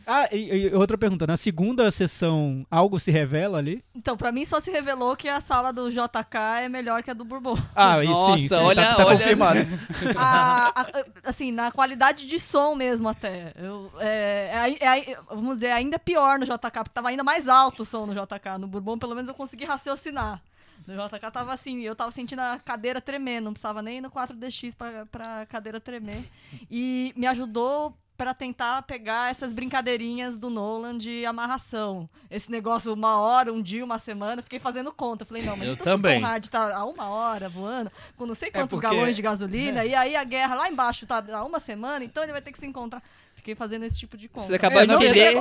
Ah, 0.09 0.27
e, 0.31 0.67
e 0.69 0.73
outra 0.73 0.97
pergunta. 0.97 1.27
Na 1.27 1.35
segunda 1.35 1.91
sessão, 1.91 2.65
algo 2.71 2.97
se 2.97 3.11
revela 3.11 3.57
ali? 3.57 3.83
Então, 3.93 4.15
pra 4.15 4.31
mim 4.31 4.45
só 4.45 4.59
se 4.61 4.71
revelou 4.71 5.17
que 5.17 5.27
a 5.27 5.41
sala 5.41 5.73
do 5.73 5.91
JK 5.91 6.61
é 6.63 6.69
melhor 6.69 7.03
que 7.03 7.11
a 7.11 7.13
do 7.13 7.25
Bourbon. 7.25 7.57
Ah, 7.75 8.01
e 8.01 8.07
Nossa, 8.07 8.37
sim, 8.37 8.47
sim, 8.47 8.55
olha- 8.55 8.81
tá, 8.85 8.95
tá 8.95 9.05
olha- 9.05 9.17
confirmado. 9.17 9.59
A- 10.17 10.81
a- 10.81 11.05
assim, 11.29 11.51
na 11.51 11.71
qualidade 11.71 12.25
de 12.25 12.39
som 12.39 12.73
mesmo 12.73 13.09
até. 13.09 13.51
Eu, 13.57 13.91
é, 13.99 14.49
é 14.53 14.77
é 14.83 14.87
ai- 14.87 15.15
vamos 15.27 15.55
dizer, 15.55 15.71
ainda 15.71 15.99
pior 15.99 16.39
no 16.39 16.45
JK, 16.45 16.71
porque 16.71 16.89
tava 16.93 17.09
ainda 17.09 17.23
mais 17.23 17.49
alto 17.49 17.83
o 17.83 17.85
som 17.85 18.05
no 18.05 18.13
JK. 18.13 18.57
No 18.57 18.67
Bourbon, 18.67 18.97
pelo 18.97 19.13
menos, 19.13 19.27
eu 19.27 19.35
consegui 19.35 19.65
raciocinar. 19.65 20.41
No 20.87 20.93
JK 20.95 21.29
tava 21.31 21.53
assim, 21.53 21.81
eu 21.81 21.93
tava 21.95 22.11
sentindo 22.11 22.39
a 22.39 22.57
cadeira 22.63 23.01
tremer, 23.01 23.41
não 23.41 23.51
precisava 23.51 23.81
nem 23.81 23.97
ir 23.97 24.01
no 24.01 24.09
4DX 24.09 24.73
pra, 24.73 25.05
pra 25.07 25.45
cadeira 25.47 25.81
tremer. 25.81 26.23
E 26.71 27.11
me 27.17 27.27
ajudou 27.27 27.93
pra 28.17 28.33
tentar 28.33 28.81
pegar 28.81 29.29
essas 29.29 29.53
brincadeirinhas 29.53 30.37
do 30.37 30.49
Nolan 30.49 30.97
de 30.97 31.25
amarração. 31.25 32.09
Esse 32.31 32.49
negócio, 32.51 32.91
uma 32.93 33.17
hora, 33.19 33.53
um 33.53 33.61
dia, 33.61 33.85
uma 33.85 33.99
semana, 33.99 34.41
fiquei 34.41 34.59
fazendo 34.59 34.91
conta. 34.91 35.23
Falei, 35.23 35.43
não, 35.43 35.55
mas 35.55 35.67
Eu 35.67 35.73
o 35.75 35.77
também. 35.77 36.19
Tom 36.19 36.25
Hardy 36.27 36.49
tá 36.49 36.75
a 36.75 36.83
uma 36.85 37.09
hora 37.09 37.47
voando, 37.47 37.91
com 38.15 38.25
não 38.25 38.35
sei 38.35 38.49
É 38.49 38.51
quantos 38.51 38.79
porque- 38.79 38.87
galões 38.87 39.15
de 39.15 39.21
gasolina, 39.21 39.83
e 39.85 39.93
aí 39.93 40.15
a 40.15 40.23
guerra 40.23 40.55
lá 40.55 40.67
embaixo 40.69 41.05
tá 41.05 41.23
há 41.31 41.43
uma 41.43 41.59
semana, 41.59 42.03
então 42.03 42.23
ele 42.23 42.31
vai 42.31 42.41
ter 42.41 42.51
que 42.51 42.57
se 42.59 42.65
encontrar. 42.65 43.03
Fiquei 43.47 43.55
fazendo 43.55 43.85
esse 43.85 43.97
tipo 43.97 44.17
de 44.17 44.27
conta. 44.27 44.47
Vocês 44.47 44.55
acabaram 44.55 44.81
É, 44.83 44.97
de 44.97 45.05
entender 45.05 45.19
é, 45.21 45.31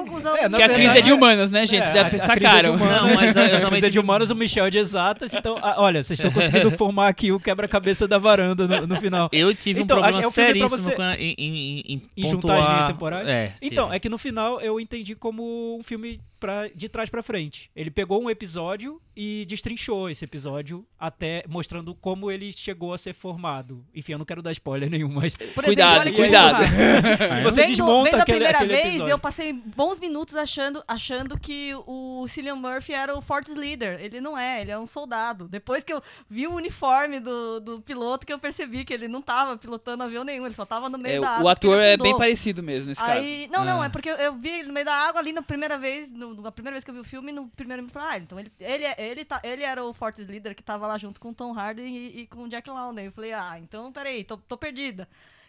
que 0.49 0.63
a 0.63 0.69
crise 0.69 0.99
é 0.99 1.01
de 1.01 1.13
humanas, 1.13 1.51
né, 1.51 1.67
gente? 1.67 1.83
É, 1.89 1.93
Já 1.95 2.03
a- 2.03 2.07
a 2.07 2.11
crise 2.11 2.25
é 2.25 2.29
de 2.29 2.41
sacaram. 2.41 2.75
humanas. 2.77 3.03
Não, 3.03 3.15
mas 3.15 3.35
eu 3.37 3.43
A 3.43 3.49
também 3.49 3.69
crise 3.71 3.87
é 3.87 3.91
de 3.91 3.99
humanas, 3.99 4.31
o 4.31 4.35
Michel 4.37 4.67
é 4.67 4.71
de 4.71 4.79
exatas. 4.79 5.35
Então, 5.35 5.59
ah, 5.61 5.75
olha, 5.79 6.03
vocês 6.03 6.17
estão 6.19 6.31
conseguindo 6.33 6.71
formar 6.79 7.09
aqui 7.09 7.33
o 7.33 7.41
quebra-cabeça 7.41 8.07
da 8.07 8.19
varanda 8.19 8.69
no, 8.69 8.87
no 8.87 8.97
final. 9.01 9.29
Eu 9.33 9.53
tive 9.55 9.81
Então, 9.83 9.99
um 9.99 10.05
acho- 10.05 10.21
problema 10.21 10.25
é 10.25 10.29
um 10.29 10.31
filme 10.31 10.59
pra 10.59 10.69
seríssimo 10.69 10.91
você- 10.91 10.97
com 10.97 11.03
a- 11.03 11.17
em, 11.17 11.35
em, 11.37 11.81
em, 11.95 12.03
Em 12.17 12.27
juntar 12.29 12.59
as 12.61 12.67
linhas 12.69 12.87
temporais? 12.87 13.27
É, 13.27 13.53
Então, 13.61 13.89
sim. 13.89 13.95
é 13.97 13.99
que 13.99 14.09
no 14.09 14.19
final 14.19 14.61
eu 14.61 14.79
entendi 14.79 15.15
como 15.17 15.77
um 15.79 15.83
filme 15.83 16.21
pra, 16.39 16.69
de 16.69 16.89
trás 16.89 17.09
pra 17.09 17.23
frente. 17.23 17.71
Ele 17.75 17.91
pegou 17.91 18.23
um 18.23 18.29
episódio 18.31 19.01
e 19.17 19.47
destrinchou 19.49 20.11
esse 20.11 20.25
episódio, 20.25 20.87
até 20.99 21.43
mostrando 21.49 21.95
como 21.95 22.31
ele 22.31 22.53
chegou 22.53 22.93
a 22.93 22.99
ser 22.99 23.15
formado. 23.15 23.85
Enfim, 23.95 24.13
eu 24.13 24.19
não 24.19 24.25
quero 24.27 24.43
dar 24.43 24.53
spoiler 24.53 24.91
nenhum, 24.91 25.09
mas. 25.09 25.35
Por 25.37 25.65
Cuidado, 25.65 26.01
olha 26.01 26.11
que 26.11 26.17
cuidado. 26.17 26.63
E 27.41 27.43
você 27.45 27.61
vendo, 27.63 27.69
desmonta 27.71 28.11
vendo 28.11 28.15
a 28.19 28.23
aquele, 28.23 28.39
primeira 28.39 28.59
aquele 28.59 28.73
vez, 28.75 28.87
episódio. 28.89 29.11
eu 29.13 29.19
passei 29.19 29.53
bons 29.53 29.99
minutos 29.99 30.37
achando, 30.37 30.85
achando 30.87 31.39
que 31.39 31.73
o 31.87 32.27
Cillian 32.29 32.57
Murphy 32.57 32.93
era 32.93 33.17
o 33.17 33.23
Fortress 33.23 33.59
Leader. 33.59 33.99
Ele 34.01 34.21
não 34.21 34.37
é, 34.37 34.61
ele 34.61 34.71
é 34.71 34.79
um 34.79 34.87
soldado. 34.87 35.49
Depois 35.49 35.83
que 35.83 35.93
eu 35.93 36.03
vi 36.29 36.47
o 36.47 36.53
uniforme 36.55 37.19
do, 37.21 37.61
do 37.61 37.81
piloto, 37.81 38.27
que 38.27 38.33
eu 38.33 38.39
percebi 38.39 38.85
que 38.85 38.93
ele 38.93 39.09
não 39.09 39.23
tava 39.23 39.57
pilotando 39.57 40.03
avião 40.03 40.25
nenhum, 40.25 40.45
ele 40.45 40.55
só 40.55 40.67
tava 40.67 40.91
no 40.91 40.99
meio 40.99 41.17
É, 41.17 41.21
da 41.21 41.31
água. 41.31 41.45
o 41.45 41.49
ator 41.49 41.79
é 41.81 41.97
bem 41.97 42.17
parecido 42.17 42.63
mesmo 42.63 42.89
nesse 42.91 43.01
caso. 43.01 43.13
Aí, 43.21 43.49
não, 43.51 43.65
não, 43.65 43.81
Ah. 43.81 43.87
é 43.87 43.89
porque 43.89 44.11
eu, 44.11 44.17
eu 44.17 44.35
vi 44.35 44.51
ele 44.51 44.69
no 44.69 44.75
meio 44.75 44.85
da 44.87 44.95
água 44.95 45.21
ali 45.21 45.33
na 45.33 45.43
primeira 45.43 45.79
vez, 45.79 46.11
no, 46.11 46.26
na 46.35 46.53
primeira 46.53 46.75
vez 46.75 46.85
que 46.85 46.91
eu 46.91 46.95
vi 46.95 47.01
o 47.01 47.05
filme, 47.05 47.33
no 47.33 47.49
primeiro 47.49 47.83
eu 47.83 47.89
falei, 47.89 48.09
ah, 48.11 48.19
então 48.19 48.39
ele, 48.39 48.53
ele, 48.61 48.85
é- 48.85 48.97
ele, 48.99 49.25
tá, 49.25 49.41
ele 49.45 49.63
era 49.63 49.85
o 49.85 49.93
Fortress 49.95 50.31
Leader 50.31 50.55
que 50.55 50.63
tava 50.63 50.87
lá 50.87 50.99
junto 50.99 51.21
com 51.21 51.33
Tom 51.33 51.53
Hardy 51.59 51.83
e, 51.83 52.21
e 52.23 52.27
com 52.27 52.49
Jack 52.49 52.69
Launay. 52.71 53.07
Eu 53.09 53.13
falei, 53.13 53.33
ah, 53.33 53.59
então 53.59 53.93
peraí, 53.93 54.25
tô, 54.25 54.37
tô 54.37 54.57
perdida. 54.57 55.09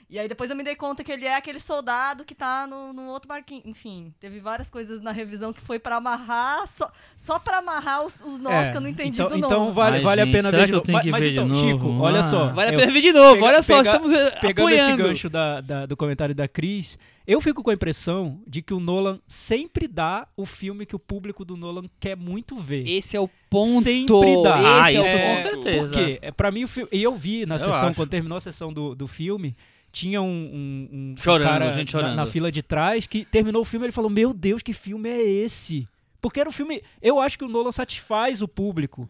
E 0.10 0.18
aí 0.18 0.26
depois 0.30 0.50
eu 0.50 0.56
me 0.56 0.64
dei 0.64 0.74
conta 0.74 1.04
que 1.04 1.12
ele 1.12 1.26
é 1.26 1.36
aquele 1.36 1.60
soldado 1.60 2.24
que 2.24 2.34
tá 2.34 2.66
no, 2.66 2.94
no 2.94 3.08
outro 3.08 3.28
barquinho. 3.28 3.62
Enfim, 3.66 4.14
teve 4.22 4.40
várias 4.40 4.70
coisas 4.70 5.02
na 5.02 5.12
revisão 5.12 5.52
que 5.52 5.60
foi 5.60 5.78
pra 5.80 5.98
amarrar, 5.98 6.66
só, 6.66 6.90
só 7.18 7.38
pra 7.38 7.58
amarrar 7.58 8.06
os, 8.06 8.18
os 8.26 8.40
nós 8.40 8.70
É, 8.70 8.72
que 8.72 8.78
eu 8.78 8.82
não 8.82 8.88
entendi 8.88 9.20
então, 9.22 9.28
do 9.28 9.38
então 9.38 9.50
novo. 9.66 9.74
vale, 9.74 9.98
Ai, 9.98 10.02
vale 10.02 10.22
gente, 10.26 10.30
a 10.30 10.38
pena 10.38 10.52
ver 10.52 10.58
que 10.60 10.66
de 10.68 10.72
eu 10.72 10.76
novo. 10.78 10.86
tenho 10.86 10.98
Mas, 10.98 11.12
mas 11.12 11.26
então, 11.26 11.48
novo? 11.48 11.60
Chico, 11.60 11.90
olha 12.00 12.20
Ah. 12.20 12.24
só. 12.24 12.48
Vale 12.54 12.74
a 12.74 12.80
pena 12.80 12.92
ver 12.94 13.02
de 13.02 13.12
novo, 13.12 13.34
pega- 13.34 13.46
olha 13.48 13.62
só, 13.62 13.78
pega- 13.78 13.92
estamos 13.92 14.12
eh, 14.14 14.32
Pegando 14.40 14.70
esse 14.70 14.82
apoiando. 14.82 15.04
gancho 15.04 15.30
da, 15.30 15.60
da- 15.60 15.86
do 15.86 15.98
comentário 15.98 16.34
da 16.34 16.48
Cris, 16.48 16.98
eu 17.28 17.42
fico 17.42 17.62
com 17.62 17.70
a 17.70 17.74
impressão 17.74 18.40
de 18.48 18.62
que 18.62 18.74
o 18.74 18.80
Nolan 18.80 19.20
sempre 19.28 19.90
dá 19.90 20.26
o 20.38 20.46
filme 20.46 20.86
que 20.86 20.96
o 20.96 21.00
público 21.00 21.44
do 21.44 21.58
Nolan 21.58 21.84
quer 22.00 22.16
muito 22.16 22.56
ver. 22.56 22.88
Esse 22.88 23.18
é 23.18 23.20
o 23.20 23.30
ponto. 23.50 23.84
Sempre 23.84 24.42
dá. 24.42 24.84
Ah, 24.84 24.90
Esse 24.90 24.96
é 24.96 25.02
o 25.02 25.04
isso 25.06 25.12
ponto. 25.12 25.36
com 25.36 25.50
certeza. 25.64 25.88
Por 25.90 25.92
quê? 25.94 26.20
É, 26.22 26.32
pra 26.32 26.50
mim, 26.50 26.64
o 26.64 26.68
filme. 26.70 26.88
E 26.94 27.04
eu 27.04 27.14
vi 27.14 27.46
na 27.46 27.56
Eu 27.56 27.60
sessão, 27.60 27.88
acho. 27.90 27.96
quando 27.96 28.10
terminou 28.10 28.38
a 28.38 28.42
sessão 28.42 28.72
do, 28.72 28.96
do 28.96 29.06
filme, 29.06 29.54
tinha 29.98 30.22
um, 30.22 30.28
um, 30.30 30.90
um- 30.92 31.16
Chorando, 31.18 31.48
cara 31.48 31.72
gente 31.72 31.94
na- 31.94 32.00
chorando. 32.02 32.16
Na, 32.16 32.26
fila 32.26 32.52
de 32.52 32.62
trás 32.62 33.08
que 33.08 33.26
terminou 33.26 33.62
o 33.62 33.66
filme 33.66 33.86
ele 33.86 33.92
falou: 33.92 34.10
Meu 34.10 34.34
Deus, 34.34 34.62
que 34.62 34.74
filme 34.74 35.10
é 35.10 35.22
esse? 35.22 35.88
Porque 36.22 36.40
era 36.40 36.48
um 36.50 36.52
filme. 36.52 36.82
Eu 37.02 37.20
acho 37.20 37.38
que 37.38 37.44
o 37.46 37.48
Nolan 37.50 37.72
satisfaz 37.72 38.42
o 38.42 38.48
público 38.48 39.10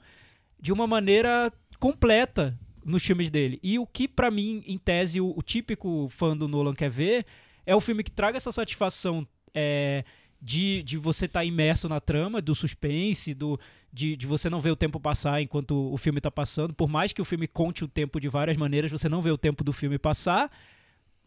de 0.59 0.71
uma 0.71 0.88
maneira 0.88 1.51
completa 1.79 2.57
nos 2.85 3.03
filmes 3.03 3.29
dele. 3.29 3.59
E 3.61 3.77
o 3.77 3.85
que, 3.85 4.07
pra 4.07 4.31
mim, 4.31 4.63
em 4.65 4.77
tese, 4.77 5.19
o, 5.19 5.33
o 5.35 5.41
típico 5.41 6.07
fã 6.09 6.35
do 6.38 6.47
Nolan 6.47 6.73
quer 6.73 6.89
ver 6.89 7.25
é 7.65 7.75
o 7.75 7.81
filme 7.81 8.03
que 8.03 8.11
traga 8.11 8.38
essa 8.38 8.51
satisfação. 8.51 9.27
é, 9.53 10.03
de, 10.39 10.83
de 10.83 10.97
você 10.97 11.25
estar 11.25 11.43
imerso 11.43 11.89
na 11.89 11.99
trama, 11.99 12.39
do 12.39 12.53
suspense, 12.53 13.33
do, 13.33 13.59
de, 13.91 14.15
de 14.15 14.27
você 14.27 14.51
não 14.51 14.59
ver 14.59 14.69
o 14.69 14.75
tempo 14.75 14.99
passar 14.99 15.41
enquanto 15.41 15.91
o 15.91 15.97
filme 15.97 16.19
está 16.19 16.29
passando. 16.29 16.75
Por 16.75 16.88
mais 16.88 17.11
que 17.11 17.19
o 17.21 17.25
filme 17.25 17.47
conte 17.47 17.83
o 17.83 17.88
tempo 17.88 18.19
de 18.19 18.29
várias 18.29 18.55
maneiras, 18.55 18.91
você 18.91 19.09
não 19.09 19.19
vê 19.19 19.31
o 19.31 19.38
tempo 19.38 19.63
do 19.63 19.73
filme 19.73 19.97
passar. 19.97 20.51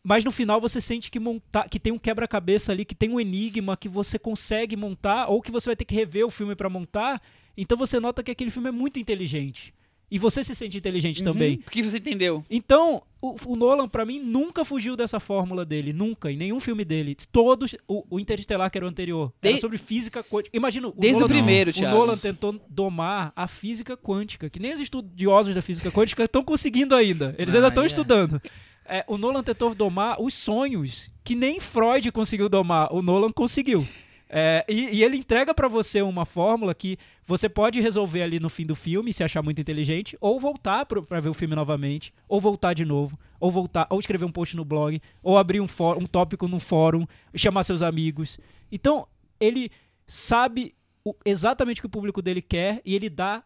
Mas 0.03 0.25
no 0.25 0.31
final 0.31 0.61
você 0.61 0.81
sente 0.81 1.11
que, 1.11 1.21
montar, 1.21 1.69
que 1.69 1.79
tem 1.79 1.93
um 1.93 1.99
quebra-cabeça 1.99 2.73
ali, 2.73 2.85
que 2.85 2.95
tem 2.95 3.11
um 3.11 3.21
enigma 3.21 3.77
que 3.77 3.89
você 3.89 4.19
consegue 4.19 4.75
montar, 4.77 5.27
ou 5.29 5.43
que 5.43 5.51
você 5.51 5.69
vai 5.69 5.77
ter 5.77 5.85
que 5.85 5.95
rever 5.95 6.27
o 6.27 6.31
filme 6.31 6.55
para 6.57 6.71
montar. 6.71 7.21
Então 7.57 7.77
você 7.77 8.01
nota 8.01 8.23
que 8.23 8.31
aquele 8.31 8.51
filme 8.51 8.69
é 8.69 8.73
muito 8.73 8.99
inteligente. 8.99 9.75
E 10.13 10.19
você 10.19 10.43
se 10.43 10.57
sente 10.57 10.77
inteligente 10.77 11.23
também. 11.23 11.53
Uhum, 11.57 11.63
porque 11.63 11.83
você 11.85 11.99
entendeu. 11.99 12.45
Então, 12.51 13.01
o, 13.21 13.37
o 13.47 13.55
Nolan, 13.55 13.89
pra 13.89 14.05
mim, 14.05 14.19
nunca 14.19 14.65
fugiu 14.65 14.97
dessa 14.97 15.21
fórmula 15.21 15.65
dele. 15.65 15.93
Nunca, 15.93 16.33
em 16.33 16.37
nenhum 16.37 16.59
filme 16.59 16.85
dele. 16.85 17.15
Todos. 17.31 17.77
O, 17.87 18.05
o 18.11 18.19
Interestelar, 18.19 18.69
que 18.73 18.79
era 18.79 18.85
o 18.85 18.89
anterior, 18.89 19.33
era 19.41 19.55
De- 19.55 19.61
sobre 19.61 19.79
física 19.79 20.25
quântica. 20.25 20.57
Imagina, 20.57 20.89
o 20.89 20.93
Desde 20.99 21.19
o 21.19 21.21
Nolan, 21.21 21.33
primeiro, 21.33 21.71
o 21.71 21.75
Thiago. 21.75 21.97
Nolan 21.97 22.19
tentou 22.19 22.61
domar 22.69 23.33
a 23.37 23.47
física 23.47 23.97
quântica, 23.97 24.51
que 24.51 24.59
nem 24.59 24.75
os 24.75 24.81
estudiosos 24.81 25.55
da 25.55 25.63
física 25.63 25.93
quântica 25.93 26.25
estão 26.25 26.43
conseguindo 26.43 26.97
ainda. 26.97 27.33
Eles 27.39 27.55
ainda 27.55 27.69
Ah, 27.69 27.69
estão 27.69 27.85
é. 27.85 27.87
estudando. 27.87 28.43
É, 28.91 29.05
o 29.07 29.17
Nolan 29.17 29.43
tentou 29.43 29.75
domar 29.75 30.21
os 30.21 30.35
sonhos 30.35 31.11
que 31.23 31.35
nem 31.37 31.61
Freud 31.61 32.11
conseguiu 32.11 32.49
domar. 32.49 32.93
O 32.93 33.01
Nolan 33.03 33.31
conseguiu. 33.31 33.87
É, 34.29 34.65
e, 34.69 34.97
e 34.99 35.03
ele 35.05 35.17
entrega 35.17 35.53
pra 35.53 35.67
você 35.69 36.03
uma 36.03 36.25
fórmula 36.25 36.75
que 36.75 36.97
você 37.27 37.49
pode 37.49 37.81
resolver 37.81 38.23
ali 38.23 38.39
no 38.39 38.49
fim 38.49 38.65
do 38.65 38.75
filme, 38.77 39.13
se 39.13 39.25
achar 39.25 39.43
muito 39.43 39.61
inteligente, 39.61 40.17
ou 40.21 40.39
voltar 40.39 40.87
pra 40.87 41.19
ver 41.21 41.29
o 41.29 41.35
filme 41.35 41.55
novamente, 41.57 42.13
ou 42.29 42.41
voltar 42.41 42.73
de 42.75 42.85
novo, 42.85 43.19
ou 43.41 43.51
voltar, 43.51 43.87
ou 43.91 43.99
escrever 43.99 44.25
um 44.25 44.31
post 44.31 44.57
no 44.57 44.65
blog, 44.65 45.01
ou 45.23 45.37
abrir 45.37 45.61
um, 45.61 45.67
um 45.99 46.07
tópico 46.07 46.47
num 46.47 46.61
fórum, 46.61 47.07
chamar 47.35 47.65
seus 47.65 47.83
amigos. 47.83 48.39
Então, 48.71 49.07
ele 49.41 49.71
sabe 50.07 50.75
o- 51.05 51.15
exatamente 51.25 51.81
o 51.81 51.83
que 51.83 51.87
o 51.87 51.91
público 51.91 52.23
dele 52.23 52.43
quer 52.43 52.81
e 52.85 52.95
ele 52.95 53.11
dá 53.11 53.43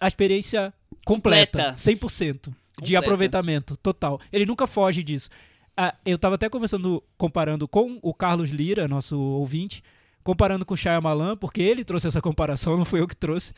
a 0.00 0.08
experiência 0.08 0.72
completa, 1.04 1.74
Completa. 1.74 1.74
100% 1.76 2.52
de 2.82 2.94
Completa. 2.94 2.98
aproveitamento 2.98 3.76
total. 3.76 4.20
Ele 4.32 4.46
nunca 4.46 4.66
foge 4.66 5.02
disso. 5.02 5.28
Ah, 5.76 5.94
eu 6.04 6.18
tava 6.18 6.34
até 6.34 6.48
conversando, 6.48 7.02
comparando 7.16 7.68
com 7.68 7.98
o 8.02 8.12
Carlos 8.12 8.50
Lira, 8.50 8.88
nosso 8.88 9.18
ouvinte, 9.18 9.82
comparando 10.24 10.66
com 10.66 10.74
o 10.74 10.76
Shyamalan, 10.76 11.36
porque 11.36 11.62
ele 11.62 11.84
trouxe 11.84 12.08
essa 12.08 12.20
comparação, 12.20 12.74
não 12.78 12.84
foi 12.84 13.00
eu 13.00 13.06
que 13.06 13.16
trouxe. 13.16 13.52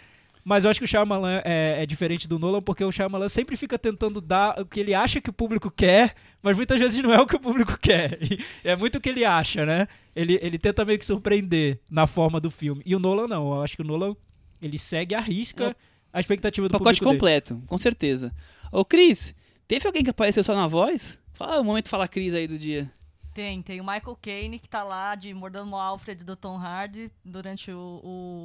Mas 0.44 0.64
eu 0.64 0.70
acho 0.70 0.80
que 0.80 0.84
o 0.84 0.88
Shyamalan 0.88 1.42
é, 1.44 1.82
é 1.82 1.86
diferente 1.86 2.26
do 2.26 2.38
Nolan, 2.38 2.62
porque 2.62 2.84
o 2.84 2.90
Shyamalan 2.90 3.28
sempre 3.28 3.56
fica 3.56 3.78
tentando 3.78 4.20
dar 4.20 4.58
o 4.58 4.64
que 4.64 4.80
ele 4.80 4.94
acha 4.94 5.20
que 5.20 5.30
o 5.30 5.32
público 5.32 5.70
quer, 5.70 6.14
mas 6.42 6.56
muitas 6.56 6.78
vezes 6.78 7.02
não 7.02 7.12
é 7.12 7.20
o 7.20 7.26
que 7.26 7.36
o 7.36 7.40
público 7.40 7.76
quer. 7.80 8.18
E 8.22 8.38
é 8.64 8.74
muito 8.74 8.96
o 8.96 9.00
que 9.00 9.10
ele 9.10 9.24
acha, 9.24 9.66
né? 9.66 9.86
Ele, 10.16 10.38
ele 10.40 10.58
tenta 10.58 10.84
meio 10.84 10.98
que 10.98 11.04
surpreender 11.04 11.80
na 11.90 12.06
forma 12.06 12.40
do 12.40 12.50
filme. 12.50 12.82
E 12.86 12.94
o 12.94 12.98
Nolan 12.98 13.28
não. 13.28 13.54
Eu 13.54 13.62
acho 13.62 13.76
que 13.76 13.82
o 13.82 13.84
Nolan, 13.84 14.16
ele 14.62 14.78
segue 14.78 15.14
a 15.14 15.20
risca 15.20 15.76
a 16.12 16.20
expectativa 16.20 16.68
do 16.68 16.72
Pacote 16.72 17.00
público 17.00 17.04
dele. 17.06 17.18
completo, 17.18 17.62
com 17.66 17.78
certeza. 17.78 18.34
Ô, 18.72 18.84
Cris, 18.84 19.34
teve 19.66 19.86
alguém 19.86 20.02
que 20.02 20.10
apareceu 20.10 20.42
só 20.42 20.54
na 20.54 20.66
voz? 20.66 21.20
Fala 21.32 21.60
o 21.60 21.64
momento 21.64 21.88
fala 21.88 22.08
Cris 22.08 22.34
aí 22.34 22.46
do 22.46 22.58
dia. 22.58 22.92
Tem, 23.32 23.62
tem 23.62 23.80
o 23.80 23.84
Michael 23.84 24.18
Caine 24.20 24.58
que 24.58 24.68
tá 24.68 24.82
lá 24.82 25.14
de 25.14 25.32
mordendo 25.32 25.70
o 25.70 25.76
Alfred 25.76 26.24
do 26.24 26.34
Tom 26.34 26.56
Hardy 26.56 27.10
durante 27.24 27.70
o, 27.70 28.00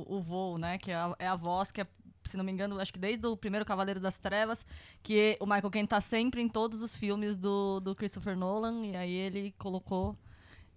o, 0.08 0.16
o 0.18 0.22
voo, 0.22 0.58
né? 0.58 0.78
Que 0.78 0.92
é 0.92 0.96
a, 0.96 1.16
é 1.18 1.28
a 1.28 1.36
voz 1.36 1.72
que 1.72 1.82
é, 1.82 1.86
se 2.24 2.38
não 2.38 2.44
me 2.44 2.52
engano, 2.52 2.80
acho 2.80 2.94
que 2.94 3.00
desde 3.00 3.26
o 3.26 3.36
primeiro 3.36 3.66
Cavaleiro 3.66 4.00
das 4.00 4.18
Trevas, 4.18 4.66
que 5.02 5.38
o 5.40 5.46
Michael 5.46 5.72
Caine 5.72 5.88
tá 5.88 6.00
sempre 6.00 6.42
em 6.42 6.48
todos 6.48 6.82
os 6.82 6.96
filmes 6.96 7.36
do, 7.36 7.80
do 7.80 7.96
Christopher 7.96 8.38
Nolan, 8.38 8.86
e 8.86 8.96
aí 8.96 9.14
ele 9.14 9.54
colocou 9.58 10.16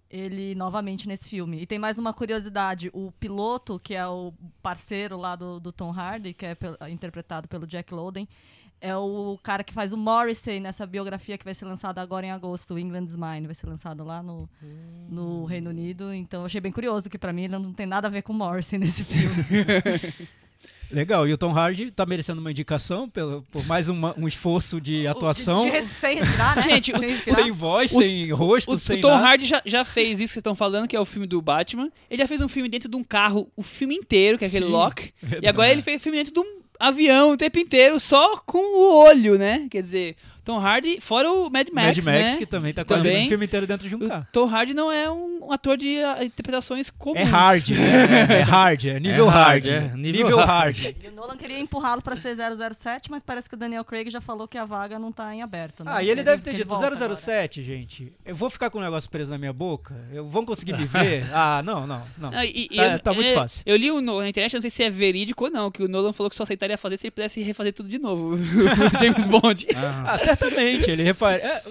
ele 0.09 0.55
novamente 0.55 1.07
nesse 1.07 1.29
filme. 1.29 1.61
E 1.61 1.65
tem 1.65 1.77
mais 1.77 1.97
uma 1.97 2.13
curiosidade, 2.13 2.89
o 2.93 3.11
piloto, 3.19 3.79
que 3.79 3.93
é 3.93 4.07
o 4.07 4.33
parceiro 4.61 5.17
lá 5.17 5.35
do, 5.35 5.59
do 5.59 5.71
Tom 5.71 5.91
Hardy, 5.91 6.33
que 6.33 6.45
é 6.45 6.57
interpretado 6.89 7.47
pelo 7.47 7.67
Jack 7.67 7.93
Lowden, 7.93 8.27
é 8.81 8.95
o 8.95 9.37
cara 9.43 9.63
que 9.63 9.73
faz 9.73 9.91
o 9.91 9.97
Morrissey 9.97 10.59
nessa 10.59 10.85
biografia 10.85 11.37
que 11.37 11.43
vai 11.43 11.53
ser 11.53 11.65
lançada 11.65 12.01
agora 12.01 12.25
em 12.25 12.31
agosto, 12.31 12.73
o 12.73 12.79
England's 12.79 13.15
Mine, 13.15 13.45
vai 13.45 13.53
ser 13.53 13.67
lançado 13.67 14.03
lá 14.03 14.23
no, 14.23 14.49
no 15.09 15.45
Reino 15.45 15.69
Unido. 15.69 16.13
Então 16.13 16.45
achei 16.45 16.61
bem 16.61 16.71
curioso 16.71 17.09
que 17.09 17.17
pra 17.17 17.33
mim 17.33 17.43
ele 17.43 17.57
não 17.57 17.73
tem 17.73 17.85
nada 17.85 18.07
a 18.07 18.09
ver 18.09 18.21
com 18.21 18.31
Morrissey 18.31 18.79
nesse 18.79 19.03
filme. 19.03 19.35
Legal, 20.91 21.27
e 21.27 21.33
o 21.33 21.37
Tom 21.37 21.51
Hardy 21.51 21.91
tá 21.91 22.05
merecendo 22.05 22.41
uma 22.41 22.49
indicação 22.51 23.07
pelo, 23.09 23.43
por 23.51 23.65
mais 23.67 23.89
uma- 23.89 24.13
um 24.17 24.27
esforço 24.27 24.81
de 24.81 25.05
atuação. 25.07 25.59
De- 25.59 25.65
de 25.65 25.71
res- 25.71 25.91
sem 25.91 26.15
respirar, 26.17 26.55
né? 26.55 26.63
Gente, 26.63 26.91
o- 26.91 26.97
sem 26.97 27.09
respirar. 27.09 27.43
Sem 27.43 27.51
voz, 27.51 27.91
O- 27.91 27.97
sem 27.97 28.31
rosto, 28.31 28.71
O, 28.71 28.75
o 28.75 28.79
sem 28.79 28.99
Tom 29.01 29.09
nada. 29.11 29.27
Hardy 29.27 29.45
já, 29.45 29.61
já 29.65 29.83
fez 29.85 30.19
isso 30.19 30.29
que 30.29 30.33
vocês 30.33 30.37
estão 30.41 30.55
falando, 30.55 30.87
que 30.87 30.95
é 30.95 30.99
o 30.99 31.05
filme 31.05 31.27
do 31.27 31.41
Batman. 31.41 31.91
Ele 32.09 32.21
já 32.21 32.27
fez 32.27 32.41
um 32.41 32.47
filme 32.47 32.67
dentro 32.69 32.89
de 32.89 32.95
um 32.97 33.03
carro 33.03 33.51
o 33.55 33.61
filme 33.61 33.95
inteiro, 33.95 34.37
que 34.37 34.45
é 34.45 34.47
aquele 34.47 34.65
Sim, 34.65 34.71
Lock. 34.71 35.13
verdade. 35.21 35.45
E 35.45 35.47
agora 35.49 35.71
ele 35.71 35.81
fez 35.81 36.01
filme 36.01 36.17
dentro 36.17 36.33
de 36.33 36.39
um 36.39 36.59
avião 36.79 37.31
o 37.33 37.37
tempo 37.37 37.59
inteiro, 37.59 37.99
só 37.99 38.37
com 38.45 38.57
o 38.57 39.03
olho, 39.05 39.37
né? 39.37 39.67
Quer 39.69 39.83
dizer, 39.83 40.15
Tom 40.43 40.57
Hardy, 40.59 40.99
fora 40.99 41.31
o 41.31 41.49
Mad 41.49 41.67
Max, 41.71 41.97
Mad 41.97 42.05
Max, 42.05 42.31
né? 42.31 42.37
que 42.37 42.45
também 42.45 42.73
tá 42.73 42.83
quase 42.83 43.07
o 43.09 43.27
filme 43.27 43.45
inteiro 43.45 43.67
dentro 43.67 43.87
de 43.87 43.95
um 43.95 44.03
O 44.03 44.07
carro. 44.07 44.27
Tom 44.31 44.45
Hardy 44.47 44.73
não 44.73 44.91
é 44.91 45.09
um, 45.09 45.51
ator 45.51 45.77
de 45.77 45.99
ah, 46.03 46.23
interpretações 46.23 46.89
comuns. 46.89 47.19
É 47.19 47.23
hard, 47.23 47.69
né? 47.69 47.79
É 48.39 48.41
hard, 48.41 48.85
é 48.85 48.99
nível 48.99 49.27
É 49.27 49.29
hard. 49.29 49.67
hard, 49.67 49.67
é 49.67 49.79
nível 49.95 50.23
nível 50.23 50.37
hard. 50.39 50.77
hard. 50.79 50.95
E 51.03 51.07
o 51.07 51.11
Nolan 51.11 51.37
queria 51.37 51.59
empurrá-lo 51.59 52.01
pra 52.01 52.15
ser 52.15 52.35
007, 52.35 53.11
mas 53.11 53.21
parece 53.23 53.47
que 53.49 53.55
o 53.55 53.57
Daniel 53.57 53.83
Craig 53.83 54.09
já 54.09 54.21
falou 54.21 54.47
que 54.47 54.57
a 54.57 54.65
vaga 54.65 54.97
não 54.97 55.11
tá 55.11 55.33
em 55.35 55.41
aberto. 55.41 55.83
Né? 55.83 55.91
Ah, 55.93 56.03
e 56.03 56.09
ele 56.09 56.23
deve 56.23 56.41
ter 56.41 56.53
dito 56.53 56.67
volta 56.67 56.87
agora. 56.87 57.15
007, 57.15 57.61
gente. 57.63 58.13
Eu 58.25 58.35
vou 58.35 58.49
ficar 58.49 58.69
com 58.69 58.79
um 58.79 58.81
negócio 58.81 59.09
preso 59.09 59.31
na 59.31 59.37
minha 59.37 59.53
boca? 59.53 59.95
Eu 60.11 60.27
vão 60.27 60.45
conseguir 60.45 60.73
me 60.77 60.85
ver? 60.85 61.25
Ah, 61.31 61.61
não, 61.63 61.85
não, 61.87 62.01
não. 62.17 62.31
Ah, 62.33 62.45
e- 62.45 62.67
Tá- 62.69 62.83
eu- 62.93 62.99
tá 62.99 63.13
muito 63.13 63.27
é, 63.29 63.33
fácil. 63.33 63.63
Eu 63.65 63.75
li 63.77 63.89
no- 64.01 64.19
na 64.19 64.27
internet, 64.29 64.53
não 64.53 64.61
sei 64.61 64.69
se 64.69 64.83
é 64.83 64.89
verídico 64.89 65.45
ou 65.45 65.51
não, 65.51 65.69
que 65.71 65.83
o 65.83 65.87
Nolan 65.87 66.11
falou 66.11 66.29
que 66.29 66.35
só 66.35 66.43
aceitaria 66.43 66.77
fazer 66.77 66.97
se 66.97 67.07
ele 67.07 67.11
pudesse 67.11 67.41
refazer 67.41 67.73
tudo 67.73 67.87
de 67.89 67.99
novo. 67.99 68.35
o 68.35 68.37
James 68.99 69.25
Bond. 69.25 69.67
Ah, 69.75 70.03
Ah, 70.13 70.17
certamente, 70.39 70.89
ele 70.91 71.03
repara. 71.03 71.37
é, 71.37 71.63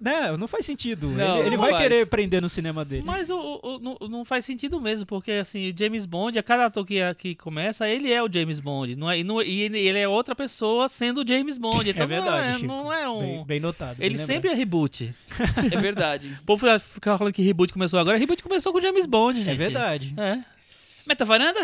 né, 0.00 0.36
não 0.38 0.48
faz 0.48 0.66
sentido. 0.66 1.08
Não, 1.08 1.38
ele 1.38 1.46
ele 1.46 1.56
não 1.56 1.62
vai 1.62 1.70
faz. 1.70 1.82
querer 1.82 2.06
prender 2.06 2.42
no 2.42 2.48
cinema 2.48 2.84
dele. 2.84 3.04
Mas 3.06 3.30
o, 3.30 3.38
o- 3.38 3.60
o- 3.62 3.78
não, 3.78 3.96
não 4.08 4.24
faz 4.24 4.44
sentido 4.44 4.78
mesmo, 4.80 5.06
porque 5.06 5.30
assim, 5.32 5.70
o 5.70 5.74
James 5.78 6.04
Bond, 6.04 6.38
a 6.38 6.42
cada 6.42 6.66
ator 6.66 6.84
que, 6.84 6.96
que 7.14 7.34
começa, 7.36 7.88
ele 7.88 8.12
é 8.12 8.22
o 8.22 8.30
James 8.30 8.58
Bond. 8.60 8.96
Não 8.96 9.08
é, 9.10 9.20
e, 9.20 9.24
não- 9.24 9.40
e 9.40 9.62
ele, 9.62 9.78
ele 9.78 9.98
é 9.98 10.06
outra 10.08 10.34
pessoa 10.34 10.88
sendo 10.88 11.22
o 11.22 11.26
James 11.26 11.56
Bond. 11.56 11.88
Então 11.88 12.02
é 12.02 12.06
verdade, 12.06 12.26
não 12.42 12.44
é, 12.48 12.52
Chico. 12.54 12.66
não 12.66 12.92
é 12.92 13.08
um. 13.08 13.20
Bem, 13.20 13.44
bem 13.46 13.60
notado. 13.60 13.96
bem 13.96 14.06
ele 14.06 14.16
lembrado. 14.16 14.34
sempre 14.34 14.50
é 14.50 14.54
reboot. 14.54 15.14
É 15.72 15.80
verdade. 15.80 16.36
O 16.42 16.44
povo 16.44 16.60
fica- 16.66 16.78
fica 16.80 17.16
falando 17.18 17.32
que 17.32 17.42
reboot 17.42 17.72
começou 17.72 17.98
agora. 17.98 18.18
Reboot 18.18 18.42
começou 18.42 18.72
com 18.72 18.78
o 18.78 18.82
James 18.82 19.06
Bond, 19.06 19.38
gente. 19.38 19.50
É 19.50 19.54
verdade. 19.54 20.12
É. 20.18 20.38
Meta 21.06 21.24
varanda? 21.24 21.60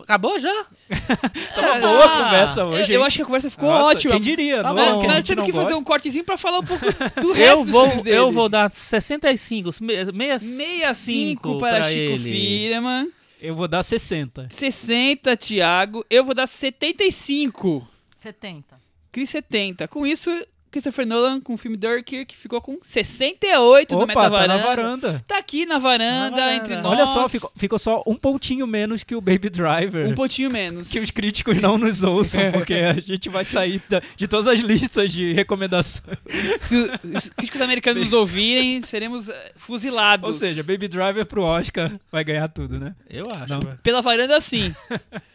Acabou 0.00 0.38
já? 0.38 0.66
Tava 1.54 1.80
boa 1.80 2.04
a 2.04 2.20
Ah, 2.20 2.24
conversa 2.24 2.64
hoje. 2.64 2.92
Eu, 2.92 3.00
eu 3.00 3.04
acho 3.04 3.16
que 3.16 3.22
a 3.22 3.26
conversa 3.26 3.50
ficou 3.50 3.68
Nossa, 3.68 3.90
ótima. 3.90 4.12
Quem 4.14 4.20
diria? 4.22 4.62
Tá 4.62 4.72
não 4.72 4.82
é 4.82 4.92
bom. 4.92 5.02
Nós 5.02 5.16
gente 5.16 5.26
temos 5.26 5.44
que 5.44 5.52
fazer 5.52 5.64
gosta. 5.70 5.78
um 5.80 5.84
cortezinho 5.84 6.24
pra 6.24 6.36
falar 6.38 6.60
um 6.60 6.64
pouco 6.64 6.84
do 7.20 7.32
resto 7.34 7.38
Eu 7.58 7.64
vou, 7.64 8.02
dele. 8.02 8.16
eu 8.16 8.32
vou 8.32 8.48
dar 8.48 8.72
65, 8.72 9.70
me- 9.82 9.94
65 9.94 10.40
65 10.40 11.58
para, 11.58 11.82
Chico 11.84 11.94
ele. 11.98 12.18
Firman, 12.30 13.08
Eu 13.40 13.54
vou 13.54 13.68
dar 13.68 13.82
60. 13.82 14.48
60 14.50 15.36
Thiago, 15.36 16.04
eu 16.08 16.24
vou 16.24 16.34
dar 16.34 16.46
75. 16.46 17.86
70. 18.16 18.80
Cris 19.10 19.28
70. 19.28 19.88
Com 19.88 20.06
isso, 20.06 20.30
Christopher 20.72 21.06
Nolan 21.06 21.40
com 21.40 21.54
o 21.54 21.56
filme 21.56 21.76
Dunkirk 21.76 22.34
ficou 22.34 22.60
com 22.60 22.78
68 22.82 23.90
do 23.90 23.96
Opa, 23.98 24.06
Meta 24.06 24.20
tá 24.30 24.46
na 24.48 24.56
Varanda. 24.56 25.24
Tá 25.26 25.38
aqui 25.38 25.64
na 25.66 25.78
varanda, 25.78 26.30
Na 26.30 26.36
varanda. 26.36 26.54
entre 26.56 26.76
nós. 26.76 26.86
Olha 26.86 27.06
só, 27.06 27.28
ficou, 27.28 27.52
ficou 27.54 27.78
só 27.78 28.02
um 28.06 28.16
pontinho 28.16 28.66
menos 28.66 29.04
que 29.04 29.14
o 29.14 29.20
Baby 29.20 29.50
Driver. 29.50 30.08
Um 30.08 30.14
pontinho 30.14 30.50
menos. 30.50 30.88
Que 30.90 30.98
os 30.98 31.10
críticos 31.10 31.60
não 31.60 31.76
nos 31.78 32.02
ouçam, 32.02 32.40
porque 32.52 32.74
a 32.74 32.94
gente 32.94 33.28
vai 33.28 33.44
sair 33.44 33.80
da- 33.88 34.00
de 34.16 34.26
todas 34.26 34.46
as 34.46 34.60
listas 34.60 35.12
de 35.12 35.32
recomendações. 35.32 36.16
Se 36.58 36.76
os 36.76 37.28
críticos 37.36 37.60
americanos 37.60 38.04
nos 38.04 38.12
ouvirem, 38.12 38.82
seremos 38.82 39.28
eh, 39.28 39.52
fuzilados. 39.56 40.26
Ou 40.26 40.32
seja, 40.32 40.62
Baby 40.62 40.88
Driver 40.88 41.26
pro 41.26 41.42
Oscar 41.42 41.92
vai 42.10 42.24
ganhar 42.24 42.48
tudo, 42.48 42.80
né? 42.80 42.94
Eu 43.10 43.30
acho. 43.30 43.52
Não. 43.52 43.60
Pela 43.82 44.00
varanda, 44.00 44.40
sim. 44.40 44.74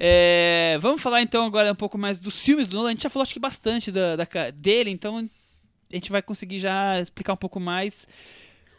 É, 0.00 0.78
vamos 0.80 1.02
falar 1.02 1.22
então 1.22 1.44
agora 1.44 1.72
um 1.72 1.74
pouco 1.74 1.98
mais 1.98 2.20
dos 2.20 2.38
filmes 2.38 2.68
do 2.68 2.76
Nolan. 2.76 2.88
A 2.88 2.92
gente 2.92 3.02
já 3.02 3.10
falou 3.10 3.24
acho 3.24 3.32
que 3.32 3.40
bastante 3.40 3.90
da, 3.90 4.14
da 4.14 4.26
dele, 4.54 4.90
então 4.90 5.18
a 5.18 5.94
gente 5.94 6.10
vai 6.10 6.22
conseguir 6.22 6.60
já 6.60 7.00
explicar 7.00 7.32
um 7.32 7.36
pouco 7.36 7.58
mais. 7.58 8.06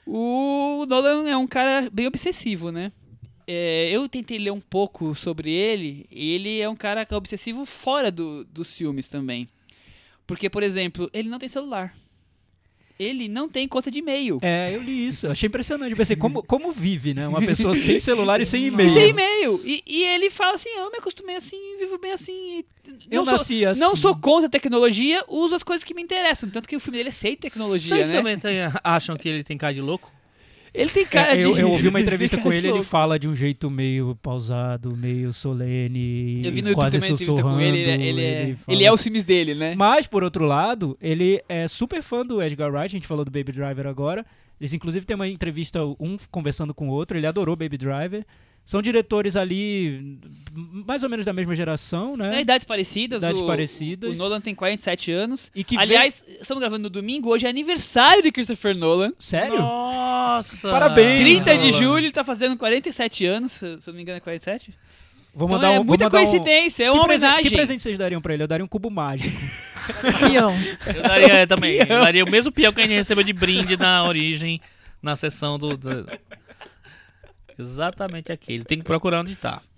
O 0.08 0.86
Nolan 0.88 1.30
é 1.30 1.36
um 1.36 1.46
cara 1.46 1.90
bem 1.92 2.08
obsessivo, 2.08 2.72
né? 2.72 2.92
É, 3.46 3.90
eu 3.92 4.08
tentei 4.08 4.38
ler 4.38 4.52
um 4.52 4.62
pouco 4.62 5.14
sobre 5.14 5.52
ele. 5.52 6.08
Ele 6.10 6.62
é 6.62 6.70
um 6.70 6.76
cara 6.76 7.06
obsessivo 7.12 7.66
fora 7.66 8.10
do- 8.12 8.46
dos 8.46 8.70
filmes 8.72 9.08
também. 9.08 9.50
Porque, 10.26 10.50
por 10.50 10.64
exemplo, 10.64 11.10
ele 11.12 11.28
não 11.28 11.40
tem 11.40 11.50
celular. 11.50 11.94
Ele 13.00 13.30
não 13.30 13.48
tem 13.48 13.66
conta 13.66 13.90
de 13.90 14.00
e-mail. 14.00 14.40
É, 14.42 14.76
eu 14.76 14.82
li 14.84 15.08
isso. 15.08 15.28
Achei 15.30 15.48
impressionante. 15.48 15.96
Pensei, 15.96 16.18
como, 16.18 16.44
como 16.44 16.74
vive, 16.74 17.14
né? 17.14 17.26
Uma 17.30 17.40
pessoa 17.42 17.74
sem 17.74 17.98
celular 18.02 18.42
e 18.42 18.46
sem 18.46 18.68
e-mail. 18.68 18.90
sem 18.90 19.10
e-mail. 19.12 19.62
E, 19.64 19.82
e 19.88 20.04
ele 20.04 20.30
fala 20.30 20.56
assim: 20.56 20.68
eu 20.76 20.92
me 20.92 20.98
acostumei 20.98 21.38
assim, 21.38 21.58
vivo 21.80 21.98
bem 21.98 22.12
assim. 22.12 22.62
Eu 23.10 23.20
Não 23.20 23.24
sou- 23.24 23.32
nasci 23.34 23.66
assim. 23.66 23.80
Não 23.80 23.96
sou 23.96 24.18
contra 24.18 24.48
a 24.48 24.50
tecnologia, 24.50 25.24
uso 25.30 25.56
as 25.56 25.64
coisas 25.64 25.84
que 25.86 25.94
me 25.94 26.02
interessam. 26.02 26.50
Tanto 26.50 26.68
que 26.68 26.76
o 26.76 26.80
filme 26.80 26.98
dele 26.98 27.10
é 27.10 27.14
sem 27.14 27.38
tecnologia, 27.38 27.96
Vocês 27.96 28.10
né? 28.10 28.18
também 28.18 28.38
acham 28.84 29.16
que 29.16 29.30
ele 29.30 29.44
tem 29.46 29.58
cara 29.58 29.74
de 29.74 29.80
louco? 29.82 30.12
Ele 30.74 30.90
tem 30.90 31.06
cara 31.06 31.34
É, 31.34 31.38
de. 31.38 31.44
eu, 31.44 31.58
eu 31.58 31.72
ouvi 31.72 31.88
uma 31.88 32.00
entrevista 32.02 32.38
com 32.38 32.52
ele, 32.54 32.68
ele 32.70 32.84
fala 32.84 33.18
de 33.18 33.28
um 33.28 33.34
jeito 33.36 33.70
meio 33.70 34.16
pausado, 34.22 34.96
meio 34.96 35.32
solene, 35.34 36.42
Eu 36.46 36.52
vi 36.52 36.62
no 36.62 36.70
YouTube 36.70 36.76
quase 36.76 36.98
também 36.98 37.12
uma 37.12 37.16
entrevista 37.16 37.44
com 37.44 37.60
ele. 37.60 37.78
Ele, 37.80 37.90
é- 37.90 37.94
ele, 38.08 38.22
é, 38.22 38.42
ele 38.44 38.58
ele 38.68 38.84
é 38.84 38.90
os 38.90 38.96
assim. 38.96 39.04
filmes 39.06 39.24
dele, 39.24 39.56
né? 39.56 39.76
Mas, 39.78 40.06
por 40.08 40.24
outro 40.24 40.46
lado, 40.46 40.98
ele 41.02 41.42
é 41.50 41.68
super 41.68 42.02
fã 42.02 42.26
do 42.26 42.42
Edgar 42.42 42.70
Wright, 42.72 42.86
a 42.86 43.00
gente 43.00 43.08
falou 43.08 43.26
do 43.26 43.32
Baby 43.32 43.52
Driver 43.52 43.88
agora. 43.88 44.26
Eles, 44.60 44.74
inclusive, 44.74 45.06
têm 45.06 45.16
uma 45.16 45.28
entrevista, 45.28 45.84
um 46.00 46.18
conversando 46.30 46.74
com 46.74 46.90
o 46.90 46.92
outro, 46.92 47.18
ele 47.18 47.26
adorou 47.26 47.56
Baby 47.56 47.78
Driver. 47.78 48.26
São 48.70 48.84
diretores 48.84 49.36
ali, 49.36 50.20
mais 50.54 51.02
ou 51.02 51.10
menos 51.10 51.26
da 51.26 51.34
mesma 51.34 51.56
geração, 51.56 52.16
né? 52.16 52.38
É, 52.38 52.42
idades 52.42 52.66
parecidas. 52.66 53.18
Idades 53.18 53.42
o, 53.42 53.48
parecidas. 53.48 54.12
O 54.12 54.16
Nolan 54.16 54.40
tem 54.40 54.54
47 54.54 55.12
anos. 55.12 55.50
E 55.56 55.64
que 55.64 55.76
Aliás, 55.76 56.24
estamos 56.40 56.62
gravando 56.62 56.84
no 56.84 56.90
domingo, 56.92 57.30
hoje 57.32 57.48
é 57.48 57.50
aniversário 57.50 58.22
de 58.22 58.32
Christopher 58.32 58.78
Nolan. 58.78 59.08
vem... 59.08 59.16
Sério? 59.18 59.58
Nossa! 59.58 60.70
Parabéns! 60.70 61.42
30 61.44 61.58
de 61.58 61.66
Nolan. 61.66 61.72
julho, 61.80 61.98
ele 62.06 62.12
tá 62.12 62.24
fazendo 62.24 62.56
47 62.58 63.26
anos, 63.26 63.54
se 63.54 63.66
eu 63.66 63.80
não 63.88 63.94
me 63.96 64.04
engano 64.04 64.18
é 64.18 64.20
47. 64.20 64.72
Vou 65.34 65.48
Então 65.48 65.58
mandar 65.58 65.72
é 65.74 65.80
um, 65.80 65.84
muita 65.84 66.04
mandar 66.04 66.20
um- 66.20 66.24
coincidência, 66.24 66.84
é 66.84 66.92
Que 66.92 66.96
uma 66.96 67.08
presen- 67.08 67.26
homenagem. 67.28 67.50
Que 67.50 67.56
presente 67.58 67.82
vocês 67.82 67.98
dariam 67.98 68.22
pra 68.22 68.36
ele? 68.36 68.44
Eu 68.44 68.48
daria 68.48 68.64
um 68.64 68.68
cubo 68.68 68.92
mágico. 68.92 69.36
Eu 70.96 71.02
daria 71.02 71.34
é, 71.34 71.46
também. 71.48 71.78
Eu 71.80 71.88
daria 71.88 72.24
o 72.24 72.30
mesmo 72.30 72.52
peão 72.52 72.72
que 72.72 72.82
a 72.82 72.84
gente 72.84 72.98
recebeu 72.98 73.24
de 73.24 73.34
brinde 73.34 73.76
na 73.78 74.04
origem, 74.04 74.62
na 75.02 75.16
sessão 75.16 75.58
do. 75.58 75.76
do- 75.76 76.06
Exatamente 77.60 78.32
aquele. 78.32 78.64
Tem 78.64 78.78
que 78.80 78.84
procurar 78.86 79.22
onde 79.22 79.36
tá. 79.36 79.62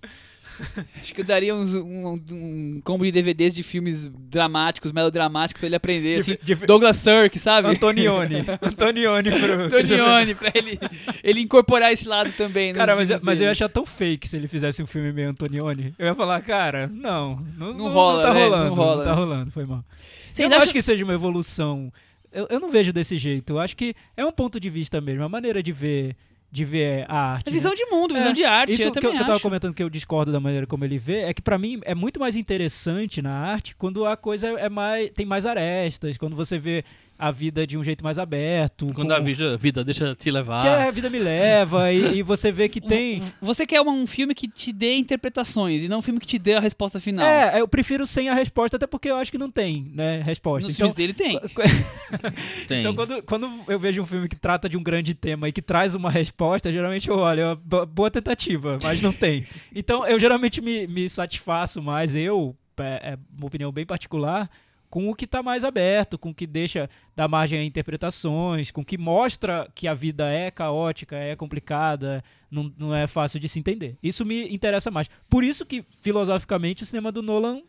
Acho 1.01 1.13
que 1.15 1.21
eu 1.21 1.25
daria 1.25 1.55
uns- 1.55 1.73
um, 1.73 2.21
um 2.31 2.81
combo 2.83 3.03
de 3.03 3.11
DVDs 3.11 3.53
de 3.53 3.63
filmes 3.63 4.05
dramáticos, 4.29 4.91
melodramáticos 4.91 5.59
pra 5.59 5.65
ele 5.67 5.75
aprender, 5.75 6.19
assim. 6.19 6.37
Douglas 6.67 6.97
Sirk, 6.97 7.39
sabe? 7.39 7.67
Antonioni. 7.69 8.43
Antonioni 8.61 9.31
pro... 9.31 9.53
Antonioni, 9.63 10.35
pra 10.35 10.51
ele, 10.53 10.79
ele 11.23 11.39
incorporar 11.41 11.91
esse 11.91 12.07
lado 12.07 12.31
também. 12.33 12.73
Cara, 12.73 12.95
mas, 12.95 13.09
mas 13.21 13.39
eu 13.39 13.45
ia 13.45 13.51
achar 13.51 13.69
tão 13.69 13.85
fake 13.85 14.27
se 14.27 14.37
ele 14.37 14.47
fizesse 14.47 14.83
um 14.83 14.85
filme 14.87 15.11
meio 15.11 15.29
Antonioni. 15.29 15.95
Eu 15.97 16.07
ia 16.07 16.15
falar, 16.15 16.41
cara, 16.41 16.87
não. 16.87 17.43
Não, 17.57 17.73
Não 17.73 17.89
rola, 17.89 18.21
tá 18.21 18.33
né? 18.33 18.39
Não 18.41 18.49
rolando. 18.49 18.75
rola. 18.75 19.03
tá 19.03 19.13
rolando, 19.13 19.51
foi 19.51 19.65
mal. 19.65 19.83
Vocês 20.31 20.39
eu 20.45 20.49
não 20.49 20.57
acham- 20.57 20.63
acho 20.65 20.73
que 20.73 20.81
seja 20.81 21.03
uma 21.03 21.13
evolução. 21.13 21.91
Eu, 22.31 22.45
eu 22.51 22.59
não 22.59 22.69
vejo 22.69 22.93
desse 22.93 23.17
jeito. 23.17 23.53
Eu 23.53 23.59
acho 23.59 23.75
que 23.75 23.95
é 24.15 24.23
um 24.23 24.31
ponto 24.31 24.59
de 24.59 24.69
vista 24.69 25.01
mesmo, 25.01 25.23
a 25.23 25.29
maneira 25.29 25.63
de 25.63 25.71
ver, 25.71 26.15
de 26.51 26.65
ver 26.65 27.05
a 27.07 27.33
arte. 27.33 27.47
É 27.47 27.51
visão 27.51 27.71
né? 27.71 27.77
de 27.77 27.85
mundo, 27.85 28.13
visão 28.13 28.29
É, 28.29 28.33
de 28.33 28.43
arte, 28.43 28.73
Isso 28.73 28.83
eu 28.83 28.91
que, 28.91 28.97
eu, 28.99 29.11
que 29.11 29.17
eu 29.17 29.25
tava 29.25 29.39
comentando 29.39 29.73
que 29.73 29.81
eu 29.81 29.89
discordo 29.89 30.31
da 30.31 30.39
maneira 30.39 30.67
como 30.67 30.83
ele 30.83 30.97
vê, 30.97 31.19
é 31.19 31.33
que 31.33 31.41
pra 31.41 31.57
mim 31.57 31.79
é 31.83 31.95
muito 31.95 32.19
mais 32.19 32.35
interessante 32.35 33.21
na 33.21 33.31
arte 33.31 33.75
quando 33.75 34.05
a 34.05 34.17
coisa 34.17 34.47
é 34.59 34.67
mais 34.67 35.09
tem 35.11 35.25
mais 35.25 35.45
arestas, 35.45 36.17
quando 36.17 36.35
você 36.35 36.59
vê 36.59 36.83
a 37.21 37.29
vida 37.31 37.67
de 37.67 37.77
um 37.77 37.83
jeito 37.83 38.03
mais 38.03 38.17
aberto. 38.17 38.91
Quando 38.95 39.09
com- 39.09 39.13
a 39.13 39.19
vida, 39.19 39.55
vida 39.57 39.83
deixa 39.83 40.15
te 40.15 40.31
levar. 40.31 40.61
que 40.61 40.67
é, 40.67 40.87
a 40.87 40.91
vida 40.91 41.09
me 41.09 41.19
leva 41.19 41.91
e, 41.93 42.17
e 42.17 42.23
você 42.23 42.51
vê 42.51 42.67
que 42.67 42.81
tem 42.81 43.21
Você 43.41 43.65
quer 43.65 43.79
uma- 43.79 43.91
um 43.91 44.07
filme 44.07 44.33
que 44.33 44.47
te 44.47 44.73
dê 44.73 44.95
interpretações 44.95 45.83
e 45.83 45.87
não 45.87 45.99
um 45.99 46.01
filme 46.01 46.19
que 46.19 46.25
te 46.25 46.39
dê 46.39 46.55
a 46.55 46.59
resposta 46.59 46.99
final. 46.99 47.23
É, 47.25 47.61
eu 47.61 47.67
prefiro 47.67 48.07
sem 48.07 48.27
a 48.29 48.33
resposta, 48.33 48.77
até 48.77 48.87
porque 48.87 49.09
eu 49.09 49.17
acho 49.17 49.31
que 49.31 49.37
não 49.37 49.51
tem, 49.51 49.91
né, 49.93 50.21
resposta. 50.23 50.67
Nos 50.67 50.75
Então, 50.75 50.89
filmes 50.89 50.95
dele 50.95 51.13
tem. 51.13 51.39
Tem. 52.67 52.79
então 52.79 52.93
quando, 52.95 53.21
quando 53.23 53.49
eu 53.67 53.79
vejo 53.79 54.01
um 54.01 54.05
filme 54.05 54.27
que 54.27 54.35
trata 54.35 54.67
de 54.67 54.77
um 54.77 54.83
grande 54.83 55.13
tema 55.13 55.47
e 55.47 55.51
que 55.51 55.61
traz 55.61 55.95
uma 55.95 56.09
resposta, 56.09 56.71
geralmente 56.71 57.07
eu 57.09 57.17
olho, 57.17 57.55
bo- 57.63 57.85
boa 57.85 58.09
tentativa, 58.11 58.77
mas 58.81 59.01
não 59.01 59.13
tem. 59.13 59.45
Então 59.73 60.05
eu 60.07 60.19
geralmente 60.19 60.61
me, 60.61 60.87
me 60.87 61.09
satisfaço 61.09 61.81
mais, 61.81 62.15
eu, 62.15 62.55
é, 62.79 63.11
é 63.13 63.17
uma 63.37 63.47
opinião 63.47 63.71
bem 63.71 63.85
particular, 63.85 64.49
com 64.91 65.09
o 65.09 65.15
que 65.15 65.23
está 65.23 65.41
mais 65.41 65.63
aberto, 65.63 66.19
com 66.19 66.31
o 66.31 66.35
que 66.35 66.45
deixa 66.45 66.89
da 67.15 67.25
margem 67.25 67.57
a 67.57 67.63
interpretações, 67.63 68.71
com 68.71 68.81
o 68.81 68.85
que 68.85 68.97
mostra 68.97 69.71
que 69.73 69.87
a 69.87 69.93
vida 69.93 70.29
é 70.29 70.51
caótica, 70.51 71.15
é 71.15 71.33
complicada, 71.33 72.21
não, 72.51 72.71
não 72.77 72.93
é 72.93 73.07
fácil 73.07 73.39
de 73.39 73.47
se 73.47 73.57
entender. 73.57 73.97
Isso 74.03 74.25
me 74.25 74.53
interessa 74.53 74.91
mais. 74.91 75.09
Por 75.29 75.45
isso 75.45 75.65
que, 75.65 75.85
filosoficamente, 76.01 76.83
o 76.83 76.85
cinema 76.85 77.09
do 77.09 77.23
Nolan 77.23 77.61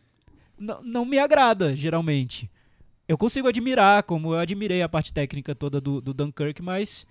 não 0.59 1.05
me 1.05 1.17
agrada, 1.17 1.73
geralmente. 1.73 2.51
Eu 3.07 3.17
consigo 3.17 3.47
admirar, 3.47 4.03
como 4.03 4.33
eu 4.33 4.39
admirei 4.39 4.81
a 4.81 4.89
parte 4.89 5.13
técnica 5.13 5.55
toda 5.55 5.79
do, 5.79 6.01
do 6.01 6.13
Dunkirk, 6.13 6.61
mas 6.61 7.07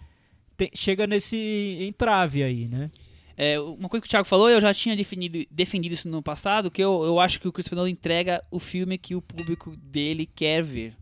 chega 0.74 1.06
nesse 1.06 1.78
entrave 1.80 2.42
aí, 2.42 2.68
né? 2.68 2.90
É, 3.36 3.58
uma 3.60 3.88
coisa 3.88 4.02
que 4.02 4.08
o 4.08 4.10
Thiago 4.10 4.26
falou, 4.26 4.48
eu 4.48 4.60
já 4.60 4.72
tinha 4.74 4.96
definido, 4.96 5.44
defendido 5.50 5.92
isso 5.92 6.08
no 6.08 6.22
passado, 6.22 6.70
que 6.70 6.82
eu, 6.82 7.02
eu 7.04 7.18
acho 7.18 7.40
que 7.40 7.48
o 7.48 7.52
Christopher 7.52 7.76
Nolan 7.76 7.90
entrega 7.90 8.42
o 8.50 8.58
filme 8.58 8.98
que 8.98 9.14
o 9.14 9.22
público 9.22 9.74
dele 9.76 10.28
quer 10.34 10.62
ver. 10.62 10.94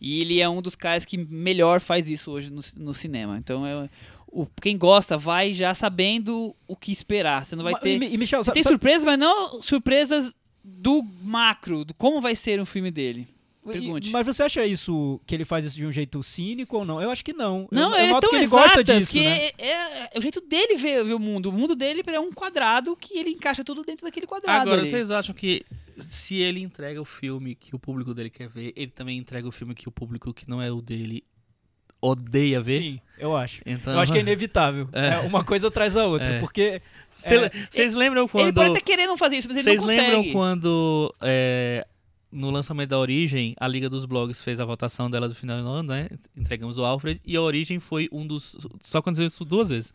E 0.00 0.20
ele 0.20 0.40
é 0.40 0.48
um 0.48 0.62
dos 0.62 0.74
caras 0.74 1.04
que 1.04 1.16
melhor 1.16 1.80
faz 1.80 2.08
isso 2.08 2.30
hoje 2.30 2.50
no, 2.50 2.62
no 2.76 2.94
cinema. 2.94 3.36
Então, 3.36 3.66
é, 3.66 3.88
o, 4.28 4.46
quem 4.60 4.78
gosta 4.78 5.16
vai 5.16 5.52
já 5.52 5.74
sabendo 5.74 6.54
o 6.66 6.76
que 6.76 6.92
esperar. 6.92 7.44
Você 7.44 7.56
não 7.56 7.64
vai 7.64 7.74
ter... 7.74 8.00
E, 8.00 8.14
e 8.14 8.18
Michel, 8.18 8.42
Você 8.42 8.46
sabe, 8.46 8.54
tem 8.54 8.62
surpresas, 8.62 9.04
mas 9.04 9.18
não 9.18 9.60
surpresas 9.60 10.32
do 10.62 11.02
macro, 11.22 11.84
do 11.84 11.94
como 11.94 12.20
vai 12.20 12.36
ser 12.36 12.60
um 12.60 12.64
filme 12.64 12.90
dele. 12.90 13.26
E- 13.66 13.72
Pergunte. 13.72 14.10
mas 14.10 14.24
você 14.26 14.42
acha 14.42 14.64
isso 14.64 15.20
que 15.26 15.34
ele 15.34 15.44
faz 15.44 15.64
isso 15.64 15.76
de 15.76 15.84
um 15.84 15.92
jeito 15.92 16.22
cínico 16.22 16.76
ou 16.78 16.84
não? 16.84 17.00
Eu 17.02 17.10
acho 17.10 17.24
que 17.24 17.32
não. 17.32 17.68
Não, 17.70 17.90
eu, 17.90 17.96
eu 17.96 17.96
ele 17.98 18.06
é 18.08 18.12
noto 18.12 18.20
tão 18.22 18.30
que 18.30 18.36
ele 18.36 18.46
gosta 18.46 18.82
disso, 18.84 19.12
que 19.12 19.22
né? 19.24 19.46
é, 19.46 19.52
é- 19.58 20.10
é 20.14 20.18
o 20.18 20.22
jeito 20.22 20.40
dele 20.40 20.76
ver, 20.76 21.04
ver 21.04 21.14
o 21.14 21.18
mundo. 21.18 21.46
O 21.50 21.52
mundo 21.52 21.74
dele 21.76 22.02
é 22.06 22.20
um 22.20 22.32
quadrado 22.32 22.96
que 22.96 23.18
ele 23.18 23.30
encaixa 23.30 23.62
tudo 23.64 23.84
dentro 23.84 24.04
daquele 24.06 24.26
quadrado. 24.26 24.62
Agora, 24.62 24.80
ali. 24.82 24.88
vocês 24.90 25.10
acham 25.10 25.34
que 25.34 25.62
se 25.98 26.40
ele 26.40 26.60
entrega 26.62 27.00
o 27.00 27.04
filme 27.04 27.54
que 27.54 27.74
o 27.74 27.78
público 27.78 28.14
dele 28.14 28.30
quer 28.30 28.48
ver, 28.48 28.72
ele 28.76 28.90
também 28.90 29.18
entrega 29.18 29.46
o 29.48 29.52
filme 29.52 29.74
que 29.74 29.88
o 29.88 29.92
público 29.92 30.32
que 30.32 30.48
não 30.48 30.62
é 30.62 30.70
o 30.70 30.80
dele 30.80 31.22
odeia 32.00 32.60
ver? 32.62 32.80
Sim, 32.80 33.00
eu 33.18 33.36
acho. 33.36 33.60
Então, 33.66 33.92
Eu 33.92 33.98
acho 33.98 34.12
que 34.12 34.18
é 34.18 34.20
inevitável. 34.20 34.88
É. 34.94 35.14
É, 35.14 35.18
uma 35.18 35.42
coisa 35.44 35.66
atrás 35.68 35.94
da 35.94 36.06
outra. 36.06 36.28
É. 36.34 36.40
Porque 36.40 36.80
Cê- 37.10 37.34
é, 37.36 37.50
Vocês 37.68 37.92
lembram 37.94 38.22
Ele 38.22 38.28
quando. 38.30 38.54
pode 38.54 38.70
até 38.70 38.80
querer 38.80 39.06
não 39.06 39.16
fazer 39.16 39.36
isso, 39.36 39.48
mas 39.48 39.56
ele 39.56 39.64
Vocês 39.64 39.80
não 39.80 39.86
lembram 39.88 40.16
consegue. 40.18 40.32
quando 40.32 41.14
é, 41.20 41.84
no 42.30 42.50
lançamento 42.50 42.90
da 42.90 42.98
Origem, 42.98 43.54
a 43.58 43.66
Liga 43.66 43.88
dos 43.88 44.04
Blogs 44.04 44.42
fez 44.42 44.60
a 44.60 44.64
votação 44.64 45.10
dela 45.10 45.28
do 45.28 45.34
final 45.34 45.62
do 45.62 45.68
ano, 45.68 45.88
né? 45.88 46.08
Entregamos 46.36 46.78
o 46.78 46.84
Alfred. 46.84 47.20
E 47.24 47.36
a 47.36 47.42
Origem 47.42 47.80
foi 47.80 48.08
um 48.12 48.26
dos. 48.26 48.56
Só 48.82 48.98
aconteceu 48.98 49.26
isso 49.26 49.44
duas 49.44 49.68
vezes. 49.68 49.92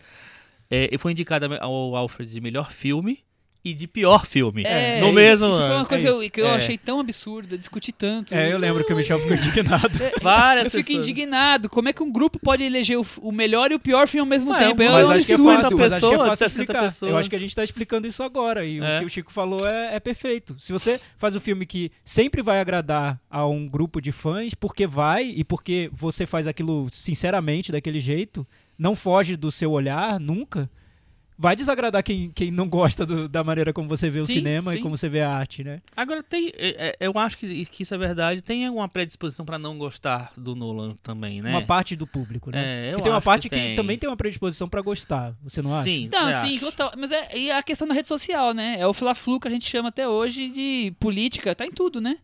É, 0.70 0.98
foi 0.98 1.12
indicada 1.12 1.58
ao 1.58 1.96
Alfred 1.96 2.32
de 2.32 2.42
melhor 2.42 2.72
filme 2.72 3.24
e 3.66 3.74
de 3.74 3.88
pior 3.88 4.26
filme. 4.26 4.64
É, 4.66 5.00
no 5.00 5.06
isso- 5.08 5.16
mesmo 5.16 5.48
Isso 5.48 5.58
foi 5.58 5.66
ano. 5.68 5.76
uma 5.76 5.86
coisa 5.86 6.04
É 6.04 6.12
que 6.12 6.26
eu, 6.26 6.30
que 6.32 6.42
eu 6.42 6.48
É. 6.48 6.56
achei 6.56 6.78
tão 6.78 7.00
absurda, 7.00 7.58
discuti 7.58 7.92
tanto. 7.94 8.34
É, 8.34 8.48
eu 8.48 8.50
isso. 8.52 8.58
lembro 8.60 8.84
que 8.84 8.92
o 8.92 8.96
Michel 8.96 9.20
ficou 9.20 9.38
indignado. 9.38 9.90
Várias 10.22 10.66
Eu 10.66 10.72
fico 10.72 10.92
indignado. 10.92 11.70
Como 11.70 11.88
é 11.88 11.94
que 11.94 12.04
um 12.04 12.12
grupo 12.12 12.38
pode 12.40 12.62
eleger 12.64 12.98
o, 13.00 13.06
o 13.22 13.32
melhor 13.32 13.72
e 13.72 13.76
o 13.76 13.80
pior 13.80 14.06
filme 14.08 14.22
ao 14.22 14.26
mesmo 14.28 14.54
tempo? 14.58 14.82
um- 14.82 14.86
É 14.86 14.90
Mas 14.90 15.08
um 15.08 15.12
acho 15.14 15.26
que 15.26 15.32
é 15.32 15.38
fácil, 15.38 15.48
mas 15.48 15.60
acho 15.64 15.76
que 15.76 15.82
é 15.82 16.10
pessoas, 16.10 16.18
fácil 16.30 16.36
60 16.50 16.62
explicar. 16.62 16.84
pessoas. 16.84 17.12
Eu 17.12 17.18
acho 17.18 17.30
que 17.30 17.36
a 17.36 17.40
gente 17.40 17.56
tá 17.56 17.64
explicando 17.64 18.06
isso 18.08 18.22
agora. 18.22 18.66
E 18.66 18.80
É. 18.80 18.98
o 18.98 19.00
que 19.00 19.06
o 19.06 19.10
Chico 19.10 19.32
falou 19.32 19.66
é, 19.66 19.96
é 19.96 20.00
perfeito. 20.00 20.56
Se 20.60 20.74
você 20.74 21.00
faz 21.18 21.34
um 21.34 21.40
filme 21.40 21.66
que 21.66 21.90
sempre 22.04 22.42
vai 22.42 22.60
agradar 22.60 23.18
a 23.30 23.48
um 23.48 23.66
grupo 23.68 24.02
de 24.02 24.12
fãs, 24.12 24.54
porque 24.54 24.86
vai 24.86 25.24
e 25.26 25.44
porque 25.44 25.90
você 25.94 26.26
faz 26.26 26.48
aquilo 26.48 26.88
sinceramente, 26.92 27.72
daquele 27.72 28.00
jeito, 28.00 28.46
não 28.78 28.96
foge 28.96 29.38
do 29.38 29.52
seu 29.52 29.72
olhar 29.72 30.20
nunca, 30.20 30.70
vai 31.44 31.58
desagradar 31.58 32.02
quem, 32.02 32.32
quem 32.34 32.50
não 32.52 32.70
gosta 32.70 33.06
do- 33.06 33.28
da 33.28 33.44
maneira 33.44 33.74
como 33.74 33.86
você 33.90 34.10
vê 34.10 34.22
o 34.22 34.26
Sim, 34.26 34.36
cinema 34.36 34.74
e 34.74 34.78
sim. 34.78 34.82
como 34.82 34.96
você 34.96 35.10
vê 35.10 35.20
a 35.20 35.30
arte, 35.30 35.62
né? 35.62 35.82
Agora 35.94 36.24
tem, 36.24 36.54
é, 36.56 36.96
é, 36.98 37.06
eu 37.06 37.12
acho 37.20 37.38
que, 37.38 37.66
que 37.66 37.84
isso 37.84 37.94
é 37.94 37.98
verdade. 37.98 38.42
Tem 38.42 38.66
alguma 38.66 38.88
predisposição 38.88 39.46
pra 39.46 39.60
não 39.60 39.78
gostar 39.78 40.32
do 40.38 40.56
Nolan 40.56 40.96
também, 41.04 41.42
né? 41.42 41.50
Uma 41.50 41.62
parte 41.62 41.98
do 41.98 42.08
público, 42.08 42.50
né? 42.50 42.92
É, 42.92 42.96
tem 42.96 43.12
uma 43.12 43.18
acho 43.18 43.26
parte 43.26 43.50
que 43.50 43.60
que, 43.60 43.76
também 43.76 43.98
tem 43.98 44.10
uma 44.10 44.16
predisposição 44.16 44.70
pra 44.70 44.82
gostar, 44.82 45.36
você 45.44 45.62
não 45.62 45.76
acha? 45.76 45.84
Sim, 45.84 46.10
Não, 46.10 46.32
sim, 46.48 46.56
acho. 46.56 46.60
total. 46.62 46.94
Mas 46.98 47.12
é 47.12 47.38
e 47.38 47.52
a 47.52 47.62
questão 47.62 47.86
da 47.86 47.94
rede 47.94 48.08
social, 48.08 48.54
né? 48.54 48.78
É 48.80 48.88
o 48.88 48.94
fla-flu 48.94 49.38
que 49.38 49.48
a 49.50 49.52
gente 49.52 49.70
chama 49.70 49.90
até 49.90 50.08
hoje 50.08 50.48
de 50.50 50.94
política, 50.98 51.54
tá 51.54 51.66
em 51.66 51.72
tudo, 51.72 52.00
né? 52.00 52.16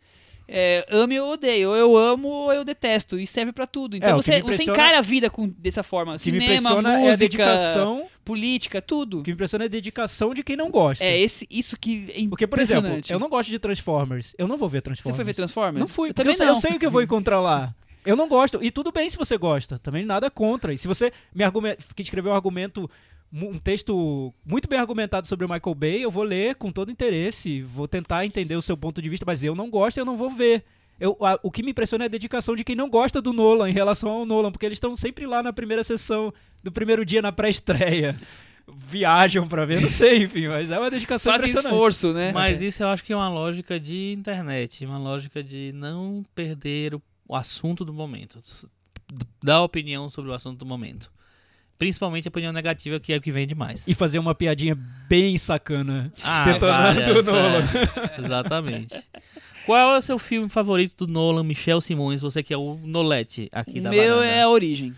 É, 0.52 0.84
ame 0.90 1.20
ou 1.20 1.32
odeio, 1.34 1.70
ou 1.70 1.76
eu 1.76 1.96
amo 1.96 2.28
ou 2.28 2.52
eu 2.52 2.66
detesto, 2.66 3.20
e 3.20 3.28
serve 3.28 3.52
pra 3.52 3.68
tudo. 3.68 3.96
Então 3.96 4.10
É, 4.10 4.14
você, 4.14 4.42
você 4.42 4.64
encara 4.64 4.98
a 4.98 5.02
vida 5.02 5.30
com, 5.30 5.48
dessa 5.48 5.84
forma. 5.84 6.14
Que 6.14 6.20
Cinema, 6.24 6.44
impressiona 6.46 6.90
música, 6.90 7.08
é 7.10 7.14
a 7.14 7.16
dedicação. 7.16 8.08
política, 8.26 8.82
tudo. 8.82 9.20
O 9.20 9.24
que 9.24 9.30
me 9.30 9.36
impressiona 9.36 9.66
é 9.66 9.68
a 9.68 9.70
dedicação 9.70 10.34
de 10.34 10.44
quem 10.44 10.56
não 10.56 10.72
gosta. 10.72 11.04
É 11.06 11.20
esse, 11.20 11.48
isso 11.52 11.78
que 11.80 12.12
é 12.16 12.28
Porque, 12.28 12.48
por 12.48 12.58
exemplo, 12.60 12.90
eu 13.10 13.20
não 13.20 13.30
gosto 13.30 13.50
de 13.50 13.60
Transformers. 13.60 14.34
Eu 14.38 14.48
não 14.48 14.58
vou 14.58 14.68
ver 14.68 14.80
Você 14.80 14.84
Transformers. 14.86 15.16
foi 15.16 15.26
ver 15.26 15.34
Transformers? 15.36 15.80
Não 15.80 15.88
fui, 15.88 16.10
Eu 16.10 16.14
porque 16.14 16.22
eu, 16.22 16.26
também 16.26 16.38
sei, 16.38 16.46
não. 16.48 16.54
eu 16.56 16.60
sei 16.60 16.72
o 16.76 16.80
que 16.80 16.86
eu 16.86 16.92
vou 16.92 17.02
encontrar 17.04 17.40
lá. 17.40 17.74
Eu 18.06 18.16
não 18.16 18.28
gosto. 18.28 18.58
E 18.64 18.72
tudo 18.72 18.92
bem 18.92 19.10
se 19.10 19.18
você 19.18 19.38
gosta. 19.38 19.78
Também 19.78 20.04
nada 20.06 20.32
contra. 20.32 20.74
E 20.74 20.78
se 20.78 20.88
você 20.88 21.12
me 21.36 21.44
argumen- 21.44 21.76
que 21.96 22.02
escrever 22.02 22.30
um 22.30 22.34
argumento, 22.34 22.90
um 23.32 23.58
texto 23.60 24.34
muito 24.46 24.68
bem 24.68 24.80
argumentado 24.80 25.28
sobre 25.28 25.46
o 25.46 25.50
Michael 25.50 25.76
Bay, 25.76 26.02
eu 26.04 26.10
vou 26.12 26.24
ler 26.24 26.56
com 26.56 26.72
todo 26.72 26.92
interesse. 26.92 27.62
Vou 27.62 27.88
tentar 27.88 28.26
entender 28.26 28.56
o 28.56 28.62
seu 28.62 28.76
ponto 28.76 29.02
de 29.02 29.10
vista, 29.10 29.26
mas 29.26 29.44
eu 29.44 29.54
não 29.56 29.70
gosto 29.70 29.98
e 29.98 30.00
eu 30.02 30.06
não 30.06 30.18
vou 30.18 30.30
ver. 30.30 30.64
Eu, 31.00 31.16
a- 31.22 31.40
o 31.44 31.50
que 31.52 31.64
me 31.64 31.72
impressiona 31.72 32.06
é 32.06 32.08
a 32.08 32.10
dedicação 32.10 32.56
de 32.56 32.64
quem 32.64 32.76
não 32.76 32.90
gosta 32.90 33.22
do 33.22 33.32
Nolan 33.32 33.70
em 33.70 33.74
relação 33.74 34.10
ao 34.10 34.26
Nolan, 34.26 34.52
porque 34.52 34.66
eles 34.66 34.76
estão 34.78 34.96
sempre 34.96 35.26
lá 35.26 35.42
na 35.44 35.54
primeira 35.54 35.84
sessão 35.84 36.34
do 36.64 36.72
primeiro 36.72 37.06
dia 37.06 37.22
na 37.22 37.32
pré-estreia. 37.32 38.20
Viajam 38.72 39.48
pra 39.48 39.66
ver, 39.66 39.82
não 39.82 39.90
sei, 39.90 40.24
enfim, 40.26 40.48
mas 40.48 40.70
é 40.70 40.78
uma 40.78 40.92
dedicação 40.92 41.32
impressionante. 41.34 41.74
esforço, 41.74 42.14
né? 42.14 42.32
Mas 42.32 42.62
isso 42.62 42.84
eu 42.84 42.88
acho 42.90 43.04
que 43.04 43.12
é 43.12 43.16
uma 43.16 43.30
lógica 43.30 43.80
de 43.80 44.14
internet, 44.14 44.86
uma 44.86 45.00
lógica 45.00 45.44
de 45.44 45.72
não 45.74 46.24
perder 46.36 46.94
o, 46.94 47.02
o 47.28 47.36
assunto 47.36 47.84
do 47.84 47.92
momento, 47.94 48.40
dar 49.44 49.64
opinião 49.64 50.08
sobre 50.10 50.30
o 50.30 50.34
assunto 50.36 50.58
do 50.60 50.66
momento. 50.68 51.12
Principalmente 51.80 52.28
a 52.28 52.30
opinião 52.30 52.52
negativa, 52.54 53.00
que 53.00 53.14
é 53.14 53.18
o 53.18 53.22
que 53.22 53.32
vende 53.32 53.56
mais. 53.56 53.88
E 53.88 53.96
fazer 53.96 54.20
uma 54.20 54.36
piadinha 54.36 54.76
bem 55.08 55.38
sacana. 55.38 56.14
Ah, 56.22 56.44
detonando 56.44 57.02
várias, 57.02 57.28
o 57.28 57.32
Nolan. 57.32 57.66
é, 58.18 58.20
exatamente. 58.22 59.04
Qual 59.66 59.96
é 59.96 59.98
o 59.98 60.02
seu 60.02 60.20
filme 60.20 60.50
favorito 60.50 61.06
do 61.06 61.12
Nolan, 61.12 61.44
Michel 61.44 61.80
Simões? 61.80 62.22
Você 62.22 62.44
que 62.44 62.54
é 62.54 62.58
o 62.58 62.76
Nolete 62.84 63.48
aqui 63.52 63.80
O 63.80 63.84
da 63.84 63.90
meu 63.92 64.16
varanda. 64.18 64.26
é 64.26 64.42
a 64.42 64.50
origem. 64.50 64.94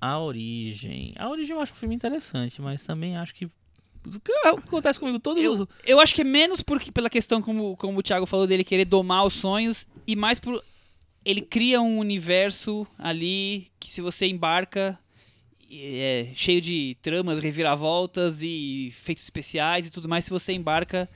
A 0.00 0.18
Origem. 0.18 1.14
A 1.16 1.28
Origem 1.28 1.54
eu 1.56 1.60
acho 1.62 1.72
um 1.72 1.76
filme 1.76 1.94
interessante, 1.94 2.60
mas 2.60 2.82
também 2.82 3.16
acho 3.16 3.34
que... 3.34 3.46
O 3.46 4.20
que 4.20 4.32
acontece 4.46 5.00
comigo 5.00 5.18
todos 5.18 5.42
os... 5.44 5.60
Eu, 5.60 5.68
eu 5.86 6.00
acho 6.00 6.14
que 6.14 6.20
é 6.20 6.24
menos 6.24 6.60
porque, 6.60 6.92
pela 6.92 7.08
questão, 7.08 7.40
como, 7.40 7.76
como 7.76 7.98
o 7.98 8.02
Thiago 8.02 8.26
falou, 8.26 8.46
dele 8.46 8.62
querer 8.62 8.84
domar 8.84 9.24
os 9.24 9.32
sonhos, 9.34 9.86
e 10.06 10.14
mais 10.14 10.38
por. 10.38 10.62
Ele 11.24 11.40
cria 11.40 11.80
um 11.80 11.98
universo 11.98 12.86
ali 12.98 13.68
que, 13.80 13.90
se 13.92 14.00
você 14.00 14.26
embarca, 14.26 14.96
é 15.70 16.30
cheio 16.34 16.60
de 16.60 16.96
tramas, 17.02 17.38
reviravoltas 17.38 18.40
e 18.42 18.90
feitos 18.92 19.24
especiais 19.24 19.86
e 19.86 19.90
tudo 19.90 20.08
mais. 20.08 20.24
Se 20.24 20.30
você 20.30 20.52
embarca, 20.52 21.08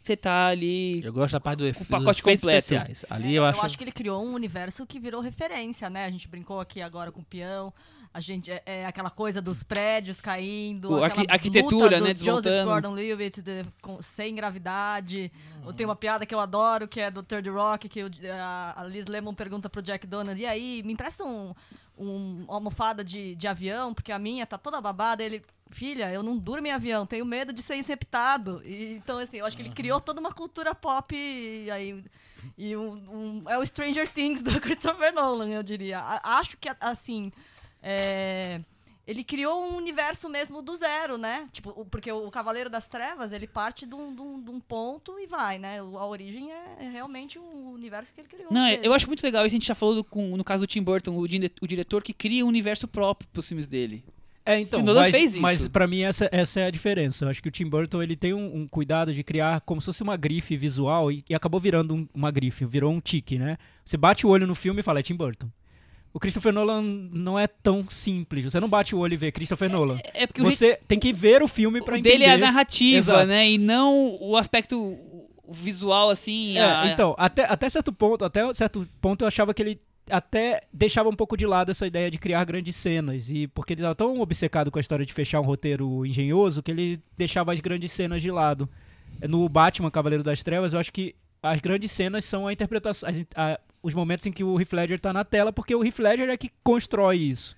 você 0.00 0.16
tá 0.16 0.48
ali. 0.48 1.02
Eu 1.04 1.12
gosto 1.12 1.32
da 1.32 1.40
parte 1.40 1.58
do 1.58 1.66
efe- 1.66 1.84
pacote 1.84 2.20
efeitos 2.20 2.42
completo. 2.42 2.58
especiais. 2.74 3.04
Ali 3.10 3.34
É, 3.36 3.38
eu 3.38 3.44
acho... 3.44 3.76
que 3.78 3.84
ele 3.84 3.92
criou 3.92 4.22
um 4.24 4.34
universo 4.34 4.86
que 4.86 4.98
virou 4.98 5.20
referência, 5.20 5.88
né? 5.88 6.06
A 6.06 6.10
gente 6.10 6.26
brincou 6.28 6.58
aqui 6.60 6.80
agora 6.80 7.12
com 7.12 7.20
o 7.20 7.24
peão. 7.24 7.72
A 8.14 8.20
gente 8.20 8.50
é, 8.50 8.62
é 8.66 8.84
aquela 8.86 9.08
coisa 9.10 9.40
dos 9.40 9.62
prédios 9.62 10.20
caindo, 10.20 10.90
O 10.92 11.04
aquela 11.04 11.22
arqui- 11.22 11.32
arquitetura, 11.32 11.84
luta 11.84 11.98
do 11.98 12.04
né, 12.04 12.14
Joseph 12.14 12.24
desmontando. 12.44 12.70
Gordon-Levitt 12.70 13.40
de- 13.40 13.62
com- 13.80 14.02
sem 14.02 14.34
gravidade. 14.34 15.32
Tem 15.76 15.86
uma 15.86 15.96
piada 15.96 16.26
que 16.26 16.34
eu 16.34 16.40
adoro, 16.40 16.86
que 16.86 17.00
é 17.00 17.10
do 17.10 17.22
Third 17.22 17.48
Rock, 17.48 17.88
que 17.88 18.04
o- 18.04 18.10
a, 18.34 18.82
a 18.82 18.84
Liz 18.84 19.06
Lemon 19.06 19.32
pergunta 19.32 19.70
pro 19.70 19.80
Jack 19.80 20.06
Donald, 20.06 20.38
e 20.40 20.44
aí, 20.44 20.82
me 20.84 20.92
empresta 20.92 21.24
um, 21.24 21.54
um- 21.96 22.44
uma 22.46 22.54
almofada 22.54 23.02
de, 23.02 23.34
de 23.34 23.48
avião, 23.48 23.94
porque 23.94 24.12
a 24.12 24.18
minha 24.18 24.46
tá 24.46 24.58
toda 24.58 24.78
babada. 24.80 25.22
Ele, 25.22 25.42
filha, 25.70 26.12
eu 26.12 26.22
não 26.22 26.36
durmo 26.36 26.66
em 26.66 26.70
avião, 26.70 27.06
tenho 27.06 27.24
medo 27.24 27.50
de 27.52 27.62
ser 27.62 27.76
inceptado. 27.76 28.60
E, 28.64 28.96
então, 28.96 29.16
assim, 29.18 29.38
eu 29.38 29.46
acho 29.46 29.56
que 29.56 29.62
ele 29.62 29.70
criou 29.70 29.98
toda 30.00 30.20
uma 30.20 30.32
cultura 30.32 30.74
pop 30.74 31.14
e 31.16 31.70
aí... 31.70 32.04
E 32.58 32.76
um, 32.76 32.92
um- 32.92 33.44
é 33.48 33.56
o 33.56 33.64
Stranger 33.64 34.06
Things 34.08 34.42
do 34.42 34.60
Christopher 34.60 35.14
Nolan, 35.14 35.48
eu 35.48 35.62
diria. 35.62 36.00
A- 36.00 36.38
acho 36.40 36.58
que, 36.58 36.68
assim, 36.80 37.32
é, 37.82 38.60
ele 39.06 39.24
criou 39.24 39.64
um 39.64 39.76
universo 39.76 40.28
mesmo 40.28 40.62
do 40.62 40.76
zero, 40.76 41.18
né? 41.18 41.48
Tipo, 41.52 41.70
o- 41.70 41.84
porque 41.84 42.10
o 42.12 42.30
Cavaleiro 42.30 42.70
das 42.70 42.86
Trevas, 42.86 43.32
ele 43.32 43.46
parte 43.46 43.84
de 43.84 43.94
um, 43.94 44.14
de 44.14 44.20
um- 44.20 44.40
de 44.40 44.50
um 44.50 44.60
ponto 44.60 45.18
e 45.18 45.26
vai, 45.26 45.58
né? 45.58 45.82
O- 45.82 45.98
A 45.98 46.06
origem 46.06 46.52
é, 46.52 46.76
é 46.84 46.88
realmente 46.88 47.38
um 47.38 47.72
universo 47.72 48.14
que 48.14 48.20
ele 48.20 48.28
criou. 48.28 48.46
Não, 48.52 48.64
é- 48.64 48.78
eu 48.82 48.94
acho 48.94 49.06
muito 49.08 49.22
legal 49.22 49.44
isso. 49.44 49.54
A 49.54 49.58
gente 49.58 49.66
já 49.66 49.74
falou 49.74 49.96
do- 49.96 50.04
com- 50.04 50.36
no 50.36 50.44
caso 50.44 50.62
do 50.62 50.66
Tim 50.66 50.82
Burton, 50.82 51.16
o, 51.18 51.26
dire- 51.26 51.50
o 51.60 51.66
diretor 51.66 52.02
que 52.02 52.12
cria 52.12 52.44
um 52.44 52.48
universo 52.48 52.86
próprio 52.86 53.28
pros 53.32 53.48
filmes 53.48 53.66
dele. 53.66 54.04
É, 54.44 54.58
então, 54.58 54.80
O 54.80 54.82
Nolan 54.82 55.02
mas, 55.02 55.14
fez 55.14 55.32
isso. 55.34 55.40
mas 55.40 55.68
pra 55.68 55.86
mim 55.86 56.02
essa, 56.02 56.28
essa 56.32 56.58
é 56.60 56.66
a 56.66 56.70
diferença. 56.70 57.24
Eu 57.24 57.28
acho 57.28 57.40
que 57.40 57.48
o 57.48 57.52
Tim 57.52 57.64
Burton 57.66 58.02
ele 58.02 58.16
tem 58.16 58.34
um, 58.34 58.56
um 58.62 58.66
cuidado 58.66 59.12
de 59.14 59.22
criar 59.22 59.60
como 59.60 59.80
se 59.80 59.86
fosse 59.86 60.02
uma 60.02 60.16
grife 60.16 60.56
visual 60.56 61.12
e, 61.12 61.24
e 61.30 61.34
acabou 61.34 61.60
virando 61.60 61.94
um- 61.94 62.08
uma 62.12 62.28
grife, 62.30 62.64
virou 62.64 62.92
um 62.92 63.00
tique, 63.00 63.38
né? 63.38 63.56
Você 63.84 63.96
bate 63.96 64.26
o 64.26 64.30
olho 64.30 64.44
no 64.46 64.54
filme 64.56 64.80
e 64.80 64.82
fala, 64.82 64.98
é 64.98 65.02
Tim 65.02 65.14
Burton. 65.14 65.48
O 66.14 66.20
Christopher 66.20 66.52
Nolan 66.52 66.82
não 67.12 67.38
é 67.38 67.46
tão 67.46 67.88
simples. 67.88 68.44
Você 68.44 68.60
não 68.60 68.68
bate 68.68 68.94
o 68.94 68.98
olho 68.98 69.14
e 69.14 69.16
vê 69.16 69.32
Christopher 69.32 69.70
Nolan. 69.70 69.98
É 70.12 70.26
porque 70.26 70.42
o 70.42 70.44
jeito- 70.50 70.58
Você 70.58 70.78
tem 70.86 70.98
que 70.98 71.12
ver 71.12 71.42
o 71.42 71.48
filme 71.48 71.80
o 71.80 71.84
pra 71.84 71.98
entender. 71.98 72.18
dele 72.18 72.24
é 72.24 72.34
a 72.34 72.38
narrativa, 72.38 72.98
Exato. 72.98 73.26
né? 73.26 73.50
E 73.50 73.56
não 73.58 74.16
o 74.20 74.36
aspecto 74.36 74.98
visual, 75.48 76.10
assim. 76.10 76.56
É, 76.58 76.62
a- 76.62 76.86
então, 76.92 77.14
até, 77.18 77.44
até 77.44 77.68
certo 77.70 77.92
ponto, 77.92 78.24
até 78.24 78.52
certo 78.54 78.86
ponto 79.00 79.22
eu 79.24 79.28
achava 79.28 79.54
que 79.54 79.62
ele 79.62 79.80
até 80.10 80.60
deixava 80.72 81.08
um 81.08 81.14
pouco 81.14 81.36
de 81.36 81.46
lado 81.46 81.70
essa 81.70 81.86
ideia 81.86 82.10
de 82.10 82.18
criar 82.18 82.44
grandes 82.44 82.74
cenas 82.76 83.30
e 83.30 83.46
porque 83.46 83.72
ele 83.72 83.80
estava 83.80 83.94
tão 83.94 84.20
obcecado 84.20 84.70
com 84.70 84.78
a 84.78 84.80
história 84.80 85.06
de 85.06 85.12
fechar 85.12 85.40
um 85.40 85.44
roteiro 85.44 86.04
engenhoso 86.04 86.62
que 86.62 86.70
ele 86.72 87.00
deixava 87.16 87.52
as 87.52 87.60
grandes 87.60 87.92
cenas 87.92 88.20
de 88.20 88.30
lado. 88.30 88.68
No 89.28 89.48
Batman 89.48 89.90
Cavaleiro 89.90 90.24
das 90.24 90.42
Trevas, 90.42 90.72
eu 90.72 90.80
acho 90.80 90.92
que 90.92 91.14
as 91.42 91.60
grandes 91.60 91.90
cenas 91.92 92.24
são 92.24 92.46
a 92.46 92.52
interpretação, 92.52 93.08
a- 93.36 93.60
os 93.82 93.94
momentos 93.94 94.24
em 94.26 94.32
que 94.32 94.44
o 94.44 94.58
Heath 94.60 94.72
Ledger 94.72 94.96
está 94.96 95.12
na 95.12 95.24
tela, 95.24 95.52
porque 95.52 95.74
o 95.74 95.84
Heath 95.84 95.98
Ledger 95.98 96.28
é 96.30 96.36
que 96.36 96.50
constrói 96.62 97.16
isso. 97.16 97.56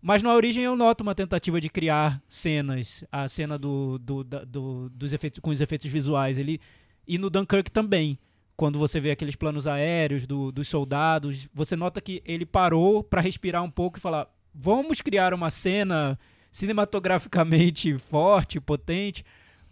Mas 0.00 0.22
na 0.22 0.34
origem 0.34 0.64
eu 0.64 0.74
noto 0.74 1.02
uma 1.02 1.14
tentativa 1.14 1.60
de 1.60 1.68
criar 1.68 2.20
cenas, 2.26 3.04
a 3.12 3.28
cena 3.28 3.56
do, 3.58 3.98
do, 3.98 4.24
da- 4.24 4.44
do- 4.44 4.88
dos 4.90 5.12
efeitos 5.12 5.38
com 5.38 5.50
os 5.50 5.60
efeitos 5.60 5.88
visuais. 5.90 6.38
Ele 6.38 6.60
e 7.06 7.18
no 7.18 7.30
Dunkirk 7.30 7.70
também, 7.70 8.18
quando 8.56 8.78
você 8.78 8.98
vê 8.98 9.10
aqueles 9.12 9.36
planos 9.36 9.66
aéreos 9.66 10.26
do- 10.26 10.50
dos 10.50 10.66
soldados, 10.68 11.48
você 11.54 11.76
nota 11.76 12.00
que 12.00 12.20
ele 12.24 12.44
parou 12.46 13.04
para 13.04 13.20
respirar 13.20 13.62
um 13.62 13.70
pouco 13.70 13.98
e 13.98 14.00
falar: 14.00 14.26
vamos 14.52 15.00
criar 15.00 15.32
uma 15.34 15.50
cena 15.50 16.18
cinematograficamente 16.50 17.96
forte, 17.98 18.60
potente, 18.60 19.24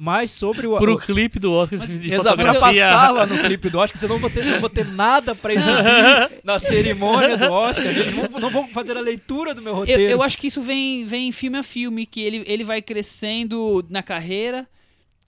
mas 0.02 0.30
sobre 0.30 0.66
o, 0.66 0.78
Pro 0.78 0.94
o 0.94 0.98
clipe 0.98 1.38
do 1.38 1.52
Oscar 1.52 1.78
de 1.78 2.10
Exato, 2.10 2.34
pra 2.34 2.46
fotografia. 2.54 2.88
passar 2.88 3.10
lá 3.10 3.26
no 3.26 3.36
clipe 3.42 3.68
do 3.68 3.78
Oscar, 3.78 4.00
senão 4.00 4.14
eu 4.14 4.20
vou 4.20 4.30
ter, 4.30 4.46
não 4.46 4.58
vou 4.58 4.70
ter 4.70 4.86
nada 4.86 5.34
pra 5.34 5.52
exibir 5.52 5.74
na 6.42 6.58
cerimônia 6.58 7.36
do 7.36 7.52
Oscar. 7.52 7.84
Eles 7.86 8.10
vão- 8.14 8.40
não 8.40 8.48
vão 8.48 8.66
fazer 8.68 8.96
a 8.96 9.00
leitura 9.00 9.54
do 9.54 9.60
meu 9.60 9.72
Eu, 9.72 9.76
roteiro. 9.80 10.02
eu 10.02 10.22
acho 10.22 10.38
que 10.38 10.46
isso 10.46 10.62
vem, 10.62 11.04
vem 11.04 11.30
filme 11.32 11.58
a 11.58 11.62
filme, 11.62 12.06
que 12.06 12.22
ele, 12.22 12.42
ele 12.46 12.64
vai 12.64 12.80
crescendo 12.80 13.84
na 13.90 14.02
carreira, 14.02 14.66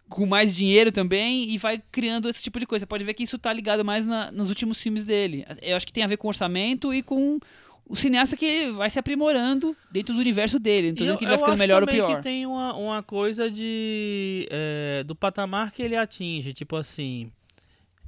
com 0.09 0.25
mais 0.25 0.55
dinheiro 0.57 0.91
também, 0.91 1.51
e 1.51 1.59
vai 1.59 1.79
criando 1.93 2.29
esse 2.29 2.43
tipo 2.43 2.59
de 2.59 2.65
coisa. 2.67 2.83
Você 2.83 2.87
pode 2.87 3.05
ver 3.05 3.13
que 3.13 3.23
isso 3.25 3.39
tá 3.39 3.53
ligado 3.53 3.85
mais 3.85 4.07
na- 4.07 4.33
nos 4.33 4.49
últimos 4.49 4.79
filmes 4.81 5.05
dele. 5.05 5.45
Eu 5.61 5.77
acho 5.77 5.87
que 5.87 5.93
tem 5.93 6.03
a 6.03 6.07
ver 6.07 6.17
com 6.17 6.29
orçamento 6.29 6.95
e 6.95 7.03
com 7.03 7.39
o 7.93 7.97
cineasta 7.97 8.35
que 8.39 8.71
vai 8.71 8.89
se 8.89 8.99
aprimorando 8.99 9.77
dentro 9.91 10.15
do 10.15 10.21
universo 10.21 10.59
dele. 10.59 10.95
E 10.99 11.05
eu- 11.05 11.19
que 11.19 11.25
ele 11.25 11.31
vai 11.31 11.35
eu 11.35 11.39
ficando 11.41 11.53
acho 11.53 11.59
melhor 11.59 11.83
ou 11.83 11.87
pior. 11.87 12.17
que 12.17 12.23
tem 12.23 12.47
uma, 12.47 12.75
uma 12.75 13.03
coisa 13.03 13.51
de 13.51 14.49
é, 14.51 15.05
do 15.05 15.15
patamar 15.15 15.71
que 15.73 15.83
ele 15.83 15.95
atinge, 15.95 16.55
tipo 16.55 16.75
assim, 16.75 17.31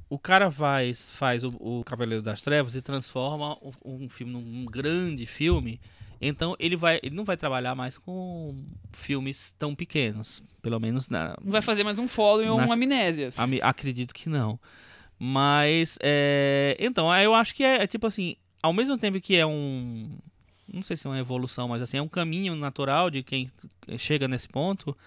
o 0.09 0.17
cara 0.17 0.49
faz, 0.49 1.11
faz 1.11 1.43
o, 1.43 1.49
o 1.59 1.83
Cavaleiro 1.83 2.23
das 2.23 2.41
Trevas 2.41 2.75
e 2.75 2.81
transforma 2.81 3.59
um, 3.61 4.05
um 4.05 4.09
filme 4.09 4.33
num 4.33 4.65
grande 4.65 5.27
filme, 5.27 5.79
então 6.19 6.55
ele 6.57 6.75
vai, 6.75 6.99
ele 7.03 7.15
não 7.15 7.23
vai 7.23 7.37
trabalhar 7.37 7.75
mais 7.75 7.95
com 7.95 8.55
filmes 8.91 9.53
tão 9.59 9.75
pequenos, 9.75 10.41
pelo 10.63 10.79
menos 10.79 11.09
na, 11.09 11.37
Não 11.43 11.51
vai 11.51 11.61
fazer 11.61 11.83
mais 11.83 11.99
um 11.99 12.07
follow 12.07 12.43
ou 12.47 12.57
uma 12.57 12.73
amnésia. 12.73 13.31
Acredito 13.61 14.15
que 14.15 14.29
não. 14.29 14.59
Mas, 15.19 15.97
é... 16.01 16.75
então, 16.79 17.15
eu 17.17 17.35
acho 17.35 17.53
que 17.53 17.63
é, 17.63 17.83
é 17.83 17.87
tipo 17.87 18.07
assim, 18.07 18.35
ao 18.65 18.73
mesmo 18.73 18.97
tempo 18.97 19.21
que 19.21 19.35
é 19.35 19.45
um. 19.45 20.09
Não 20.71 20.81
sei 20.81 20.97
se 20.97 21.05
é 21.05 21.09
uma 21.09 21.19
evolução, 21.19 21.67
mas 21.67 21.81
assim, 21.81 21.97
é 21.97 22.01
um 22.01 22.07
caminho 22.07 22.55
natural 22.55 23.11
de 23.11 23.21
quem 23.21 23.51
chega 23.97 24.27
nesse 24.27 24.47
ponto. 24.47 24.97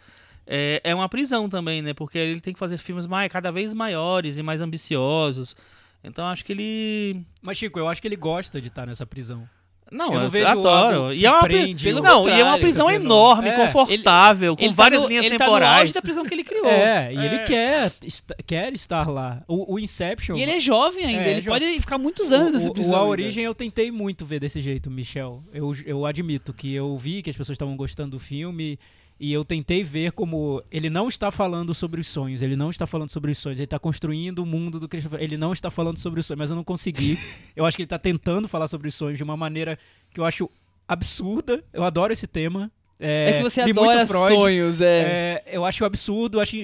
É, 0.47 0.81
é 0.85 0.95
uma 0.95 1.09
prisão 1.09 1.49
também, 1.49 1.83
né? 1.83 1.93
Porque 1.93 2.17
ele 2.17 2.41
tem 2.41 2.53
que 2.53 2.59
fazer 2.59 2.79
filmes 2.79 3.07
mais, 3.07 3.31
cada 3.31 3.51
vez 3.51 3.75
maiores 3.75 4.39
e 4.39 4.43
mais 4.43 4.61
ambiciosos. 4.61 5.57
Então 6.03 6.25
acho 6.27 6.45
que 6.45 6.53
ele. 6.53 7.27
Mas, 7.43 7.59
Chico, 7.59 7.79
eu 7.79 7.89
acho 7.89 8.01
que 8.01 8.07
ele 8.07 8.17
gosta 8.17 8.61
de 8.61 8.69
estar 8.69 8.87
nessa 8.87 9.05
prisão. 9.05 9.49
Não, 9.91 10.09
Eu 10.09 10.13
eu, 10.15 10.21
não 10.21 10.29
vejo 10.29 10.47
adoro. 10.47 11.15
E 11.15 11.25
é 11.25 11.31
uma, 11.31 11.41
prende 11.43 11.85
Pelo 11.85 12.03
não, 12.03 12.29
e 12.29 12.33
é 12.41 12.45
uma 12.45 12.59
prisão 12.59 12.91
enorme. 12.91 13.49
É. 13.49 13.57
confortável, 13.67 14.57
com 14.57 14.63
Ele 14.63 14.75
tá 14.75 14.83
várias 14.83 15.03
no- 15.03 15.09
linhas 15.09 15.25
ele 15.25 15.39
tá 15.39 15.45
no 15.45 15.51
temporais. 15.51 15.81
auge 15.81 15.93
da 15.93 16.03
prisão 16.03 16.25
que 16.25 16.35
ele 16.35 16.45
criou. 16.45 16.67
É, 16.67 17.13
e 17.13 17.17
É. 17.17 17.25
ele 17.25 17.39
quer, 17.45 17.93
est- 18.05 18.33
quer 18.47 18.73
estar 18.75 19.09
lá. 19.09 19.43
O, 19.49 19.75
o 19.75 19.79
Inception. 19.79 20.37
E 20.37 20.43
ele 20.43 20.53
é 20.53 20.61
jovem 20.61 21.05
ainda, 21.05 21.23
É, 21.23 21.31
ele 21.31 21.41
jovem. 21.43 21.61
pode 21.61 21.81
ficar 21.81 21.99
muitos 21.99 22.31
anos 22.33 22.53
nessa 22.53 22.71
prisão. 22.71 22.93
o 22.95 22.97
A. 22.97 23.05
Origem 23.07 23.45
eu 23.45 23.55
tentei 23.55 23.91
muito 23.91 24.27
ver 24.27 24.41
desse 24.41 24.61
jeito, 24.61 24.91
Michel. 24.91 25.43
Eu, 25.53 25.73
eu 25.87 26.05
admito 26.07 26.53
que 26.53 26.75
eu 26.75 26.97
vi 26.99 27.23
que 27.23 27.31
as 27.31 27.37
pessoas 27.37 27.55
estavam 27.57 27.77
gostando 27.77 28.11
do 28.13 28.19
filme 28.19 28.79
e 29.21 29.33
eu 29.33 29.45
tentei 29.45 29.83
ver 29.83 30.13
como 30.13 30.63
ele 30.71 30.89
não 30.89 31.09
está 31.09 31.31
falando 31.31 31.75
sobre 31.75 32.01
os 32.01 32.07
sonhos, 32.07 32.41
ele 32.41 32.55
não 32.55 32.71
está 32.71 32.87
falando 32.87 33.11
sobre 33.11 33.33
os 33.33 33.39
sonhos, 33.39 33.59
ele 33.59 33.65
está 33.65 33.79
construindo 33.79 34.41
o 34.41 34.47
mundo 34.47 34.79
do 34.79 34.89
Christopher, 34.89 35.21
ele 35.21 35.37
não 35.37 35.53
está 35.53 35.71
falando 35.71 35.99
sobre 35.99 36.21
os 36.21 36.27
sonhos, 36.27 36.39
mas 36.39 36.51
eu 36.51 36.57
não 36.57 36.63
consegui. 36.63 37.19
eu 37.57 37.67
acho 37.67 37.77
que 37.77 37.83
ele 37.83 37.87
está 37.87 37.99
tentando 37.99 38.47
falar 38.47 38.69
sobre 38.69 38.89
os 38.89 38.95
sonhos 38.95 39.19
de 39.19 39.25
uma 39.25 39.37
maneira 39.37 39.77
que 40.13 40.21
eu 40.21 40.25
acho 40.25 40.49
absurda. 40.87 41.65
Eu 41.73 41.83
adoro 41.83 42.13
esse 42.13 42.29
tema. 42.29 42.71
É 43.01 43.39
que 43.39 43.43
você 43.43 43.61
adora 43.61 44.07
Freud. 44.07 44.35
sonhos, 44.35 44.81
é. 44.81 45.43
É, 45.45 45.57
eu 45.57 45.65
acho 45.65 45.85
absurdo, 45.85 46.39
eu 46.39 46.43
acho. 46.43 46.57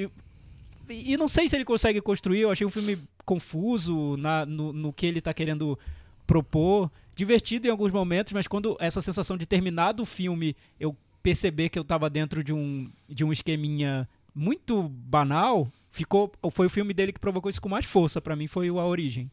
E 0.89 1.17
não 1.17 1.29
sei 1.29 1.49
se 1.49 1.57
ele 1.57 1.65
consegue 1.65 2.01
construir, 2.01 2.41
eu 2.41 2.51
achei 2.51 2.67
um 2.67 2.71
filme 2.71 2.99
confuso 3.25 4.17
na, 4.17 4.45
no, 4.45 4.73
no 4.73 4.93
que 4.93 5.07
ele 5.07 5.21
tá 5.21 5.35
querendo 5.35 5.79
propor. 6.27 6.91
Divertido 7.17 7.69
em 7.69 7.71
alguns 7.71 7.93
momentos, 7.93 8.33
mas 8.33 8.49
quando 8.49 8.77
essa 8.81 9.01
sensação 9.01 9.37
de 9.37 9.47
terminado 9.47 10.03
o 10.03 10.07
filme, 10.07 10.57
eu 10.81 10.97
perceber 11.25 11.71
que 11.71 11.79
eu 11.79 11.83
tava 11.83 12.11
dentro 12.11 12.45
de 12.45 12.53
um, 12.53 12.89
de 13.09 13.25
um 13.25 13.33
esqueminha 13.33 14.07
muito 14.35 14.83
banal, 14.89 15.67
ficou. 15.91 16.31
Foi 16.53 16.67
o 16.67 16.71
filme 16.71 16.93
dele 16.93 17.13
que 17.13 17.19
provocou 17.19 17.49
isso 17.49 17.63
com 17.63 17.69
mais 17.69 17.87
força 17.87 18.21
pra 18.21 18.37
mim, 18.37 18.47
foi 18.47 18.71
o 18.71 18.79
A 18.79 18.87
Origem. 18.87 19.31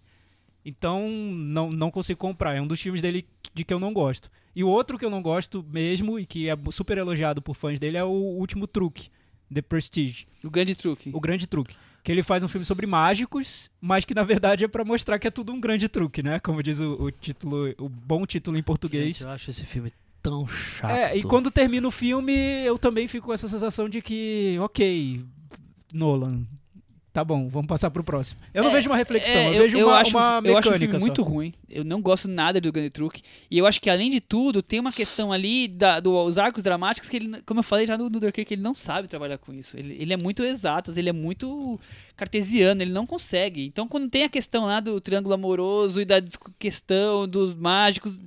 Então, 0.64 1.10
não, 1.10 1.70
não 1.70 1.92
consigo 1.92 2.18
comprar. 2.18 2.56
É 2.56 2.62
um 2.62 2.68
dos 2.68 2.80
filmes 2.80 3.02
dele 3.02 3.28
de 3.54 3.66
que 3.66 3.74
eu 3.74 3.80
não 3.80 3.94
gosto. 3.94 4.32
E 4.56 4.64
o 4.64 4.70
outro 4.70 4.98
que 4.98 5.04
eu 5.04 5.10
não 5.10 5.22
gosto 5.22 5.66
mesmo, 5.70 6.18
e 6.18 6.26
que 6.26 6.48
é 6.50 6.56
super 6.72 6.98
elogiado 6.98 7.42
por 7.42 7.56
fãs 7.56 7.78
dele, 7.78 7.98
é 7.98 8.04
o 8.04 8.10
Último 8.10 8.68
Truque, 8.68 9.10
The 9.54 9.62
Prestige, 9.62 10.28
O 10.44 10.50
grande 10.50 10.76
truque. 10.76 11.12
o 11.14 11.20
grande 11.20 11.46
truque. 11.46 11.76
Que 12.04 12.12
ele 12.12 12.24
faz 12.24 12.42
um 12.42 12.48
filme 12.48 12.66
sobre 12.66 12.88
mágicos, 12.88 13.70
mas 13.82 14.06
que 14.06 14.16
na 14.16 14.24
verdade 14.24 14.64
é 14.64 14.68
pra 14.68 14.84
mostrar 14.84 15.20
que 15.20 15.28
é 15.28 15.32
tudo 15.32 15.52
um 15.52 15.60
grande 15.60 15.88
truque, 15.88 16.24
né? 16.24 16.40
Como 16.40 16.64
diz 16.64 16.80
o, 16.80 16.94
o 16.94 17.12
título, 17.12 17.74
o 17.78 17.88
bom 17.90 18.26
título 18.26 18.58
em 18.58 18.64
português. 18.64 19.18
Gente, 19.18 19.24
eu 19.24 19.30
acho 19.30 19.52
esse 19.52 19.66
filme 19.66 19.92
tão 20.22 20.48
chato. 20.48 20.92
É, 20.92 21.18
e 21.18 21.24
quando 21.24 21.50
termina 21.52 21.88
o 21.88 21.92
filme, 21.92 22.34
eu 22.66 22.78
também 22.78 23.08
fico 23.08 23.28
com 23.28 23.34
essa 23.34 23.48
sensação 23.48 23.90
de 23.90 24.02
que, 24.02 24.58
ok, 24.60 25.24
Nolan, 25.94 26.44
tá 27.12 27.24
bom, 27.24 27.50
vamos 27.50 27.68
passar 27.68 27.92
pro 27.92 28.04
próximo. 28.04 28.40
Eu 28.54 28.64
não 28.64 28.70
É, 28.70 28.74
vejo 28.74 28.90
uma 28.90 28.96
reflexão, 28.96 29.42
É, 29.42 29.58
eu, 29.58 29.64
vejo 29.64 29.78
uma, 29.84 29.98
acho, 29.98 30.16
uma 30.16 30.42
eu 30.44 30.58
acho 30.58 30.70
o 30.70 30.72
mecânica 30.72 30.92
filme 30.92 31.00
muito 31.00 31.24
ruim. 31.24 31.52
Eu 31.70 31.84
não 31.84 32.02
gosto 32.02 32.28
nada 32.28 32.62
do 32.62 32.72
Grande 32.72 32.90
Truque. 32.90 33.22
E 33.50 33.58
eu 33.58 33.66
acho 33.66 33.82
que, 33.82 33.90
além 33.90 34.10
de 34.10 34.22
tudo, 34.22 34.62
tem 34.62 34.80
uma 34.80 34.92
questão 34.92 35.32
ali 35.32 35.68
da, 35.68 36.00
dos 36.00 36.38
arcos 36.38 36.64
dramáticos 36.64 37.10
que 37.10 37.18
ele, 37.18 37.42
como 37.46 37.60
eu 37.60 37.64
falei 37.64 37.86
já 37.86 37.98
no, 37.98 38.10
no 38.10 38.20
Dunkirk, 38.20 38.54
ele 38.54 38.62
não 38.62 38.74
sabe 38.74 39.08
trabalhar 39.08 39.38
com 39.38 39.54
isso. 39.54 39.78
Ele, 39.78 39.96
ele 40.00 40.14
é 40.14 40.18
muito 40.18 40.44
exatas, 40.44 40.96
ele 40.98 41.10
é 41.10 41.14
muito 41.14 41.80
cartesiano, 42.16 42.82
ele 42.82 42.92
não 42.92 43.06
consegue. 43.06 43.66
Então, 43.66 43.88
quando 43.88 44.10
tem 44.10 44.24
a 44.24 44.30
questão 44.30 44.66
lá 44.66 44.80
do 44.80 45.02
triângulo 45.02 45.34
amoroso 45.34 46.00
e 46.00 46.06
da 46.06 46.22
questão 46.58 47.28
dos 47.28 47.54
mágicos, 47.54 48.20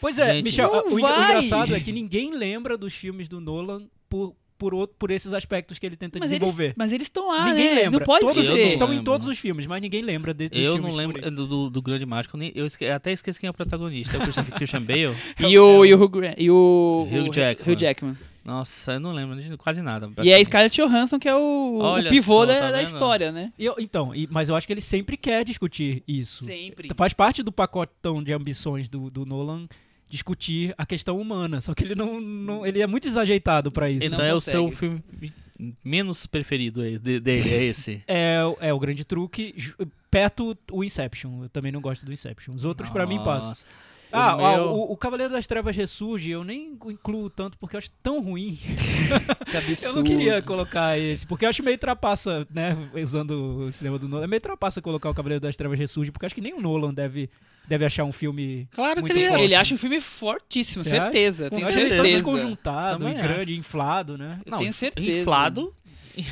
Pois 0.00 0.18
é, 0.18 0.34
Gente, 0.34 0.44
Michel, 0.44 0.68
o, 0.70 0.94
o 0.94 0.98
engraçado 0.98 1.74
é 1.74 1.80
que 1.80 1.92
ninguém 1.92 2.34
lembra 2.34 2.76
dos 2.76 2.92
filmes 2.94 3.28
do 3.28 3.40
Nolan 3.40 3.82
por, 4.08 4.34
por, 4.58 4.74
outro- 4.74 4.96
por 4.98 5.10
esses 5.10 5.32
aspectos 5.32 5.78
que 5.78 5.86
ele 5.86 5.96
tenta 5.96 6.18
mas 6.18 6.30
eles 6.30 6.40
desenvolver. 6.40 6.74
mas 6.76 6.92
eles 6.92 7.06
estão 7.06 7.28
lá, 7.28 7.44
ninguém 7.46 7.74
né? 7.74 7.82
lembra. 7.82 7.98
Não 8.00 8.06
pode 8.06 8.20
todos 8.24 8.36
esquecer. 8.38 8.60
eles 8.60 8.72
estão 8.72 8.92
em 8.92 9.02
todos 9.02 9.26
os 9.26 9.38
filmes, 9.38 9.66
mas 9.66 9.80
ninguém 9.80 10.02
lembra 10.02 10.34
de, 10.34 10.48
Eu 10.52 10.78
não 10.78 10.94
lembro 10.94 11.30
do, 11.30 11.46
do, 11.46 11.70
do 11.70 11.82
Grande 11.82 12.04
Mágico, 12.06 12.36
nem, 12.36 12.52
eu, 12.54 12.66
esque- 12.66 12.86
até 12.86 13.12
esqueci 13.12 13.38
quem 13.40 13.46
é 13.48 13.50
o 13.50 13.54
protagonista. 13.54 14.16
É 14.16 14.18
o 14.18 14.22
Christian, 14.22 14.44
Christian 14.44 14.82
Bale? 14.82 15.14
E 15.40 15.58
o, 15.58 15.84
e 15.84 15.94
o, 15.94 16.02
Hugh 16.02 16.20
e 16.36 16.50
o, 16.50 17.06
Hugh 17.10 17.28
o- 17.28 17.32
Jackman. 17.32 17.72
Hugh 17.74 17.78
Jackman. 17.78 18.16
Nossa, 18.42 18.94
eu 18.94 19.00
não 19.00 19.12
lembro 19.12 19.40
de 19.40 19.54
quase 19.58 19.82
nada. 19.82 20.10
E 20.22 20.30
é. 20.32 20.42
Scarlett 20.42 20.74
Johansson, 20.80 21.18
que 21.18 21.28
é 21.28 21.34
o, 21.36 21.78
o 21.98 22.08
pivô 22.08 22.40
só, 22.40 22.46
da, 22.46 22.58
tá 22.58 22.70
da 22.70 22.82
história, 22.82 23.30
né? 23.30 23.52
Eu- 23.58 23.76
então, 23.78 24.14
e- 24.14 24.26
mas 24.30 24.48
eu 24.48 24.56
acho 24.56 24.66
que 24.66 24.72
ele 24.72 24.80
sempre 24.80 25.16
quer 25.16 25.44
discutir 25.44 26.02
isso. 26.08 26.44
Sempre. 26.44 26.88
Faz 26.96 27.12
parte 27.12 27.42
do 27.42 27.52
pacotão 27.52 28.22
de 28.22 28.32
ambições 28.32 28.88
do, 28.88 29.08
do 29.10 29.24
Nolan 29.26 29.66
discutir 30.10 30.74
a 30.76 30.84
questão 30.84 31.18
humana, 31.20 31.60
só 31.60 31.72
que 31.72 31.84
ele 31.84 31.94
não, 31.94 32.20
não- 32.20 32.66
ele 32.66 32.82
é 32.82 32.86
muito 32.86 33.04
desajeitado 33.04 33.70
pra 33.70 33.88
isso. 33.88 34.06
Então 34.06 34.24
é 34.24 34.34
o 34.34 34.40
seu 34.40 34.70
filme 34.72 35.02
menos 35.84 36.26
preferido 36.26 36.82
dele, 36.98 37.48
é 37.48 37.64
esse. 37.64 38.02
É, 38.08 38.44
o- 38.44 38.56
é 38.60 38.74
o 38.74 38.78
grande 38.78 39.04
truque, 39.04 39.54
perto 40.10 40.56
o 40.72 40.82
Inception. 40.82 41.44
Eu 41.44 41.48
também 41.48 41.70
não 41.70 41.80
gosto 41.80 42.04
do 42.04 42.12
Inception. 42.12 42.54
Os 42.54 42.64
outros 42.64 42.90
pra 42.90 43.06
mim 43.06 43.22
passam. 43.22 43.54
Ah, 44.12 44.36
O 44.36 44.44
ah, 44.44 44.56
meu- 44.56 44.64
o, 44.70 44.92
o 44.92 44.96
Cavaleiro 44.96 45.32
das 45.32 45.46
Trevas 45.46 45.76
ressurge, 45.76 46.32
eu 46.32 46.42
nem 46.42 46.76
incluo 46.86 47.30
tanto 47.30 47.56
porque 47.56 47.76
eu 47.76 47.78
acho 47.78 47.92
tão 48.02 48.20
ruim. 48.20 48.58
Eu 49.84 49.92
não 49.94 50.02
queria 50.02 50.42
colocar 50.42 50.98
esse, 50.98 51.24
porque 51.26 51.44
eu 51.44 51.48
acho 51.48 51.62
meio 51.62 51.78
trapaça, 51.78 52.46
né? 52.52 52.76
Usando 52.94 53.66
o 53.66 53.72
cinema 53.72 53.98
do 53.98 54.08
Nolan. 54.08 54.24
É 54.24 54.26
meio 54.26 54.40
trapaça 54.40 54.80
colocar 54.82 55.08
o 55.10 55.14
Cavaleiro 55.14 55.40
das 55.40 55.56
Trevas 55.56 55.78
ressurge, 55.78 56.10
porque 56.10 56.24
eu 56.24 56.26
acho 56.26 56.34
que 56.34 56.40
nem 56.40 56.52
o 56.54 56.60
Nolan 56.60 56.92
deve, 56.94 57.30
deve 57.70 57.84
achar 57.86 58.04
um 58.04 58.12
filme. 58.12 58.68
Claro 58.72 59.00
muito 59.00 59.14
que 59.14 59.18
ele 59.20 59.26
é. 59.26 59.30
forte. 59.30 59.44
Ele 59.44 59.54
acha 59.54 59.74
um 59.74 59.78
filme 59.78 60.00
fortíssimo, 60.00 60.82
Você 60.84 60.90
acha? 60.90 61.02
certeza. 61.04 61.48
Com 61.48 61.56
Tenho 61.56 61.66
Eu 61.66 61.68
acho 61.70 61.78
ele 61.78 61.88
todo 61.88 61.96
certeza. 61.96 62.16
desconjuntado 62.22 62.98
Também 62.98 63.16
e 63.18 63.22
grande, 63.22 63.56
inflado, 63.56 64.18
né? 64.18 64.40
Eu 64.44 64.58
tenho 64.58 64.72
certeza. 64.74 65.20
Inflado. 65.20 65.74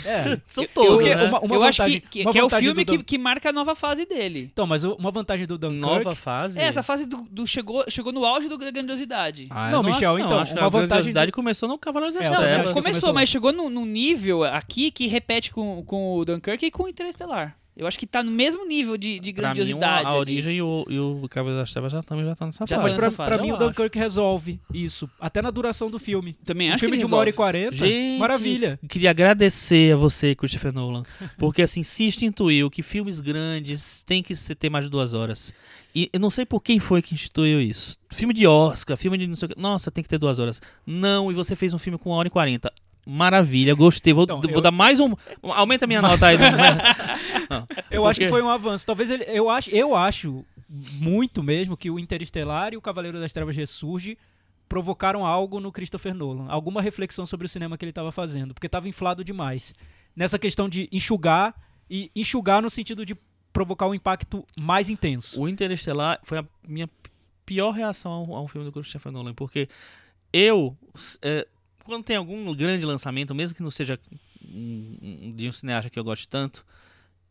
É. 0.05 0.39
São 0.47 0.65
Eu- 0.65 0.71
todos, 0.75 0.97
Porque 0.97 1.15
né? 1.15 1.23
uma, 1.23 1.41
uma 1.41 1.55
eu 1.55 1.63
acho 1.63 1.79
vantagem, 1.79 2.01
que, 2.01 2.09
que, 2.09 2.23
uma 2.23 2.33
que 2.33 2.39
é 2.39 2.45
o 2.45 2.51
filme 2.51 2.85
que, 2.85 3.03
que 3.05 3.17
marca 3.17 3.49
a 3.51 3.53
nova 3.53 3.75
fase 3.77 4.05
dele. 4.05 4.51
Então, 4.53 4.67
mas 4.67 4.83
uma 4.83 5.11
vantagem 5.13 5.47
do 5.47 5.57
Dunkirk... 5.57 5.81
Nova 5.81 6.15
fase. 6.17 6.59
É, 6.59 6.65
essa 6.65 6.83
fase 6.83 7.07
do, 7.07 7.19
do 7.31 7.47
chegou, 7.47 7.85
chegou 7.89 8.13
no 8.13 8.25
auge 8.25 8.49
do, 8.49 8.59
da 8.59 8.71
grandiosidade. 8.73 9.47
Ah, 9.49 9.71
Não, 9.71 9.79
eu 9.79 9.85
Michel, 9.85 10.17
acho, 10.17 10.25
então, 10.25 10.39
acho 10.41 10.53
que 10.53 10.59
uma 10.59 10.67
a 10.67 10.69
vantagem 10.69 10.89
grandiosidade 10.89 11.33
começou 11.33 11.69
no 11.69 11.79
Cavaleiro 11.79 12.13
das 12.15 12.25
É, 12.25 12.27
eu 12.27 12.31
Não, 12.33 12.39
Trevas. 12.41 12.57
acho 12.57 12.69
que 12.69 12.75
começou, 12.75 12.91
começou. 13.01 13.15
mas 13.15 13.29
chegou 13.29 13.53
num, 13.53 13.71
num 13.71 13.87
nível 13.87 14.43
aqui 14.43 14.91
que 14.91 15.07
repete 15.07 15.53
com, 15.53 15.83
com 15.85 16.17
o 16.17 16.25
Dunkirk 16.25 16.67
e 16.67 16.71
com 16.73 16.83
o 16.83 16.89
Interestelar. 16.89 17.57
Eu 17.79 17.87
acho 17.87 17.97
que 17.97 18.07
tá 18.09 18.23
no 18.25 18.31
mesmo 18.33 18.67
nível 18.67 18.97
de, 18.97 19.21
de 19.21 19.33
Pra 19.33 19.51
mim, 19.51 19.55
grandiosidade. 19.55 20.07
a, 20.07 20.15
origem 20.17 20.57
e 20.57 20.61
o, 20.63 20.85
e 20.91 20.99
o 20.99 21.29
Cavaleiro 21.31 21.61
das 21.61 21.71
Trevas 21.71 21.93
já 21.93 22.03
também 22.03 22.25
já 22.25 22.35
tá 22.35 22.45
nessa 22.45 22.67
Já 22.69 22.77
fase. 22.77 22.83
Mas 22.83 22.93
tá 22.93 22.99
pra, 22.99 23.11
fase, 23.13 23.29
pra 23.31 23.37
eu 23.39 23.43
mim 23.45 23.53
o 23.53 23.57
acho. 23.57 23.65
Dunkirk 23.67 23.97
resolve 23.99 24.61
isso, 24.75 25.09
até 25.21 25.41
na 25.41 25.51
duração 25.51 25.89
do 25.89 25.99
filme. 25.99 26.37
Também 26.45 26.71
Um 26.71 26.73
acho 26.75 26.81
filme 26.81 26.97
que 26.97 26.99
de 26.99 27.05
ele 27.07 27.13
uma 27.15 27.19
hora 27.19 27.29
e 27.29 27.33
resolve. 27.33 27.37
quarenta, 27.37 27.77
Gente, 27.77 28.19
maravilha. 28.19 28.81
Queria 28.89 29.11
agradecer 29.11 29.95
a 29.95 29.97
você, 29.97 30.35
Christopher 30.35 30.73
Nolan, 30.73 31.05
porque 31.39 31.63
assim, 31.63 31.85
se 31.85 32.03
instituiu 32.05 32.69
que 32.69 32.83
filmes 32.83 33.21
grandes 33.21 34.03
tem 34.03 34.23
que 34.25 34.35
ser- 34.35 34.57
ter 34.57 34.69
mais 34.69 34.85
de 34.85 34.91
duas 34.91 35.15
horas. 35.15 35.53
E 35.95 36.11
eu 36.13 36.21
não 36.21 36.31
sei 36.31 36.45
por 36.45 36.61
quem 36.63 36.79
foi 36.79 37.01
que 37.01 37.15
instituiu 37.15 37.61
isso. 37.61 37.97
Filme 38.11 38.35
de 38.35 38.47
Oscar, 38.47 38.97
filme 38.97 39.17
de 39.17 39.27
não 39.27 39.35
sei 39.35 39.47
o 39.47 39.55
que. 39.55 39.61
Nossa, 39.61 39.91
tem 39.91 40.03
que 40.03 40.09
ter 40.09 40.19
duas 40.19 40.39
horas. 40.39 40.61
Não, 40.87 41.31
e 41.31 41.35
você 41.35 41.55
fez 41.57 41.73
um 41.73 41.79
filme 41.79 41.99
com 41.99 42.11
uma 42.11 42.17
hora 42.17 42.29
e 42.29 42.31
quarenta. 42.31 42.73
Maravilha, 43.11 43.75
gostei. 43.75 44.13
Vou, 44.13 44.25
Então, 44.25 44.41
vou 44.41 44.51
eu- 44.51 44.61
dar 44.61 44.71
mais 44.71 45.01
um. 45.01 45.15
Aumenta 45.43 45.87
a 45.87 45.89
minha 45.89 46.03
nota 46.03 46.27
aí. 46.27 46.37
Não, 47.49 47.67
Eu 47.91 48.07
acho 48.07 48.21
que 48.21 48.27
porque- 48.27 48.29
foi 48.29 48.43
um 48.43 48.51
avanço. 48.51 48.85
Talvez 48.87 49.11
ele, 49.11 49.25
eu 49.29 49.49
acho, 49.49 49.71
eu 49.71 49.95
acho 49.97 50.45
muito 50.69 51.43
mesmo 51.43 51.77
que 51.77 51.91
o 51.91 51.99
Interestelar 51.99 52.75
e 52.75 52.77
o 52.77 52.83
Cavaleiro 52.83 53.19
das 53.19 53.33
Trevas 53.33 53.57
ressurge 53.57 54.19
provocaram 54.69 55.25
algo 55.25 55.59
no 55.61 55.73
Christopher 55.73 56.13
Nolan, 56.13 56.47
alguma 56.51 56.83
reflexão 56.83 57.25
sobre 57.25 57.47
o 57.47 57.49
cinema 57.49 57.79
que 57.79 57.85
ele 57.87 57.91
estava 57.91 58.13
fazendo, 58.13 58.53
porque 58.53 58.67
estava 58.67 58.87
inflado 58.87 59.25
demais. 59.25 59.73
Nessa 60.15 60.39
questão 60.39 60.69
de 60.69 60.87
enxugar 60.93 61.55
e 61.89 62.11
enxugar 62.15 62.61
no 62.61 62.69
sentido 62.69 63.07
de 63.07 63.17
provocar 63.55 63.87
um 63.89 63.95
impacto 63.95 64.45
mais 64.61 64.91
intenso. 64.91 65.41
O 65.41 65.49
Interestelar 65.49 66.21
foi 66.23 66.37
a 66.39 66.45
minha 66.67 66.91
pior 67.47 67.71
reação 67.71 68.13
a 68.13 68.21
um, 68.23 68.37
a 68.37 68.43
um 68.43 68.49
filme 68.49 68.67
do 68.67 68.73
Christopher 68.73 69.11
Nolan, 69.11 69.33
porque 69.33 69.67
eu, 70.31 70.77
é, 71.23 71.47
quando 71.89 72.05
tem 72.05 72.17
algum 72.17 72.55
grande 72.55 72.85
lançamento, 72.85 73.35
mesmo 73.35 73.57
que 73.57 73.63
não 73.63 73.71
seja 73.71 73.99
de 74.41 75.49
um 75.49 75.53
cineasta 75.53 75.91
que 75.91 75.99
eu 75.99 76.05
goste 76.05 76.29
tanto, 76.29 76.65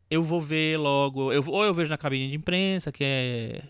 eu 0.09 0.23
vou 0.23 0.41
ver 0.41 0.77
logo, 0.77 1.31
eu, 1.31 1.43
ou 1.47 1.63
eu 1.63 1.73
vejo 1.73 1.89
na 1.89 1.97
cabine 1.97 2.29
de 2.29 2.35
imprensa, 2.35 2.91
que 2.91 3.03
é 3.03 3.61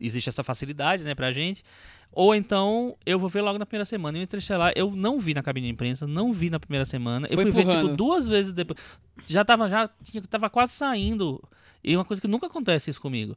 existe 0.00 0.30
essa 0.30 0.42
facilidade, 0.42 1.04
né, 1.04 1.14
pra 1.14 1.30
gente, 1.30 1.62
ou 2.10 2.34
então 2.34 2.96
eu 3.04 3.18
vou 3.18 3.28
ver 3.28 3.42
logo 3.42 3.58
na 3.58 3.66
primeira 3.66 3.84
semana. 3.84 4.16
E 4.16 4.20
o 4.20 4.24
Interestelar 4.24 4.72
eu 4.74 4.90
não 4.90 5.20
vi 5.20 5.34
na 5.34 5.42
cabine 5.42 5.66
de 5.66 5.72
imprensa, 5.72 6.06
não 6.06 6.32
vi 6.32 6.48
na 6.50 6.58
primeira 6.58 6.84
semana. 6.84 7.28
Eu 7.30 7.34
Foi 7.34 7.44
fui 7.44 7.52
ver 7.52 7.60
empurrando. 7.60 7.84
tipo 7.84 7.96
duas 7.96 8.26
vezes 8.26 8.50
depois. 8.50 8.78
Já 9.26 9.44
tava 9.44 9.68
já 9.68 9.90
tava 10.28 10.48
quase 10.48 10.72
saindo. 10.72 11.42
E 11.84 11.94
uma 11.94 12.04
coisa 12.04 12.20
que 12.20 12.26
nunca 12.26 12.46
acontece 12.46 12.90
isso 12.90 13.00
comigo. 13.00 13.36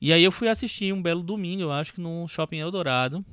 E 0.00 0.12
aí 0.12 0.24
eu 0.24 0.32
fui 0.32 0.48
assistir 0.48 0.92
um 0.92 1.02
belo 1.02 1.22
domingo, 1.22 1.62
eu 1.62 1.72
acho 1.72 1.92
que 1.92 2.00
no 2.00 2.26
Shopping 2.26 2.58
Eldorado. 2.58 3.24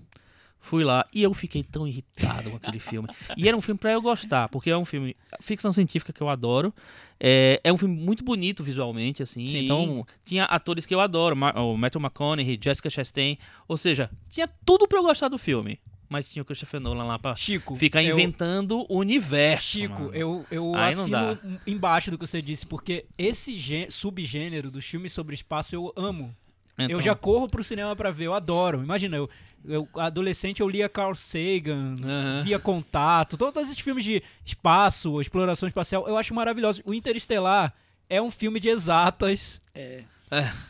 Fui 0.66 0.84
lá 0.84 1.06
e 1.14 1.22
eu 1.22 1.32
fiquei 1.32 1.62
tão 1.64 1.88
irritado 1.88 2.50
com 2.50 2.58
aquele 2.58 2.80
filme. 2.80 3.08
E 3.38 3.48
era 3.48 3.56
um 3.56 3.62
filme 3.62 3.78
pra 3.78 3.92
eu 3.92 4.02
gostar, 4.02 4.50
porque 4.50 4.72
é 4.72 4.76
um 4.76 4.84
filme 4.84 5.16
ficção 5.40 5.72
científica 5.72 6.12
que 6.12 6.22
eu 6.22 6.28
adoro. 6.28 6.74
É, 7.20 7.62
é 7.64 7.72
um 7.72 7.78
filme 7.78 7.96
muito 7.96 8.24
bonito 8.24 8.64
visualmente, 8.64 9.22
assim. 9.22 9.46
Sim. 9.46 9.66
Então 9.66 10.06
tinha 10.26 10.44
atores 10.46 10.86
que 10.88 10.94
eu 10.96 11.00
adoro, 11.00 11.36
o 11.56 11.78
Matthew 11.78 12.02
McConaughey, 12.02 12.60
Jessica 12.62 12.90
Chastain. 12.90 13.38
Ou 13.68 13.78
seja, 13.78 14.10
tinha 14.28 14.48
tudo 14.66 14.88
pra 14.88 14.98
eu 14.98 15.04
gostar 15.04 15.28
do 15.30 15.38
filme. 15.38 15.80
Mas 16.10 16.30
tinha 16.32 16.42
o 16.42 16.46
Christopher 16.46 16.80
Nolan 16.80 17.04
lá 17.06 17.20
pra 17.20 17.36
Chico. 17.36 17.76
ficar 17.76 18.04
eu- 18.04 18.16
universo. 18.16 18.86
universo. 18.90 19.68
Chico, 19.68 20.02
mano. 20.02 20.16
eu, 20.16 20.46
eu 20.52 20.76
Aí 20.76 20.94
assino 20.94 21.40
embaixo 21.66 22.10
do 22.12 22.18
que 22.18 22.26
você 22.28 22.42
disse, 22.42 22.66
porque 22.66 23.06
esse 23.18 23.56
gê- 23.56 23.88
subgênero 23.90 24.70
dos 24.72 24.86
filmes 24.86 25.14
sobre 25.14 25.34
espaço 25.36 25.76
eu 25.76 25.94
amo. 25.96 26.36
Eu 26.78 26.86
Então, 26.86 27.02
já 27.02 27.16
corro 27.16 27.48
pro 27.48 27.64
cinema 27.64 27.96
pra 27.96 28.12
ver, 28.12 28.26
eu 28.26 28.34
adoro. 28.34 28.84
Imagina, 28.84 29.16
eu, 29.16 29.30
eu 29.64 29.88
adolescente 29.96 30.60
eu 30.60 30.68
lia 30.68 30.90
Carl 30.90 31.16
Sagan, 31.16 31.96
Aham. 32.04 32.42
via 32.44 32.60
Contato, 32.60 33.38
todos 33.38 33.64
esses 33.64 33.80
filmes 33.80 34.04
de 34.04 34.22
espaço, 34.46 35.22
exploração 35.22 35.68
espacial, 35.68 36.06
eu 36.08 36.18
acho 36.18 36.34
maravilhosos. 36.34 36.82
O 36.86 36.94
Interestelar 36.94 37.74
é 38.10 38.22
um 38.22 38.30
filme 38.30 38.60
de 38.60 38.68
exatas 38.70 39.62
É. 39.74 40.04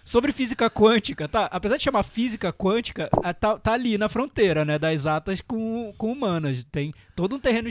sobre 0.03 0.32
física 0.32 0.69
quântica, 0.69 1.27
tá? 1.27 1.45
Apesar 1.52 1.77
de 1.77 1.84
chamar 1.84 2.03
física 2.03 2.53
quântica, 2.53 3.10
a- 3.23 3.34
tá, 3.34 3.57
tá 3.57 3.73
ali 3.73 3.98
na 3.98 4.07
fronteira, 4.07 4.64
né, 4.64 4.77
das 4.77 4.94
exatas 4.94 5.41
com, 5.41 5.91
com 5.98 6.11
humanas. 6.11 6.64
Tem 6.72 6.94
todo 7.15 7.36
um 7.36 7.40
terreno 7.40 7.68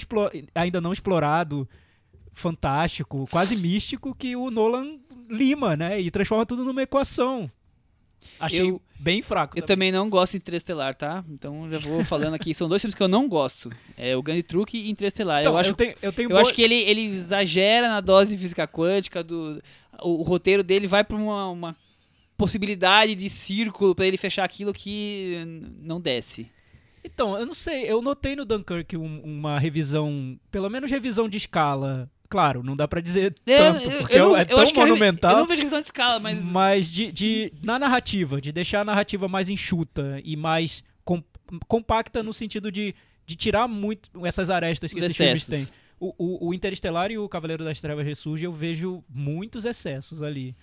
ainda 0.55 0.81
não 0.81 0.93
explorado, 0.93 1.69
fantástico, 2.33 3.27
quase 3.31 3.55
místico, 3.57 4.15
que 4.15 4.35
o 4.35 4.51
Nolan 4.51 4.99
lima, 5.31 5.77
né, 5.77 6.01
e 6.01 6.11
transforma 6.11 6.45
tudo 6.45 6.65
numa 6.65 6.83
equação. 6.83 7.49
Achei 8.41 8.61
Eu- 8.71 8.81
bem 8.99 9.23
fraco. 9.23 9.59
Eu 9.59 9.63
também 9.63 9.91
não 9.93 10.09
gosto 10.11 10.33
de 10.33 10.39
Interestelar, 10.39 10.95
tá? 10.95 11.25
Então 11.31 11.71
já 11.71 11.79
vou 11.79 12.03
falando 12.05 12.35
aqui. 12.35 12.55
São 12.55 12.69
dois 12.69 12.81
filmes 12.83 12.95
que 12.95 13.03
eu 13.03 13.09
não 13.09 13.29
gosto. 13.29 13.71
É 13.97 14.17
o 14.17 14.23
Grande 14.23 14.43
Truque 14.43 14.77
e 14.79 14.91
Interestelar. 14.91 15.41
Então, 15.41 15.53
eu 15.53 15.59
acho, 15.59 15.75
tenho, 15.75 15.95
eu 16.03 16.13
tenho 16.13 16.27
eu 16.27 16.31
boa- 16.31 16.41
acho 16.43 16.53
que 16.55 16.63
ele, 16.63 16.75
ele 16.75 17.03
exagera 17.07 17.89
na 17.89 18.01
dose 18.01 18.35
de 18.37 18.43
física 18.43 18.67
quântica. 18.67 19.23
Do, 19.23 19.63
o, 20.03 20.21
o 20.21 20.23
roteiro 20.23 20.63
dele 20.63 20.87
vai 20.87 21.05
pra 21.05 21.17
uma, 21.17 21.49
uma 21.51 21.77
possibilidade 22.37 23.15
de 23.15 23.31
círculo 23.31 23.95
pra 23.95 24.07
ele 24.07 24.17
fechar 24.17 24.45
aquilo 24.45 24.73
que 24.73 25.43
não 25.81 26.01
desce. 26.01 26.51
Então, 27.05 27.39
eu 27.39 27.45
não 27.47 27.55
sei, 27.55 27.85
eu 27.85 28.01
notei 28.01 28.35
no 28.35 28.45
Dunkirk 28.47 28.97
um- 28.97 29.21
uma 29.23 29.59
revisão, 29.59 30.39
pelo 30.51 30.71
menos 30.71 30.91
revisão 30.91 31.29
de 31.29 31.37
escala. 31.37 32.11
Claro, 32.35 32.65
não 32.65 32.75
dá 32.75 32.89
pra 32.89 33.01
dizer 33.01 33.33
tanto, 33.45 33.89
porque 33.93 34.19
não- 34.19 34.37
é 34.37 34.45
tão 34.45 34.59
acho 34.59 34.73
que 34.73 34.81
a 34.81 34.83
revi- 34.83 34.91
monumental. 34.91 35.31
Eu 35.31 35.39
não 35.39 35.47
vejo 35.47 35.63
questão 35.63 35.79
de 35.79 35.87
escala, 35.87 36.19
mas. 36.19 36.43
Mas 36.43 36.91
de, 36.91 37.13
de- 37.13 37.53
na 37.63 37.79
narrativa, 37.79 38.41
de 38.41 38.51
deixar 38.51 38.81
a 38.81 38.85
narrativa 38.85 39.29
mais 39.29 39.49
enxuta 39.49 40.21
e 40.25 40.37
mais 40.37 40.83
com- 41.05 41.23
compacta 41.69 42.25
no 42.25 42.33
sentido 42.33 42.73
de, 42.73 42.93
de 43.25 43.37
tirar 43.37 43.69
muito 43.69 44.11
essas 44.27 44.51
arestas 44.51 44.93
que 44.93 44.99
Os 44.99 45.05
esses 45.05 45.17
filmes 45.17 45.43
excessos. 45.49 45.69
têm. 45.71 45.79
O, 46.01 46.13
o, 46.19 46.49
o 46.49 46.55
Interestelar 46.55 47.09
e 47.13 47.19
o 47.19 47.29
Cavaleiro 47.29 47.63
das 47.63 47.81
Trevas 47.81 48.05
Ressurge 48.05 48.45
eu 48.45 48.53
vejo 48.53 49.05
muitos 49.09 49.65
excessos 49.65 50.21
ali. 50.21 50.57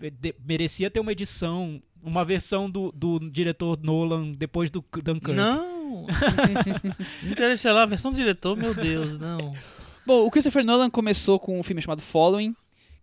De- 0.00 0.34
merecia 0.46 0.90
ter 0.90 0.98
uma 1.00 1.12
edição, 1.12 1.82
uma 2.02 2.24
versão 2.24 2.70
do, 2.70 2.90
do 2.92 3.18
diretor 3.30 3.78
Nolan 3.82 4.32
depois 4.32 4.70
do 4.70 4.82
Dunkirk. 5.04 5.34
Não! 5.34 6.06
Interestelar, 7.22 7.82
a 7.82 7.86
versão 7.86 8.10
do 8.12 8.16
diretor, 8.16 8.56
meu 8.56 8.72
Deus, 8.74 9.18
não. 9.18 9.52
Bom, 10.08 10.24
o 10.24 10.30
Christopher 10.30 10.64
Nolan 10.64 10.88
começou 10.88 11.38
com 11.38 11.60
um 11.60 11.62
filme 11.62 11.82
chamado 11.82 12.00
Following, 12.00 12.56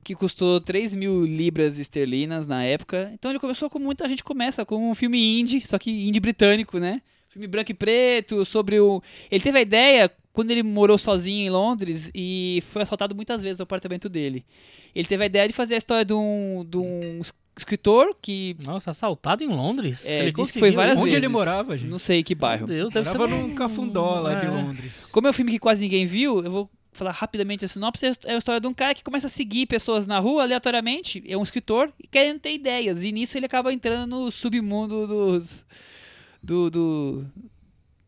que 0.04 0.16
custou 0.16 0.60
3 0.60 0.96
mil 0.96 1.24
libras 1.24 1.78
esterlinas 1.78 2.48
na 2.48 2.64
época. 2.64 3.12
Então 3.14 3.30
ele 3.30 3.38
começou 3.38 3.70
como 3.70 3.86
muita 3.86 4.10
gente 4.10 4.24
começa, 4.24 4.66
com 4.66 4.90
um 4.90 4.96
filme 4.96 5.40
indie, 5.40 5.62
só 5.68 5.78
que 5.78 5.92
indie 6.08 6.20
britânico, 6.20 6.80
né? 6.80 7.04
Filme 7.30 7.46
branco 7.46 7.70
e 7.70 7.76
preto, 7.76 8.44
sobre 8.44 8.80
o... 8.80 9.04
Ele 9.30 9.44
teve 9.44 9.60
a 9.60 9.62
ideia 9.62 10.12
quando 10.34 10.50
ele 10.50 10.64
morou 10.64 10.98
sozinho 10.98 11.46
em 11.46 11.50
Londres 11.52 12.10
e 12.16 12.64
foi 12.70 12.82
assaltado 12.82 13.14
muitas 13.14 13.44
vezes 13.44 13.60
o 13.60 13.64
apartamento 13.64 14.10
dele. 14.10 14.44
Ele 14.96 15.08
teve 15.08 15.22
a 15.22 15.28
ideia 15.28 15.48
de 15.48 15.54
fazer 15.54 15.76
a 15.76 15.78
história 15.78 16.04
de 16.04 16.14
um, 16.14 16.66
de 16.68 16.78
um 16.78 17.22
escritor 17.56 18.18
que... 18.20 18.58
Nossa, 18.66 18.90
assaltado 18.90 19.44
em 19.44 19.48
Londres? 19.48 20.04
É, 20.08 20.22
Ele 20.22 20.32
disse 20.32 20.54
que 20.54 20.58
foi 20.58 20.72
várias 20.72 20.96
Onde 20.98 21.12
vezes. 21.12 21.20
ele 21.20 21.28
morava, 21.28 21.78
gente? 21.78 21.92
Não 21.92 22.00
sei 22.00 22.24
que 22.24 22.34
bairro. 22.34 22.66
Meu 22.68 22.90
Deus, 22.90 22.92
deve 22.92 23.16
Morava 23.16 23.28
ser 23.28 23.44
num 23.44 23.54
cafundó 23.54 24.22
lá 24.22 24.34
de 24.34 24.48
É. 24.48 24.50
Londres. 24.50 25.06
Como 25.12 25.28
é 25.28 25.30
um 25.30 25.34
filme 25.34 25.52
que 25.52 25.60
quase 25.60 25.82
ninguém 25.82 26.08
viu, 26.08 26.44
eu 26.44 26.50
vou 26.50 26.70
falar 26.98 27.12
rapidamente 27.12 27.66
a 27.66 27.68
sinopse. 27.68 28.06
É 28.26 28.34
a 28.34 28.38
história 28.38 28.60
de 28.62 28.68
um 28.68 28.74
cara 28.74 28.94
que 28.96 29.04
começa 29.04 29.28
a 29.28 29.30
seguir 29.30 29.66
pessoas 29.68 30.06
na 30.06 30.20
rua 30.20 30.44
aleatoriamente, 30.44 31.24
é 31.28 31.38
um 31.38 31.44
escritor, 31.44 31.92
e 32.02 32.08
querendo 32.08 32.40
ter 32.40 32.54
ideias. 32.54 33.04
E 33.04 33.12
nisso 33.12 33.38
ele 33.38 33.46
acaba 33.46 33.72
entrando 33.74 34.10
no 34.10 34.32
submundo 34.32 35.06
dos. 35.08 35.66
do. 36.42 36.70
do- 36.70 37.26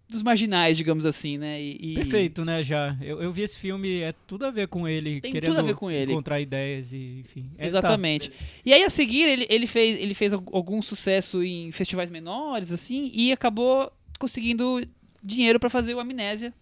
dos 0.09 0.23
marginais, 0.23 0.77
digamos 0.77 1.05
assim, 1.05 1.37
né? 1.37 1.61
E, 1.61 1.91
e- 1.91 1.93
Perfeito, 1.95 2.45
né, 2.45 2.63
já. 2.63 2.95
Eu, 3.01 3.21
eu 3.21 3.29
vi 3.33 3.41
esse 3.41 3.57
filme, 3.57 3.99
é 3.99 4.13
tudo 4.25 4.45
a 4.45 4.49
ver 4.51 4.69
com 4.69 4.87
ele, 4.87 5.19
Tem 5.19 5.33
querendo 5.33 5.49
tudo 5.49 5.59
a 5.59 5.63
ver 5.63 5.75
com 5.75 5.91
ele. 5.91 6.13
encontrar 6.13 6.39
ideias 6.39 6.93
e, 6.93 7.19
enfim. 7.25 7.51
É, 7.57 7.63
tá. 7.63 7.67
Exatamente. 7.67 8.31
E 8.65 8.71
aí, 8.71 8.83
a 8.85 8.89
seguir, 8.89 9.23
ele, 9.27 9.45
ele 9.49 9.67
fez, 9.67 9.99
ele 9.99 10.13
fez 10.13 10.31
al- 10.31 10.45
algum 10.53 10.81
sucesso 10.81 11.43
em 11.43 11.73
festivais 11.73 12.09
menores, 12.09 12.71
assim, 12.71 13.11
e 13.13 13.33
acabou 13.33 13.91
conseguindo 14.17 14.81
dinheiro 15.21 15.59
pra 15.59 15.69
fazer 15.69 15.93
o 15.93 15.99
Amnésia, 15.99 16.53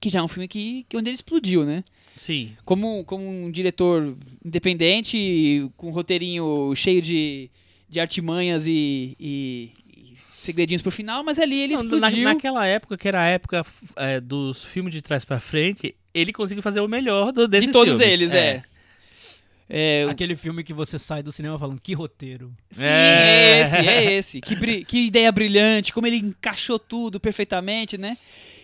que 0.00 0.08
já 0.10 0.20
é 0.20 0.22
um 0.22 0.28
filme 0.28 0.48
que, 0.48 0.84
que 0.88 0.96
onde 0.96 1.08
ele 1.10 1.14
explodiu, 1.16 1.64
né? 1.64 1.84
Sim. 2.16 2.52
como, 2.66 3.02
como 3.04 3.26
um 3.26 3.50
diretor 3.50 4.14
independente, 4.44 5.70
com 5.76 5.88
um 5.88 5.90
roteirinho 5.92 6.72
cheio 6.76 7.00
de, 7.00 7.48
de 7.88 7.98
artimanhas 8.00 8.66
e, 8.66 9.16
e- 9.18 9.70
e 9.96 10.14
segredinhos 10.38 10.82
pro 10.82 10.90
final, 10.90 11.22
mas 11.24 11.38
ali 11.38 11.60
ele 11.60 11.74
Não, 11.74 11.82
na- 11.84 11.94
explodiu. 12.08 12.24
naquela 12.24 12.66
época, 12.66 12.98
que 12.98 13.08
era 13.08 13.22
a 13.22 13.26
época 13.26 13.64
é, 13.96 14.20
dos 14.20 14.64
filmes 14.64 14.92
de 14.92 15.00
trás 15.00 15.24
pra 15.24 15.40
frente, 15.40 15.94
ele 16.12 16.32
conseguiu 16.32 16.62
fazer 16.62 16.80
o 16.80 16.88
melhor 16.88 17.32
do, 17.32 17.48
desses 17.48 17.68
de 17.68 17.72
todos 17.72 17.96
filmes. 17.96 18.12
eles, 18.20 18.32
é. 18.32 18.62
É, 19.72 20.04
o- 20.06 20.10
Aquele 20.10 20.34
filme 20.34 20.64
que 20.64 20.72
você 20.74 20.98
sai 20.98 21.22
do 21.22 21.30
cinema 21.30 21.58
falando, 21.58 21.80
que 21.80 21.94
roteiro. 21.94 22.52
sim, 22.74 22.82
É. 22.82 23.60
é 23.60 23.62
esse, 23.62 23.76
é 23.76 24.12
esse. 24.12 24.40
Que, 24.40 24.84
que 24.84 25.06
ideia 25.06 25.30
brilhante, 25.30 25.92
como 25.92 26.06
ele 26.06 26.16
encaixou 26.16 26.78
tudo 26.78 27.20
perfeitamente, 27.20 27.96
né? 27.96 28.16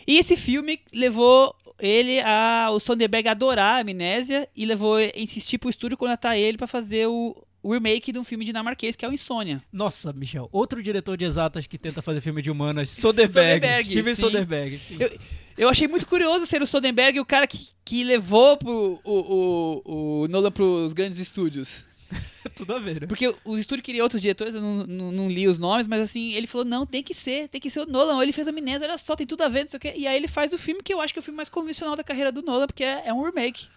E 0.06 0.18
esse 0.18 0.36
filme 0.36 0.80
levou 0.94 1.54
ele 1.78 2.20
a 2.20 2.68
o 2.72 2.80
Sonderberg 2.80 3.28
a 3.28 3.32
adorar 3.32 3.76
a 3.76 3.80
Amnésia 3.80 4.48
e 4.56 4.64
levou 4.64 4.96
a 4.96 5.04
insistir 5.16 5.58
pro 5.58 5.68
estúdio 5.70 5.96
contratar 5.98 6.36
ele 6.38 6.56
pra 6.56 6.66
fazer 6.66 7.06
o, 7.06 7.36
o 7.62 7.72
remake 7.72 8.12
de 8.12 8.18
um 8.18 8.24
filme 8.24 8.44
dinamarquês 8.44 8.96
que 8.96 9.04
é 9.04 9.08
o 9.08 9.12
Insônia. 9.12 9.62
Nossa, 9.72 10.12
Michel, 10.12 10.48
outro 10.52 10.82
diretor 10.82 11.16
de 11.16 11.24
exatas 11.24 11.66
que 11.66 11.76
tenta 11.76 12.00
fazer 12.00 12.20
filme 12.20 12.40
de 12.40 12.50
humanas, 12.50 12.88
Soderbergh. 12.90 13.54
Soderbergh, 13.56 13.84
Steven 13.90 14.14
sim. 14.14 14.20
Soderbergh. 14.22 14.78
sim. 14.78 14.96
Eu- 15.00 15.18
Eu 15.58 15.70
achei 15.70 15.88
muito 15.88 16.04
curioso 16.06 16.44
ser 16.44 16.60
o 16.60 16.66
Soderbergh 16.66 17.18
o 17.18 17.24
cara 17.24 17.46
que, 17.46 17.68
que 17.82 18.04
levou 18.04 18.58
pro, 18.58 19.00
o, 19.02 19.82
o, 19.84 20.22
o 20.24 20.28
Nolan 20.28 20.50
pros 20.50 20.92
grandes 20.92 21.18
estúdios. 21.18 21.82
Tudo 22.54 22.74
a 22.74 22.78
ver, 22.78 23.00
né? 23.00 23.06
Porque 23.06 23.34
o 23.44 23.56
estúdio 23.56 23.84
queria 23.84 24.02
outros 24.02 24.20
diretores, 24.20 24.54
eu 24.54 24.60
não, 24.60 24.86
não, 24.86 25.12
não 25.12 25.28
li 25.28 25.46
os 25.48 25.58
nomes, 25.58 25.86
mas 25.86 26.00
assim, 26.00 26.32
ele 26.32 26.46
falou, 26.46 26.64
não, 26.64 26.86
tem 26.86 27.02
que 27.02 27.14
ser, 27.14 27.48
tem 27.48 27.60
que 27.60 27.70
ser 27.70 27.80
o 27.80 27.86
Nolan. 27.86 28.22
Ele 28.22 28.32
fez 28.32 28.48
Amnésia, 28.48 28.86
olha 28.86 28.98
só, 28.98 29.16
tem 29.16 29.26
tudo 29.26 29.42
a 29.42 29.48
ver, 29.48 29.64
não 29.64 29.70
sei 29.70 29.76
o 29.78 29.80
quê. 29.80 29.94
E 29.96 30.06
aí 30.06 30.16
ele 30.16 30.28
faz 30.28 30.52
o 30.52 30.58
filme 30.58 30.82
que 30.82 30.92
eu 30.92 31.00
acho 31.00 31.12
que 31.12 31.18
é 31.18 31.20
o 31.20 31.22
filme 31.22 31.36
mais 31.36 31.48
convencional 31.48 31.96
da 31.96 32.04
carreira 32.04 32.32
do 32.32 32.42
Nolan, 32.42 32.66
porque 32.66 32.84
é, 32.84 33.02
é 33.06 33.12
um 33.12 33.22
remake. 33.22 33.68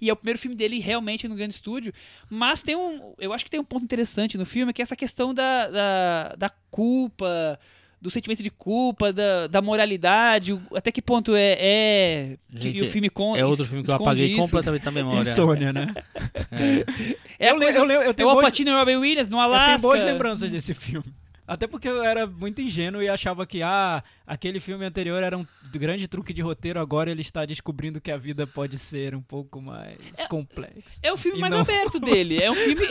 E 0.00 0.08
é 0.08 0.12
o 0.12 0.16
primeiro 0.16 0.38
filme 0.38 0.56
dele 0.56 0.78
realmente 0.78 1.28
no 1.28 1.34
grande 1.34 1.54
estúdio. 1.54 1.92
Mas 2.28 2.62
tem 2.62 2.74
um. 2.74 3.14
Eu 3.18 3.32
acho 3.32 3.44
que 3.44 3.50
tem 3.50 3.60
um 3.60 3.64
ponto 3.64 3.84
interessante 3.84 4.38
no 4.38 4.46
filme, 4.46 4.72
que 4.72 4.80
é 4.80 4.84
essa 4.84 4.96
questão 4.96 5.34
da, 5.34 5.68
da, 5.68 6.34
da 6.36 6.50
culpa, 6.70 7.58
do 8.00 8.10
sentimento 8.10 8.42
de 8.42 8.48
culpa, 8.50 9.12
da, 9.12 9.46
da 9.46 9.60
moralidade, 9.60 10.52
o- 10.54 10.62
até 10.74 10.90
que 10.90 11.02
ponto 11.02 11.34
é. 11.34 11.56
é 11.60 12.36
que 12.50 12.60
Gente, 12.60 12.82
o 12.82 12.86
filme 12.86 13.10
con 13.10 13.36
É 13.36 13.44
outro 13.44 13.66
filme 13.66 13.84
que 13.84 13.90
eu 13.90 13.94
apaguei 13.94 14.28
isso. 14.32 14.40
completamente 14.40 14.84
da 14.84 14.90
memória. 14.90 15.20
Insônia, 15.20 15.72
né? 15.72 15.94
É, 17.38 17.48
a 17.48 17.52
eu, 17.52 17.58
coisa- 17.58 17.78
eu, 17.78 17.90
eu 17.90 18.10
é 18.10 18.12
tenho 18.14 18.28
o 18.28 18.32
boas, 18.32 18.44
Alpatino 18.44 18.70
e 18.70 18.74
o 18.74 18.78
Robin 18.78 18.96
Williams 18.96 19.28
no 19.28 19.36
eu 19.36 19.40
Alasca. 19.40 19.66
tenho 19.66 19.78
boas 19.80 20.02
lembranças 20.02 20.50
desse 20.50 20.72
filme. 20.74 21.06
Até 21.52 21.66
porque 21.66 21.88
eu 21.88 22.00
era 22.04 22.28
muito 22.28 22.60
ingênuo 22.60 23.02
e 23.02 23.08
achava 23.08 23.44
que, 23.44 23.60
ah, 23.60 24.04
aquele 24.24 24.60
filme 24.60 24.84
anterior 24.84 25.20
era 25.20 25.36
um 25.36 25.44
grande 25.72 26.06
truque 26.06 26.32
de 26.32 26.40
roteiro, 26.40 26.78
agora 26.78 27.10
ele 27.10 27.22
está 27.22 27.44
descobrindo 27.44 28.00
que 28.00 28.12
a 28.12 28.16
vida 28.16 28.46
pode 28.46 28.78
ser 28.78 29.16
um 29.16 29.20
pouco 29.20 29.60
mais 29.60 29.98
complexa. 30.28 31.00
É 31.02 31.12
o 31.12 31.16
filme 31.16 31.38
E 31.38 31.40
mais 31.40 31.52
não- 31.52 31.60
aberto 31.62 31.98
dele. 32.00 32.40
É 32.40 32.48
um 32.52 32.54
filme, 32.54 32.86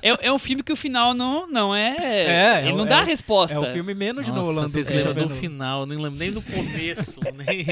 é, 0.00 0.26
é 0.28 0.32
um 0.32 0.38
filme 0.38 0.62
que 0.62 0.72
o 0.72 0.76
final 0.76 1.12
não, 1.12 1.48
não 1.50 1.74
é. 1.74 1.96
É, 1.96 2.58
ele 2.60 2.68
é 2.68 2.72
não 2.72 2.84
o- 2.84 2.86
dá 2.86 2.98
é 2.98 3.00
a 3.00 3.02
o- 3.02 3.06
resposta. 3.06 3.56
É 3.56 3.58
o 3.58 3.72
filme 3.72 3.92
menos 3.94 4.28
Nossa, 4.28 4.40
Nolan 4.40 4.62
do 4.62 4.68
vocês 4.68 4.86
Christopher 4.86 5.16
lembram 5.22 5.36
do 5.36 5.40
final, 5.40 5.84
nem 5.84 5.98
lembro 5.98 6.18
nem 6.20 6.30
do 6.30 6.40
começo. 6.40 7.18
nem... 7.34 7.66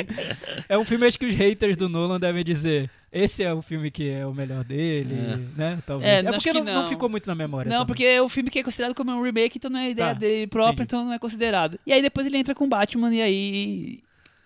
É 0.69 0.77
um 0.77 0.85
filme 0.85 1.07
acho 1.07 1.19
que 1.21 1.27
os 1.27 1.37
haters 1.37 1.77
do 1.77 1.89
Nolan 1.89 2.19
devem 2.19 2.43
dizer. 2.43 2.91
Esse 3.13 3.43
é 3.45 3.53
o 3.53 3.61
filme 3.61 3.91
que 3.91 4.09
é 4.09 4.27
o 4.27 4.33
melhor 4.33 4.65
dele, 4.65 5.15
né? 5.57 5.79
Talvez. 5.87 6.11
É, 6.11 6.19
É, 6.21 6.23
porque 6.23 6.51
que 6.51 6.59
não, 6.59 6.65
não 6.65 6.83
não. 6.85 6.89
ficou 6.89 7.09
muito 7.11 7.27
na 7.27 7.35
memória. 7.35 7.69
Não, 7.69 7.79
também. 7.81 7.87
porque 7.89 8.05
é 8.05 8.23
o 8.23 8.29
filme 8.29 8.49
que 8.49 8.59
é 8.59 8.63
considerado 8.63 8.95
como 8.95 9.13
um 9.13 9.23
remake, 9.23 9.59
então 9.59 9.71
não 9.71 9.81
é 9.81 9.91
ideia 9.91 10.15
Tá, 10.15 10.19
dele 10.19 10.47
próprio, 10.47 10.73
entendi. 10.85 10.87
então 10.87 11.05
não 11.05 11.13
é 11.13 11.19
considerado. 11.19 11.79
E 11.87 11.93
aí 11.93 12.01
depois 12.01 12.27
ele 12.27 12.39
entra 12.39 12.55
com 12.55 12.67
Batman 12.69 13.15
e 13.15 13.21
aí 13.21 14.01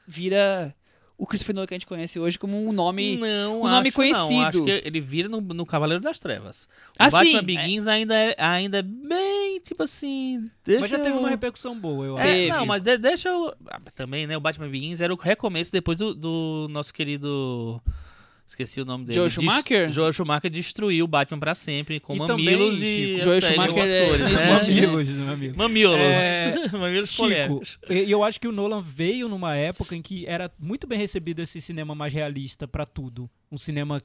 vira 0.07 0.75
o 1.19 1.27
Christopher 1.27 1.55
Nolan 1.55 1.67
que 1.67 1.73
a 1.75 1.77
gente 1.79 1.87
conhece 1.87 2.19
hoje 2.19 2.39
como 2.39 2.63
um 2.69 2.73
nome. 2.73 3.17
não, 3.17 3.61
o 3.63 3.69
nome 3.69 3.89
acho 3.89 3.99
Não. 4.01 4.11
Acho 4.11 4.27
conhecido. 4.59 4.65
que 4.65 4.83
ele 4.87 5.01
vira 5.01 5.29
no, 5.29 5.41
no 5.41 5.65
Cavaleiro 5.65 6.03
das 6.03 6.19
Trevas. 6.19 6.65
O 6.65 6.69
Ah, 6.99 7.09
Batman 7.09 7.39
sim, 7.41 7.47
Begins 7.47 7.87
ainda, 7.87 8.15
é, 8.15 8.35
ainda 8.37 8.79
é 8.79 8.83
bem, 8.83 9.61
tipo 9.61 9.83
assim... 9.83 10.51
Deixa 10.65 10.81
Mas 10.83 10.91
já 10.91 10.99
teve 10.99 11.15
eu- 11.17 11.21
uma 11.21 11.31
repercussão 11.31 11.79
boa, 11.79 12.05
eu 12.05 12.19
É, 12.19 12.23
acho. 12.23 12.31
Teve. 12.33 12.49
não, 12.51 12.67
mas 12.67 12.83
de- 12.83 12.99
deixa 12.99 13.29
eu... 13.31 13.55
ah, 13.69 13.79
também, 13.95 14.27
né, 14.27 14.37
o 14.37 14.41
Batman 14.41 14.69
Begins 14.69 15.01
era 15.01 15.15
o 15.15 15.17
recomeço 15.17 15.73
depois 15.73 15.97
do, 15.97 16.13
do 16.15 16.67
nosso 16.71 16.93
querido... 16.93 17.81
Esqueci 18.47 18.81
o 18.81 18.85
nome 18.85 19.05
dele. 19.05 19.15
Joel 19.17 19.27
Dest- 19.27 19.35
Schumacher? 19.41 19.91
Joel 19.91 20.13
Schumacher 20.13 20.51
destruiu 20.51 21.05
o 21.05 21.09
Batman 21.09 21.41
pra 21.41 21.55
sempre, 21.55 21.99
com 21.99 22.15
E 22.15 22.19
mamilos 22.19 22.75
também, 22.77 23.17
e... 23.17 23.21
Joel 23.21 23.41
Schumacher 23.41 23.61
algumas 23.69 23.91
é- 23.91 24.07
cores, 24.07 24.33
né? 24.33 24.47
Mamilos, 24.55 25.09
meu 25.11 25.33
amigo. 25.33 25.59
Mamilos. 25.59 25.99
É, 25.99 26.55
Mamilos 26.73 27.11
Chico, 27.11 27.23
polêmicos. 27.23 27.79
e 27.91 28.11
eu 28.11 28.23
acho 28.23 28.41
que 28.41 28.47
o 28.47 28.53
Nolan 28.53 28.81
veio 28.81 29.29
numa 29.29 29.57
época 29.57 29.97
em 29.97 30.01
que 30.03 30.25
era 30.27 30.51
muito 30.61 30.87
bem 30.87 30.99
recebido 30.99 31.41
esse 31.43 31.61
cinema 31.61 31.95
mais 31.95 32.13
realista 32.15 32.69
pra 32.69 32.87
tudo. 32.87 33.29
Um 33.51 33.59
cinema 33.59 34.01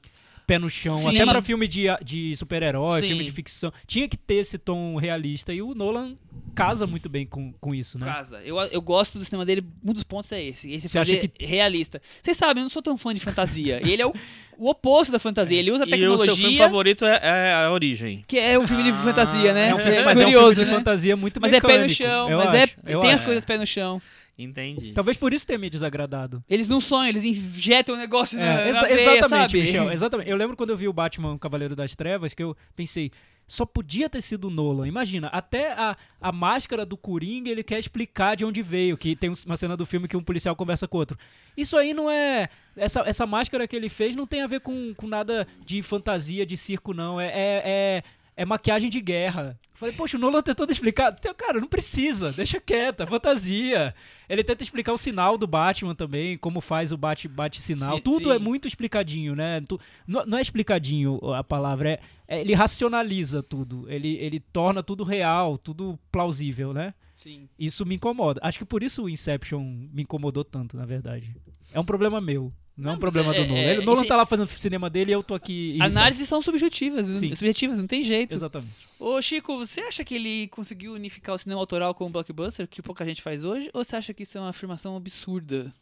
pé 0.46 0.58
no 0.58 0.68
chão, 0.70 1.08
até 1.08 1.24
pra 1.24 1.40
filme 1.42 1.66
de, 1.68 1.84
de 2.04 2.36
super-herói, 2.36 3.02
filme 3.02 3.24
de 3.24 3.32
ficção. 3.32 3.72
Tinha 3.86 4.08
que 4.08 4.16
ter 4.16 4.34
esse 4.34 4.58
tom 4.58 4.96
realista 4.96 5.52
e 5.52 5.62
o 5.62 5.74
Nolan 5.74 6.16
casa 6.54 6.86
muito 6.86 7.08
bem 7.08 7.26
com, 7.26 7.52
com 7.52 7.74
isso, 7.74 7.98
né? 7.98 8.06
Casa. 8.06 8.40
Eu, 8.44 8.58
eu 8.60 8.82
gosto 8.82 9.18
do 9.18 9.24
cinema 9.24 9.44
dele, 9.44 9.64
um 9.84 9.92
dos 9.92 10.04
pontos 10.04 10.30
é 10.32 10.42
esse. 10.42 10.70
Esse 10.72 10.88
Você 10.88 10.98
acha 10.98 11.14
fazer 11.14 11.30
realista. 11.40 12.00
Vocês 12.20 12.36
sabem, 12.36 12.60
eu 12.60 12.64
não 12.64 12.70
sou 12.70 12.82
tão 12.82 12.96
fã 12.98 13.14
de 13.14 13.20
fantasia. 13.20 13.80
Ele 13.82 14.02
é 14.02 14.06
o, 14.06 14.12
o 14.58 14.68
oposto 14.68 15.10
da 15.12 15.18
fantasia. 15.18 15.58
Ele 15.58 15.70
usa 15.70 15.84
a 15.84 15.86
E 15.86 15.90
o 15.90 15.90
seu 15.90 15.98
filme 16.00 16.18
tecnologia, 16.18 16.58
favorito 16.64 17.04
é, 17.04 17.20
é 17.22 17.52
A 17.54 17.72
Origem. 17.72 18.24
que 18.26 18.38
é 18.38 18.58
um 18.58 18.66
filme 18.66 18.82
de 18.82 18.90
Ah, 18.90 19.02
fantasia, 19.02 19.52
né? 19.54 19.68
É 19.70 19.74
um 19.74 19.78
filme, 19.78 19.96
É 19.96 20.04
mas 20.04 20.18
é 20.18 20.22
um 20.22 20.24
curioso, 20.24 20.54
filme 20.54 20.64
de 20.64 20.70
né? 20.70 20.76
fantasia 20.78 21.16
muito 21.16 21.40
Mas 21.40 21.52
é 21.52 21.60
pé 21.60 21.78
no 21.82 21.88
chão, 21.88 22.30
mas 22.30 22.48
acho, 22.48 22.54
é, 22.54 22.66
tem 22.98 23.10
as 23.10 23.14
acho. 23.14 23.24
coisas 23.24 23.44
pé 23.44 23.58
no 23.58 23.66
chão. 23.66 24.02
Entendi. 24.38 24.92
Talvez 24.92 25.16
por 25.16 25.32
isso 25.32 25.46
tenha 25.46 25.58
me 25.58 25.68
desagradado. 25.68 26.42
Eles 26.48 26.66
não 26.66 26.80
sonham, 26.80 27.08
eles 27.08 27.22
injetam 27.22 27.94
o 27.94 27.98
negócio 27.98 28.38
na, 28.38 28.44
É, 28.44 28.64
na 28.64 28.68
exa- 28.70 28.86
veia, 28.88 28.94
exatamente, 29.18 29.50
sabe? 29.50 29.60
Michel. 29.60 29.92
Exatamente. 29.92 30.30
Eu 30.30 30.36
lembro 30.36 30.56
quando 30.56 30.70
eu 30.70 30.76
vi 30.76 30.88
o 30.88 30.92
Batman 30.92 31.38
Cavaleiro 31.38 31.76
das 31.76 31.94
Trevas 31.94 32.32
que 32.34 32.42
eu 32.42 32.56
pensei, 32.74 33.10
só 33.46 33.66
podia 33.66 34.08
ter 34.08 34.22
sido 34.22 34.48
o 34.48 34.50
Nolan. 34.50 34.88
Imagina, 34.88 35.26
até 35.28 35.72
a, 35.72 35.96
a 36.20 36.32
máscara 36.32 36.86
do 36.86 36.96
Coringa 36.96 37.50
ele 37.50 37.62
quer 37.62 37.78
explicar 37.78 38.34
de 38.34 38.44
onde 38.44 38.62
veio, 38.62 38.96
que 38.96 39.14
tem 39.14 39.28
um- 39.30 39.34
uma 39.44 39.56
cena 39.56 39.76
do 39.76 39.84
filme 39.84 40.08
que 40.08 40.16
um 40.16 40.22
policial 40.22 40.56
conversa 40.56 40.88
com 40.88 40.96
outro. 40.96 41.18
Isso 41.56 41.76
aí 41.76 41.92
não 41.92 42.10
é. 42.10 42.48
Essa, 42.74 43.00
essa 43.00 43.26
máscara 43.26 43.68
que 43.68 43.76
ele 43.76 43.90
fez 43.90 44.16
não 44.16 44.26
tem 44.26 44.40
a 44.42 44.46
ver 44.46 44.60
com, 44.60 44.94
com 44.94 45.06
nada 45.06 45.46
de 45.64 45.82
fantasia, 45.82 46.46
de 46.46 46.56
circo, 46.56 46.94
não. 46.94 47.20
É. 47.20 47.26
é, 47.26 47.62
é 47.64 48.02
é 48.36 48.44
maquiagem 48.44 48.88
de 48.88 49.00
guerra. 49.00 49.58
Falei, 49.74 49.94
poxa, 49.94 50.16
o 50.16 50.20
Nolan 50.20 50.42
tentando 50.42 50.70
explicar. 50.72 51.12
Teu, 51.12 51.34
Cara, 51.34 51.60
não 51.60 51.68
precisa, 51.68 52.32
deixa 52.32 52.60
quieto, 52.60 53.02
é 53.02 53.06
fantasia. 53.06 53.94
Ele 54.28 54.42
tenta 54.44 54.62
explicar 54.62 54.92
o 54.92 54.98
sinal 54.98 55.36
do 55.36 55.46
Batman 55.46 55.94
também, 55.94 56.38
como 56.38 56.60
faz 56.60 56.92
o 56.92 56.96
bate- 56.96 57.28
bate-sinal. 57.28 57.96
Sim, 57.96 58.02
Tudo 58.02 58.30
sim. 58.30 58.36
é 58.36 58.38
muito 58.38 58.66
explicadinho, 58.68 59.34
né? 59.34 59.60
Não 60.06 60.38
é 60.38 60.40
explicadinho 60.42 61.18
a 61.34 61.42
palavra, 61.44 61.90
é, 61.90 62.00
é- 62.28 62.40
ele 62.40 62.54
racionaliza 62.54 63.42
tudo. 63.42 63.84
Ele, 63.90 64.16
ele 64.16 64.40
torna 64.40 64.82
tudo 64.82 65.04
real, 65.04 65.58
tudo 65.58 65.98
plausível, 66.10 66.72
né? 66.72 66.90
Sim. 67.14 67.48
Isso 67.58 67.84
me 67.84 67.96
incomoda. 67.96 68.40
Acho 68.42 68.58
que 68.58 68.64
por 68.64 68.82
isso 68.82 69.04
o 69.04 69.08
Inception 69.08 69.60
me 69.92 70.02
incomodou 70.02 70.42
tanto, 70.44 70.76
na 70.76 70.84
verdade. 70.86 71.34
É 71.72 71.78
um 71.78 71.84
problema 71.84 72.20
meu. 72.20 72.52
Não, 72.76 72.88
é 72.88 72.92
um 72.92 72.94
Não, 72.94 73.00
problema 73.00 73.32
do 73.34 73.38
é- 73.40 73.46
Nolan. 73.46 73.58
é- 73.60 73.70
Ele- 73.72 73.82
o 73.82 73.84
Nolan 73.84 74.04
tá 74.04 74.16
lá 74.16 74.24
fazendo 74.24 74.46
cinema 74.48 74.88
dele 74.88 75.10
e 75.10 75.14
eu 75.14 75.22
tô 75.22 75.34
aqui. 75.34 75.70
irritado. 75.72 75.90
Análises 75.90 76.26
são 76.28 76.40
subjetivas, 76.40 77.06
Sim. 77.06 77.28
subjetivas, 77.34 77.76
não 77.78 77.86
tem 77.86 78.02
jeito. 78.02 78.34
Exatamente. 78.34 78.72
Ô 78.98 79.20
Chico, 79.20 79.58
você 79.58 79.80
acha 79.82 80.02
que 80.04 80.14
ele 80.14 80.48
conseguiu 80.48 80.94
unificar 80.94 81.34
o 81.34 81.38
cinema 81.38 81.60
autoral 81.60 81.94
com 81.94 82.06
o 82.06 82.10
blockbuster, 82.10 82.66
que 82.66 82.80
pouca 82.80 83.04
gente 83.04 83.20
faz 83.20 83.44
hoje, 83.44 83.68
ou 83.74 83.84
você 83.84 83.94
acha 83.96 84.14
que 84.14 84.22
isso 84.22 84.38
é 84.38 84.40
uma 84.40 84.48
afirmação 84.50 84.96
absurda? 84.96 85.72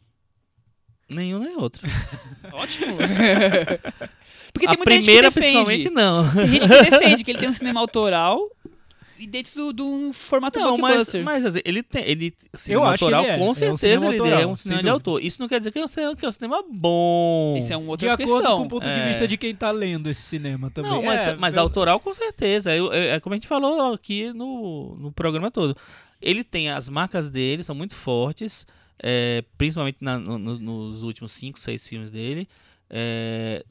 Nenhum 1.09 1.39
nem 1.39 1.55
outro. 1.57 1.81
Ótimo. 2.53 2.97
Porque 4.53 4.67
tem 4.67 4.75
a 4.75 4.77
muita 4.77 4.83
primeira, 4.83 5.29
gente 5.29 5.33
que 5.33 5.39
defende. 5.39 5.63
principalmente, 5.65 5.89
não. 5.89 6.33
Tem 6.33 6.47
gente 6.47 6.67
que 6.67 6.89
defende 6.91 7.23
que 7.23 7.31
ele 7.31 7.39
tem 7.39 7.49
um 7.49 7.53
cinema 7.53 7.79
autoral 7.79 8.49
e 9.21 9.27
dentro 9.27 9.53
do- 9.55 9.73
de 9.73 9.81
um 9.81 10.11
formato 10.13 10.59
Não, 10.59 10.77
mas, 10.77 10.79
blockbuster. 10.95 11.23
mas 11.23 11.45
assim, 11.45 11.59
ele 11.63 11.81
tem. 11.83 12.03
Ele, 12.05 12.33
cinema 12.53 12.89
acho 12.89 12.97
que 12.99 13.03
autoral, 13.05 13.23
ele 13.23 13.31
é. 13.33 13.37
com 13.37 13.45
É 13.45 13.49
um 13.49 13.53
certeza, 13.53 14.05
ele 14.07 14.17
autoral, 14.17 14.39
é 14.39 14.47
um 14.47 14.55
cinema 14.55 14.83
de 14.83 14.89
autor. 14.89 15.23
Isso 15.23 15.39
não 15.41 15.47
quer 15.47 15.59
dizer 15.59 15.71
que 15.71 15.79
é 15.79 15.83
um 15.83 15.87
cinema, 15.87 16.15
que 16.15 16.25
é 16.25 16.29
um 16.29 16.31
cinema 16.31 16.63
bom. 16.69 17.55
Isso 17.57 17.71
é 17.73 17.77
uma 17.77 17.85
De 17.97 18.07
outra 18.07 18.13
acordo 18.13 18.33
questão. 18.33 18.57
com 18.59 18.65
o 18.65 18.69
ponto 18.69 18.83
de 18.83 18.89
É. 18.89 19.07
vista 19.07 19.27
de 19.27 19.37
quem 19.37 19.55
tá 19.55 19.71
lendo 19.71 20.09
esse 20.09 20.21
cinema 20.21 20.69
também. 20.71 20.91
Não, 20.91 21.03
mas, 21.03 21.27
É, 21.27 21.35
mas 21.35 21.55
eu- 21.55 21.61
autoral 21.63 21.99
com 21.99 22.13
certeza. 22.13 22.75
Eu- 22.75 22.91
É, 22.91 23.09
é 23.15 23.19
como 23.19 23.33
a 23.33 23.37
gente 23.37 23.47
falou 23.47 23.93
aqui 23.93 24.33
no, 24.33 24.95
no 24.99 25.11
programa 25.11 25.49
todo. 25.51 25.75
Ele 26.21 26.43
tem 26.43 26.69
as 26.69 26.89
marcas 26.89 27.29
dele, 27.29 27.63
são 27.63 27.73
muito 27.75 27.95
fortes, 27.95 28.65
é, 29.01 29.43
principalmente 29.57 29.97
na- 30.01 30.19
no- 30.19 30.37
no- 30.37 30.59
nos 30.59 31.03
últimos 31.03 31.31
5, 31.31 31.59
6 31.59 31.87
filmes 31.87 32.11
dele. 32.11 32.47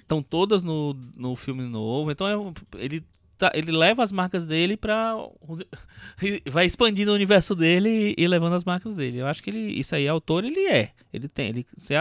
Estão 0.00 0.22
todas 0.22 0.62
no, 0.62 0.94
no 1.16 1.36
filme 1.36 1.62
novo. 1.64 2.10
Então 2.10 2.26
é 2.26 2.36
um- 2.36 2.52
ele, 2.78 3.04
tá- 3.40 3.52
ele 3.54 3.72
leva 3.72 4.02
as 4.02 4.12
marcas 4.12 4.46
dele 4.46 4.76
pra. 4.76 5.16
Vai 6.50 6.66
expandindo 6.66 7.10
o 7.10 7.14
universo 7.14 7.54
dele 7.54 8.14
e, 8.16 8.22
e 8.22 8.28
levando 8.28 8.54
as 8.54 8.62
marcas 8.64 8.94
dele. 8.94 9.18
Eu 9.18 9.26
acho 9.26 9.42
que 9.42 9.50
ele, 9.50 9.80
isso 9.80 9.94
aí, 9.94 10.06
autor, 10.06 10.44
ele 10.44 10.66
é. 10.68 10.92
Ele 11.12 11.26
tem. 11.28 11.48
Ele, 11.48 11.66
se, 11.76 11.94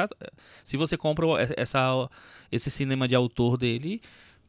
se 0.64 0.78
você 0.78 0.98
compra 0.98 1.26
essa, 1.58 2.10
esse 2.52 2.70
cinema 2.70 3.08
de 3.08 3.16
autor 3.16 3.58
dele, 3.58 4.02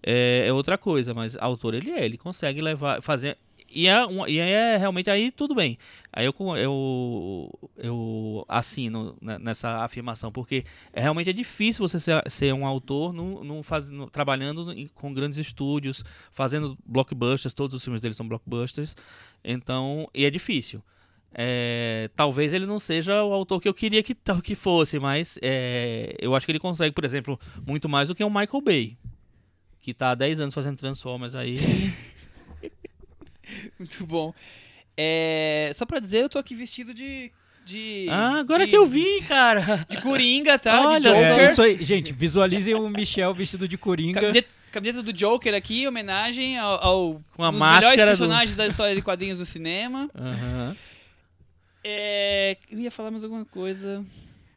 é, 0.02 0.44
é 0.46 0.52
outra 0.52 0.76
coisa, 0.76 1.14
mas 1.14 1.36
autor 1.36 1.74
ele 1.74 1.90
é, 1.90 2.04
ele 2.04 2.18
consegue 2.18 2.60
levar, 2.60 3.00
fazer. 3.00 3.38
E 3.72 3.86
é, 3.86 3.94
e 4.26 4.38
é 4.40 4.76
realmente 4.76 5.08
aí 5.08 5.30
tudo 5.30 5.54
bem. 5.54 5.78
Aí 6.12 6.26
eu, 6.26 6.34
eu, 6.56 7.50
eu 7.76 8.44
assino 8.48 9.16
ne- 9.20 9.38
nessa 9.38 9.84
afirmação, 9.84 10.32
porque 10.32 10.64
é, 10.92 11.00
realmente 11.00 11.30
é 11.30 11.32
difícil 11.32 11.86
você 11.86 12.00
ser, 12.00 12.20
ser 12.28 12.52
um 12.52 12.66
autor 12.66 13.12
num, 13.12 13.44
num 13.44 13.62
faz, 13.62 13.88
num- 13.88 14.08
trabalhando 14.08 14.72
em- 14.72 14.88
com 14.88 15.14
grandes 15.14 15.38
estúdios, 15.38 16.02
fazendo 16.32 16.76
blockbusters, 16.84 17.54
todos 17.54 17.76
os 17.76 17.84
filmes 17.84 18.02
dele 18.02 18.12
são 18.14 18.26
blockbusters. 18.26 18.96
Então, 19.44 20.08
e 20.12 20.24
é 20.24 20.30
difícil. 20.30 20.82
É, 21.32 22.10
talvez 22.16 22.52
ele 22.52 22.66
não 22.66 22.80
seja 22.80 23.22
o 23.22 23.32
autor 23.32 23.60
que 23.60 23.68
eu 23.68 23.74
queria 23.74 24.02
que, 24.02 24.16
que 24.42 24.56
fosse, 24.56 24.98
mas 24.98 25.38
é, 25.40 26.16
eu 26.18 26.34
acho 26.34 26.44
que 26.44 26.50
ele 26.50 26.58
consegue, 26.58 26.92
por 26.92 27.04
exemplo, 27.04 27.38
muito 27.64 27.88
mais 27.88 28.08
do 28.08 28.16
que 28.16 28.24
o 28.24 28.28
Michael 28.28 28.60
Bay, 28.64 28.98
que 29.80 29.94
tá 29.94 30.10
há 30.10 30.14
10 30.16 30.40
anos 30.40 30.52
fazendo 30.54 30.76
Transformers 30.76 31.36
aí. 31.36 31.56
Muito 33.78 34.06
bom. 34.06 34.34
É, 34.96 35.70
só 35.74 35.86
pra 35.86 35.98
dizer, 35.98 36.22
eu 36.22 36.28
tô 36.28 36.38
aqui 36.38 36.54
vestido 36.54 36.92
de. 36.92 37.30
de 37.64 38.06
ah, 38.10 38.38
agora 38.40 38.64
de- 38.64 38.70
que 38.70 38.76
eu 38.76 38.86
vi, 38.86 39.22
cara! 39.22 39.86
De 39.88 40.00
Coringa, 40.02 40.58
tá? 40.58 40.88
Olha. 40.88 41.08
É 41.10 41.46
isso 41.46 41.62
aí, 41.62 41.82
gente. 41.82 42.12
Visualizem 42.12 42.74
o 42.74 42.88
Michel 42.88 43.32
vestido 43.32 43.66
de 43.66 43.78
Coringa. 43.78 44.20
Camiseta, 44.20 44.48
camiseta 44.72 45.02
do 45.02 45.12
Joker 45.12 45.54
aqui, 45.54 45.82
em 45.82 45.88
homenagem 45.88 46.58
ao, 46.58 46.84
ao 46.84 47.22
Com 47.36 47.44
a 47.44 47.48
um 47.48 47.52
melhores 47.52 47.98
do- 48.00 48.04
personagens 48.04 48.56
da 48.56 48.66
história 48.66 48.94
de 48.94 49.00
quadrinhos 49.02 49.38
do 49.38 49.46
cinema. 49.46 50.10
Aham. 50.14 50.76
É, 51.82 52.56
eu 52.70 52.78
ia 52.78 52.90
falar 52.90 53.10
mais 53.10 53.24
alguma 53.24 53.44
coisa. 53.44 54.04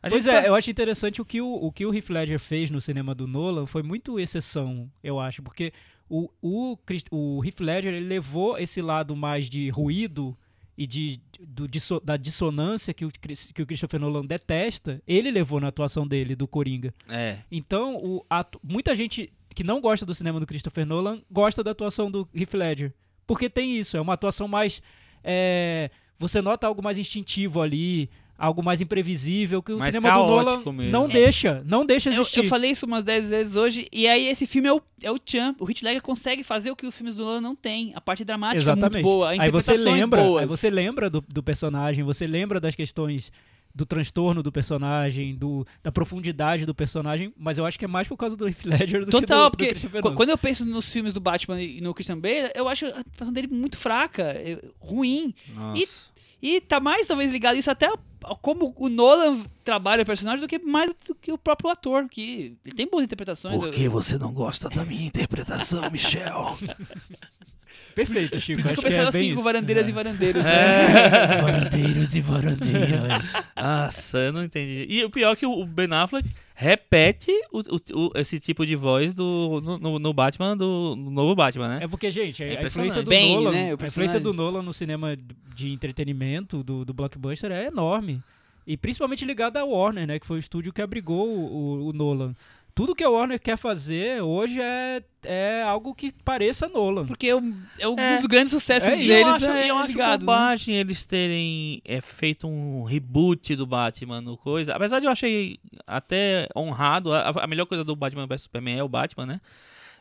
A 0.01 0.09
Pois 0.09 0.25
gente 0.25 0.35
é, 0.35 0.47
eu 0.49 0.55
acho 0.55 0.69
interessante 0.69 1.21
o 1.21 1.25
que 1.25 1.39
o, 1.39 1.47
o 1.47 1.71
que 1.71 1.85
o 1.85 1.93
Heath 1.95 2.09
Ledger 2.09 2.37
fez 2.39 2.69
no 2.69 2.81
cinema 2.81 3.15
do 3.15 3.25
Nolan 3.25 3.65
foi 3.65 3.81
muito 3.81 4.19
exceção, 4.19 4.91
eu 5.01 5.17
acho, 5.17 5.41
porque 5.41 5.71
o, 6.09 6.29
o, 6.41 6.77
o 7.11 7.43
Heath 7.45 7.59
Ledger 7.59 7.93
ele 7.93 8.05
levou 8.07 8.57
esse 8.57 8.81
lado 8.81 9.15
mais 9.15 9.49
de 9.49 9.69
ruído 9.69 10.37
e 10.77 10.87
de, 10.87 11.19
do, 11.39 11.67
disso- 11.67 11.99
da 12.03 12.17
dissonância 12.17 12.93
que 12.93 13.05
o, 13.05 13.11
que 13.11 13.61
o 13.61 13.65
Christopher 13.65 13.99
Nolan 13.99 14.25
detesta, 14.25 15.01
ele 15.07 15.29
levou 15.31 15.59
na 15.59 15.67
atuação 15.67 16.07
dele, 16.07 16.35
do 16.35 16.47
Coringa. 16.47 16.93
É. 17.07 17.37
Então, 17.51 17.95
o 17.97 18.25
atu- 18.29 18.59
muita 18.63 18.95
gente 18.95 19.31
que 19.53 19.63
não 19.63 19.79
gosta 19.79 20.03
do 20.05 20.15
cinema 20.15 20.39
do 20.39 20.47
Christopher 20.47 20.85
Nolan 20.85 21.21
gosta 21.29 21.63
da 21.63 21.71
atuação 21.71 22.09
do 22.09 22.27
Heath 22.33 22.53
Ledger. 22.55 22.93
Porque 23.27 23.49
tem 23.49 23.77
isso, 23.77 23.95
é 23.95 24.01
uma 24.01 24.13
atuação 24.13 24.47
mais. 24.47 24.81
é, 25.23 25.89
você 26.17 26.41
nota 26.41 26.65
algo 26.67 26.81
mais 26.83 26.97
instintivo 26.97 27.61
ali, 27.61 28.09
algo 28.37 28.63
mais 28.63 28.81
imprevisível, 28.81 29.61
que 29.61 29.71
o 29.71 29.77
Mais 29.77 29.93
cinema 29.93 30.17
do 30.17 30.25
Nolan 30.25 30.57
mesmo. 30.73 30.91
não 30.91 31.07
deixa, 31.07 31.63
não 31.65 31.85
deixa 31.85 32.09
Eu, 32.09 32.21
existir. 32.21 32.39
eu 32.39 32.43
falei 32.45 32.71
isso 32.71 32.85
umas 32.85 33.03
10 33.03 33.29
vezes 33.29 33.55
hoje, 33.55 33.87
e 33.91 34.07
aí 34.07 34.27
esse 34.27 34.45
filme 34.45 34.67
é 34.67 34.73
o, 34.73 34.81
é 35.01 35.11
o 35.11 35.19
Chan. 35.25 35.55
O 35.59 35.69
Heath 35.69 35.81
Ledger 35.81 36.01
consegue 36.01 36.43
fazer 36.43 36.71
o 36.71 36.75
que 36.75 36.85
os 36.85 36.95
filmes 36.95 37.15
do 37.15 37.23
Nolan 37.23 37.41
não 37.41 37.55
tem. 37.55 37.93
A 37.95 38.01
parte 38.01 38.23
dramática 38.25 38.59
é 38.59 38.61
Exatamente. 38.61 38.93
muito 38.93 39.03
boa, 39.03 39.29
a 39.29 39.41
aí 39.41 39.51
você 39.51 39.77
lembra, 39.77 40.21
boas. 40.21 40.41
aí 40.41 40.47
você 40.47 40.69
lembra 40.69 41.09
do, 41.09 41.23
do 41.27 41.43
personagem, 41.43 42.03
você 42.03 42.27
lembra 42.27 42.59
das 42.59 42.75
questões 42.75 43.31
do 43.75 43.85
transtorno 43.85 44.43
do 44.43 44.51
personagem, 44.51 45.35
do, 45.35 45.65
da 45.81 45.91
profundidade 45.91 46.65
do 46.65 46.75
personagem, 46.75 47.33
mas 47.35 47.57
eu 47.57 47.65
acho 47.65 47.79
que 47.79 47.85
é 47.85 47.87
mais 47.87 48.07
por 48.07 48.15
causa 48.15 48.37
do 48.37 48.47
Heath 48.47 48.65
Ledger 48.65 49.05
do 49.05 49.11
Total, 49.11 49.49
que 49.49 49.57
do, 49.73 49.73
do 49.73 49.79
porque 49.81 50.01
Nolan. 50.01 50.15
quando 50.15 50.29
eu 50.29 50.37
penso 50.37 50.63
nos 50.63 50.87
filmes 50.87 51.11
do 51.11 51.19
Batman 51.19 51.59
e 51.59 51.81
no 51.81 51.93
Christian 51.93 52.19
Bale, 52.19 52.51
eu 52.55 52.67
acho 52.67 52.85
a 52.85 52.99
atuação 52.99 53.33
dele 53.33 53.47
muito 53.47 53.77
fraca, 53.77 54.23
é, 54.23 54.59
ruim. 54.79 55.33
Nossa. 55.55 56.13
E 56.41 56.59
tá 56.59 56.79
mais 56.79 57.07
talvez 57.07 57.31
ligado 57.31 57.55
isso 57.55 57.71
até 57.71 57.87
a 57.87 57.97
como 58.41 58.73
o 58.77 58.89
Nolan 58.89 59.43
trabalha 59.63 60.03
o 60.03 60.05
personagem 60.05 60.41
do 60.41 60.47
que 60.47 60.59
mais 60.59 60.93
do 61.07 61.15
que 61.15 61.31
o 61.31 61.37
próprio 61.37 61.69
ator, 61.69 62.07
que 62.09 62.57
ele 62.65 62.75
tem 62.75 62.87
boas 62.87 63.03
interpretações. 63.03 63.57
Por 63.57 63.71
que 63.71 63.87
você 63.87 64.17
não 64.17 64.33
gosta 64.33 64.69
da 64.69 64.85
minha 64.85 65.07
interpretação, 65.07 65.89
Michel? 65.89 66.57
Perfeito, 67.95 68.39
Chico. 68.39 68.59
Acho 68.61 68.69
que 68.69 68.75
começaram 68.81 69.09
é 69.09 69.11
bem 69.11 69.21
assim 69.21 69.29
com 69.31 69.35
isso. 69.35 69.43
varandeiras 69.43 69.87
e 69.87 69.91
varandeiros, 69.91 70.45
né? 70.45 70.51
É. 70.85 71.41
Varandeiros 71.41 72.15
e 72.15 72.21
varandeiras. 72.21 73.33
Nossa, 73.55 74.17
eu 74.17 74.33
não 74.33 74.43
entendi. 74.43 74.85
E 74.89 75.03
o 75.03 75.09
pior 75.09 75.33
é 75.33 75.35
que 75.35 75.45
o 75.45 75.65
Ben 75.65 75.87
Affleck 75.91 76.27
repete 76.55 77.31
o- 77.51 77.59
o- 77.59 78.07
o- 78.07 78.11
esse 78.15 78.39
tipo 78.39 78.65
de 78.65 78.75
voz 78.75 79.13
do, 79.13 79.61
no, 79.79 79.99
no- 79.99 80.13
Batman, 80.13 80.55
do 80.55 80.95
no 80.97 81.11
novo 81.11 81.35
Batman, 81.35 81.67
né? 81.67 81.79
É 81.83 81.87
porque, 81.87 82.09
gente, 82.11 82.43
a- 82.43 82.47
É 82.47 82.49
a 82.49 82.53
impressionante. 82.55 82.91
influência 82.91 83.03
do 83.03 83.09
Bane, 83.09 83.35
Nolan, 83.35 83.51
né, 83.51 83.69
a 83.79 83.85
influência 83.85 84.19
do 84.19 84.33
Nolan 84.33 84.61
no 84.63 84.73
cinema 84.73 85.17
de 85.55 85.71
entretenimento 85.71 86.63
do, 86.63 86.83
do 86.85 86.93
blockbuster 86.93 87.51
é 87.51 87.67
enorme. 87.67 88.21
E 88.65 88.77
principalmente 88.77 89.25
ligado 89.25 89.57
à 89.57 89.65
Warner, 89.65 90.07
né, 90.07 90.19
que 90.19 90.25
foi 90.25 90.37
o 90.37 90.39
estúdio 90.39 90.71
que 90.71 90.81
abrigou 90.81 91.27
o, 91.27 91.45
o- 91.83 91.89
o 91.89 91.93
Nolan. 91.93 92.33
Tudo 92.75 92.95
que 92.95 93.03
a 93.03 93.09
Warner 93.09 93.39
quer 93.39 93.55
fazer 93.55 94.23
hoje 94.23 94.59
é, 94.59 95.03
é 95.25 95.61
algo 95.61 95.93
que 95.93 96.11
pareça 96.25 96.67
Nolan. 96.67 97.05
Porque 97.05 97.27
é, 97.27 97.35
um, 97.35 97.55
é 97.77 97.87
um 97.87 97.99
É. 97.99 98.17
dos 98.17 98.25
grandes 98.25 98.51
sucessos 98.51 98.89
É 98.89 98.95
deles. 98.95 99.21
eu 99.21 99.27
acho, 99.27 99.45
é 99.51 99.69
eu 99.69 99.77
acho 99.77 99.87
ligado, 99.91 100.11
né? 100.21 100.25
bobagem 100.25 100.75
eles 100.75 101.05
terem 101.05 101.81
é, 101.85 102.01
feito 102.01 102.47
um 102.47 102.83
reboot 102.83 103.55
do 103.55 103.67
Batman 103.67 104.21
no 104.21 104.35
coisa. 104.37 104.73
Apesar 104.73 104.99
de 104.99 105.05
eu 105.05 105.11
achei 105.11 105.59
até 105.85 106.47
honrado, 106.57 107.13
a, 107.13 107.29
a 107.29 107.47
melhor 107.47 107.65
coisa 107.67 107.83
do 107.83 107.95
Batman 107.95 108.25
vs 108.25 108.41
Superman 108.43 108.79
é 108.79 108.83
o 108.83 108.89
Batman, 108.89 109.27
né? 109.27 109.41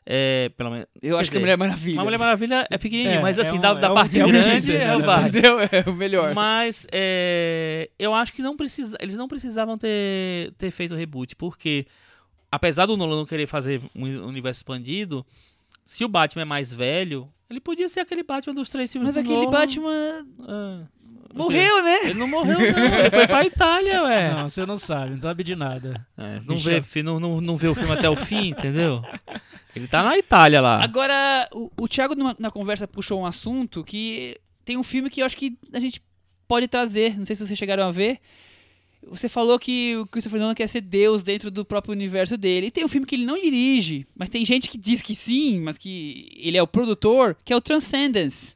É, 0.05 0.51
pelo 0.57 0.71
menos. 0.71 0.87
Eu 1.01 1.17
acho 1.19 1.31
que 1.31 1.37
Quer 1.37 1.39
a 1.39 1.41
dizer, 1.41 1.57
Mulher 1.57 1.57
Maravilha. 1.59 1.97
Uma 1.99 2.05
Mulher 2.05 2.19
Maravilha 2.19 2.67
é 2.71 2.79
pequenininha, 2.79 3.17
É, 3.19 3.23
mas 3.23 3.39
é 3.39 3.43
assim, 3.43 3.59
um- 3.59 3.61
da, 3.61 3.69
é 3.69 3.75
da 3.75 3.93
um- 3.93 3.95
parte 3.95 4.19
é 4.19 4.25
um 4.25 4.29
grande 4.31 4.47
teaser, 4.51 4.81
é 4.81 4.87
né, 4.87 4.97
o 4.97 5.01
na 5.01 5.07
Batman. 5.07 5.31
É 5.87 5.91
o 5.91 5.93
melhor. 5.93 6.35
Mas 6.35 6.87
é, 6.91 7.89
eu 7.99 8.13
acho 8.15 8.33
que 8.33 8.41
não 8.43 8.57
precisa, 8.57 8.97
eles 9.01 9.17
não 9.17 9.29
precisavam 9.29 9.77
ter, 9.79 10.53
ter 10.59 10.71
feito 10.73 10.95
o 10.95 10.97
reboot, 10.97 11.37
porque 11.37 11.87
apesar 12.53 12.87
do 12.87 12.97
Nolan 12.97 13.17
não 13.17 13.27
querer 13.27 13.47
fazer 13.49 13.83
um 13.97 14.05
universo 14.27 14.59
expandido, 14.61 15.27
se 15.85 16.05
o 16.05 16.09
Batman 16.09 16.43
é 16.43 16.45
mais 16.45 16.73
velho, 16.73 17.29
ele 17.51 17.59
podia 17.61 17.89
ser 17.89 18.01
aquele 18.01 18.23
Batman 18.23 18.55
dos 18.55 18.69
três 18.69 18.93
filmes 18.93 19.09
Mas 19.09 19.15
do 19.15 19.21
aquele 19.21 19.45
Nolan. 19.47 19.51
Batman 19.51 20.27
Ah, 20.47 20.81
morreu, 21.35 21.83
né? 21.83 22.05
Ele 22.05 22.15
não 22.15 22.29
morreu, 22.29 22.59
não. 22.59 22.67
Ele 22.99 23.11
foi 23.11 23.27
pra 23.27 23.45
Itália, 23.45 24.03
ué. 24.05 24.33
Não, 24.35 24.49
você 24.51 24.65
não 24.67 24.77
sabe, 24.77 25.15
não 25.15 25.21
sabe 25.21 25.43
de 25.43 25.57
nada. 25.57 26.07
É, 26.17 26.41
não, 26.47 26.57
vê, 26.57 27.03
não, 27.03 27.19
não, 27.19 27.41
não 27.41 27.57
vê 27.57 27.69
o 27.69 27.75
filme 27.75 27.93
até 27.93 28.09
o 28.09 28.15
fim, 28.17 28.49
entendeu? 28.51 29.03
Ele 29.75 29.89
tá 29.89 30.03
na 30.03 30.17
Itália 30.19 30.61
lá. 30.61 30.83
Agora, 30.83 31.49
o, 31.53 31.71
o 31.81 31.89
Thiago 31.89 32.15
numa- 32.15 32.37
na 32.39 32.51
conversa 32.51 32.87
puxou 32.87 33.21
um 33.21 33.27
assunto 33.27 33.83
que 33.83 34.39
tem 34.65 34.77
um 34.77 34.83
filme 34.83 35.09
que 35.11 35.23
eu 35.23 35.27
acho 35.27 35.37
que 35.37 35.57
a 35.73 35.81
gente 35.81 36.03
pode 36.47 36.69
trazer. 36.69 37.17
Não 37.19 37.25
sei 37.25 37.35
se 37.35 37.47
vocês 37.47 37.59
chegaram 37.59 37.85
a 37.89 37.91
ver. 37.91 38.19
Você 39.09 39.29
falou 39.29 39.59
que 39.59 39.97
o 39.97 40.07
Christopher 40.07 40.41
Nolan 40.41 40.55
quer 40.55 40.69
ser 40.69 40.81
Deus 40.81 41.23
dentro 41.23 41.51
do 41.51 41.65
próprio 41.65 41.93
universo 41.93 42.37
dele. 42.37 42.67
E 42.67 42.71
tem 42.71 42.85
um 42.85 42.89
filme 42.89 43.07
que 43.07 43.15
ele 43.15 43.27
não 43.27 43.41
dirige, 43.41 44.07
mas 44.17 44.29
tem 44.29 44.45
gente 44.45 44.69
que 44.69 44.79
diz 44.79 45.03
que 45.03 45.15
sim, 45.15 45.61
mas 45.61 45.77
que 45.77 46.29
ele 46.37 46.57
é 46.57 46.63
o 46.63 46.67
produtor, 46.67 47.37
que 47.45 47.53
é 47.53 47.57
o 47.57 47.61
Transcendence. 47.61 48.55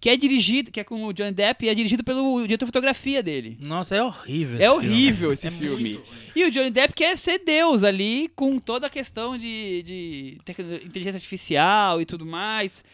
Que 0.00 0.10
é 0.10 0.16
dirigido, 0.16 0.70
que 0.70 0.78
é 0.78 0.84
com 0.84 1.06
o 1.06 1.12
Johnny 1.12 1.32
Depp 1.32 1.66
e 1.66 1.68
é 1.68 1.74
dirigido 1.74 2.04
pelo 2.04 2.40
diretor 2.42 2.64
de 2.66 2.68
fotografia 2.68 3.20
dele. 3.20 3.58
Nossa, 3.60 3.96
é 3.96 4.02
horrível. 4.02 4.56
É 4.56 4.62
esse 4.62 4.68
horrível 4.70 5.32
esse 5.32 5.48
É 5.48 5.50
filme. 5.50 5.94
muito 5.94 6.04
E 6.36 6.44
o 6.44 6.50
Johnny 6.52 6.70
Depp 6.70 6.94
quer 6.94 7.16
ser 7.16 7.40
Deus 7.44 7.82
ali, 7.82 8.28
com 8.36 8.60
toda 8.60 8.86
a 8.86 8.90
questão 8.90 9.36
de, 9.36 9.82
de 9.82 10.38
inteligência 10.84 11.16
artificial 11.16 12.00
e 12.00 12.06
tudo 12.06 12.24
mais. 12.24 12.84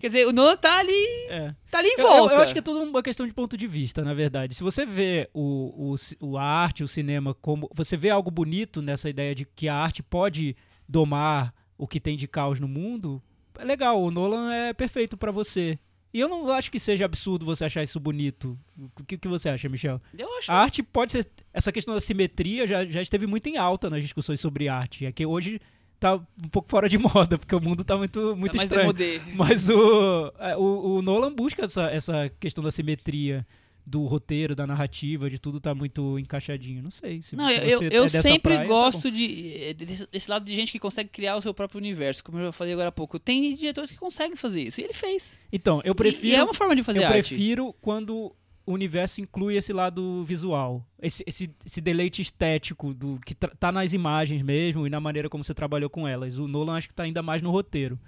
Quer 0.00 0.08
dizer, 0.08 0.26
o 0.26 0.32
Nolan 0.32 0.56
tá 0.56 0.78
ali, 0.80 1.06
É. 1.30 1.54
tá 1.70 1.78
ali 1.78 1.88
em 1.90 1.94
Eu, 1.96 1.98
eu- 2.00 2.06
volta. 2.08 2.34
eu 2.34 2.40
acho 2.42 2.52
que 2.52 2.58
é 2.58 2.62
tudo 2.62 2.82
uma 2.82 3.02
questão 3.04 3.24
de 3.24 3.32
ponto 3.32 3.56
de 3.56 3.66
vista, 3.68 4.02
na 4.02 4.12
verdade. 4.12 4.54
Se 4.56 4.62
você 4.64 4.84
vê 4.84 5.30
o, 5.32 5.94
o, 6.20 6.36
a 6.36 6.42
arte, 6.42 6.82
o 6.82 6.88
cinema, 6.88 7.34
como. 7.34 7.70
Você 7.72 7.96
vê 7.96 8.10
algo 8.10 8.32
bonito 8.32 8.82
nessa 8.82 9.08
ideia 9.08 9.32
de 9.32 9.46
que 9.46 9.68
a 9.68 9.76
arte 9.76 10.02
pode 10.02 10.56
domar 10.88 11.54
o 11.78 11.86
que 11.86 12.00
tem 12.00 12.16
de 12.16 12.26
caos 12.26 12.58
no 12.58 12.66
mundo, 12.66 13.22
é 13.58 13.64
legal. 13.64 14.02
O 14.02 14.10
Nolan 14.10 14.52
é 14.52 14.72
perfeito 14.74 15.16
pra 15.16 15.30
você. 15.30 15.78
E 16.12 16.20
eu 16.20 16.28
não 16.28 16.50
acho 16.50 16.70
que 16.70 16.78
seja 16.78 17.04
absurdo 17.04 17.44
você 17.44 17.64
achar 17.64 17.82
isso 17.82 18.00
bonito. 18.00 18.58
O 18.98 19.04
que, 19.04 19.18
que 19.18 19.28
você 19.28 19.48
acha, 19.48 19.68
Michel? 19.68 20.00
Eu 20.16 20.38
acho. 20.38 20.50
A 20.50 20.56
arte 20.56 20.82
pode 20.82 21.12
ser. 21.12 21.26
Essa 21.52 21.70
questão 21.70 21.94
da 21.94 22.00
simetria 22.00 22.66
já, 22.66 22.84
já 22.86 23.02
esteve 23.02 23.26
muito 23.26 23.46
em 23.48 23.56
alta 23.56 23.90
nas 23.90 24.02
discussões 24.02 24.40
sobre 24.40 24.68
arte. 24.68 25.04
É 25.04 25.12
que 25.12 25.26
hoje 25.26 25.60
tá 26.00 26.14
um 26.14 26.48
pouco 26.50 26.68
fora 26.68 26.88
de 26.88 26.96
moda, 26.98 27.36
porque 27.36 27.54
o 27.54 27.60
mundo 27.60 27.84
tá 27.84 27.96
muito, 27.96 28.34
muito 28.36 28.56
tá 28.56 28.62
estranho. 28.62 28.92
demodê. 28.92 29.20
Mas 29.34 29.68
o, 29.68 30.32
é, 30.38 30.56
o, 30.56 30.96
o 30.96 31.02
Nolan 31.02 31.32
busca 31.32 31.64
essa, 31.64 31.90
essa 31.90 32.30
questão 32.40 32.64
da 32.64 32.70
simetria 32.70 33.46
do 33.88 34.04
roteiro, 34.04 34.54
da 34.54 34.66
narrativa, 34.66 35.30
de 35.30 35.38
tudo 35.38 35.58
tá 35.58 35.74
muito 35.74 36.18
encaixadinho. 36.18 36.82
Não 36.82 36.90
sei 36.90 37.22
se, 37.22 37.34
Não, 37.34 37.48
eu, 37.50 37.78
você 37.78 37.86
eu, 37.86 37.90
eu 37.92 38.04
é 38.04 38.08
sempre 38.08 38.40
praia, 38.54 38.60
tá 38.60 38.66
gosto 38.66 39.10
bom. 39.10 39.16
de, 39.16 39.54
eh, 39.56 39.74
desse, 39.74 40.06
desse 40.06 40.30
lado 40.30 40.44
de 40.44 40.54
gente 40.54 40.70
que 40.70 40.78
consegue 40.78 41.08
criar 41.08 41.36
o 41.36 41.42
seu 41.42 41.54
próprio 41.54 41.78
universo, 41.78 42.22
como 42.22 42.38
eu 42.38 42.52
falei 42.52 42.74
agora 42.74 42.90
há 42.90 42.92
pouco. 42.92 43.18
Tem 43.18 43.54
diretores 43.54 43.90
que 43.90 43.96
conseguem 43.96 44.36
fazer 44.36 44.62
isso, 44.62 44.80
e 44.80 44.84
ele 44.84 44.92
fez. 44.92 45.38
Então, 45.52 45.80
eu 45.84 45.92
E- 45.92 45.96
prefiro, 45.96 46.26
E, 46.26 46.34
é 46.36 46.44
uma 46.44 46.52
forma 46.54 46.76
de 46.76 46.82
fazer 46.82 46.98
eu 47.00 47.04
arte. 47.08 47.28
prefiro 47.28 47.74
quando 47.80 48.34
o 48.66 48.72
universo 48.74 49.22
inclui 49.22 49.56
esse 49.56 49.72
lado 49.72 50.22
visual, 50.24 50.86
esse, 51.00 51.24
esse, 51.26 51.50
esse 51.64 51.80
deleite 51.80 52.20
estético 52.20 52.92
do 52.92 53.18
que 53.24 53.34
tá 53.34 53.72
nas 53.72 53.94
imagens 53.94 54.42
mesmo 54.42 54.86
e 54.86 54.90
na 54.90 55.00
maneira 55.00 55.30
como 55.30 55.42
você 55.42 55.54
trabalhou 55.54 55.88
com 55.88 56.06
elas. 56.06 56.36
O 56.38 56.46
Nolan 56.46 56.76
acho 56.76 56.88
que 56.88 56.94
tá 56.94 57.04
ainda 57.04 57.22
mais 57.22 57.40
no 57.40 57.50
roteiro. 57.50 57.98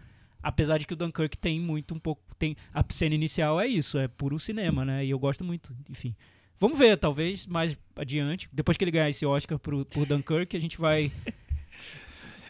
Apesar 0.42 0.78
de 0.78 0.86
que 0.86 0.92
o 0.94 0.96
Dunkirk 0.96 1.36
tem 1.38 1.60
muito 1.60 1.94
um 1.94 1.98
pouco, 1.98 2.22
tem 2.38 2.56
a 2.72 2.84
cena 2.90 3.14
inicial 3.14 3.60
é 3.60 3.66
isso, 3.66 3.98
é 3.98 4.08
puro 4.08 4.38
cinema, 4.38 4.84
né? 4.84 5.04
E 5.04 5.10
eu 5.10 5.18
gosto 5.18 5.44
muito, 5.44 5.74
enfim. 5.90 6.14
Vamos 6.58 6.78
ver, 6.78 6.96
talvez 6.96 7.46
mais 7.46 7.76
adiante, 7.96 8.48
depois 8.52 8.76
que 8.76 8.84
ele 8.84 8.90
ganhar 8.90 9.08
esse 9.10 9.24
Oscar 9.26 9.58
pro, 9.58 9.84
por 9.86 10.04
Dunkirk, 10.06 10.56
a 10.56 10.60
gente 10.60 10.78
vai 10.78 11.10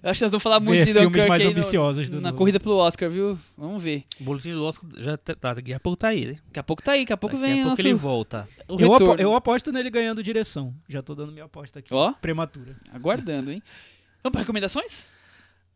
Eu 0.02 0.10
acho 0.10 0.18
que 0.18 0.24
nós 0.24 0.30
vamos 0.30 0.42
falar 0.42 0.60
muito 0.60 0.78
de 0.78 0.84
filmes 0.94 1.02
Dunkirk 1.08 1.28
mais 1.28 1.44
no- 1.44 1.50
ambiciosos 1.50 2.08
do 2.08 2.20
na 2.22 2.32
corrida 2.32 2.58
pelo 2.58 2.76
Oscar, 2.76 3.10
viu? 3.10 3.38
Vamos 3.56 3.82
ver. 3.82 4.04
O 4.18 4.24
boletim 4.24 4.52
do 4.52 4.64
Oscar 4.64 4.88
já 4.96 5.16
tá, 5.18 5.34
tá, 5.34 5.52
daqui 5.54 5.74
a 5.74 5.78
pouco 5.80 5.98
tá 5.98 6.08
aí, 6.08 6.24
né? 6.24 6.38
Daqui 6.46 6.58
a 6.58 6.62
pouco 6.62 6.82
tá 6.82 6.92
aí, 6.92 7.00
daqui 7.00 7.12
a 7.12 7.16
pouco 7.18 7.36
Daqui 7.36 7.46
vem 7.46 7.52
a 7.60 7.64
pouco 7.64 7.68
nosso, 7.70 7.82
ele 7.82 7.94
volta. 7.94 8.48
Eu, 8.66 8.94
apo- 8.94 9.04
eu 9.20 9.34
aposto 9.34 9.70
nele 9.70 9.90
ganhando 9.90 10.22
direção. 10.22 10.74
Já 10.88 11.02
tô 11.02 11.14
dando 11.14 11.32
minha 11.32 11.44
aposta 11.44 11.80
aqui. 11.80 11.92
Ó. 11.92 12.12
Prematura. 12.14 12.74
Aguardando, 12.94 13.52
hein? 13.52 13.62
Vamos 14.24 14.32
para 14.32 14.40
recomendações? 14.40 15.10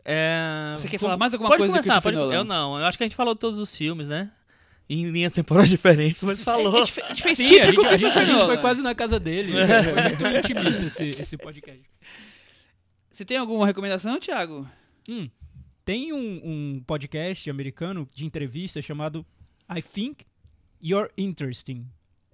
É, 0.04 0.76
Você 0.78 0.86
quer 0.88 0.98
como- 0.98 1.08
falar 1.08 1.16
mais 1.16 1.32
alguma 1.32 1.48
pode 1.50 1.58
coisa 1.60 1.72
começar, 1.74 2.00
pode? 2.02 2.16
Eu 2.16 2.44
não, 2.44 2.78
eu 2.78 2.84
acho 2.84 2.98
que 2.98 3.04
a 3.04 3.06
gente 3.06 3.16
falou 3.16 3.34
de 3.34 3.40
todos 3.40 3.58
os 3.58 3.74
filmes, 3.74 4.08
né? 4.08 4.30
Em 4.88 5.10
linhas 5.10 5.32
temporais 5.32 5.68
diferentes, 5.70 6.22
mas 6.22 6.38
falou. 6.40 6.74
A 6.74 6.78
gente, 6.80 6.92
fe- 6.92 7.02
a 7.02 7.08
gente 7.08 7.22
fez 7.22 7.36
Sim, 7.38 7.44
a 7.58 7.66
típico 7.66 7.82
gente, 7.82 7.86
a 7.92 7.96
gente- 7.96 8.18
a 8.18 8.24
gente 8.24 8.44
foi 8.44 8.58
quase 8.58 8.82
na 8.82 8.94
casa 8.94 9.18
dele. 9.18 9.52
Foi 9.56 10.02
muito 10.02 10.26
intimista 10.52 10.84
esse, 10.84 11.04
esse 11.20 11.36
podcast. 11.38 11.82
Você 13.10 13.24
tem 13.24 13.36
alguma 13.38 13.64
recomendação, 13.66 14.18
Thiago? 14.18 14.68
Hum, 15.08 15.28
tem 15.84 16.12
um, 16.12 16.40
um 16.44 16.82
podcast 16.86 17.48
americano 17.48 18.06
de 18.12 18.26
entrevista 18.26 18.82
chamado 18.82 19.24
I 19.74 19.80
Think 19.80 20.26
You're 20.82 21.10
Interesting. 21.16 21.86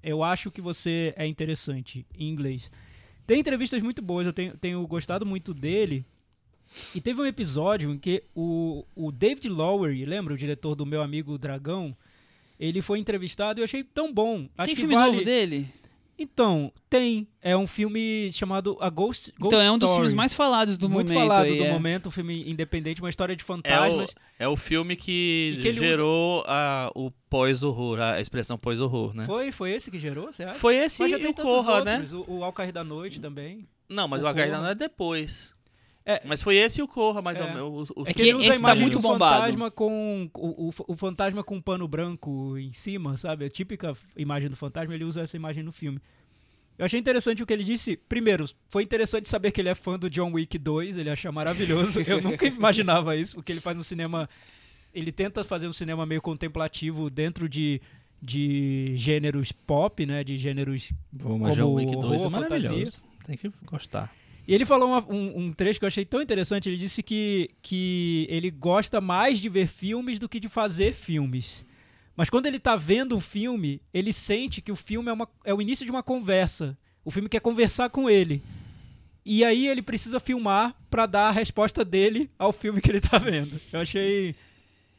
Eu 0.02 0.24
acho 0.24 0.50
que 0.50 0.60
você 0.60 1.12
é 1.16 1.26
interessante, 1.26 2.06
em 2.18 2.28
inglês. 2.30 2.70
Tem 3.26 3.38
entrevistas 3.38 3.80
muito 3.82 4.00
boas, 4.02 4.26
eu 4.26 4.32
tenho, 4.32 4.56
tenho 4.56 4.84
gostado 4.88 5.24
muito 5.26 5.52
dele. 5.54 6.04
E 6.94 7.00
teve 7.00 7.20
um 7.20 7.26
episódio 7.26 7.90
em 7.92 7.98
que 7.98 8.22
o, 8.34 8.84
o 8.94 9.10
David 9.10 9.48
Lowery, 9.48 10.04
lembra 10.04 10.34
o 10.34 10.36
diretor 10.36 10.74
do 10.74 10.86
Meu 10.86 11.02
Amigo 11.02 11.36
Dragão? 11.38 11.96
Ele 12.58 12.80
foi 12.82 12.98
entrevistado 12.98 13.58
e 13.58 13.62
eu 13.62 13.64
achei 13.64 13.82
tão 13.82 14.12
bom. 14.12 14.48
Acho 14.56 14.66
tem 14.66 14.74
que 14.74 14.80
filme 14.82 14.94
vale... 14.94 15.12
novo 15.12 15.24
dele? 15.24 15.68
Então, 16.22 16.70
tem. 16.90 17.26
É 17.40 17.56
um 17.56 17.66
filme 17.66 18.28
chamado 18.30 18.76
A 18.78 18.90
Ghost, 18.90 19.32
Ghost 19.38 19.54
então 19.54 19.58
é 19.58 19.72
um 19.72 19.78
dos 19.78 19.88
Story. 19.88 19.94
filmes 20.02 20.12
mais 20.12 20.34
falados 20.34 20.76
do 20.76 20.86
muito 20.86 21.10
momento. 21.10 21.26
falado 21.28 21.46
aí, 21.46 21.56
do 21.56 21.64
é. 21.64 21.72
momento, 21.72 22.08
um 22.08 22.12
filme 22.12 22.44
independente, 22.46 23.00
uma 23.00 23.08
história 23.08 23.34
de 23.34 23.40
É 23.40 23.44
o, 23.44 23.46
fantasmas. 23.46 24.14
é 24.38 24.46
o 24.46 24.54
filme 24.54 24.96
que, 24.96 25.54
E 25.56 25.62
que 25.62 25.72
gerou 25.72 26.44
a- 26.46 26.92
o 26.94 27.10
pós-horror, 27.30 27.98
a 28.00 28.20
expressão 28.20 28.58
pós-horror, 28.58 29.14
né? 29.14 29.24
Foi, 29.24 29.50
foi 29.50 29.70
esse 29.72 29.90
que 29.90 29.98
gerou, 29.98 30.26
você 30.30 30.42
acha? 30.42 30.58
Foi 30.58 30.76
esse 30.76 31.00
Mas 31.00 31.10
já 31.10 31.16
e 31.16 31.20
tem 31.22 31.30
o 31.30 31.34
tantos 31.34 31.50
Corra, 31.50 31.84
né? 31.84 31.92
outros, 31.94 32.12
o, 32.12 32.24
o 32.28 32.44
Alcair 32.44 32.70
da 32.70 32.84
Noite 32.84 33.18
também. 33.18 33.66
Não, 33.88 34.06
mas 34.06 34.20
O 34.20 34.26
o, 34.26 34.28
Acaída 34.28 34.50
Corra. 34.56 34.62
não 34.62 34.68
é 34.68 34.74
depois. 34.74 35.54
É. 36.04 36.22
Mas 36.24 36.40
foi 36.42 36.56
esse 36.56 36.80
e 36.80 36.82
o 36.82 36.88
Corra, 36.88 37.20
mais 37.22 37.38
É. 37.38 37.44
ou 37.44 37.48
menos. 37.50 37.90
os- 37.90 37.96
os- 37.96 38.06
É 38.06 38.10
É 38.10 38.14
que 38.14 38.22
ele 38.22 38.34
usa 38.34 38.48
a 38.48 38.52
tá 38.52 38.56
imagem 38.56 38.82
muito 38.82 38.96
do 38.98 39.02
bombado. 39.02 39.34
fantasma 39.42 39.70
com 39.70 40.30
o, 40.34 40.68
o, 40.68 40.72
o 40.88 40.96
fantasma 40.96 41.44
com 41.44 41.56
um 41.56 41.60
pano 41.60 41.86
branco 41.86 42.56
em 42.58 42.72
cima, 42.72 43.16
sabe? 43.16 43.44
A 43.44 43.50
típica 43.50 43.92
imagem 44.16 44.48
do 44.48 44.56
fantasma, 44.56 44.94
ele 44.94 45.04
usa 45.04 45.20
essa 45.22 45.36
imagem 45.36 45.62
no 45.62 45.72
filme. 45.72 46.00
Eu 46.78 46.86
achei 46.86 46.98
interessante 46.98 47.42
o 47.42 47.46
que 47.46 47.52
ele 47.52 47.62
disse. 47.62 47.96
Primeiro, 47.96 48.48
foi 48.68 48.82
interessante 48.82 49.28
saber 49.28 49.50
que 49.52 49.60
ele 49.60 49.68
é 49.68 49.74
fã 49.74 49.98
do 49.98 50.08
John 50.08 50.32
Wick 50.32 50.56
2, 50.56 50.96
ele 50.96 51.10
acha 51.10 51.30
maravilhoso. 51.30 52.00
Eu 52.00 52.20
nunca 52.22 52.46
imaginava 52.46 53.14
isso, 53.14 53.38
o 53.38 53.42
que 53.42 53.52
ele 53.52 53.60
faz 53.60 53.76
no 53.76 53.84
cinema. 53.84 54.28
Ele 54.92 55.12
tenta 55.12 55.44
fazer 55.44 55.68
um 55.68 55.72
cinema 55.72 56.06
meio 56.06 56.22
contemplativo 56.22 57.10
dentro 57.10 57.46
de, 57.48 57.80
de 58.20 58.92
gêneros 58.96 59.52
pop, 59.52 60.04
né? 60.06 60.24
De 60.24 60.38
gêneros 60.38 60.92
Pô, 61.16 61.36
mas 61.38 61.54
como 61.56 61.68
John 61.68 61.74
Wick 61.74 61.92
2 61.92 62.04
é 62.04 62.06
horror, 62.26 62.30
maravilhoso. 62.30 62.68
fantasia. 62.74 62.92
Tem 63.26 63.36
que 63.36 63.52
gostar. 63.66 64.12
E 64.50 64.54
ele 64.54 64.64
falou 64.64 64.88
uma- 64.88 65.06
um, 65.08 65.44
um 65.44 65.52
trecho 65.52 65.78
que 65.78 65.84
eu 65.84 65.86
achei 65.86 66.04
tão 66.04 66.20
interessante. 66.20 66.68
Ele 66.68 66.76
disse 66.76 67.04
que, 67.04 67.50
que 67.62 68.26
ele 68.28 68.50
gosta 68.50 69.00
mais 69.00 69.38
de 69.38 69.48
ver 69.48 69.68
filmes 69.68 70.18
do 70.18 70.28
que 70.28 70.40
de 70.40 70.48
fazer 70.48 70.92
filmes. 70.92 71.64
Mas 72.16 72.28
quando 72.28 72.46
ele 72.46 72.58
tá 72.58 72.74
vendo 72.74 73.16
um 73.16 73.20
filme, 73.20 73.80
ele 73.94 74.12
sente 74.12 74.60
que 74.60 74.72
o 74.72 74.74
filme 74.74 75.08
é, 75.08 75.12
uma, 75.12 75.28
é 75.44 75.54
o 75.54 75.62
início 75.62 75.84
de 75.84 75.90
uma 75.92 76.02
conversa. 76.02 76.76
O 77.04 77.12
filme 77.12 77.28
quer 77.28 77.38
conversar 77.38 77.90
com 77.90 78.10
ele. 78.10 78.42
E 79.24 79.44
aí 79.44 79.68
ele 79.68 79.82
precisa 79.82 80.18
filmar 80.18 80.74
pra 80.90 81.06
dar 81.06 81.28
a 81.28 81.30
resposta 81.30 81.84
dele 81.84 82.28
ao 82.36 82.52
filme 82.52 82.80
que 82.80 82.90
ele 82.90 83.00
tá 83.00 83.18
vendo. 83.18 83.60
Eu 83.72 83.78
achei 83.78 84.34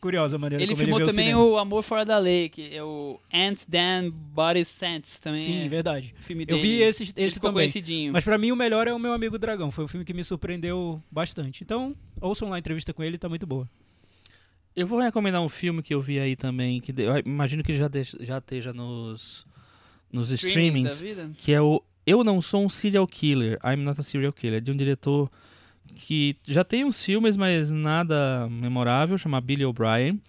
curiosa 0.02 0.36
a 0.36 0.40
maneira 0.40 0.64
Ele 0.64 0.72
como 0.74 0.80
filmou 0.84 1.00
ele 1.00 1.06
vê 1.06 1.12
também 1.12 1.36
o, 1.36 1.52
o 1.52 1.58
Amor 1.58 1.84
Fora 1.84 2.04
da 2.04 2.18
Lei, 2.18 2.50
que 2.50 2.76
é 2.76 2.84
o 2.84 3.20
Ants, 3.34 3.66
Dan, 3.70 4.10
Body 4.12 4.66
Sense 4.66 5.22
também. 5.22 5.42
Sim, 5.42 5.66
é 5.66 5.70
verdade. 5.70 6.14
o 6.20 6.24
filme 6.24 6.44
Eu 6.44 6.58
dele. 6.58 6.62
vi 6.62 6.82
esse, 6.82 7.04
Ele 7.04 7.12
esse 7.28 7.36
ficou 7.36 7.50
também. 7.52 7.62
conhecidinho. 7.66 8.12
Mas 8.12 8.24
pra 8.24 8.38
mim 8.38 8.52
o 8.52 8.56
melhor 8.56 8.88
é 8.88 8.94
o 8.94 9.00
Meu 9.00 9.14
Amigo 9.14 9.38
Dragão. 9.40 9.70
Foi 9.72 9.86
um 9.86 9.88
filme 9.88 10.04
que 10.06 10.14
me 10.14 10.24
surpreendeu 10.24 11.02
bastante. 11.12 11.64
Então, 11.64 11.96
ouçam 12.20 12.50
lá 12.50 12.56
a 12.56 12.60
entrevista 12.60 12.94
com 12.94 13.04
ele, 13.04 13.18
tá 13.18 13.30
muito 13.30 13.46
boa. 13.48 13.70
Eu 14.76 14.88
vou 14.88 15.00
recomendar 15.00 15.42
um 15.42 15.50
filme 15.50 15.84
que 15.84 15.94
eu 15.94 16.00
vi 16.02 16.20
aí 16.20 16.36
também, 16.36 16.80
que 16.80 16.94
eu 16.98 17.18
imagino 17.26 17.62
que 17.64 17.76
já, 17.76 17.88
deixe- 17.88 18.18
já 18.22 18.38
esteja 18.38 18.72
nos, 18.74 19.46
nos 20.12 20.32
Streamings 20.32 20.94
streamings, 20.94 21.36
que 21.38 21.52
é 21.52 21.62
o 21.62 21.84
Eu 22.08 22.24
Não 22.24 22.42
Sou 22.42 22.64
um 22.64 22.70
Serial 22.70 23.06
Killer, 23.06 23.60
I'm 23.66 23.84
Not 23.84 24.00
a 24.00 24.04
Serial 24.04 24.32
Killer, 24.32 24.62
de 24.62 24.72
um 24.72 24.76
diretor 24.78 25.30
que 25.96 26.36
já 26.48 26.64
tem 26.64 26.84
uns 26.86 27.04
filmes, 27.04 27.36
mas 27.38 27.70
nada 27.72 28.48
memorável, 28.50 29.18
chama 29.18 29.40
Billy 29.42 29.66
O'Brien. 29.66 30.22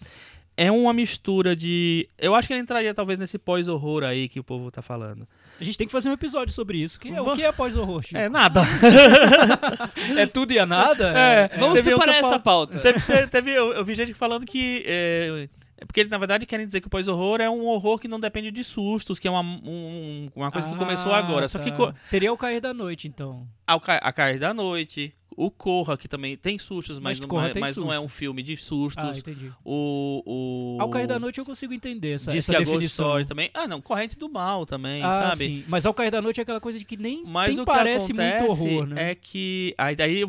É 0.54 0.70
uma 0.70 0.92
mistura 0.92 1.56
de... 1.56 2.06
Eu 2.18 2.34
acho 2.34 2.46
que 2.46 2.52
ele 2.52 2.60
entraria 2.60 2.92
talvez 2.92 3.18
nesse 3.18 3.38
pós-horror 3.38 4.04
aí 4.04 4.28
que 4.28 4.38
o 4.38 4.44
povo 4.44 4.70
tá 4.70 4.82
falando. 4.82 5.26
A 5.58 5.64
gente 5.64 5.78
tem 5.78 5.86
que 5.86 5.92
fazer 5.92 6.10
um 6.10 6.12
episódio 6.12 6.52
sobre 6.52 6.76
isso. 6.78 7.00
Que 7.00 7.08
é, 7.08 7.22
o 7.22 7.32
que 7.32 7.42
é 7.42 7.50
pós-horror, 7.50 8.02
Chico? 8.02 8.18
É, 8.18 8.28
nada. 8.28 8.60
É 10.16 10.26
tudo 10.26 10.52
e 10.52 10.58
a 10.58 10.66
nada? 10.66 11.08
É. 11.18 11.48
Vamos 11.56 11.74
um 11.80 11.82
que 11.82 11.88
preparar 11.88 12.16
essa 12.16 12.38
pauta. 12.38 12.78
teve, 12.78 13.26
teve- 13.28 13.50
eu, 13.52 13.72
eu 13.72 13.84
vi 13.84 13.94
gente 13.94 14.12
falando 14.14 14.44
que. 14.44 14.82
É, 14.86 15.48
é 15.78 15.84
porque, 15.84 16.04
na 16.04 16.18
verdade, 16.18 16.46
querem 16.46 16.66
dizer 16.66 16.80
que 16.80 16.86
o 16.86 16.90
pós-horror 16.90 17.40
é 17.40 17.48
um 17.50 17.64
horror 17.66 17.98
que 17.98 18.06
não 18.06 18.20
depende 18.20 18.50
de 18.50 18.62
sustos, 18.62 19.18
que 19.18 19.26
é 19.26 19.30
uma, 19.30 19.40
um- 19.40 20.28
uma 20.36 20.50
coisa 20.52 20.68
que 20.68 20.76
começou 20.76 21.12
Ah, 21.12 21.18
agora. 21.18 21.48
Só 21.48 21.58
que 21.58 21.70
tá. 21.72 21.94
Seria 22.04 22.32
o 22.32 22.36
cair 22.36 22.60
da 22.60 22.72
noite, 22.74 23.08
então. 23.08 23.46
ao 23.66 23.80
ca- 23.80 23.98
a 24.02 24.12
cair 24.12 24.38
da 24.38 24.52
noite, 24.54 25.14
o 25.36 25.50
Corra, 25.50 25.96
que 25.96 26.08
também 26.08 26.36
tem 26.36 26.58
sustos, 26.58 26.98
mas, 26.98 27.18
Mas 27.20 27.28
não, 27.28 27.40
é, 27.44 27.52
mas 27.58 27.76
não 27.76 27.92
é 27.92 27.96
susto. 27.96 28.04
um 28.06 28.08
filme 28.08 28.42
de 28.42 28.54
Ah, 28.54 28.56
sustos. 28.56 29.18
entendi. 29.18 29.50
o, 29.64 30.22
o. 30.26 30.82
Ao 30.82 30.88
cair 30.90 31.06
da 31.06 31.18
noite 31.18 31.38
eu 31.38 31.44
consigo 31.44 31.72
entender 31.74 32.12
essa, 32.12 32.30
Diz 32.30 32.48
essa 32.48 32.52
que 32.52 32.64
Ghost 32.64 32.70
definição. 32.78 33.06
Story 33.06 33.24
também. 33.26 33.50
Ah, 33.54 33.66
não, 33.68 33.80
Corrente 33.80 34.18
do 34.18 34.28
Mal 34.28 34.64
também, 34.66 35.02
ah, 35.02 35.30
sabe? 35.30 35.44
sim. 35.44 35.64
Mas 35.68 35.84
ao 35.86 35.94
cair 35.94 36.10
da 36.10 36.22
noite 36.22 36.40
é 36.40 36.42
aquela 36.42 36.60
coisa 36.60 36.78
de 36.78 36.84
que 36.84 36.96
nem, 36.96 37.22
Mas 37.26 37.52
nem 37.54 37.60
o 37.62 37.64
que 37.64 37.72
parece 37.72 38.12
acontece 38.12 38.44
muito 38.44 38.50
horror, 38.52 38.86
né? 38.86 39.10
é 39.10 39.14
que 39.14 39.74
aí 39.78 39.94
daí 39.96 40.24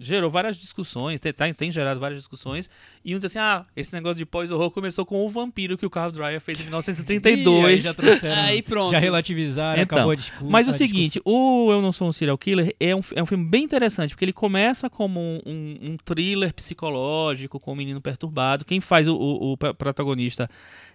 gerou 0.00 0.30
várias 0.30 0.56
discussões, 0.56 1.20
tem, 1.20 1.32
tá- 1.32 1.52
tem 1.54 1.70
gerado 1.70 2.00
várias 2.00 2.20
discussões, 2.20 2.68
e 3.04 3.14
um 3.14 3.18
diz 3.18 3.26
assim, 3.26 3.38
ah, 3.38 3.64
esse 3.76 3.92
negócio 3.92 4.16
de 4.16 4.24
pós-horror 4.26 4.70
começou 4.70 5.04
com 5.06 5.24
o 5.24 5.28
Vampiro 5.30 5.76
que 5.78 5.84
o 5.86 5.90
Carl 5.90 6.10
Dreyer 6.10 6.40
fez 6.40 6.58
em 6.60 6.64
Ih, 6.64 6.66
aí 6.66 6.70
1932. 6.70 7.82
já 7.82 7.94
trouxeram, 7.94 8.42
Aí 8.42 8.62
pronto. 8.62 8.92
já 8.92 8.98
relativizaram, 8.98 9.82
Então, 9.82 9.96
acabou 9.98 10.12
a 10.12 10.16
discussão. 10.16 10.48
Mas 10.50 10.66
o 10.68 10.72
seguinte, 10.72 11.20
o 11.24 11.70
Eu 11.70 11.80
Não 11.82 11.92
Sou 11.92 12.08
um 12.08 12.12
Serial 12.12 12.38
Killer 12.38 12.74
é 12.80 12.94
um, 12.96 13.00
é 13.14 13.22
um 13.22 13.26
filme 13.26 13.44
bem 13.44 13.64
interessante, 13.64 14.10
porque 14.10 14.24
ele 14.24 14.32
começa 14.32 14.88
como 14.88 15.20
um, 15.20 15.40
um- 15.46 15.78
um 15.92 15.96
thriller 16.04 16.52
psicológico 16.54 17.60
com 17.60 17.72
um 17.72 17.76
menino 17.76 18.00
perturbado. 18.00 18.64
Quem 18.64 18.80
faz 18.80 19.06
o, 19.08 19.14
o- 19.14 19.52
o 19.52 19.56
pro- 19.56 19.74
protagonista 19.74 20.48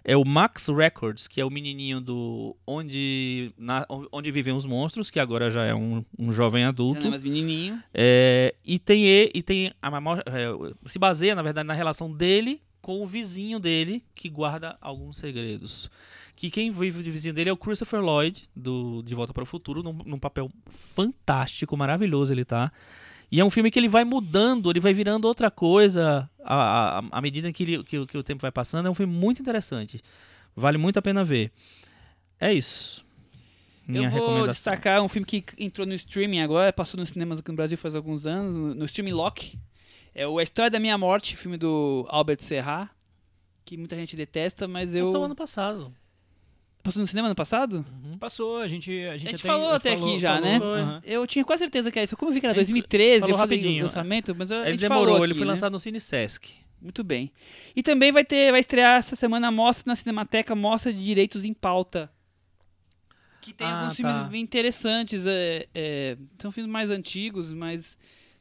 é 0.04 0.16
o 0.16 0.24
Max 0.24 0.68
Records, 0.68 1.26
que 1.26 1.40
é 1.40 1.44
o 1.44 1.50
menininho 1.50 2.00
do 2.00 2.54
Onde, 2.66 3.50
na- 3.58 3.84
onde 4.12 4.30
Vivem 4.30 4.54
os 4.54 4.64
Monstros, 4.64 5.10
que 5.10 5.18
agora 5.18 5.50
já 5.50 5.64
é 5.64 5.74
um, 5.74 6.04
um 6.18 6.32
jovem 6.32 6.62
Já 6.62 6.68
adulto. 6.68 7.00
não 7.00 7.08
é 7.08 7.10
mais 7.10 7.22
menininho. 7.24 7.82
É, 7.92 8.54
e 8.64 8.78
tem, 8.78 8.95
e, 9.04 9.30
e 9.34 9.42
tem 9.42 9.72
a 9.82 9.88
é, 10.26 10.88
se 10.88 10.98
baseia, 10.98 11.34
na 11.34 11.42
verdade, 11.42 11.66
na 11.66 11.74
relação 11.74 12.12
dele 12.12 12.60
com 12.80 13.02
o 13.02 13.06
vizinho 13.06 13.58
dele, 13.58 14.04
que 14.14 14.28
guarda 14.28 14.78
alguns 14.80 15.18
segredos. 15.18 15.90
Que 16.36 16.50
quem 16.50 16.70
vive 16.70 17.02
de 17.02 17.10
vizinho 17.10 17.34
dele 17.34 17.50
é 17.50 17.52
o 17.52 17.56
Christopher 17.56 18.00
Lloyd, 18.00 18.44
do 18.54 19.02
De 19.02 19.14
Volta 19.14 19.32
para 19.34 19.42
o 19.42 19.46
Futuro, 19.46 19.82
num, 19.82 19.92
num 20.04 20.18
papel 20.18 20.48
fantástico, 20.94 21.76
maravilhoso 21.76 22.32
ele 22.32 22.44
tá. 22.44 22.70
E 23.30 23.40
é 23.40 23.44
um 23.44 23.50
filme 23.50 23.70
que 23.70 23.78
ele 23.78 23.88
vai 23.88 24.04
mudando, 24.04 24.70
ele 24.70 24.78
vai 24.78 24.94
virando 24.94 25.24
outra 25.26 25.50
coisa 25.50 26.30
à, 26.44 27.02
à, 27.10 27.20
medida 27.20 27.52
que, 27.52 27.62
ele- 27.64 27.82
que 27.84 28.06
que 28.06 28.18
o 28.18 28.22
tempo 28.22 28.42
vai 28.42 28.52
passando. 28.52 28.86
É 28.86 28.90
um 28.90 28.94
filme 28.94 29.12
muito 29.12 29.42
interessante. 29.42 30.00
Vale 30.54 30.78
muito 30.78 30.98
a 30.98 31.02
pena 31.02 31.24
ver. 31.24 31.50
É 32.38 32.52
isso. 32.52 33.04
Minha 33.86 34.06
eu 34.06 34.10
vou 34.10 34.18
recomendação. 34.20 34.48
destacar 34.48 35.02
um 35.02 35.08
filme 35.08 35.24
que 35.26 35.44
entrou 35.58 35.86
no 35.86 35.94
streaming 35.94 36.40
agora, 36.40 36.72
passou 36.72 36.98
nos 36.98 37.10
cinemas 37.10 37.38
aqui 37.38 37.50
no 37.50 37.56
Brasil 37.56 37.78
faz 37.78 37.94
alguns 37.94 38.26
anos, 38.26 38.74
no, 38.76 38.84
streaming 38.84 39.12
Lock. 39.12 39.58
É 40.14 40.26
o 40.26 40.38
A 40.38 40.42
História 40.42 40.70
da 40.70 40.80
Minha 40.80 40.96
Morte, 40.98 41.36
filme 41.36 41.56
do 41.56 42.06
Albert 42.08 42.40
Serra, 42.40 42.90
que 43.64 43.76
muita 43.76 43.94
gente 43.96 44.16
detesta, 44.16 44.66
mas 44.66 44.94
eu... 44.94 45.06
Passou 45.06 45.24
ano 45.24 45.36
passado. 45.36 45.94
Passou 46.82 47.00
no 47.00 47.06
cinema 47.06 47.28
ano 47.28 47.34
passado? 47.34 47.84
Passou, 48.18 48.58
a 48.58 48.68
gente 48.68 48.90
A 49.06 49.16
gente, 49.18 49.28
A 49.28 49.30
gente 49.32 49.40
até- 49.40 49.48
falou 49.48 49.70
até 49.72 49.92
aqui 49.92 50.18
já, 50.20 50.40
né? 50.40 50.58
Foi. 50.60 50.80
aham. 50.80 51.02
Eu 51.04 51.26
tinha 51.26 51.44
quase 51.44 51.58
certeza 51.60 51.90
que 51.90 51.98
era 51.98 52.04
isso. 52.04 52.16
Como 52.16 52.30
eu 52.30 52.34
vi 52.34 52.40
que 52.40 52.46
era 52.46 52.52
Ele 52.54 52.60
2013, 52.60 53.20
falou 53.22 53.34
eu 53.34 53.38
falei 53.38 53.56
rapidinho, 53.58 53.80
o 53.82 53.86
lançamento, 53.86 54.34
mas 54.36 54.50
eu, 54.50 54.58
a 54.58 54.62
Ele 54.62 54.70
gente 54.72 54.80
demorou, 54.80 55.04
falou 55.06 55.24
ele 55.24 55.32
aqui, 55.32 55.38
foi 55.38 55.46
né? 55.46 55.52
lançado 55.52 55.72
no 55.72 55.80
Cine 55.80 55.98
Sesc. 55.98 56.54
Muito 56.80 57.02
bem. 57.02 57.32
E 57.74 57.82
também 57.82 58.12
vai 58.12 58.24
ter, 58.24 58.52
vai 58.52 58.60
estrear 58.60 58.98
essa 58.98 59.16
semana 59.16 59.48
a 59.48 59.50
mostra 59.50 59.82
na 59.90 59.96
Cinemateca, 59.96 60.54
Mostra 60.54 60.92
de 60.92 61.02
Direitos 61.02 61.44
em 61.44 61.52
Pauta. 61.52 62.08
Que 63.46 63.52
tem 63.54 63.66
Ah, 63.66 63.80
alguns 63.80 63.96
tá. 63.96 64.12
filmes 64.24 64.40
interessantes. 64.42 65.24
é, 65.26 65.66
é, 65.74 66.16
são 66.38 66.50
filmes 66.52 66.70
mais 66.70 66.90
antigos, 66.90 67.52
mas 67.52 67.96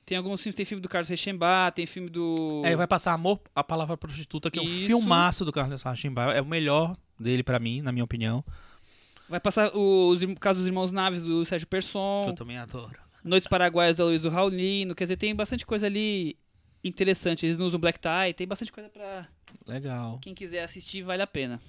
tem 0.06 0.18
alguns 0.18 0.41
filmes. 0.41 0.56
Tem 0.56 0.65
filme 0.65 0.82
do 0.82 0.90
Carlos 0.90 1.07
Rechenbach, 1.10 1.73
tem 1.76 1.86
filme 1.86 2.10
do. 2.10 2.61
É, 2.65 2.76
vai 2.76 2.88
passar 2.88 3.14
Amor, 3.14 3.40
a 3.56 3.64
Palavra 3.64 3.95
Prostituta, 3.98 4.49
que 4.49 4.57
é 4.60 4.61
um 4.61 4.65
Isso. 4.65 4.88
filmaço 4.88 5.45
do 5.45 5.52
Carlos 5.52 5.82
Rachimba. 5.84 6.34
É 6.34 6.41
o 6.41 6.45
melhor 6.45 6.95
dele 7.19 7.44
pra 7.44 7.60
mim, 7.60 7.82
na 7.82 7.91
minha 7.91 8.03
opinião. 8.03 8.44
Vai 9.30 9.40
passar 9.40 9.76
o, 9.76 10.10
os 10.10 10.22
caso 10.40 10.60
dos 10.60 10.68
Irmãos 10.68 10.91
Naves 10.91 11.23
do 11.23 11.45
Sérgio 11.45 11.65
Que 11.68 11.72
Persson. 11.72 12.26
eu 12.30 12.34
também 12.36 12.57
adoro. 12.57 12.95
Noites 13.23 13.48
Paraguaias 13.48 13.95
do 13.95 14.06
Luiz 14.06 14.22
do 14.22 14.30
Raulino. 14.30 14.94
Quer 14.94 15.06
dizer, 15.06 15.18
tem 15.18 15.36
bastante 15.36 15.65
coisa 15.65 15.88
ali 15.88 16.38
interessante. 16.84 17.45
Eles 17.45 17.57
não 17.57 17.65
usam 17.65 17.80
black 17.80 17.99
tie, 17.99 18.34
tem 18.36 18.45
bastante 18.48 18.72
coisa 18.72 18.88
pra 18.90 19.27
Legal. 19.68 20.19
quem 20.22 20.36
quiser 20.36 20.64
assistir, 20.64 21.02
vale 21.02 21.23
a 21.23 21.27
pena. 21.27 21.60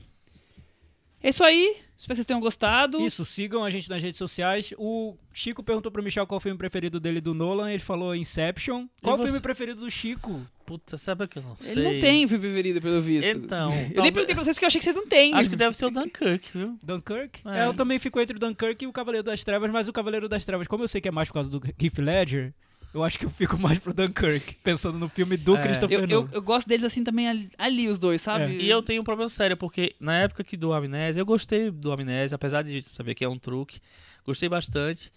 É 1.22 1.30
isso 1.30 1.43
aí. 1.43 1.76
Espero 1.97 2.09
que 2.09 2.16
vocês 2.16 2.26
tenham 2.26 2.40
gostado. 2.40 3.01
Isso, 3.01 3.24
sigam 3.24 3.64
a 3.64 3.70
gente 3.70 3.88
nas 3.88 4.02
redes 4.02 4.18
sociais. 4.18 4.72
O 4.76 5.16
Chico 5.32 5.62
perguntou 5.62 5.90
pro 5.90 6.02
Michel 6.02 6.26
qual 6.26 6.36
o 6.36 6.40
filme 6.40 6.59
preferido 6.59 7.01
dele 7.01 7.20
do 7.20 7.32
Nolan. 7.32 7.70
Ele 7.70 7.82
falou 7.82 8.14
Inception. 8.14 8.86
Qual 9.02 9.14
o 9.14 9.18
você? 9.18 9.28
filme 9.28 9.40
preferido 9.40 9.80
do 9.80 9.90
Chico? 9.90 10.47
Puta, 10.66 10.98
sabe 10.98 11.26
que 11.26 11.38
eu 11.38 11.43
não 11.43 11.56
sei? 11.59 11.72
Ele 11.72 11.82
não 11.82 12.01
tem 12.01 12.28
filme 12.28 12.44
preferido, 12.44 12.80
pelo 12.80 13.01
visto. 13.01 13.28
Então. 13.28 13.72
Eu 13.94 14.02
nem 14.02 14.12
perguntei 14.12 14.34
pra 14.34 14.44
vocês 14.44 14.55
porque 14.55 14.66
eu 14.66 14.68
achei 14.68 14.78
que 14.78 14.84
vocês 14.84 14.97
não 14.97 15.06
têm. 15.06 15.32
Acho 15.32 15.48
que 15.48 15.56
deve 15.56 15.76
ser 15.76 15.86
o 15.86 15.90
Dunkirk, 15.90 16.51
viu? 16.52 16.78
Dunkirk? 16.82 17.40
É. 17.47 17.60
É, 17.60 17.66
eu 17.66 17.72
também 17.74 17.98
fico 17.98 18.20
entre 18.20 18.36
o 18.36 18.40
Dunkirk 18.40 18.84
e 18.84 18.86
o 18.86 18.93
Cavaleiro 18.93 19.24
das 19.24 19.43
Trevas, 19.43 19.70
mas 19.70 19.88
o 19.88 19.93
Cavaleiro 19.93 20.28
das 20.28 20.44
Trevas, 20.44 20.68
como 20.68 20.84
eu 20.84 20.88
sei 20.88 21.01
que 21.01 21.09
é 21.09 21.12
mais 21.12 21.28
por 21.28 21.34
causa 21.34 21.51
do 21.51 21.62
Heath 21.80 21.98
Ledger, 21.98 22.52
eu 22.97 23.05
acho 23.05 23.18
que 23.18 23.24
eu 23.27 23.31
fico 23.31 23.56
mais 23.60 23.78
pro 23.78 23.93
Dunkirk, 23.94 24.55
pensando 24.62 24.98
no 24.98 25.09
filme 25.09 25.36
do 25.36 25.56
É. 25.56 25.62
Christopher 25.62 25.98
eu, 25.98 26.02
eu, 26.02 26.09
Nolan. 26.23 26.28
eu 26.32 26.43
gosto 26.43 26.66
deles 26.66 26.85
assim 26.85 27.05
também 27.05 27.28
ali, 27.28 27.48
ali, 27.59 27.89
os 27.89 27.98
dois, 27.98 28.20
sabe? 28.20 28.44
É. 28.44 28.62
E 28.62 28.68
eu 28.70 28.82
tenho 28.82 29.02
um 29.02 29.05
problema 29.05 29.28
sério, 29.28 29.56
porque 29.56 29.94
na 30.01 30.16
época 30.18 30.43
que 30.43 30.56
do 30.56 30.73
Amnésia, 30.73 31.20
eu 31.20 31.27
gostei 31.27 31.70
do 31.70 31.93
Amnésia, 31.93 32.35
apesar 32.36 32.62
de 32.62 32.81
saber 32.82 33.14
que 33.14 33.24
é 33.24 33.28
um 33.28 33.39
truque. 33.39 33.81
Gostei 34.24 34.48
bastante. 34.48 35.12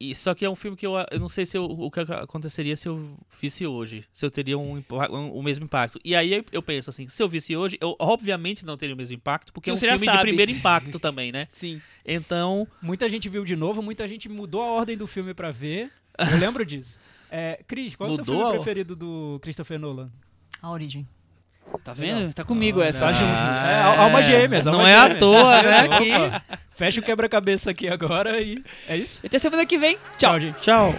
E, 0.00 0.14
só 0.14 0.32
que 0.32 0.44
é 0.44 0.48
um 0.50 0.54
filme 0.54 0.76
que 0.76 0.86
eu, 0.86 0.92
eu 1.10 1.18
não 1.18 1.28
sei 1.28 1.44
se 1.44 1.58
eu- 1.58 1.64
o 1.64 1.90
que 1.90 1.98
aconteceria 1.98 2.76
se 2.76 2.86
eu 2.86 3.16
visse 3.42 3.66
hoje. 3.66 4.04
Se 4.12 4.24
eu 4.24 4.30
teria 4.30 4.56
um, 4.56 4.76
um- 4.76 5.30
o 5.32 5.42
mesmo 5.42 5.64
impacto. 5.64 5.98
E 6.04 6.14
aí 6.14 6.34
eu, 6.34 6.44
eu 6.52 6.62
penso 6.62 6.88
assim, 6.88 7.08
se 7.08 7.20
eu 7.20 7.28
visse 7.28 7.56
hoje, 7.56 7.76
eu 7.80 7.96
obviamente 7.98 8.64
não 8.64 8.76
teria 8.76 8.94
o 8.94 8.96
mesmo 8.96 9.16
impacto, 9.16 9.52
porque 9.52 9.64
Que 9.64 9.70
é 9.70 9.72
um 9.72 9.76
você 9.76 9.88
filme 9.98 10.06
de 10.16 10.18
primeiro 10.22 10.52
impacto 10.52 11.00
também, 11.00 11.32
né? 11.32 11.48
Sim. 11.50 11.82
Então, 12.06 12.68
Muita 12.80 13.08
gente 13.08 13.28
viu 13.28 13.44
de 13.44 13.56
novo, 13.56 13.82
muita 13.82 14.06
gente 14.06 14.28
mudou 14.28 14.60
a 14.62 14.66
ordem 14.70 14.96
do 14.96 15.06
filme 15.08 15.34
pra 15.34 15.50
ver. 15.50 15.90
Eu 16.18 16.38
lembro 16.38 16.64
disso. 16.66 16.98
É, 17.30 17.60
Cris, 17.66 17.94
qual 17.94 18.08
é 18.08 18.12
o 18.12 18.16
seu 18.16 18.24
Mudou 18.24 18.40
filme 18.44 18.54
preferido 18.56 18.96
do 18.96 19.38
Christopher 19.42 19.78
Nolan? 19.78 20.10
A 20.62 20.70
origem. 20.70 21.06
Tá 21.84 21.92
vendo? 21.92 22.32
Tá 22.32 22.42
comigo 22.44 22.80
essa. 22.80 23.00
Tá 23.00 23.12
junto. 23.12 23.30
Ah, 23.30 23.70
É, 23.70 23.82
al- 23.82 24.00
alma 24.00 24.22
gêmeas. 24.22 24.64
não 24.64 24.72
alma 24.74 24.88
é 24.88 24.96
à 24.96 25.14
toa, 25.18 25.62
né, 25.62 25.78
aqui. 25.80 26.56
Fecha 26.70 27.00
o 27.00 27.04
quebra-cabeça 27.04 27.70
aqui 27.70 27.86
agora 27.88 28.40
e 28.40 28.64
é 28.88 28.96
isso? 28.96 29.20
Até 29.24 29.38
semana 29.38 29.66
que 29.66 29.76
vem. 29.76 29.98
Tchau 30.16 30.40
gente. 30.40 30.58
tchau. 30.60 30.94